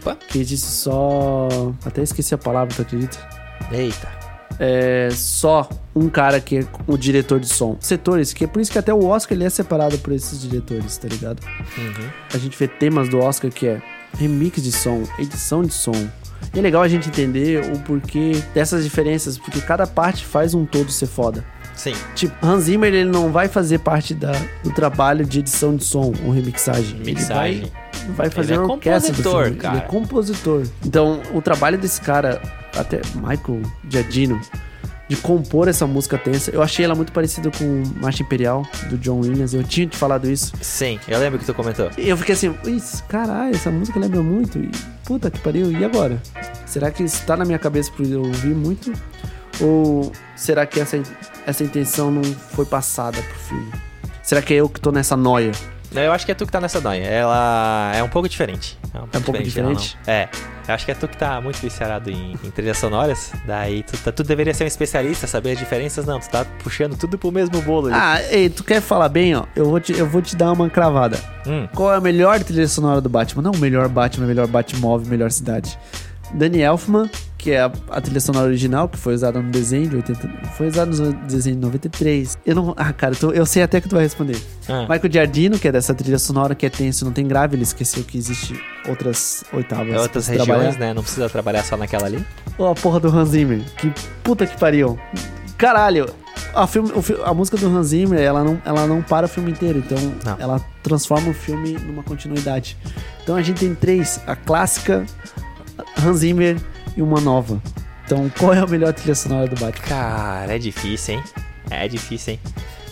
Opa. 0.00 0.16
Que 0.28 0.38
existe 0.38 0.66
só. 0.66 1.48
Até 1.84 2.02
esqueci 2.02 2.34
a 2.34 2.38
palavra, 2.38 2.74
tu 2.74 2.80
acredita? 2.82 3.18
Eita. 3.70 4.08
É 4.58 5.08
só 5.12 5.68
um 5.94 6.08
cara 6.08 6.40
que 6.40 6.58
é 6.58 6.66
o 6.86 6.96
diretor 6.96 7.40
de 7.40 7.48
som. 7.48 7.76
Setores, 7.80 8.32
que 8.32 8.44
é 8.44 8.46
por 8.46 8.60
isso 8.60 8.70
que 8.70 8.78
até 8.78 8.92
o 8.92 9.04
Oscar 9.04 9.36
ele 9.36 9.44
é 9.44 9.50
separado 9.50 9.98
por 9.98 10.12
esses 10.12 10.40
diretores, 10.40 10.96
tá 10.96 11.08
ligado? 11.08 11.40
Uhum. 11.76 12.08
A 12.32 12.38
gente 12.38 12.56
vê 12.56 12.68
temas 12.68 13.08
do 13.08 13.18
Oscar 13.18 13.50
que 13.50 13.66
é 13.66 13.82
remix 14.18 14.62
de 14.62 14.72
som, 14.72 15.02
edição 15.18 15.62
de 15.62 15.72
som. 15.72 16.08
E 16.54 16.58
é 16.58 16.62
legal 16.62 16.82
a 16.82 16.88
gente 16.88 17.08
entender 17.08 17.72
o 17.72 17.78
porquê 17.80 18.32
dessas 18.52 18.84
diferenças, 18.84 19.38
porque 19.38 19.60
cada 19.60 19.86
parte 19.86 20.24
faz 20.24 20.54
um 20.54 20.64
todo 20.64 20.90
ser 20.90 21.06
foda. 21.06 21.44
Sim. 21.74 21.94
Tipo, 22.14 22.34
Hans 22.44 22.64
Zimmer 22.64 22.92
ele 22.94 23.10
não 23.10 23.32
vai 23.32 23.48
fazer 23.48 23.80
parte 23.80 24.14
da, 24.14 24.32
do 24.62 24.70
trabalho 24.70 25.24
de 25.24 25.40
edição 25.40 25.74
de 25.74 25.84
som 25.84 26.12
ou 26.24 26.30
remixagem. 26.30 27.00
Mixagem. 27.00 27.62
Ele 27.62 27.70
vai, 28.06 28.28
vai 28.28 28.30
fazer 28.30 28.54
Ele 28.54 28.62
é 28.62 28.64
orquestra 28.64 29.12
do 29.12 29.22
compositor, 29.22 29.56
cara. 29.56 29.74
Ele 29.76 29.84
é 29.84 29.88
compositor. 29.88 30.62
Então, 30.84 31.20
o 31.32 31.42
trabalho 31.42 31.76
desse 31.76 32.00
cara, 32.00 32.40
até 32.76 33.00
Michael 33.14 33.62
Giardino, 33.88 34.40
de 35.08 35.16
compor 35.16 35.68
essa 35.68 35.86
música 35.86 36.16
tensa, 36.16 36.50
eu 36.50 36.62
achei 36.62 36.84
ela 36.84 36.94
muito 36.94 37.12
parecida 37.12 37.50
com 37.50 37.82
Marcha 38.00 38.22
Imperial, 38.22 38.66
do 38.88 38.96
John 38.96 39.20
Williams. 39.20 39.52
Eu 39.52 39.62
tinha 39.62 39.86
te 39.86 39.96
falado 39.96 40.30
isso. 40.30 40.52
Sim, 40.60 40.98
eu 41.06 41.18
lembro 41.18 41.38
que 41.38 41.44
tu 41.44 41.52
comentou. 41.52 41.90
E 41.98 42.08
eu 42.08 42.16
fiquei 42.16 42.34
assim, 42.34 42.54
isso, 42.64 43.04
caralho, 43.04 43.54
essa 43.54 43.70
música 43.70 43.98
lembra 44.00 44.22
muito. 44.22 44.58
E 44.58 44.70
puta 45.04 45.30
que 45.30 45.38
pariu, 45.40 45.70
e 45.70 45.84
agora? 45.84 46.20
Será 46.66 46.90
que 46.90 47.02
isso 47.02 47.24
tá 47.26 47.36
na 47.36 47.44
minha 47.44 47.58
cabeça 47.58 47.90
por 47.92 48.06
eu 48.06 48.22
ouvir 48.22 48.54
muito? 48.54 48.92
Ou 49.60 50.10
será 50.34 50.66
que 50.66 50.80
essa, 50.80 51.00
essa 51.46 51.62
intenção 51.62 52.10
não 52.10 52.24
foi 52.24 52.64
passada 52.64 53.20
pro 53.20 53.38
filme? 53.40 53.72
Será 54.22 54.40
que 54.40 54.54
é 54.54 54.56
eu 54.56 54.68
que 54.68 54.80
tô 54.80 54.90
nessa 54.90 55.16
noia? 55.16 55.52
Eu 55.94 56.12
acho 56.12 56.24
que 56.26 56.32
é 56.32 56.34
tu 56.34 56.44
que 56.46 56.52
tá 56.52 56.60
nessa 56.60 56.80
noia. 56.80 57.04
Ela 57.04 57.92
é 57.94 58.02
um 58.02 58.08
pouco 58.08 58.28
diferente. 58.28 58.78
É 58.92 58.98
um 58.98 59.06
pouco, 59.22 59.42
diferente? 59.42 59.96
ela 60.06 60.06
não- 60.06 60.12
É. 60.14 60.28
Eu 60.66 60.74
acho 60.74 60.84
que 60.86 60.90
é 60.92 60.94
tu 60.94 61.06
que 61.06 61.16
tá 61.16 61.38
muito 61.42 61.58
viciado 61.58 62.10
em, 62.10 62.32
em 62.42 62.50
trilhas 62.50 62.78
sonoras. 62.78 63.32
Daí 63.46 63.82
tu, 63.82 63.96
tá- 63.98 64.10
tu 64.10 64.22
deveria 64.24 64.54
ser 64.54 64.64
um 64.64 64.66
especialista, 64.66 65.26
saber 65.26 65.52
as 65.52 65.58
diferenças. 65.58 66.06
Não, 66.06 66.18
tu 66.18 66.28
tá 66.30 66.44
puxando 66.62 66.96
tudo 66.96 67.18
pro 67.18 67.30
mesmo 67.30 67.60
bolo 67.60 67.88
ali. 67.88 67.96
Ah, 67.98 68.22
ei, 68.34 68.48
tu 68.48 68.64
quer 68.64 68.80
falar 68.80 69.08
bem, 69.10 69.34
ó? 69.36 69.44
Eu 69.54 69.66
vou 69.66 69.78
te, 69.78 69.92
eu 69.96 70.06
vou 70.06 70.22
te 70.22 70.34
dar 70.34 70.50
uma 70.52 70.70
cravada. 70.70 71.18
Hum. 71.46 71.68
Qual 71.74 71.92
é 71.92 71.96
a 71.96 72.00
melhor 72.00 72.42
trilha 72.42 72.66
sonora 72.66 73.00
do 73.02 73.10
Batman? 73.10 73.42
Não 73.42 73.50
o 73.52 73.58
melhor 73.58 73.88
Batman, 73.88 74.24
o 74.24 74.28
melhor 74.28 74.46
Batmóvel, 74.46 75.06
melhor 75.06 75.30
cidade. 75.30 75.78
Danny 76.34 76.60
Elfman, 76.60 77.08
que 77.38 77.50
é 77.50 77.60
a, 77.60 77.70
a 77.90 78.00
trilha 78.00 78.20
sonora 78.20 78.46
original, 78.46 78.88
que 78.88 78.96
foi 78.98 79.14
usada 79.14 79.40
no 79.40 79.50
desenho 79.50 79.88
de 79.88 79.96
80. 79.96 80.28
Foi 80.56 80.66
usada 80.68 80.90
no 80.90 81.12
desenho 81.26 81.56
de 81.56 81.62
93. 81.62 82.38
Eu 82.44 82.54
não. 82.54 82.74
Ah, 82.76 82.92
cara, 82.92 83.14
eu, 83.34 83.44
sei 83.46 83.62
até 83.62 83.80
que 83.80 83.88
tu 83.88 83.94
vai 83.94 84.04
responder. 84.04 84.36
Ah. 84.68 84.80
Michael 84.82 85.12
Giardino, 85.12 85.58
que 85.58 85.68
é 85.68 85.72
dessa 85.72 85.94
trilha 85.94 86.18
sonora 86.18 86.54
que 86.54 86.64
é 86.64 86.70
tenso, 86.70 87.04
não 87.04 87.12
tem 87.12 87.26
grave, 87.26 87.56
ele 87.56 87.62
esqueceu 87.62 88.02
que 88.02 88.16
existe 88.16 88.58
outras 88.88 89.44
oitavas. 89.52 89.94
É 89.94 89.98
outras 90.00 90.26
regiões, 90.26 90.46
trabalhar. 90.46 90.78
né? 90.78 90.94
Não 90.94 91.02
precisa 91.02 91.28
trabalhar 91.28 91.62
só 91.64 91.76
naquela 91.76 92.06
ali. 92.06 92.24
Ô, 92.58 92.66
a 92.66 92.74
porra 92.74 92.98
do 93.00 93.08
Hans 93.08 93.28
Zimmer. 93.30 93.60
Que 93.76 93.92
puta 94.22 94.46
que 94.46 94.58
pariu. 94.58 94.98
Caralho. 95.58 96.08
A, 96.54 96.66
filme, 96.68 96.90
a 97.24 97.34
música 97.34 97.56
do 97.56 97.66
Hans 97.66 97.88
Zimmer, 97.88 98.20
ela 98.20 98.44
não, 98.44 98.62
ela 98.64 98.86
não 98.86 99.02
para 99.02 99.26
o 99.26 99.28
filme 99.28 99.50
inteiro. 99.50 99.78
Então, 99.80 99.98
Não. 100.24 100.36
ela 100.38 100.60
transforma 100.84 101.30
o 101.30 101.34
filme 101.34 101.72
numa 101.72 102.02
continuidade. 102.04 102.76
Então, 103.22 103.34
a 103.34 103.42
gente 103.42 103.58
tem 103.60 103.74
três. 103.74 104.20
A 104.26 104.36
clássica, 104.36 105.04
Hans 106.02 106.18
Zimmer 106.18 106.56
e 106.96 107.02
uma 107.02 107.20
nova. 107.20 107.60
Então, 108.04 108.30
qual 108.38 108.52
é 108.52 108.58
a 108.58 108.66
melhor 108.66 108.92
trilha 108.92 109.14
sonora 109.14 109.48
do 109.48 109.58
Batman? 109.58 109.86
Cara, 109.86 110.54
é 110.54 110.58
difícil, 110.58 111.14
hein? 111.14 111.24
É 111.70 111.88
difícil, 111.88 112.34
hein? 112.34 112.40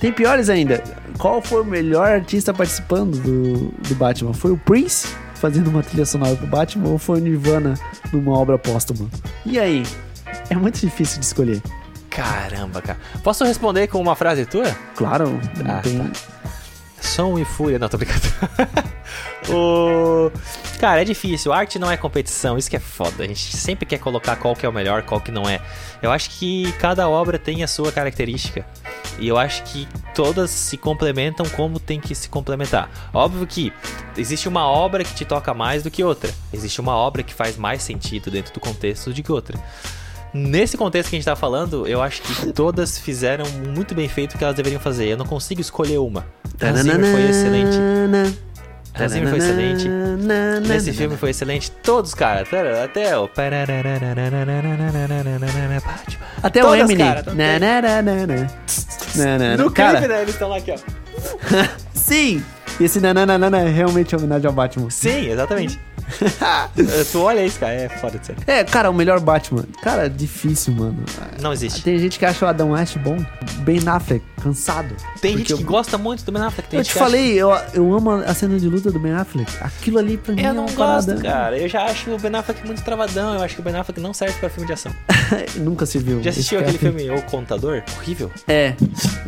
Tem 0.01 0.11
piores 0.13 0.49
ainda. 0.49 0.83
Qual 1.19 1.41
foi 1.43 1.61
o 1.63 1.65
melhor 1.65 2.09
artista 2.09 2.53
participando 2.53 3.19
do, 3.21 3.69
do 3.89 3.95
Batman? 3.95 4.33
Foi 4.33 4.51
o 4.51 4.57
Prince 4.57 5.07
fazendo 5.35 5.69
uma 5.69 5.83
trilha 5.83 6.07
sonora 6.07 6.35
pro 6.35 6.47
Batman 6.47 6.89
ou 6.89 6.99
foi 6.99 7.21
o 7.21 7.23
Nirvana 7.23 7.75
numa 8.13 8.33
obra 8.39 8.59
póstuma? 8.59 9.09
E 9.45 9.59
aí? 9.61 9.85
É 10.51 10.57
muito 10.57 10.81
difícil 10.81 11.21
de 11.21 11.27
escolher. 11.27 11.63
Caramba, 12.11 12.81
cara. 12.83 12.99
Posso 13.23 13.45
responder 13.45 13.87
com 13.87 14.01
uma 14.01 14.17
frase 14.17 14.45
tua? 14.47 14.65
Claro, 14.97 15.39
não 15.63 15.75
Ah, 15.77 15.81
tem. 15.81 16.11
Som 17.01 17.39
e 17.39 17.45
fúria. 17.45 17.79
Não, 17.79 17.89
tô 17.89 17.97
brincando. 17.99 18.21
o... 19.49 20.31
Cara, 20.79 21.03
é 21.03 21.05
difícil. 21.05 21.53
Arte 21.53 21.79
não 21.79 21.91
é 21.91 21.97
competição. 21.97 22.59
Isso 22.59 22.69
que 22.69 22.77
é 22.77 22.81
foda. 22.81 23.25
A 23.25 23.27
gente 23.27 23.57
sempre 23.57 23.87
quer 23.87 23.99
colocar 23.99 24.37
qual 24.37 24.55
que 24.55 24.67
é 24.67 24.69
o 24.69 24.73
melhor, 24.73 25.03
qual 25.03 25.21
que 25.21 25.31
não 25.31 25.49
é. 25.49 25.61
Eu 26.01 26.11
acho 26.11 26.31
que 26.31 26.73
cada 26.73 27.09
obra 27.09 27.39
tem 27.39 27.63
a 27.63 27.67
sua 27.67 27.93
característica. 27.93 28.67
E 29.19 29.29
eu 29.29 29.39
acho 29.39 29.63
que 29.65 29.87
todas 30.15 30.51
se 30.51 30.77
complementam 30.77 31.47
como 31.51 31.79
tem 31.79 32.01
que 32.01 32.15
se 32.15 32.29
complementar. 32.29 32.91
Óbvio 33.13 33.47
que 33.47 33.73
existe 34.17 34.49
uma 34.49 34.67
obra 34.67 35.05
que 35.05 35.15
te 35.15 35.25
toca 35.25 35.55
mais 35.55 35.83
do 35.83 35.91
que 35.91 36.03
outra. 36.03 36.31
Existe 36.53 36.81
uma 36.81 36.95
obra 36.95 37.23
que 37.23 37.35
faz 37.35 37.57
mais 37.57 37.83
sentido 37.83 38.31
dentro 38.31 38.53
do 38.53 38.61
contexto 38.61 39.13
do 39.13 39.23
que 39.23 39.33
outra. 39.33 39.59
Nesse 40.35 40.79
contexto 40.79 41.11
que 41.11 41.17
a 41.17 41.19
gente 41.19 41.27
tá 41.27 41.37
falando, 41.37 41.87
eu 41.87 42.01
acho 42.01 42.23
que 42.23 42.53
todas 42.53 42.99
fizeram 42.99 43.45
muito 43.75 43.95
bem 43.95 44.09
feito 44.09 44.35
o 44.35 44.39
que 44.39 44.45
elas 44.45 44.57
deveriam 44.57 44.81
fazer. 44.81 45.09
Eu 45.09 45.17
não 45.19 45.27
consigo 45.27 45.61
escolher 45.61 45.99
uma. 45.99 46.27
Hans 46.61 46.81
Zimmer 46.81 47.13
foi 47.13 47.23
excelente. 47.29 47.77
Hans 48.99 49.13
Zimmer 49.13 49.29
foi 49.31 49.39
excelente. 49.39 49.89
Nesse 50.69 50.93
filme 50.93 51.17
foi 51.17 51.31
excelente. 51.31 51.71
Todos, 51.71 52.15
cara. 52.15 52.43
Até- 52.43 52.85
Até 52.85 53.19
o. 53.19 53.29
Até 56.43 56.65
o 56.65 56.77
na. 56.77 56.85
No 59.57 59.71
clipe, 59.71 60.09
né? 60.09 60.23
Eles 60.23 60.35
estão 60.35 60.49
lá 60.49 60.57
aqui, 60.57 60.73
ó. 60.73 60.77
sim! 61.95 62.43
Esse 62.81 63.01
nananana 63.01 63.59
é 63.61 63.69
realmente 63.69 64.17
homenagem 64.17 64.47
ao 64.47 64.53
Batman. 64.53 64.91
Sim, 64.91 65.31
exatamente. 65.31 65.79
tu 67.13 67.21
olha 67.23 67.45
isso, 67.45 67.61
cara. 67.61 67.75
É 67.75 67.89
foda 67.89 68.19
de 68.19 68.27
ser. 68.27 68.37
É, 68.47 68.65
cara, 68.65 68.91
o 68.91 68.95
melhor 68.95 69.21
Batman. 69.21 69.65
Cara, 69.83 70.09
difícil, 70.09 70.75
mano. 70.75 71.05
Não 71.41 71.53
existe. 71.53 71.83
Tem 71.83 71.99
gente 71.99 72.19
que 72.19 72.25
acha 72.25 72.45
o 72.45 72.49
Adam 72.49 72.73
West 72.73 72.97
bom. 72.99 73.17
Ben 73.59 73.81
Affleck, 73.87 74.25
cansado. 74.43 74.95
Tem 75.21 75.37
gente 75.39 75.55
que 75.55 75.63
eu- 75.63 75.67
gosta 75.67 75.97
muito 75.97 76.25
do 76.25 76.33
Ben 76.33 76.43
Affleck. 76.43 76.69
Tem 76.69 76.79
Eu 76.81 76.85
te 76.85 76.93
que 76.93 76.99
falei, 76.99 77.33
eu, 77.41 77.51
eu 77.75 77.95
amo 77.95 78.11
a 78.11 78.35
cena 78.35 78.59
de 78.59 78.69
luta 78.69 78.91
do 78.91 78.99
Ben 78.99 79.13
Affleck. 79.13 79.51
Aquilo 79.61 79.99
ali 79.99 80.17
pra 80.17 80.35
mim 80.35 80.43
Eu 80.43 80.51
é 80.51 80.53
não 80.53 80.67
uma 80.67 80.73
gosto, 80.73 81.07
parada. 81.09 81.23
cara. 81.23 81.59
Eu 81.59 81.69
já 81.69 81.85
acho 81.85 82.11
o 82.11 82.19
Ben 82.19 82.35
Affleck 82.35 82.67
muito 82.67 82.83
travadão. 82.83 83.35
Eu 83.35 83.43
acho 83.43 83.55
que 83.55 83.61
o 83.61 83.65
Ben 83.65 83.75
Affleck 83.77 84.01
não 84.01 84.13
serve 84.13 84.39
pra 84.39 84.49
filme 84.51 84.67
de 84.67 84.73
ação. 84.73 84.93
Nunca 85.57 85.87
se 85.87 85.99
viu. 85.99 86.23
Já 86.23 86.31
assistiu 86.31 86.59
aquele 86.61 86.79
cara- 86.79 86.93
filme 86.93 87.11
O 87.11 87.23
Contador? 87.23 87.83
Horrível. 87.97 88.31
É. 88.49 88.75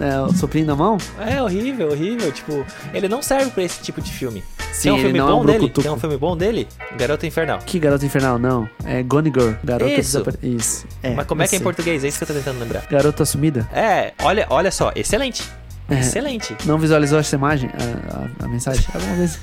é 0.00 0.20
o 0.20 0.32
soprinho 0.34 0.66
na 0.66 0.74
mão? 0.76 0.98
É 1.26 1.40
horrível, 1.42 1.90
horrível. 1.90 2.30
Tipo, 2.32 2.64
ele 2.92 3.08
não 3.08 3.22
serve 3.22 3.50
pra 3.50 3.62
esse 3.62 3.80
tipo 3.80 4.00
de 4.00 4.10
filme. 4.10 4.42
Sim, 4.72 4.82
Tem 4.82 4.92
um 4.92 4.98
filme 4.98 5.18
não 5.18 5.28
é 5.28 5.32
um 5.34 5.36
bom 5.38 5.46
dele? 5.46 5.68
Tem 5.70 5.90
um 5.90 5.98
filme 5.98 6.16
bom 6.16 6.36
dele? 6.36 6.66
Garota 6.98 7.26
Infernal. 7.26 7.58
Que 7.64 7.78
garota 7.78 8.04
infernal? 8.04 8.38
Não. 8.40 8.68
É 8.84 9.02
Gone 9.04 9.30
Girl. 9.32 9.52
Garota 9.62 9.92
Isso. 9.92 10.18
desapare- 10.18 10.38
Isso. 10.42 10.84
É, 11.00 11.14
Mas 11.14 11.26
como 11.26 11.42
é 11.42 11.44
eu 11.44 11.48
que 11.48 11.54
é 11.54 11.56
em 11.56 11.60
sei. 11.60 11.64
português? 11.64 12.02
É 12.04 12.08
isso 12.08 12.18
que 12.18 12.24
eu 12.24 12.28
tô 12.28 12.34
tentando 12.34 12.58
lembrar. 12.58 12.84
Garota 12.90 13.24
sumida? 13.24 13.68
É, 13.72 14.12
olha, 14.22 14.46
olha 14.50 14.72
só, 14.72 14.90
excelente. 15.04 15.42
É. 15.90 16.00
Excelente. 16.00 16.56
Não 16.64 16.78
visualizou 16.78 17.18
essa 17.18 17.36
imagem? 17.36 17.68
A, 17.70 18.42
a- 18.42 18.44
a 18.46 18.48
mensagem? 18.48 18.84
Alguma 18.94 19.16
vez. 19.16 19.38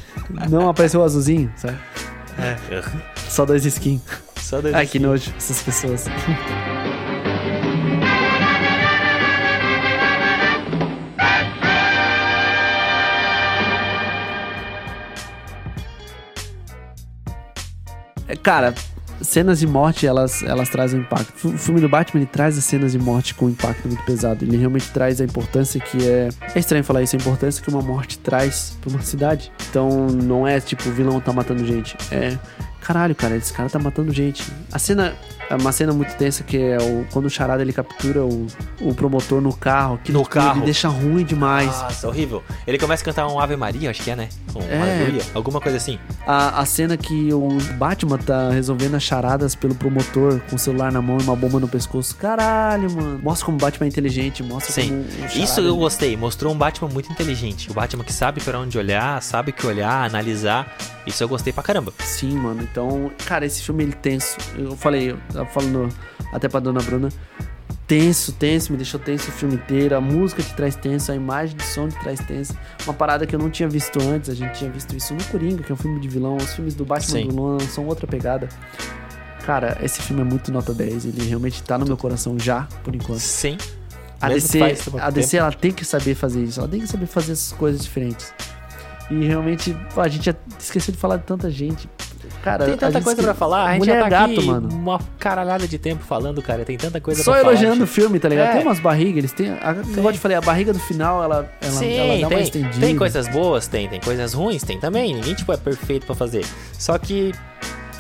Não 0.50 0.68
apareceu 0.70 1.00
o 1.00 1.04
azulzinho, 1.04 1.52
sabe? 1.56 1.78
É. 2.40 2.58
Só 3.30 3.46
dois 3.46 3.64
skins. 3.66 4.02
Só 4.38 4.60
dois 4.60 4.74
Ai, 4.74 4.88
que 4.88 4.98
nojo, 5.00 5.32
essas 5.38 5.62
pessoas. 5.62 6.06
É, 18.28 18.36
Cara, 18.36 18.74
cenas 19.22 19.60
de 19.60 19.68
morte, 19.68 20.06
elas, 20.06 20.44
elas 20.44 20.70
trazem 20.70 21.02
impacto. 21.02 21.48
O 21.48 21.58
filme 21.58 21.80
do 21.80 21.90
Batman, 21.90 22.22
ele 22.22 22.30
traz 22.30 22.58
as 22.58 22.64
cenas 22.64 22.92
de 22.92 23.00
morte 23.00 23.34
com 23.34 23.46
um 23.46 23.50
impacto 23.50 23.88
muito 23.88 24.04
pesado. 24.04 24.44
Ele 24.44 24.58
realmente 24.58 24.90
traz 24.92 25.22
a 25.22 25.26
importância 25.26 25.80
que 25.80 26.08
é... 26.08 26.30
É 26.56 26.60
estranho 26.60 26.84
falar 26.84 27.02
isso, 27.02 27.16
a 27.16 27.20
importância 27.20 27.62
que 27.62 27.70
uma 27.70 27.82
morte 27.82 28.18
traz 28.20 28.78
pra 28.82 28.90
uma 28.90 29.02
cidade. 29.02 29.52
Então, 29.70 30.08
não 30.08 30.48
é 30.48 30.60
tipo, 30.60 30.90
o 30.90 30.92
vilão 30.92 31.20
tá 31.20 31.32
matando 31.32 31.66
gente. 31.66 31.96
É... 32.12 32.38
Caralho, 32.82 33.16
cara, 33.16 33.36
esse 33.36 33.54
cara 33.54 33.70
tá 33.70 33.80
matando 33.80 34.12
gente. 34.12 34.44
A 34.72 34.80
cena... 34.80 35.14
É 35.52 35.56
uma 35.56 35.72
cena 35.72 35.92
muito 35.94 36.16
tensa 36.16 36.44
que 36.44 36.58
é 36.58 36.78
o, 36.78 37.06
quando 37.12 37.26
o 37.26 37.30
Charada 37.30 37.62
ele 37.62 37.74
captura 37.74 38.24
o, 38.24 38.48
o 38.80 38.94
promotor 38.94 39.42
no 39.42 39.54
carro. 39.54 40.00
Que 40.04 40.12
No 40.12 40.26
carro. 40.26 40.58
Ele 40.60 40.66
deixa 40.66 40.88
ruim 40.88 41.24
demais. 41.26 41.68
Nossa, 41.68 42.08
horrível. 42.08 42.44
Ele 42.66 42.78
começa 42.78 43.02
a 43.04 43.06
cantar 43.06 43.28
um 43.28 43.40
Ave 43.40 43.56
Maria, 43.56 43.90
acho 43.90 44.02
que 44.02 44.12
é, 44.12 44.16
né? 44.16 44.30
Um 44.56 44.62
É. 44.62 44.82
Aleluia, 45.02 45.24
alguma 45.34 45.60
coisa 45.60 45.78
assim. 45.78 46.00
A, 46.26 46.62
a 46.62 46.66
cena 46.66 46.96
que 46.98 47.34
o 47.34 47.58
Batman 47.78 48.18
tá 48.18 48.50
resolvendo 48.50 48.96
as 48.96 49.04
charadas 49.04 49.56
pelo 49.56 49.76
promotor 49.76 50.40
com 50.50 50.56
o 50.56 50.60
celular 50.60 50.92
na 50.92 51.02
mão 51.02 51.18
e 51.20 51.24
uma 51.24 51.36
bomba 51.36 51.60
no 51.60 51.68
pescoço. 51.68 52.16
Caralho, 52.16 52.90
mano. 52.92 53.20
Mostra 53.22 53.46
como 53.46 53.58
o 53.58 53.60
Batman 53.62 53.86
é 53.86 53.90
inteligente, 53.90 54.42
mostra 54.44 54.74
Sim. 54.74 54.90
como. 54.90 55.12
charada- 55.30 55.40
Isso 55.44 55.60
eu 55.62 55.76
gostei. 55.76 56.16
Mostrou 56.18 56.54
um 56.54 56.58
Batman 56.58 56.90
muito 56.90 57.12
inteligente. 57.12 57.70
O 57.70 57.74
Batman 57.74 58.04
que 58.04 58.14
sabe 58.14 58.40
pra 58.42 58.60
onde 58.60 58.78
olhar, 58.78 59.22
sabe 59.22 59.52
o 59.52 59.54
que 59.54 59.66
olhar, 59.68 60.06
analisar. 60.10 60.76
Isso 61.06 61.24
eu 61.24 61.28
gostei 61.28 61.52
pra 61.52 61.64
caramba. 61.64 61.92
Sim, 62.00 62.32
mano. 62.38 62.62
Então, 62.62 63.12
cara, 63.26 63.46
esse 63.46 63.64
filme 63.64 63.84
ele 63.84 63.94
tenso. 63.94 64.38
Eu 64.56 64.76
falei, 64.78 65.16
tava 65.42 65.50
falando 65.50 65.90
até 66.32 66.48
pra 66.48 66.60
dona 66.60 66.82
Bruna. 66.82 67.10
Tenso, 67.88 68.32
tenso, 68.34 68.72
me 68.72 68.78
deixou 68.78 69.00
tenso 69.00 69.30
o 69.30 69.32
filme 69.34 69.56
inteiro. 69.56 69.96
A 69.96 70.02
música 70.02 70.42
te 70.42 70.54
traz 70.54 70.76
tenso, 70.76 71.12
a 71.12 71.16
imagem 71.16 71.58
de 71.58 71.64
som 71.64 71.90
te 71.90 72.00
traz 72.00 72.20
tenso. 72.22 72.56
Uma 72.86 72.94
parada 72.94 73.26
que 73.26 73.36
eu 73.36 73.40
não 73.40 73.50
tinha 73.50 73.68
visto 73.68 74.02
antes, 74.02 74.30
a 74.30 74.34
gente 74.34 74.58
tinha 74.58 74.72
visto 74.72 74.96
isso 74.96 75.14
no 75.14 75.24
Coringa, 75.26 75.62
que 75.62 75.72
é 75.72 75.76
um 75.76 75.78
filme 75.78 76.00
de 76.00 76.08
vilão. 76.08 76.38
Os 76.38 76.54
filmes 76.54 76.74
do 76.74 76.86
Batman 76.86 77.20
Sim. 77.20 77.28
do 77.28 77.36
Nolan 77.36 77.60
são 77.60 77.86
outra 77.86 78.08
pegada. 78.08 78.48
Cara, 79.46 79.78
esse 79.82 80.02
filme 80.02 80.22
é 80.22 80.26
muito 80.26 80.52
nota 80.52 80.74
10. 80.74 81.06
Ele 81.06 81.28
realmente 81.28 81.62
tá 81.64 81.78
no 81.78 81.86
meu 81.86 81.98
coração 81.98 82.38
já, 82.40 82.68
por 82.84 82.96
enquanto. 82.96 83.20
Sim. 83.20 83.58
A 84.22 84.30
DC, 84.30 84.62
a 85.02 85.10
DC 85.10 85.32
tempo. 85.32 85.44
ela 85.44 85.52
tem 85.52 85.72
que 85.72 85.84
saber 85.84 86.14
fazer 86.14 86.44
isso, 86.44 86.60
ela 86.60 86.70
tem 86.70 86.80
que 86.80 86.88
saber 86.88 87.08
fazer 87.08 87.32
essas 87.32 87.52
coisas 87.54 87.82
diferentes. 87.82 88.32
E 89.10 89.26
realmente, 89.26 89.76
a 89.98 90.08
gente 90.08 90.34
esqueceu 90.60 90.94
de 90.94 91.00
falar 91.00 91.18
de 91.18 91.24
tanta 91.24 91.50
gente. 91.50 91.90
Cara, 92.44 92.66
Tem 92.66 92.76
tanta 92.76 93.02
coisa 93.02 93.22
pra 93.22 93.34
falar. 93.36 93.66
A 93.70 93.74
gente 93.76 93.86
já 93.86 94.02
tá 94.02 94.10
gato, 94.10 94.32
aqui 94.34 94.46
mano. 94.46 94.68
uma 94.70 95.00
caralhada 95.20 95.68
de 95.68 95.78
tempo 95.78 96.04
falando, 96.04 96.42
cara. 96.42 96.66
Tem 96.66 96.76
tanta 96.78 97.00
coisa 97.00 97.22
Só 97.24 97.32
pra 97.34 97.42
falar. 97.42 97.54
elogiando 97.54 97.84
o 97.84 97.88
filme, 97.88 98.20
tá 98.20 98.28
ligado? 98.28 98.50
É. 98.50 98.54
Tem 98.54 98.62
umas 98.64 98.80
barrigas, 98.80 99.18
eles 99.20 99.32
têm. 99.32 99.52
A, 99.52 99.74
igual 99.74 100.08
eu 100.08 100.14
te 100.14 100.20
falei, 100.20 100.38
a 100.38 100.42
barriga 100.42 100.74
do 100.74 100.80
final, 100.80 101.24
ela, 101.24 101.50
ela, 101.62 101.72
Sim, 101.72 101.94
ela 101.98 102.14
dá 102.22 102.28
uma 102.28 102.30
tem, 102.30 102.42
estendida. 102.44 102.80
tem 102.80 102.96
coisas 102.96 103.28
boas, 103.28 103.68
tem, 103.68 103.88
tem 103.88 104.00
coisas 104.00 104.34
ruins, 104.34 104.64
tem 104.64 104.80
também. 104.80 105.14
Ninguém, 105.14 105.36
tipo, 105.36 105.54
é 105.54 105.58
perfeito 105.58 106.06
pra 106.08 106.16
fazer. 106.16 106.44
Só 106.74 106.98
que 106.98 107.32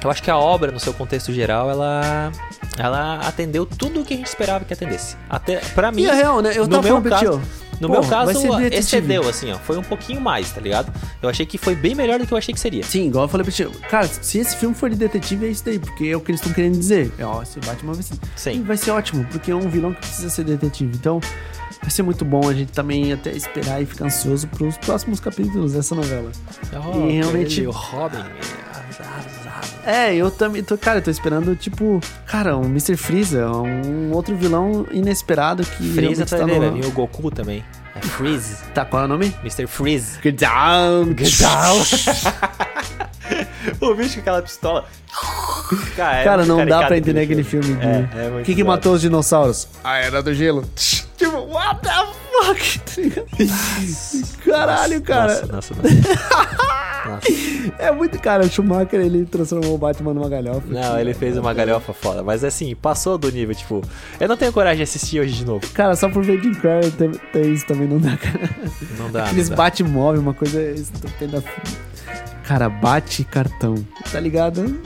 eu 0.04 0.10
acho 0.10 0.22
que 0.22 0.32
a 0.32 0.38
obra, 0.38 0.72
no 0.72 0.80
seu 0.80 0.93
contexto 0.93 1.32
geral, 1.34 1.70
ela 1.70 2.32
ela 2.78 3.20
atendeu 3.28 3.66
tudo 3.66 4.02
o 4.02 4.06
que 4.06 4.14
a 4.14 4.18
gente 4.18 4.28
esperava 4.28 4.66
que 4.66 4.74
atendesse. 4.74 5.16
Até, 5.30 5.58
pra 5.76 5.91
mim, 5.91 6.04
E 6.04 6.10
a 6.10 6.14
real, 6.14 6.41
né? 6.41 6.52
Eu 6.56 6.68
no 6.68 6.82
meu 6.82 7.02
caso-. 7.02 7.41
No 7.82 7.88
Pô, 7.88 7.93
meu 7.93 8.04
caso, 8.04 8.32
excedeu, 8.72 9.28
assim, 9.28 9.52
ó. 9.52 9.58
Foi 9.58 9.76
um 9.76 9.82
pouquinho 9.82 10.22
mais, 10.22 10.52
tá 10.52 10.62
ligado? 10.62 10.93
Eu 11.20 11.28
achei 11.28 11.47
que 11.47 11.58
foi 11.58 11.74
bem 11.74 11.95
melhor 11.95 12.20
do 12.20 12.28
que 12.28 12.32
eu 12.32 12.38
achei 12.38 12.54
que 12.54 12.60
seria. 12.60 12.84
Sim, 12.84 13.08
igual 13.08 13.26
eu 13.26 13.28
falei 13.28 13.43
pra 13.43 13.52
ti. 13.52 13.68
Cara, 13.89 14.08
se 14.08 14.38
esse 14.38 14.56
filme 14.56 14.76
for 14.76 14.88
de 14.88 14.95
detetive, 14.95 15.47
é 15.47 15.49
isso 15.49 15.66
daí, 15.66 15.80
porque 15.80 16.06
é 16.06 16.16
o 16.16 16.22
que 16.22 16.30
eles 16.30 16.39
estão 16.39 16.54
querendo 16.54 16.78
dizer. 16.78 17.12
É, 17.18 17.26
ó, 17.26 17.41
esse 17.41 17.60
Batman 17.60 17.93
vai 17.93 18.04
ser. 18.04 18.20
Sim. 18.36 18.62
Vai 18.62 18.78
ser 18.78 18.91
ótimo, 18.91 19.26
porque 19.32 19.49
é 19.49 19.56
um 19.56 19.68
vilão 19.68 19.93
que 19.93 20.02
precisa 20.02 20.30
ser 20.30 20.43
detetive. 20.43 20.95
Então, 20.95 21.20
vai 21.82 21.89
ser 21.89 22.03
muito 22.03 22.23
bom 22.23 22.47
a 22.49 22.53
gente 22.53 22.71
também 22.71 23.11
até 23.13 23.32
esperar 23.32 23.82
e 23.82 23.86
ficar 23.86 24.05
ansioso 24.05 24.47
pros 24.47 24.77
próximos 24.77 25.19
capítulos 25.19 25.73
dessa 25.73 25.95
novela. 25.95 26.32
E 27.07 27.11
realmente- 27.11 27.65
O 27.65 27.71
Robin. 27.71 28.23
É, 29.84 30.13
eu 30.13 30.29
também 30.29 30.63
tô, 30.63 30.77
cara, 30.77 30.99
eu 30.99 31.01
tô 31.01 31.09
esperando, 31.09 31.55
tipo, 31.55 31.99
cara, 32.27 32.55
um 32.55 32.65
Mr. 32.65 32.95
Freeza, 32.95 33.49
um 33.49 34.11
outro 34.11 34.36
vilão 34.36 34.86
inesperado 34.91 35.63
que 35.63 35.93
Freeza 35.93 36.23
tá 36.25 36.38
tá 36.38 36.45
no... 36.45 36.73
vir 36.73 36.86
o 36.86 36.91
Goku 36.91 37.32
também. 37.32 37.63
É 37.95 37.99
Freeze. 38.01 38.57
Tá, 38.73 38.86
qual 38.86 39.01
é 39.03 39.05
o 39.05 39.07
nome? 39.07 39.34
Mr. 39.41 39.67
Freeze. 39.67 40.19
Get 40.23 40.36
down! 40.39 41.13
Get 41.17 41.39
down! 41.39 42.86
o 43.82 43.93
bicho 43.95 44.15
com 44.15 44.19
aquela 44.21 44.41
pistola. 44.41 44.86
Cara, 45.95 46.17
é 46.19 46.23
Cara, 46.23 46.45
não 46.45 46.65
dá 46.65 46.86
pra 46.86 46.97
entender 46.97 47.21
aquele 47.21 47.43
filme. 47.43 47.65
filme. 47.65 47.79
de- 47.82 47.86
É, 48.19 48.25
é 48.25 48.41
O 48.41 48.43
que 48.43 48.55
que 48.55 48.63
matou 48.63 48.93
os 48.93 49.01
dinossauros? 49.01 49.67
A 49.84 49.97
Era 49.97 50.21
do 50.21 50.34
Gelo. 50.34 50.63
tipo, 50.75 51.38
what 51.47 51.79
the 51.82 51.91
fuck? 52.32 52.82
Caralho, 54.49 55.01
cara. 55.01 55.34
Nossa, 55.34 55.45
nossa, 55.53 55.73
nossa. 55.75 56.51
Nossa. 57.09 57.27
É 57.79 57.91
muito, 57.91 58.19
cara, 58.19 58.43
o 58.45 58.49
Schumacher, 58.49 58.99
ele 58.99 59.25
transformou 59.25 59.73
o 59.73 59.77
Batman 59.77 60.13
numa 60.13 60.29
galhofa. 60.29 60.61
Não, 60.67 60.99
ele 60.99 61.13
fez 61.13 61.36
uma 61.38 61.53
galhofa 61.53 61.93
foda. 61.93 62.21
Mas 62.23 62.43
assim, 62.43 62.75
passou 62.75 63.17
do 63.17 63.32
nível, 63.32 63.55
tipo... 63.55 63.82
Eu 64.19 64.27
não 64.27 64.38
tenho 64.38 64.51
coragem 64.53 64.77
de 64.77 64.84
assistir 64.84 65.19
hoje 65.19 65.34
de 65.34 65.45
novo. 65.45 65.65
Cara, 65.73 65.95
só 65.95 66.09
por 66.09 66.23
ver 66.23 66.39
Jim 66.41 66.53
Carrey 66.53 66.91
ter, 66.91 67.09
ter 67.32 67.45
isso 67.47 67.65
também 67.65 67.88
não 67.88 67.97
dá, 67.99 68.15
cara. 68.17 68.49
Não 68.99 69.11
dá, 69.11 69.25
Aqueles 69.25 69.49
bate-móvel, 69.49 70.21
uma 70.21 70.34
coisa 70.34 70.61
estupenda. 70.71 71.43
Cara, 72.52 72.68
bate 72.68 73.24
cartão, 73.24 73.76
tá 74.12 74.20
ligado? 74.20 74.78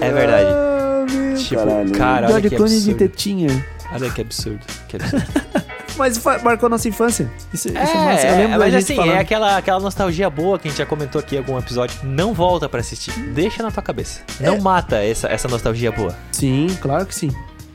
É 0.00 0.10
verdade. 0.10 0.48
Ah, 0.50 1.06
meu 1.08 1.36
Tipo, 1.36 1.62
caralho. 1.64 1.92
cara, 1.92 2.32
olha 2.32 2.50
que 2.50 2.56
Clooney 2.56 2.80
de 2.80 2.90
absurdo. 2.90 2.98
tetinha. 2.98 3.66
Olha 3.92 4.10
que 4.10 4.20
absurdo. 4.20 4.60
Que 4.88 4.96
absurdo. 4.96 5.24
Mas 5.96 6.20
marcou 6.42 6.68
nossa 6.68 6.88
infância. 6.88 7.30
Isso, 7.52 7.68
isso 7.68 7.78
é, 7.78 7.82
É, 7.82 8.04
massa. 8.04 8.26
Eu 8.26 8.36
lembro 8.38 8.58
mas 8.58 8.74
assim, 8.74 8.96
falando. 8.96 9.14
é 9.14 9.18
aquela, 9.20 9.56
aquela 9.56 9.78
nostalgia 9.78 10.28
boa 10.28 10.58
que 10.58 10.66
a 10.66 10.70
gente 10.72 10.78
já 10.78 10.86
comentou 10.86 11.20
aqui 11.20 11.36
em 11.36 11.38
algum 11.38 11.56
episódio. 11.56 11.96
Não 12.02 12.34
volta 12.34 12.68
pra 12.68 12.80
assistir. 12.80 13.12
Deixa 13.32 13.62
na 13.62 13.70
tua 13.70 13.80
cabeça. 13.82 14.20
Não 14.40 14.54
É. 14.54 14.60
mata 14.60 14.96
essa, 14.96 15.28
essa 15.28 15.46
nostalgia 15.46 15.92
boa. 15.92 16.12
Sim, 16.32 16.66
claro 16.80 17.06
que 17.06 17.14
sim. 17.14 17.30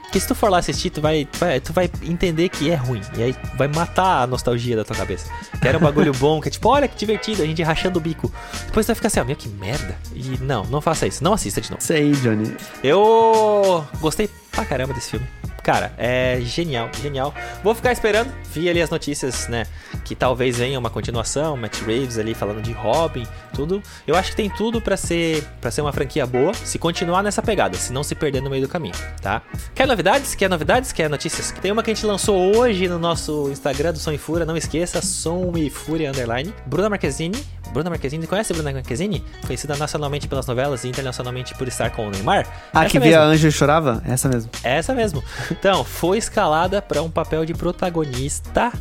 Porque 0.10 0.20
se 0.20 0.28
tu 0.28 0.34
for 0.34 0.50
lá 0.50 0.58
assistir, 0.58 0.90
tu 0.90 1.02
vai, 1.02 1.26
tu 1.26 1.38
vai, 1.38 1.60
tu 1.60 1.72
vai 1.72 1.88
entender 2.02 2.50
que 2.50 2.72
é 2.72 2.74
ruim. 2.74 3.02
E 3.16 3.22
aí 3.22 3.36
vai 3.56 3.68
matar 3.68 4.24
a 4.24 4.28
nostalgia 4.28 4.76
da 4.76 4.84
tua 4.84 4.96
cabeça. 4.96 5.32
Que 5.62 5.68
era 5.68 5.78
um 5.78 5.82
bagulho 5.82 6.12
bom, 6.14 6.42
que 6.42 6.48
é 6.48 6.52
tipo, 6.52 6.68
olha 6.68 6.88
que 6.88 6.98
divertido, 6.98 7.44
a 7.44 7.46
gente 7.46 7.62
rachando 7.62 8.00
o 8.00 8.02
bico. 8.02 8.32
Depois 8.66 8.88
tu 8.88 8.90
vai 8.90 8.96
ficar 8.96 9.08
assim, 9.08 9.20
ó, 9.20 9.24
meu, 9.24 9.36
que 9.36 9.48
merda. 9.48 9.96
E 10.16 10.40
não, 10.42 10.64
não 10.64 10.82
faça 10.82 11.06
isso. 11.06 11.24
Não 11.24 11.34
assista 11.34 11.62
de 11.62 11.70
novo. 11.70 11.84
Isso 11.84 11.94
aí, 11.94 12.12
Johnny. 12.14 12.58
Eu 12.84 13.86
gostei 14.02 14.28
pra 14.52 14.66
caramba 14.66 14.96
desse 14.96 15.12
filme. 15.12 15.28
Cara, 15.64 15.92
é 15.98 16.40
genial, 16.42 16.90
genial. 17.02 17.34
Vou 17.64 17.76
ficar 17.76 17.92
esperando. 17.92 18.32
Vi 18.54 18.70
ali 18.70 18.82
as 18.82 18.90
notícias, 18.90 19.48
né? 19.48 19.66
Que 20.04 20.16
talvez 20.16 20.58
venha 20.58 20.80
uma 20.80 20.90
continuação, 20.90 21.56
Matt 21.56 21.82
Reeves 21.82 22.18
ali 22.18 22.34
falando 22.34 22.62
de 22.62 22.72
Robin, 22.72 23.28
tudo. 23.54 23.82
Eu 24.08 24.16
acho 24.16 24.32
que 24.32 24.38
tem 24.38 24.50
tudo 24.50 24.82
pra 24.82 24.98
ser 24.98 25.44
para 25.62 25.70
ser 25.70 25.82
uma 25.82 25.92
franquia 25.94 26.26
boa, 26.26 26.54
se 26.54 26.80
continuar 26.80 27.22
nessa 27.22 27.42
pegada, 27.42 27.78
se 27.78 27.92
não 27.94 28.04
se 28.04 28.16
perder 28.16 28.42
no 28.42 28.50
meio 28.50 28.64
do 28.64 28.70
caminho, 28.70 28.96
tá? 29.22 29.42
Quer 29.76 29.88
novidades? 29.88 30.34
Quer 30.36 30.50
novidades? 30.50 30.92
Quer 30.92 31.10
notícias? 31.10 31.52
Tem 31.62 31.72
uma 31.72 31.84
que 31.84 31.92
a 31.92 31.94
gente 31.94 32.06
lançou 32.06 32.56
hoje 32.56 32.88
no 32.88 32.98
nosso 32.98 33.50
Instagram 33.52 33.94
do 33.94 34.00
Som 34.00 34.12
e 34.12 34.18
Fúria, 34.18 34.46
não 34.46 34.58
esqueça, 34.58 35.02
Som 35.02 35.54
e 35.56 35.70
Fúria 35.70 36.10
underline. 36.10 36.54
Bruna 36.66 36.90
Marquezine. 36.90 37.38
Bruna 37.72 37.90
Marquezine, 37.92 38.26
conhece 38.26 38.52
a 38.52 38.56
Bruna 38.56 38.72
Marquezine? 38.72 39.24
Conhecida 39.46 39.76
nacionalmente 39.78 40.28
pelas 40.28 40.48
novelas 40.48 40.84
e 40.84 40.88
internacionalmente 40.88 41.54
por 41.54 41.68
estar 41.68 41.92
com 41.92 42.08
o 42.08 42.10
Neymar. 42.10 42.48
Ah, 42.74 42.86
Essa 42.86 42.90
que 42.90 43.00
via 43.00 43.20
mesmo. 43.20 43.34
Anjo 43.34 43.48
e 43.48 43.52
chorava? 43.52 44.02
Essa 44.08 44.28
mesmo. 44.28 44.50
Essa 44.64 44.96
mesmo. 44.96 45.24
Então, 45.52 45.84
foi 45.84 46.18
escalada 46.18 46.82
pra 46.82 47.02
um 47.02 47.10
papel 47.10 47.46
de 47.46 47.54
protagonista 47.54 48.72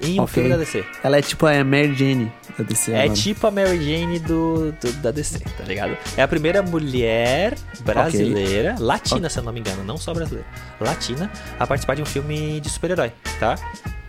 em 0.00 0.20
um 0.20 0.26
filme 0.26 0.48
da 0.48 0.56
DC. 0.56 0.84
Ela 1.02 1.18
é 1.18 1.22
tipo 1.22 1.46
a 1.46 1.64
Mary 1.64 1.94
Jane 1.94 2.32
da 2.56 2.64
DC. 2.64 2.92
É 2.92 3.08
tipo 3.08 3.46
a 3.46 3.50
Mary 3.50 3.78
Jane 3.84 4.18
do, 4.20 4.72
do- 4.72 4.92
da 5.02 5.10
DC, 5.10 5.38
tá 5.40 5.64
ligado? 5.64 5.96
É 6.16 6.22
a 6.22 6.28
primeira 6.28 6.62
mulher 6.62 7.54
brasileira, 7.80 8.76
latina, 8.78 9.28
se 9.28 9.38
eu 9.38 9.42
não 9.42 9.52
me 9.52 9.60
engano, 9.60 9.82
não 9.84 9.96
só 9.96 10.12
brasileira, 10.14 10.46
latina, 10.80 11.30
a 11.58 11.66
participar 11.66 11.94
de 11.94 12.02
um 12.02 12.06
filme 12.06 12.60
de 12.60 12.68
super-herói, 12.68 13.12
tá? 13.40 13.56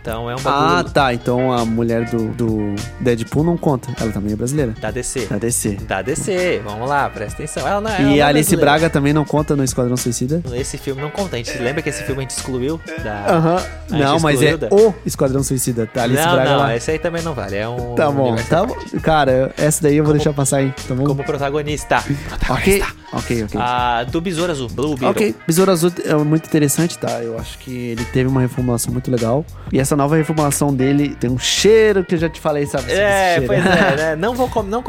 Então 0.00 0.30
é 0.30 0.34
um 0.34 0.38
Ah, 0.38 0.42
bagulho 0.42 0.90
tá. 0.92 1.12
Então 1.14 1.52
a 1.52 1.64
mulher 1.64 2.04
do, 2.08 2.28
do 2.28 2.74
Deadpool 3.00 3.44
não 3.44 3.56
conta. 3.56 3.90
Ela 4.00 4.10
também 4.12 4.32
é 4.32 4.36
brasileira. 4.36 4.72
da 4.80 4.90
DC. 4.90 5.26
Da 5.26 5.36
DC. 5.38 5.70
Da 5.86 6.02
DC, 6.02 6.62
vamos 6.64 6.88
lá, 6.88 7.08
presta 7.10 7.34
atenção. 7.42 7.66
Ela 7.68 7.80
não, 7.80 7.90
ela 7.90 8.00
não 8.02 8.10
E 8.12 8.18
é 8.18 8.22
a 8.22 8.28
Alice 8.28 8.50
brasileira. 8.50 8.72
Braga 8.78 8.90
também 8.90 9.12
não 9.12 9.24
conta 9.24 9.54
no 9.54 9.62
Esquadrão 9.62 9.96
Suicida? 9.96 10.42
Esse 10.54 10.78
filme 10.78 11.02
não 11.02 11.10
conta. 11.10 11.36
A 11.36 11.38
gente 11.38 11.56
lembra 11.58 11.82
que 11.82 11.88
esse 11.90 12.02
filme 12.04 12.20
a 12.20 12.22
gente 12.22 12.30
excluiu 12.30 12.80
da. 13.04 13.26
Aham. 13.26 13.56
A 13.90 13.96
Não, 13.96 14.12
gente 14.14 14.22
mas 14.22 14.42
é 14.42 14.56
da- 14.56 14.68
o 14.70 14.94
Esquadrão 15.04 15.42
Suicida. 15.42 15.86
Tá, 15.86 16.04
Alice 16.04 16.22
não, 16.24 16.32
Braga 16.34 16.50
não, 16.50 16.58
lá. 16.60 16.76
esse 16.76 16.90
aí 16.90 16.98
também 16.98 17.22
não 17.22 17.34
vale. 17.34 17.56
É 17.56 17.68
um. 17.68 17.94
Tá 17.94 18.10
bom, 18.10 18.36
tá 18.48 18.64
bom. 18.64 18.76
Cara, 19.02 19.52
essa 19.56 19.82
daí 19.82 19.96
eu 19.96 20.04
vou 20.04 20.14
deixar 20.14 20.32
passar 20.32 20.58
aí, 20.58 20.72
tá 20.88 20.94
bom? 20.94 21.04
Como 21.04 21.24
protagonista. 21.24 22.02
Ok, 22.48 22.82
ok, 23.12 23.44
ok. 23.44 23.60
Ah, 23.62 24.04
do 24.04 24.20
Besouro 24.20 24.50
Azul, 24.52 24.68
Blue 24.68 24.90
Beetle. 24.90 25.08
Ok, 25.10 25.34
Besouro 25.46 25.70
Azul 25.70 25.92
é 26.04 26.14
muito 26.14 26.46
interessante, 26.46 26.96
tá? 26.98 27.22
Eu 27.22 27.38
acho 27.38 27.58
que 27.58 27.70
ele 27.90 28.04
teve 28.06 28.28
uma 28.28 28.40
reformulação 28.40 28.92
muito 28.92 29.10
legal. 29.10 29.44
E 29.72 29.78
essa 29.78 29.89
nova 29.96 30.16
reformulação 30.16 30.74
dele 30.74 31.14
tem 31.14 31.30
um 31.30 31.38
cheiro 31.38 32.04
que 32.04 32.14
eu 32.14 32.18
já 32.18 32.28
te 32.28 32.40
falei, 32.40 32.66
sabe? 32.66 32.90
É, 32.92 33.40
pois 33.46 33.58
é, 33.64 33.96
né? 33.96 34.16
Não, 34.16 34.34
vou, 34.34 34.48
com- 34.48 34.62
não 34.62 34.82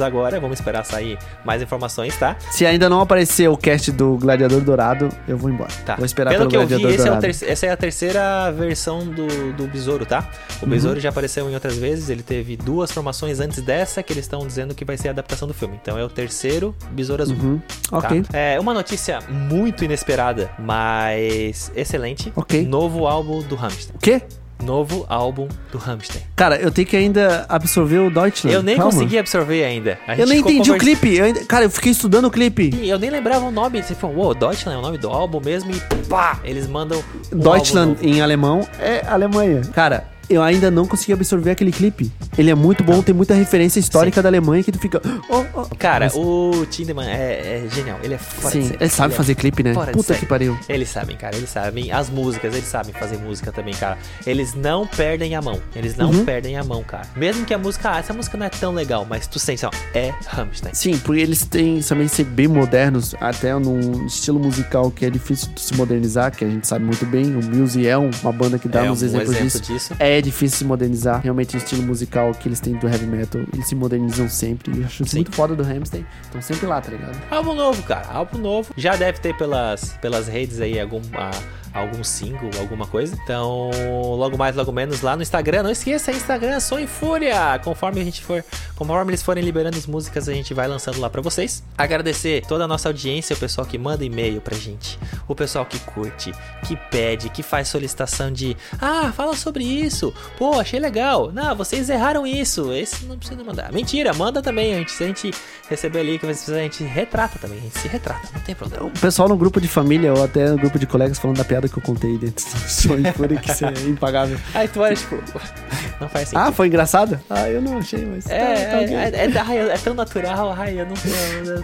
agora, 0.00 0.38
vamos 0.40 0.58
esperar 0.58 0.84
sair 0.84 1.18
mais 1.44 1.60
informações, 1.62 2.16
tá? 2.16 2.36
Se 2.50 2.64
ainda 2.66 2.88
não 2.88 3.00
aparecer 3.00 3.48
o 3.48 3.56
cast 3.56 3.90
do 3.92 4.16
Gladiador 4.18 4.60
Dourado, 4.60 5.08
eu 5.26 5.36
vou 5.36 5.50
embora. 5.50 5.70
Tá. 5.84 5.96
Vou 5.96 6.04
esperar 6.04 6.30
Pelo 6.30 6.48
pelo, 6.48 6.50
que 6.50 6.56
eu 6.56 6.60
vi, 6.66 6.82
Gladiador 6.82 6.94
é 6.94 6.96
Dourado. 7.04 7.20
terce- 7.20 7.44
essa 7.48 7.66
é 7.66 7.70
a 7.70 7.76
terceira 7.76 8.50
versão 8.52 9.00
do, 9.06 9.52
do 9.52 9.66
Besouro, 9.66 10.04
tá? 10.06 10.28
O 10.60 10.64
Uhum. 10.64 10.70
Besouro 10.70 11.00
já 11.00 11.08
apareceu 11.08 11.48
em 11.50 11.54
outras 11.54 11.76
vezes, 11.76 12.08
ele 12.08 12.22
teve 12.22 12.56
duas 12.56 12.90
formações 12.92 13.40
antes 13.40 13.60
dessa 13.62 14.02
que 14.02 14.12
eles 14.12 14.24
estão 14.24 14.46
dizendo 14.46 14.74
que 14.74 14.84
vai 14.84 14.96
ser 14.96 15.08
a 15.08 15.10
adaptação 15.12 15.46
do 15.48 15.54
filme. 15.54 15.78
Então 15.80 15.98
é 15.98 16.04
o 16.04 16.08
terceiro 16.08 16.74
Besouro 16.90 17.22
Azul. 17.22 17.36
Uhum. 17.36 17.60
tá? 17.90 17.98
Ok. 17.98 18.24
É 18.32 18.58
uma 18.60 18.72
notícia 18.74 19.18
muito 19.28 19.84
inesperada, 19.84 20.50
mas 20.58 21.70
excelente. 21.74 22.32
Ok. 22.36 22.64
Novo 22.66 23.06
álbum 23.06 23.42
do 23.42 23.54
Rammstein. 23.54 23.94
O 23.96 23.98
quê? 23.98 24.22
Novo 24.62 25.04
álbum 25.08 25.48
do 25.70 25.78
Rammstein. 25.78 26.22
Cara, 26.36 26.56
eu 26.56 26.70
tenho 26.70 26.86
que 26.86 26.96
ainda 26.96 27.44
absorver 27.48 27.98
o 27.98 28.10
Deutschland. 28.10 28.54
Eu 28.54 28.62
nem 28.62 28.76
Calma. 28.76 28.92
consegui 28.92 29.18
absorver 29.18 29.64
ainda. 29.64 29.98
Eu 30.16 30.26
nem 30.26 30.38
entendi 30.40 30.70
o 30.70 30.74
conversa- 30.74 30.78
clipe. 30.78 31.16
Eu 31.16 31.24
ainda- 31.24 31.44
Cara, 31.44 31.64
eu 31.64 31.70
fiquei 31.70 31.92
estudando 31.92 32.26
o 32.26 32.30
clipe. 32.30 32.70
E 32.74 32.88
Eu 32.88 32.98
nem 32.98 33.10
lembrava 33.10 33.44
o 33.46 33.50
nome. 33.50 33.82
Você 33.82 33.94
falou, 33.94 34.16
uou, 34.16 34.34
Deutschland 34.34 34.76
é 34.76 34.78
o 34.78 34.82
nome 34.82 34.98
do 34.98 35.08
álbum 35.08 35.40
mesmo 35.44 35.70
e 35.72 35.80
pá, 36.08 36.38
eles 36.44 36.66
mandam. 36.68 37.02
um 37.32 37.38
Deutschland 37.38 37.96
em 38.02 38.20
alemão 38.20 38.66
é 38.78 39.04
Alemanha. 39.06 39.62
Cara, 39.74 40.04
eu 40.32 40.42
ainda 40.42 40.70
não 40.70 40.86
consegui 40.86 41.12
absorver 41.12 41.50
aquele 41.50 41.70
clipe. 41.72 42.10
Ele 42.36 42.50
é 42.50 42.54
muito 42.54 42.82
bom, 42.82 43.02
tem 43.02 43.14
muita 43.14 43.34
referência 43.34 43.78
histórica 43.80 44.22
da 44.22 44.28
Alemanha 44.28 44.62
que 44.62 44.72
tu 44.72 44.78
fica. 44.78 45.00
Oh, 45.28 45.44
oh. 45.54 45.66
Cara, 45.78 46.06
Mas- 46.06 46.14
o 46.14 46.66
Tindemann 46.70 47.08
é, 47.08 47.64
é 47.64 47.68
genial. 47.74 47.98
Ele 48.02 48.14
é 48.14 48.18
fora 48.18 48.52
Sim, 48.52 48.72
ele 48.78 48.88
sabe 48.90 49.14
é 49.14 49.16
fazer 49.16 49.34
clipe, 49.34 49.62
né? 49.62 49.72
Puta 49.92 50.14
que 50.14 50.26
pariu. 50.26 50.58
Eles 50.68 50.88
sabem, 50.88 51.16
cara, 51.16 51.36
eles 51.36 51.50
sabem. 51.50 51.92
As 51.92 52.08
músicas, 52.10 52.54
eles 52.54 52.66
sabem 52.66 52.92
fazer 52.92 53.18
música 53.18 53.52
também, 53.52 53.74
cara. 53.74 53.98
Eles 54.26 54.54
não 54.54 54.86
perdem 54.86 55.34
a 55.36 55.42
mão. 55.42 55.60
Eles 55.74 55.96
não 55.96 56.10
Uhum. 56.10 56.24
perdem 56.24 56.56
a 56.56 56.64
mão, 56.64 56.82
cara. 56.82 57.06
Mesmo 57.16 57.44
que 57.44 57.52
a 57.54 57.58
música, 57.58 57.90
ah, 57.92 57.98
essa 57.98 58.12
música 58.12 58.36
não 58.38 58.46
é 58.46 58.50
tão 58.50 58.72
legal, 58.72 59.06
mas 59.08 59.26
tu 59.26 59.38
sente, 59.38 59.66
ó, 59.66 59.70
é 59.94 60.12
Rammstein. 60.26 60.72
Sim, 60.74 60.98
porque 60.98 61.20
eles 61.20 61.44
têm 61.44 61.80
também 61.80 62.08
ser 62.08 62.24
bem 62.24 62.48
modernos, 62.48 63.14
até 63.20 63.52
num 63.58 64.06
estilo 64.06 64.38
musical 64.40 64.90
que 64.90 65.04
é 65.04 65.10
difícil 65.10 65.48
de 65.54 65.60
se 65.60 65.74
modernizar, 65.74 66.30
que 66.34 66.44
a 66.44 66.48
gente 66.48 66.66
sabe 66.66 66.84
muito 66.84 67.04
bem. 67.06 67.24
O 67.36 67.42
Muse 67.44 67.86
é 67.86 67.98
um- 67.98 68.10
uma 68.22 68.32
banda 68.32 68.58
que 68.58 68.68
dá 68.68 68.84
é 68.86 68.90
uns 68.90 69.02
um 69.02 69.06
exemplos 69.06 69.30
exemplo 69.36 69.44
disso. 69.60 69.72
disso. 69.72 69.94
É 69.98 70.20
difícil 70.22 70.58
se 70.58 70.64
modernizar. 70.64 71.20
Realmente, 71.20 71.56
o 71.56 71.58
estilo 71.58 71.82
musical 71.82 72.32
que 72.32 72.48
eles 72.48 72.60
têm 72.60 72.74
do 72.74 72.88
heavy 72.88 73.06
metal, 73.06 73.42
eles 73.52 73.68
se 73.68 73.74
modernizam 73.74 74.28
sempre. 74.28 74.72
E 74.76 74.80
eu 74.80 74.86
acho 74.86 75.02
isso 75.02 75.16
muito 75.16 75.32
foda 75.32 75.54
do 75.54 75.62
Hamstein. 75.62 76.06
Estão 76.22 76.40
sempre 76.40 76.66
lá, 76.66 76.80
tá 76.80 76.90
ligado? 76.90 77.20
Álbum 77.30 77.54
novo, 77.54 77.82
cara. 77.82 78.08
Álbum 78.08 78.38
novo. 78.38 78.72
Já 78.76 78.96
deve 78.96 79.18
ter 79.20 79.36
pelas, 79.36 79.96
pelas 80.00 80.28
redes 80.28 80.60
aí 80.60 80.80
algum, 80.80 81.00
ah, 81.14 81.30
algum 81.72 82.04
single, 82.04 82.50
alguma 82.58 82.86
coisa. 82.86 83.16
Então, 83.22 83.70
logo 84.16 84.36
mais, 84.36 84.54
logo 84.54 84.72
menos 84.72 85.00
lá 85.00 85.16
no 85.16 85.22
Instagram. 85.22 85.62
Não 85.62 85.70
esqueça, 85.70 86.12
Instagram, 86.12 86.60
Som 86.60 86.78
e 86.78 86.86
Fúria. 86.86 87.58
Conforme 87.64 88.00
a 88.00 88.04
gente 88.04 88.22
for, 88.22 88.44
conforme 88.76 89.10
eles 89.10 89.22
forem 89.22 89.42
liberando 89.42 89.76
as 89.78 89.86
músicas, 89.86 90.28
a 90.28 90.32
gente 90.32 90.52
vai 90.54 90.68
lançando 90.68 91.00
lá 91.00 91.08
pra 91.08 91.22
vocês. 91.22 91.62
Agradecer 91.76 92.44
toda 92.46 92.64
a 92.64 92.68
nossa 92.68 92.88
audiência, 92.88 93.34
o 93.34 93.38
pessoal 93.38 93.66
que 93.66 93.78
manda 93.78 94.04
e-mail 94.04 94.40
pra 94.40 94.56
gente, 94.56 94.98
o 95.26 95.34
pessoal 95.34 95.64
que 95.64 95.78
curte, 95.80 96.32
que 96.66 96.76
pede, 96.90 97.28
que 97.30 97.42
faz 97.42 97.68
solicitação 97.68 98.32
de, 98.32 98.56
ah, 98.80 99.12
fala 99.12 99.36
sobre 99.36 99.64
isso. 99.64 100.12
Pô, 100.36 100.60
achei 100.60 100.78
legal. 100.78 101.32
Não, 101.32 101.54
vocês 101.56 101.88
erraram 101.88 102.26
isso. 102.26 102.72
Esse 102.72 103.04
não 103.04 103.16
precisa 103.16 103.42
mandar. 103.42 103.72
Mentira, 103.72 104.12
manda 104.12 104.42
também. 104.42 104.74
A 104.74 104.78
gente, 104.78 104.92
se 104.92 105.04
a 105.04 105.06
gente 105.06 105.30
receber 105.68 106.00
ali 106.00 106.18
que 106.18 106.26
a 106.26 106.32
gente 106.32 106.84
retrata 106.84 107.38
também. 107.38 107.58
A 107.58 107.62
gente 107.62 107.78
se 107.78 107.88
retrata, 107.88 108.28
não 108.34 108.40
tem 108.40 108.54
problema. 108.54 108.86
O 108.86 108.90
pessoal 108.90 109.28
no 109.28 109.36
grupo 109.36 109.60
de 109.60 109.68
família 109.68 110.12
ou 110.12 110.22
até 110.22 110.48
no 110.48 110.58
grupo 110.58 110.78
de 110.78 110.86
colegas 110.86 111.18
falando 111.18 111.38
da 111.38 111.44
piada 111.44 111.61
piada 111.62 111.68
que 111.68 111.78
eu 111.78 111.82
contei 111.82 112.18
dentro 112.18 112.44
do 112.44 112.58
sonho 112.68 113.12
Fúria 113.14 113.38
que 113.38 113.50
isso 113.50 113.64
é 113.64 113.72
impagável. 113.88 114.38
Aí 114.54 114.68
tu 114.68 114.80
olha, 114.80 114.94
tipo, 114.96 115.16
não 116.00 116.08
faz 116.08 116.28
sentido. 116.28 116.48
Ah, 116.48 116.52
foi 116.52 116.66
engraçado? 116.66 117.20
Ah, 117.30 117.48
eu 117.48 117.62
não 117.62 117.78
achei, 117.78 118.04
mas. 118.04 118.26
É, 118.28 118.38
tá, 118.64 118.70
tá 118.72 119.54
é, 119.54 119.56
é, 119.56 119.68
é, 119.70 119.74
é 119.74 119.78
tão 119.78 119.94
natural, 119.94 120.54
ai, 120.56 120.80
eu 120.80 120.86
não 120.86 120.96
sei. 120.96 121.12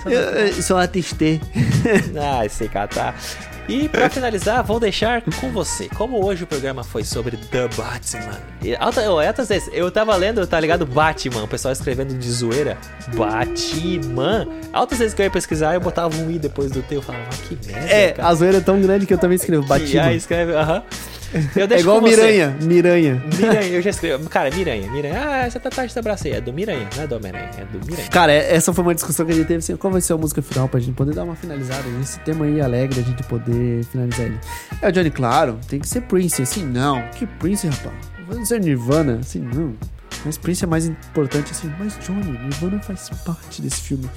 eu- 0.07 0.21
eu 0.47 0.63
sou 0.63 0.77
atistê. 0.79 1.41
Ah, 2.21 2.45
esse 2.45 2.69
catar. 2.69 3.15
E 3.69 3.87
pra 3.89 4.09
finalizar, 4.09 4.65
vou 4.65 4.81
deixar 4.81 5.21
com 5.21 5.51
você. 5.53 5.89
Como 5.91 6.25
hoje 6.25 6.45
o 6.45 6.47
programa 6.47 6.83
foi 6.83 7.05
sobre 7.05 7.37
The 7.37 7.69
Batman. 7.77 8.41
E 8.63 8.75
alta, 8.75 9.03
oh, 9.11 9.21
altas 9.21 9.49
vezes, 9.51 9.69
eu 9.75 9.91
tava 9.91 10.17
lendo, 10.17 10.47
tá 10.47 10.59
ligado? 10.59 10.87
Batman, 10.87 11.43
o 11.43 11.49
pessoal 11.49 11.73
escrevendo 11.73 12.15
de 12.15 12.31
zoeira. 12.31 12.79
Batman. 13.15 14.49
Altas 14.73 14.99
vezes 14.99 15.13
que 15.15 15.21
eu 15.21 15.25
ia 15.25 15.31
pesquisar, 15.31 15.75
eu 15.75 15.81
botava 15.81 16.17
um 16.17 16.31
i 16.31 16.39
depois 16.39 16.71
do 16.71 16.83
teu. 16.83 16.99
Eu 16.99 17.03
falava, 17.03 17.25
ah, 17.31 17.47
que 17.47 17.67
merda. 17.67 17.89
É, 17.93 18.13
cara. 18.13 18.29
a 18.29 18.35
zoeira 18.35 18.57
é 18.59 18.61
tão 18.61 18.81
grande 18.81 19.05
que 19.07 19.13
eu 19.15 19.19
também 19.19 19.37
escrevo 19.37 19.65
E 19.65 19.69
Batman. 19.69 20.03
aí 20.03 20.17
escreve, 20.17 20.53
aham. 20.55 20.83
Eu 20.83 21.18
É 21.35 21.81
igual. 21.81 22.01
Miranha, 22.01 22.57
Miranha. 22.63 23.23
Miranha, 23.37 23.69
eu 23.69 23.83
já 23.83 23.91
escrevi. 23.91 24.25
Cara, 24.29 24.51
Miranha, 24.51 24.91
Miranha. 24.91 25.21
Ah, 25.29 25.39
essa 25.47 25.61
tatuagem 25.61 25.95
da 25.95 26.01
abracei. 26.01 26.33
É 26.33 26.41
do 26.41 26.53
Miranha, 26.53 26.89
não 26.97 27.03
é 27.03 27.07
do 27.07 27.17
Homem-Aranha, 27.17 27.51
é 27.59 27.65
do 27.65 27.85
Miranha. 27.87 28.09
Cara, 28.09 28.33
é- 28.33 28.55
essa 28.55 28.73
foi 28.73 28.83
uma 28.83 28.95
discussão 28.95 29.27
que 29.27 29.33
a 29.33 29.35
gente 29.35 29.47
teve 29.47 29.59
assim, 29.59 29.77
qual 29.77 29.93
vai 29.93 30.01
ser 30.01 30.15
a 30.15 30.17
música 30.17 30.41
final 30.41 30.69
pra 30.69 30.81
gente 30.81 30.95
poder 30.95 31.15
dar 31.15 31.25
uma 31.25 31.37
finalizada 31.37 31.89
nesse 31.99 32.19
tema 32.21 32.45
aí 32.47 32.61
alegre, 32.61 33.01
a 33.01 33.03
gente 33.03 33.23
poder 33.25 33.85
finalizar 33.85 34.27
ele. 34.27 34.39
É 34.81 34.89
o 34.89 34.93
Johnny, 34.93 35.11
claro, 35.11 35.59
tem 35.69 35.79
que 35.81 35.89
ser 35.89 36.01
Prince, 36.03 36.41
assim, 36.43 36.65
não. 36.65 37.03
Que 37.11 37.27
Prince, 37.27 37.67
rapaz? 37.67 37.95
Vai 38.27 38.45
ser 38.45 38.61
Nirvana, 38.61 39.19
assim, 39.21 39.41
não. 39.41 39.75
Mas 40.25 40.37
Prince 40.39 40.65
é 40.65 40.67
mais 40.67 40.87
importante, 40.87 41.53
assim, 41.53 41.71
mas 41.79 41.97
Johnny, 42.05 42.33
Nirvana 42.39 42.81
faz 42.83 43.09
parte 43.25 43.61
desse 43.63 43.81
filme. 43.83 44.09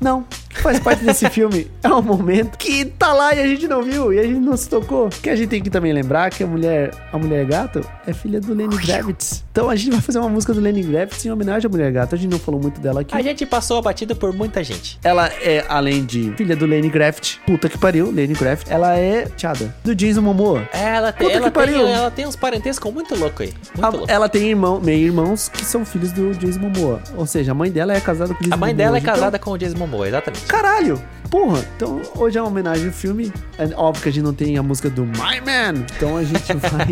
Não, 0.00 0.24
faz 0.50 0.78
parte 0.80 1.04
desse 1.04 1.28
filme 1.30 1.70
é 1.82 1.88
um 1.88 2.02
momento 2.02 2.56
que 2.56 2.84
tá 2.84 3.12
lá 3.12 3.34
e 3.34 3.40
a 3.40 3.46
gente 3.46 3.66
não 3.66 3.82
viu, 3.82 4.12
e 4.12 4.18
a 4.18 4.22
gente 4.22 4.38
não 4.40 4.56
se 4.56 4.68
tocou. 4.68 5.08
Que 5.08 5.30
a 5.30 5.36
gente 5.36 5.48
tem 5.48 5.62
que 5.62 5.70
também 5.70 5.92
lembrar 5.92 6.30
que 6.30 6.42
a 6.44 6.46
mulher, 6.46 6.90
a 7.12 7.18
mulher 7.18 7.44
gato 7.46 7.80
é 8.06 8.12
filha 8.12 8.40
do 8.40 8.54
Lenny 8.54 8.76
Kravitz. 8.78 9.44
Então 9.50 9.68
a 9.68 9.74
gente 9.76 9.90
vai 9.92 10.00
fazer 10.00 10.18
uma 10.18 10.28
música 10.28 10.54
do 10.54 10.60
Lenny 10.60 10.84
Kravitz 10.84 11.24
em 11.24 11.30
homenagem 11.30 11.66
à 11.66 11.70
mulher 11.70 11.90
gato. 11.92 12.14
A 12.14 12.18
gente 12.18 12.30
não 12.30 12.38
falou 12.38 12.60
muito 12.60 12.80
dela 12.80 13.00
aqui. 13.00 13.14
A 13.16 13.22
gente 13.22 13.44
passou 13.44 13.78
a 13.78 13.82
batida 13.82 14.14
por 14.14 14.32
muita 14.32 14.62
gente. 14.62 14.98
Ela 15.02 15.26
é, 15.42 15.64
além 15.68 16.04
de 16.04 16.32
filha 16.36 16.54
do 16.54 16.64
Lenny 16.66 16.88
Graft, 16.88 17.36
puta 17.46 17.68
que 17.68 17.76
pariu, 17.78 18.10
Lenny 18.10 18.34
Graft, 18.34 18.68
ela 18.70 18.96
é 18.96 19.26
tiada 19.36 19.74
do 19.84 19.94
Jason 19.94 20.20
Momoa. 20.22 20.68
Ela 20.72 21.10
tem, 21.12 21.26
Puta 21.26 21.38
ela 21.38 21.50
que 21.50 21.54
pariu. 21.54 21.84
tem, 21.84 21.92
ela 21.92 22.10
tem 22.10 22.26
uns 22.26 22.36
parentescos 22.36 22.92
muito 22.92 23.14
louco 23.16 23.42
aí. 23.42 23.52
Muito 23.74 23.84
A- 23.84 23.88
louco. 23.88 24.06
ela 24.10 24.28
tem 24.28 24.48
irmão, 24.48 24.80
meio 24.80 25.06
irmãos 25.06 25.48
que 25.48 25.64
são 25.64 25.84
filhos 25.84 26.12
do 26.12 26.32
Jason 26.34 26.60
Momoa. 26.60 27.00
Ou 27.16 27.26
seja, 27.26 27.50
a 27.52 27.54
mãe 27.54 27.70
dela 27.70 27.94
é 27.94 28.00
casada 28.00 28.32
com 28.34 28.40
o 28.40 28.44
Jason 28.44 28.54
A 28.54 28.56
mãe 28.56 28.72
Momoa. 28.72 28.84
dela 28.84 28.96
é 28.96 29.00
Então, 29.00 29.14
casada 29.14 29.38
com 29.38 29.50
o 29.50 29.58
Jason 29.58 29.76
Momoa, 29.78 29.87
exatamente. 30.06 30.44
Caralho! 30.46 31.02
Porra, 31.30 31.62
então 31.76 32.00
hoje 32.16 32.38
é 32.38 32.40
uma 32.40 32.48
homenagem 32.48 32.86
ao 32.86 32.92
filme. 32.92 33.32
É 33.58 33.64
óbvio 33.76 34.02
que 34.02 34.08
a 34.08 34.12
gente 34.12 34.24
não 34.24 34.32
tem 34.32 34.56
a 34.56 34.62
música 34.62 34.88
do 34.88 35.04
My 35.04 35.40
Man. 35.44 35.84
Então 35.96 36.16
a 36.16 36.24
gente 36.24 36.52
vai 36.56 36.86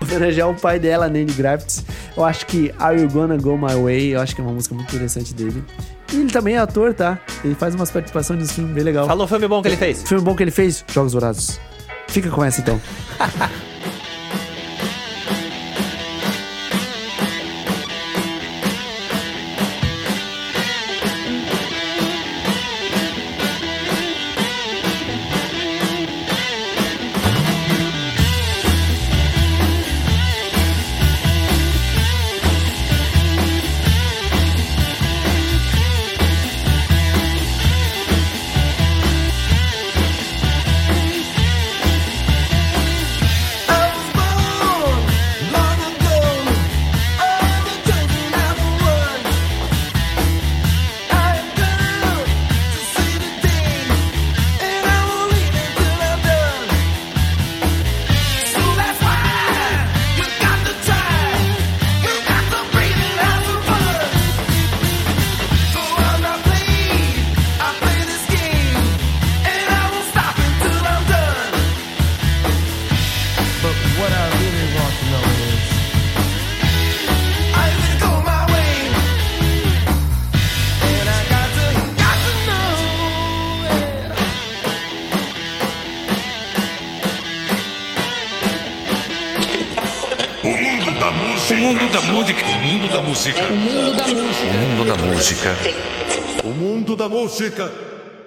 homenagear 0.00 0.48
o 0.48 0.54
pai 0.54 0.78
dela, 0.78 1.06
Lenny 1.06 1.32
Graft. 1.32 1.80
Eu 2.16 2.24
acho 2.24 2.46
que 2.46 2.72
Are 2.78 3.00
You 3.00 3.08
Gonna 3.08 3.36
Go 3.36 3.56
My 3.56 3.74
Way? 3.74 4.14
Eu 4.14 4.20
acho 4.20 4.34
que 4.34 4.40
é 4.40 4.44
uma 4.44 4.52
música 4.52 4.74
muito 4.74 4.94
interessante 4.94 5.34
dele. 5.34 5.64
E 6.12 6.16
ele 6.16 6.30
também 6.30 6.54
é 6.54 6.58
ator, 6.58 6.94
tá? 6.94 7.18
Ele 7.42 7.54
faz 7.54 7.74
umas 7.74 7.90
participações 7.90 8.38
nesse 8.38 8.54
filme 8.54 8.72
bem 8.72 8.84
legal. 8.84 9.06
Falou 9.06 9.24
o 9.24 9.28
filme 9.28 9.48
bom 9.48 9.62
que 9.62 9.68
ele 9.68 9.76
fez. 9.76 10.02
Filme 10.02 10.22
bom 10.22 10.36
que 10.36 10.42
ele 10.42 10.50
fez? 10.50 10.84
Jogos 10.92 11.12
Vorazes. 11.14 11.60
Fica 12.06 12.30
com 12.30 12.44
essa 12.44 12.60
então. 12.60 12.80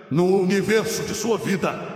no 0.09 0.25
universo 0.25 1.03
de 1.03 1.13
sua 1.13 1.37
vida, 1.37 1.94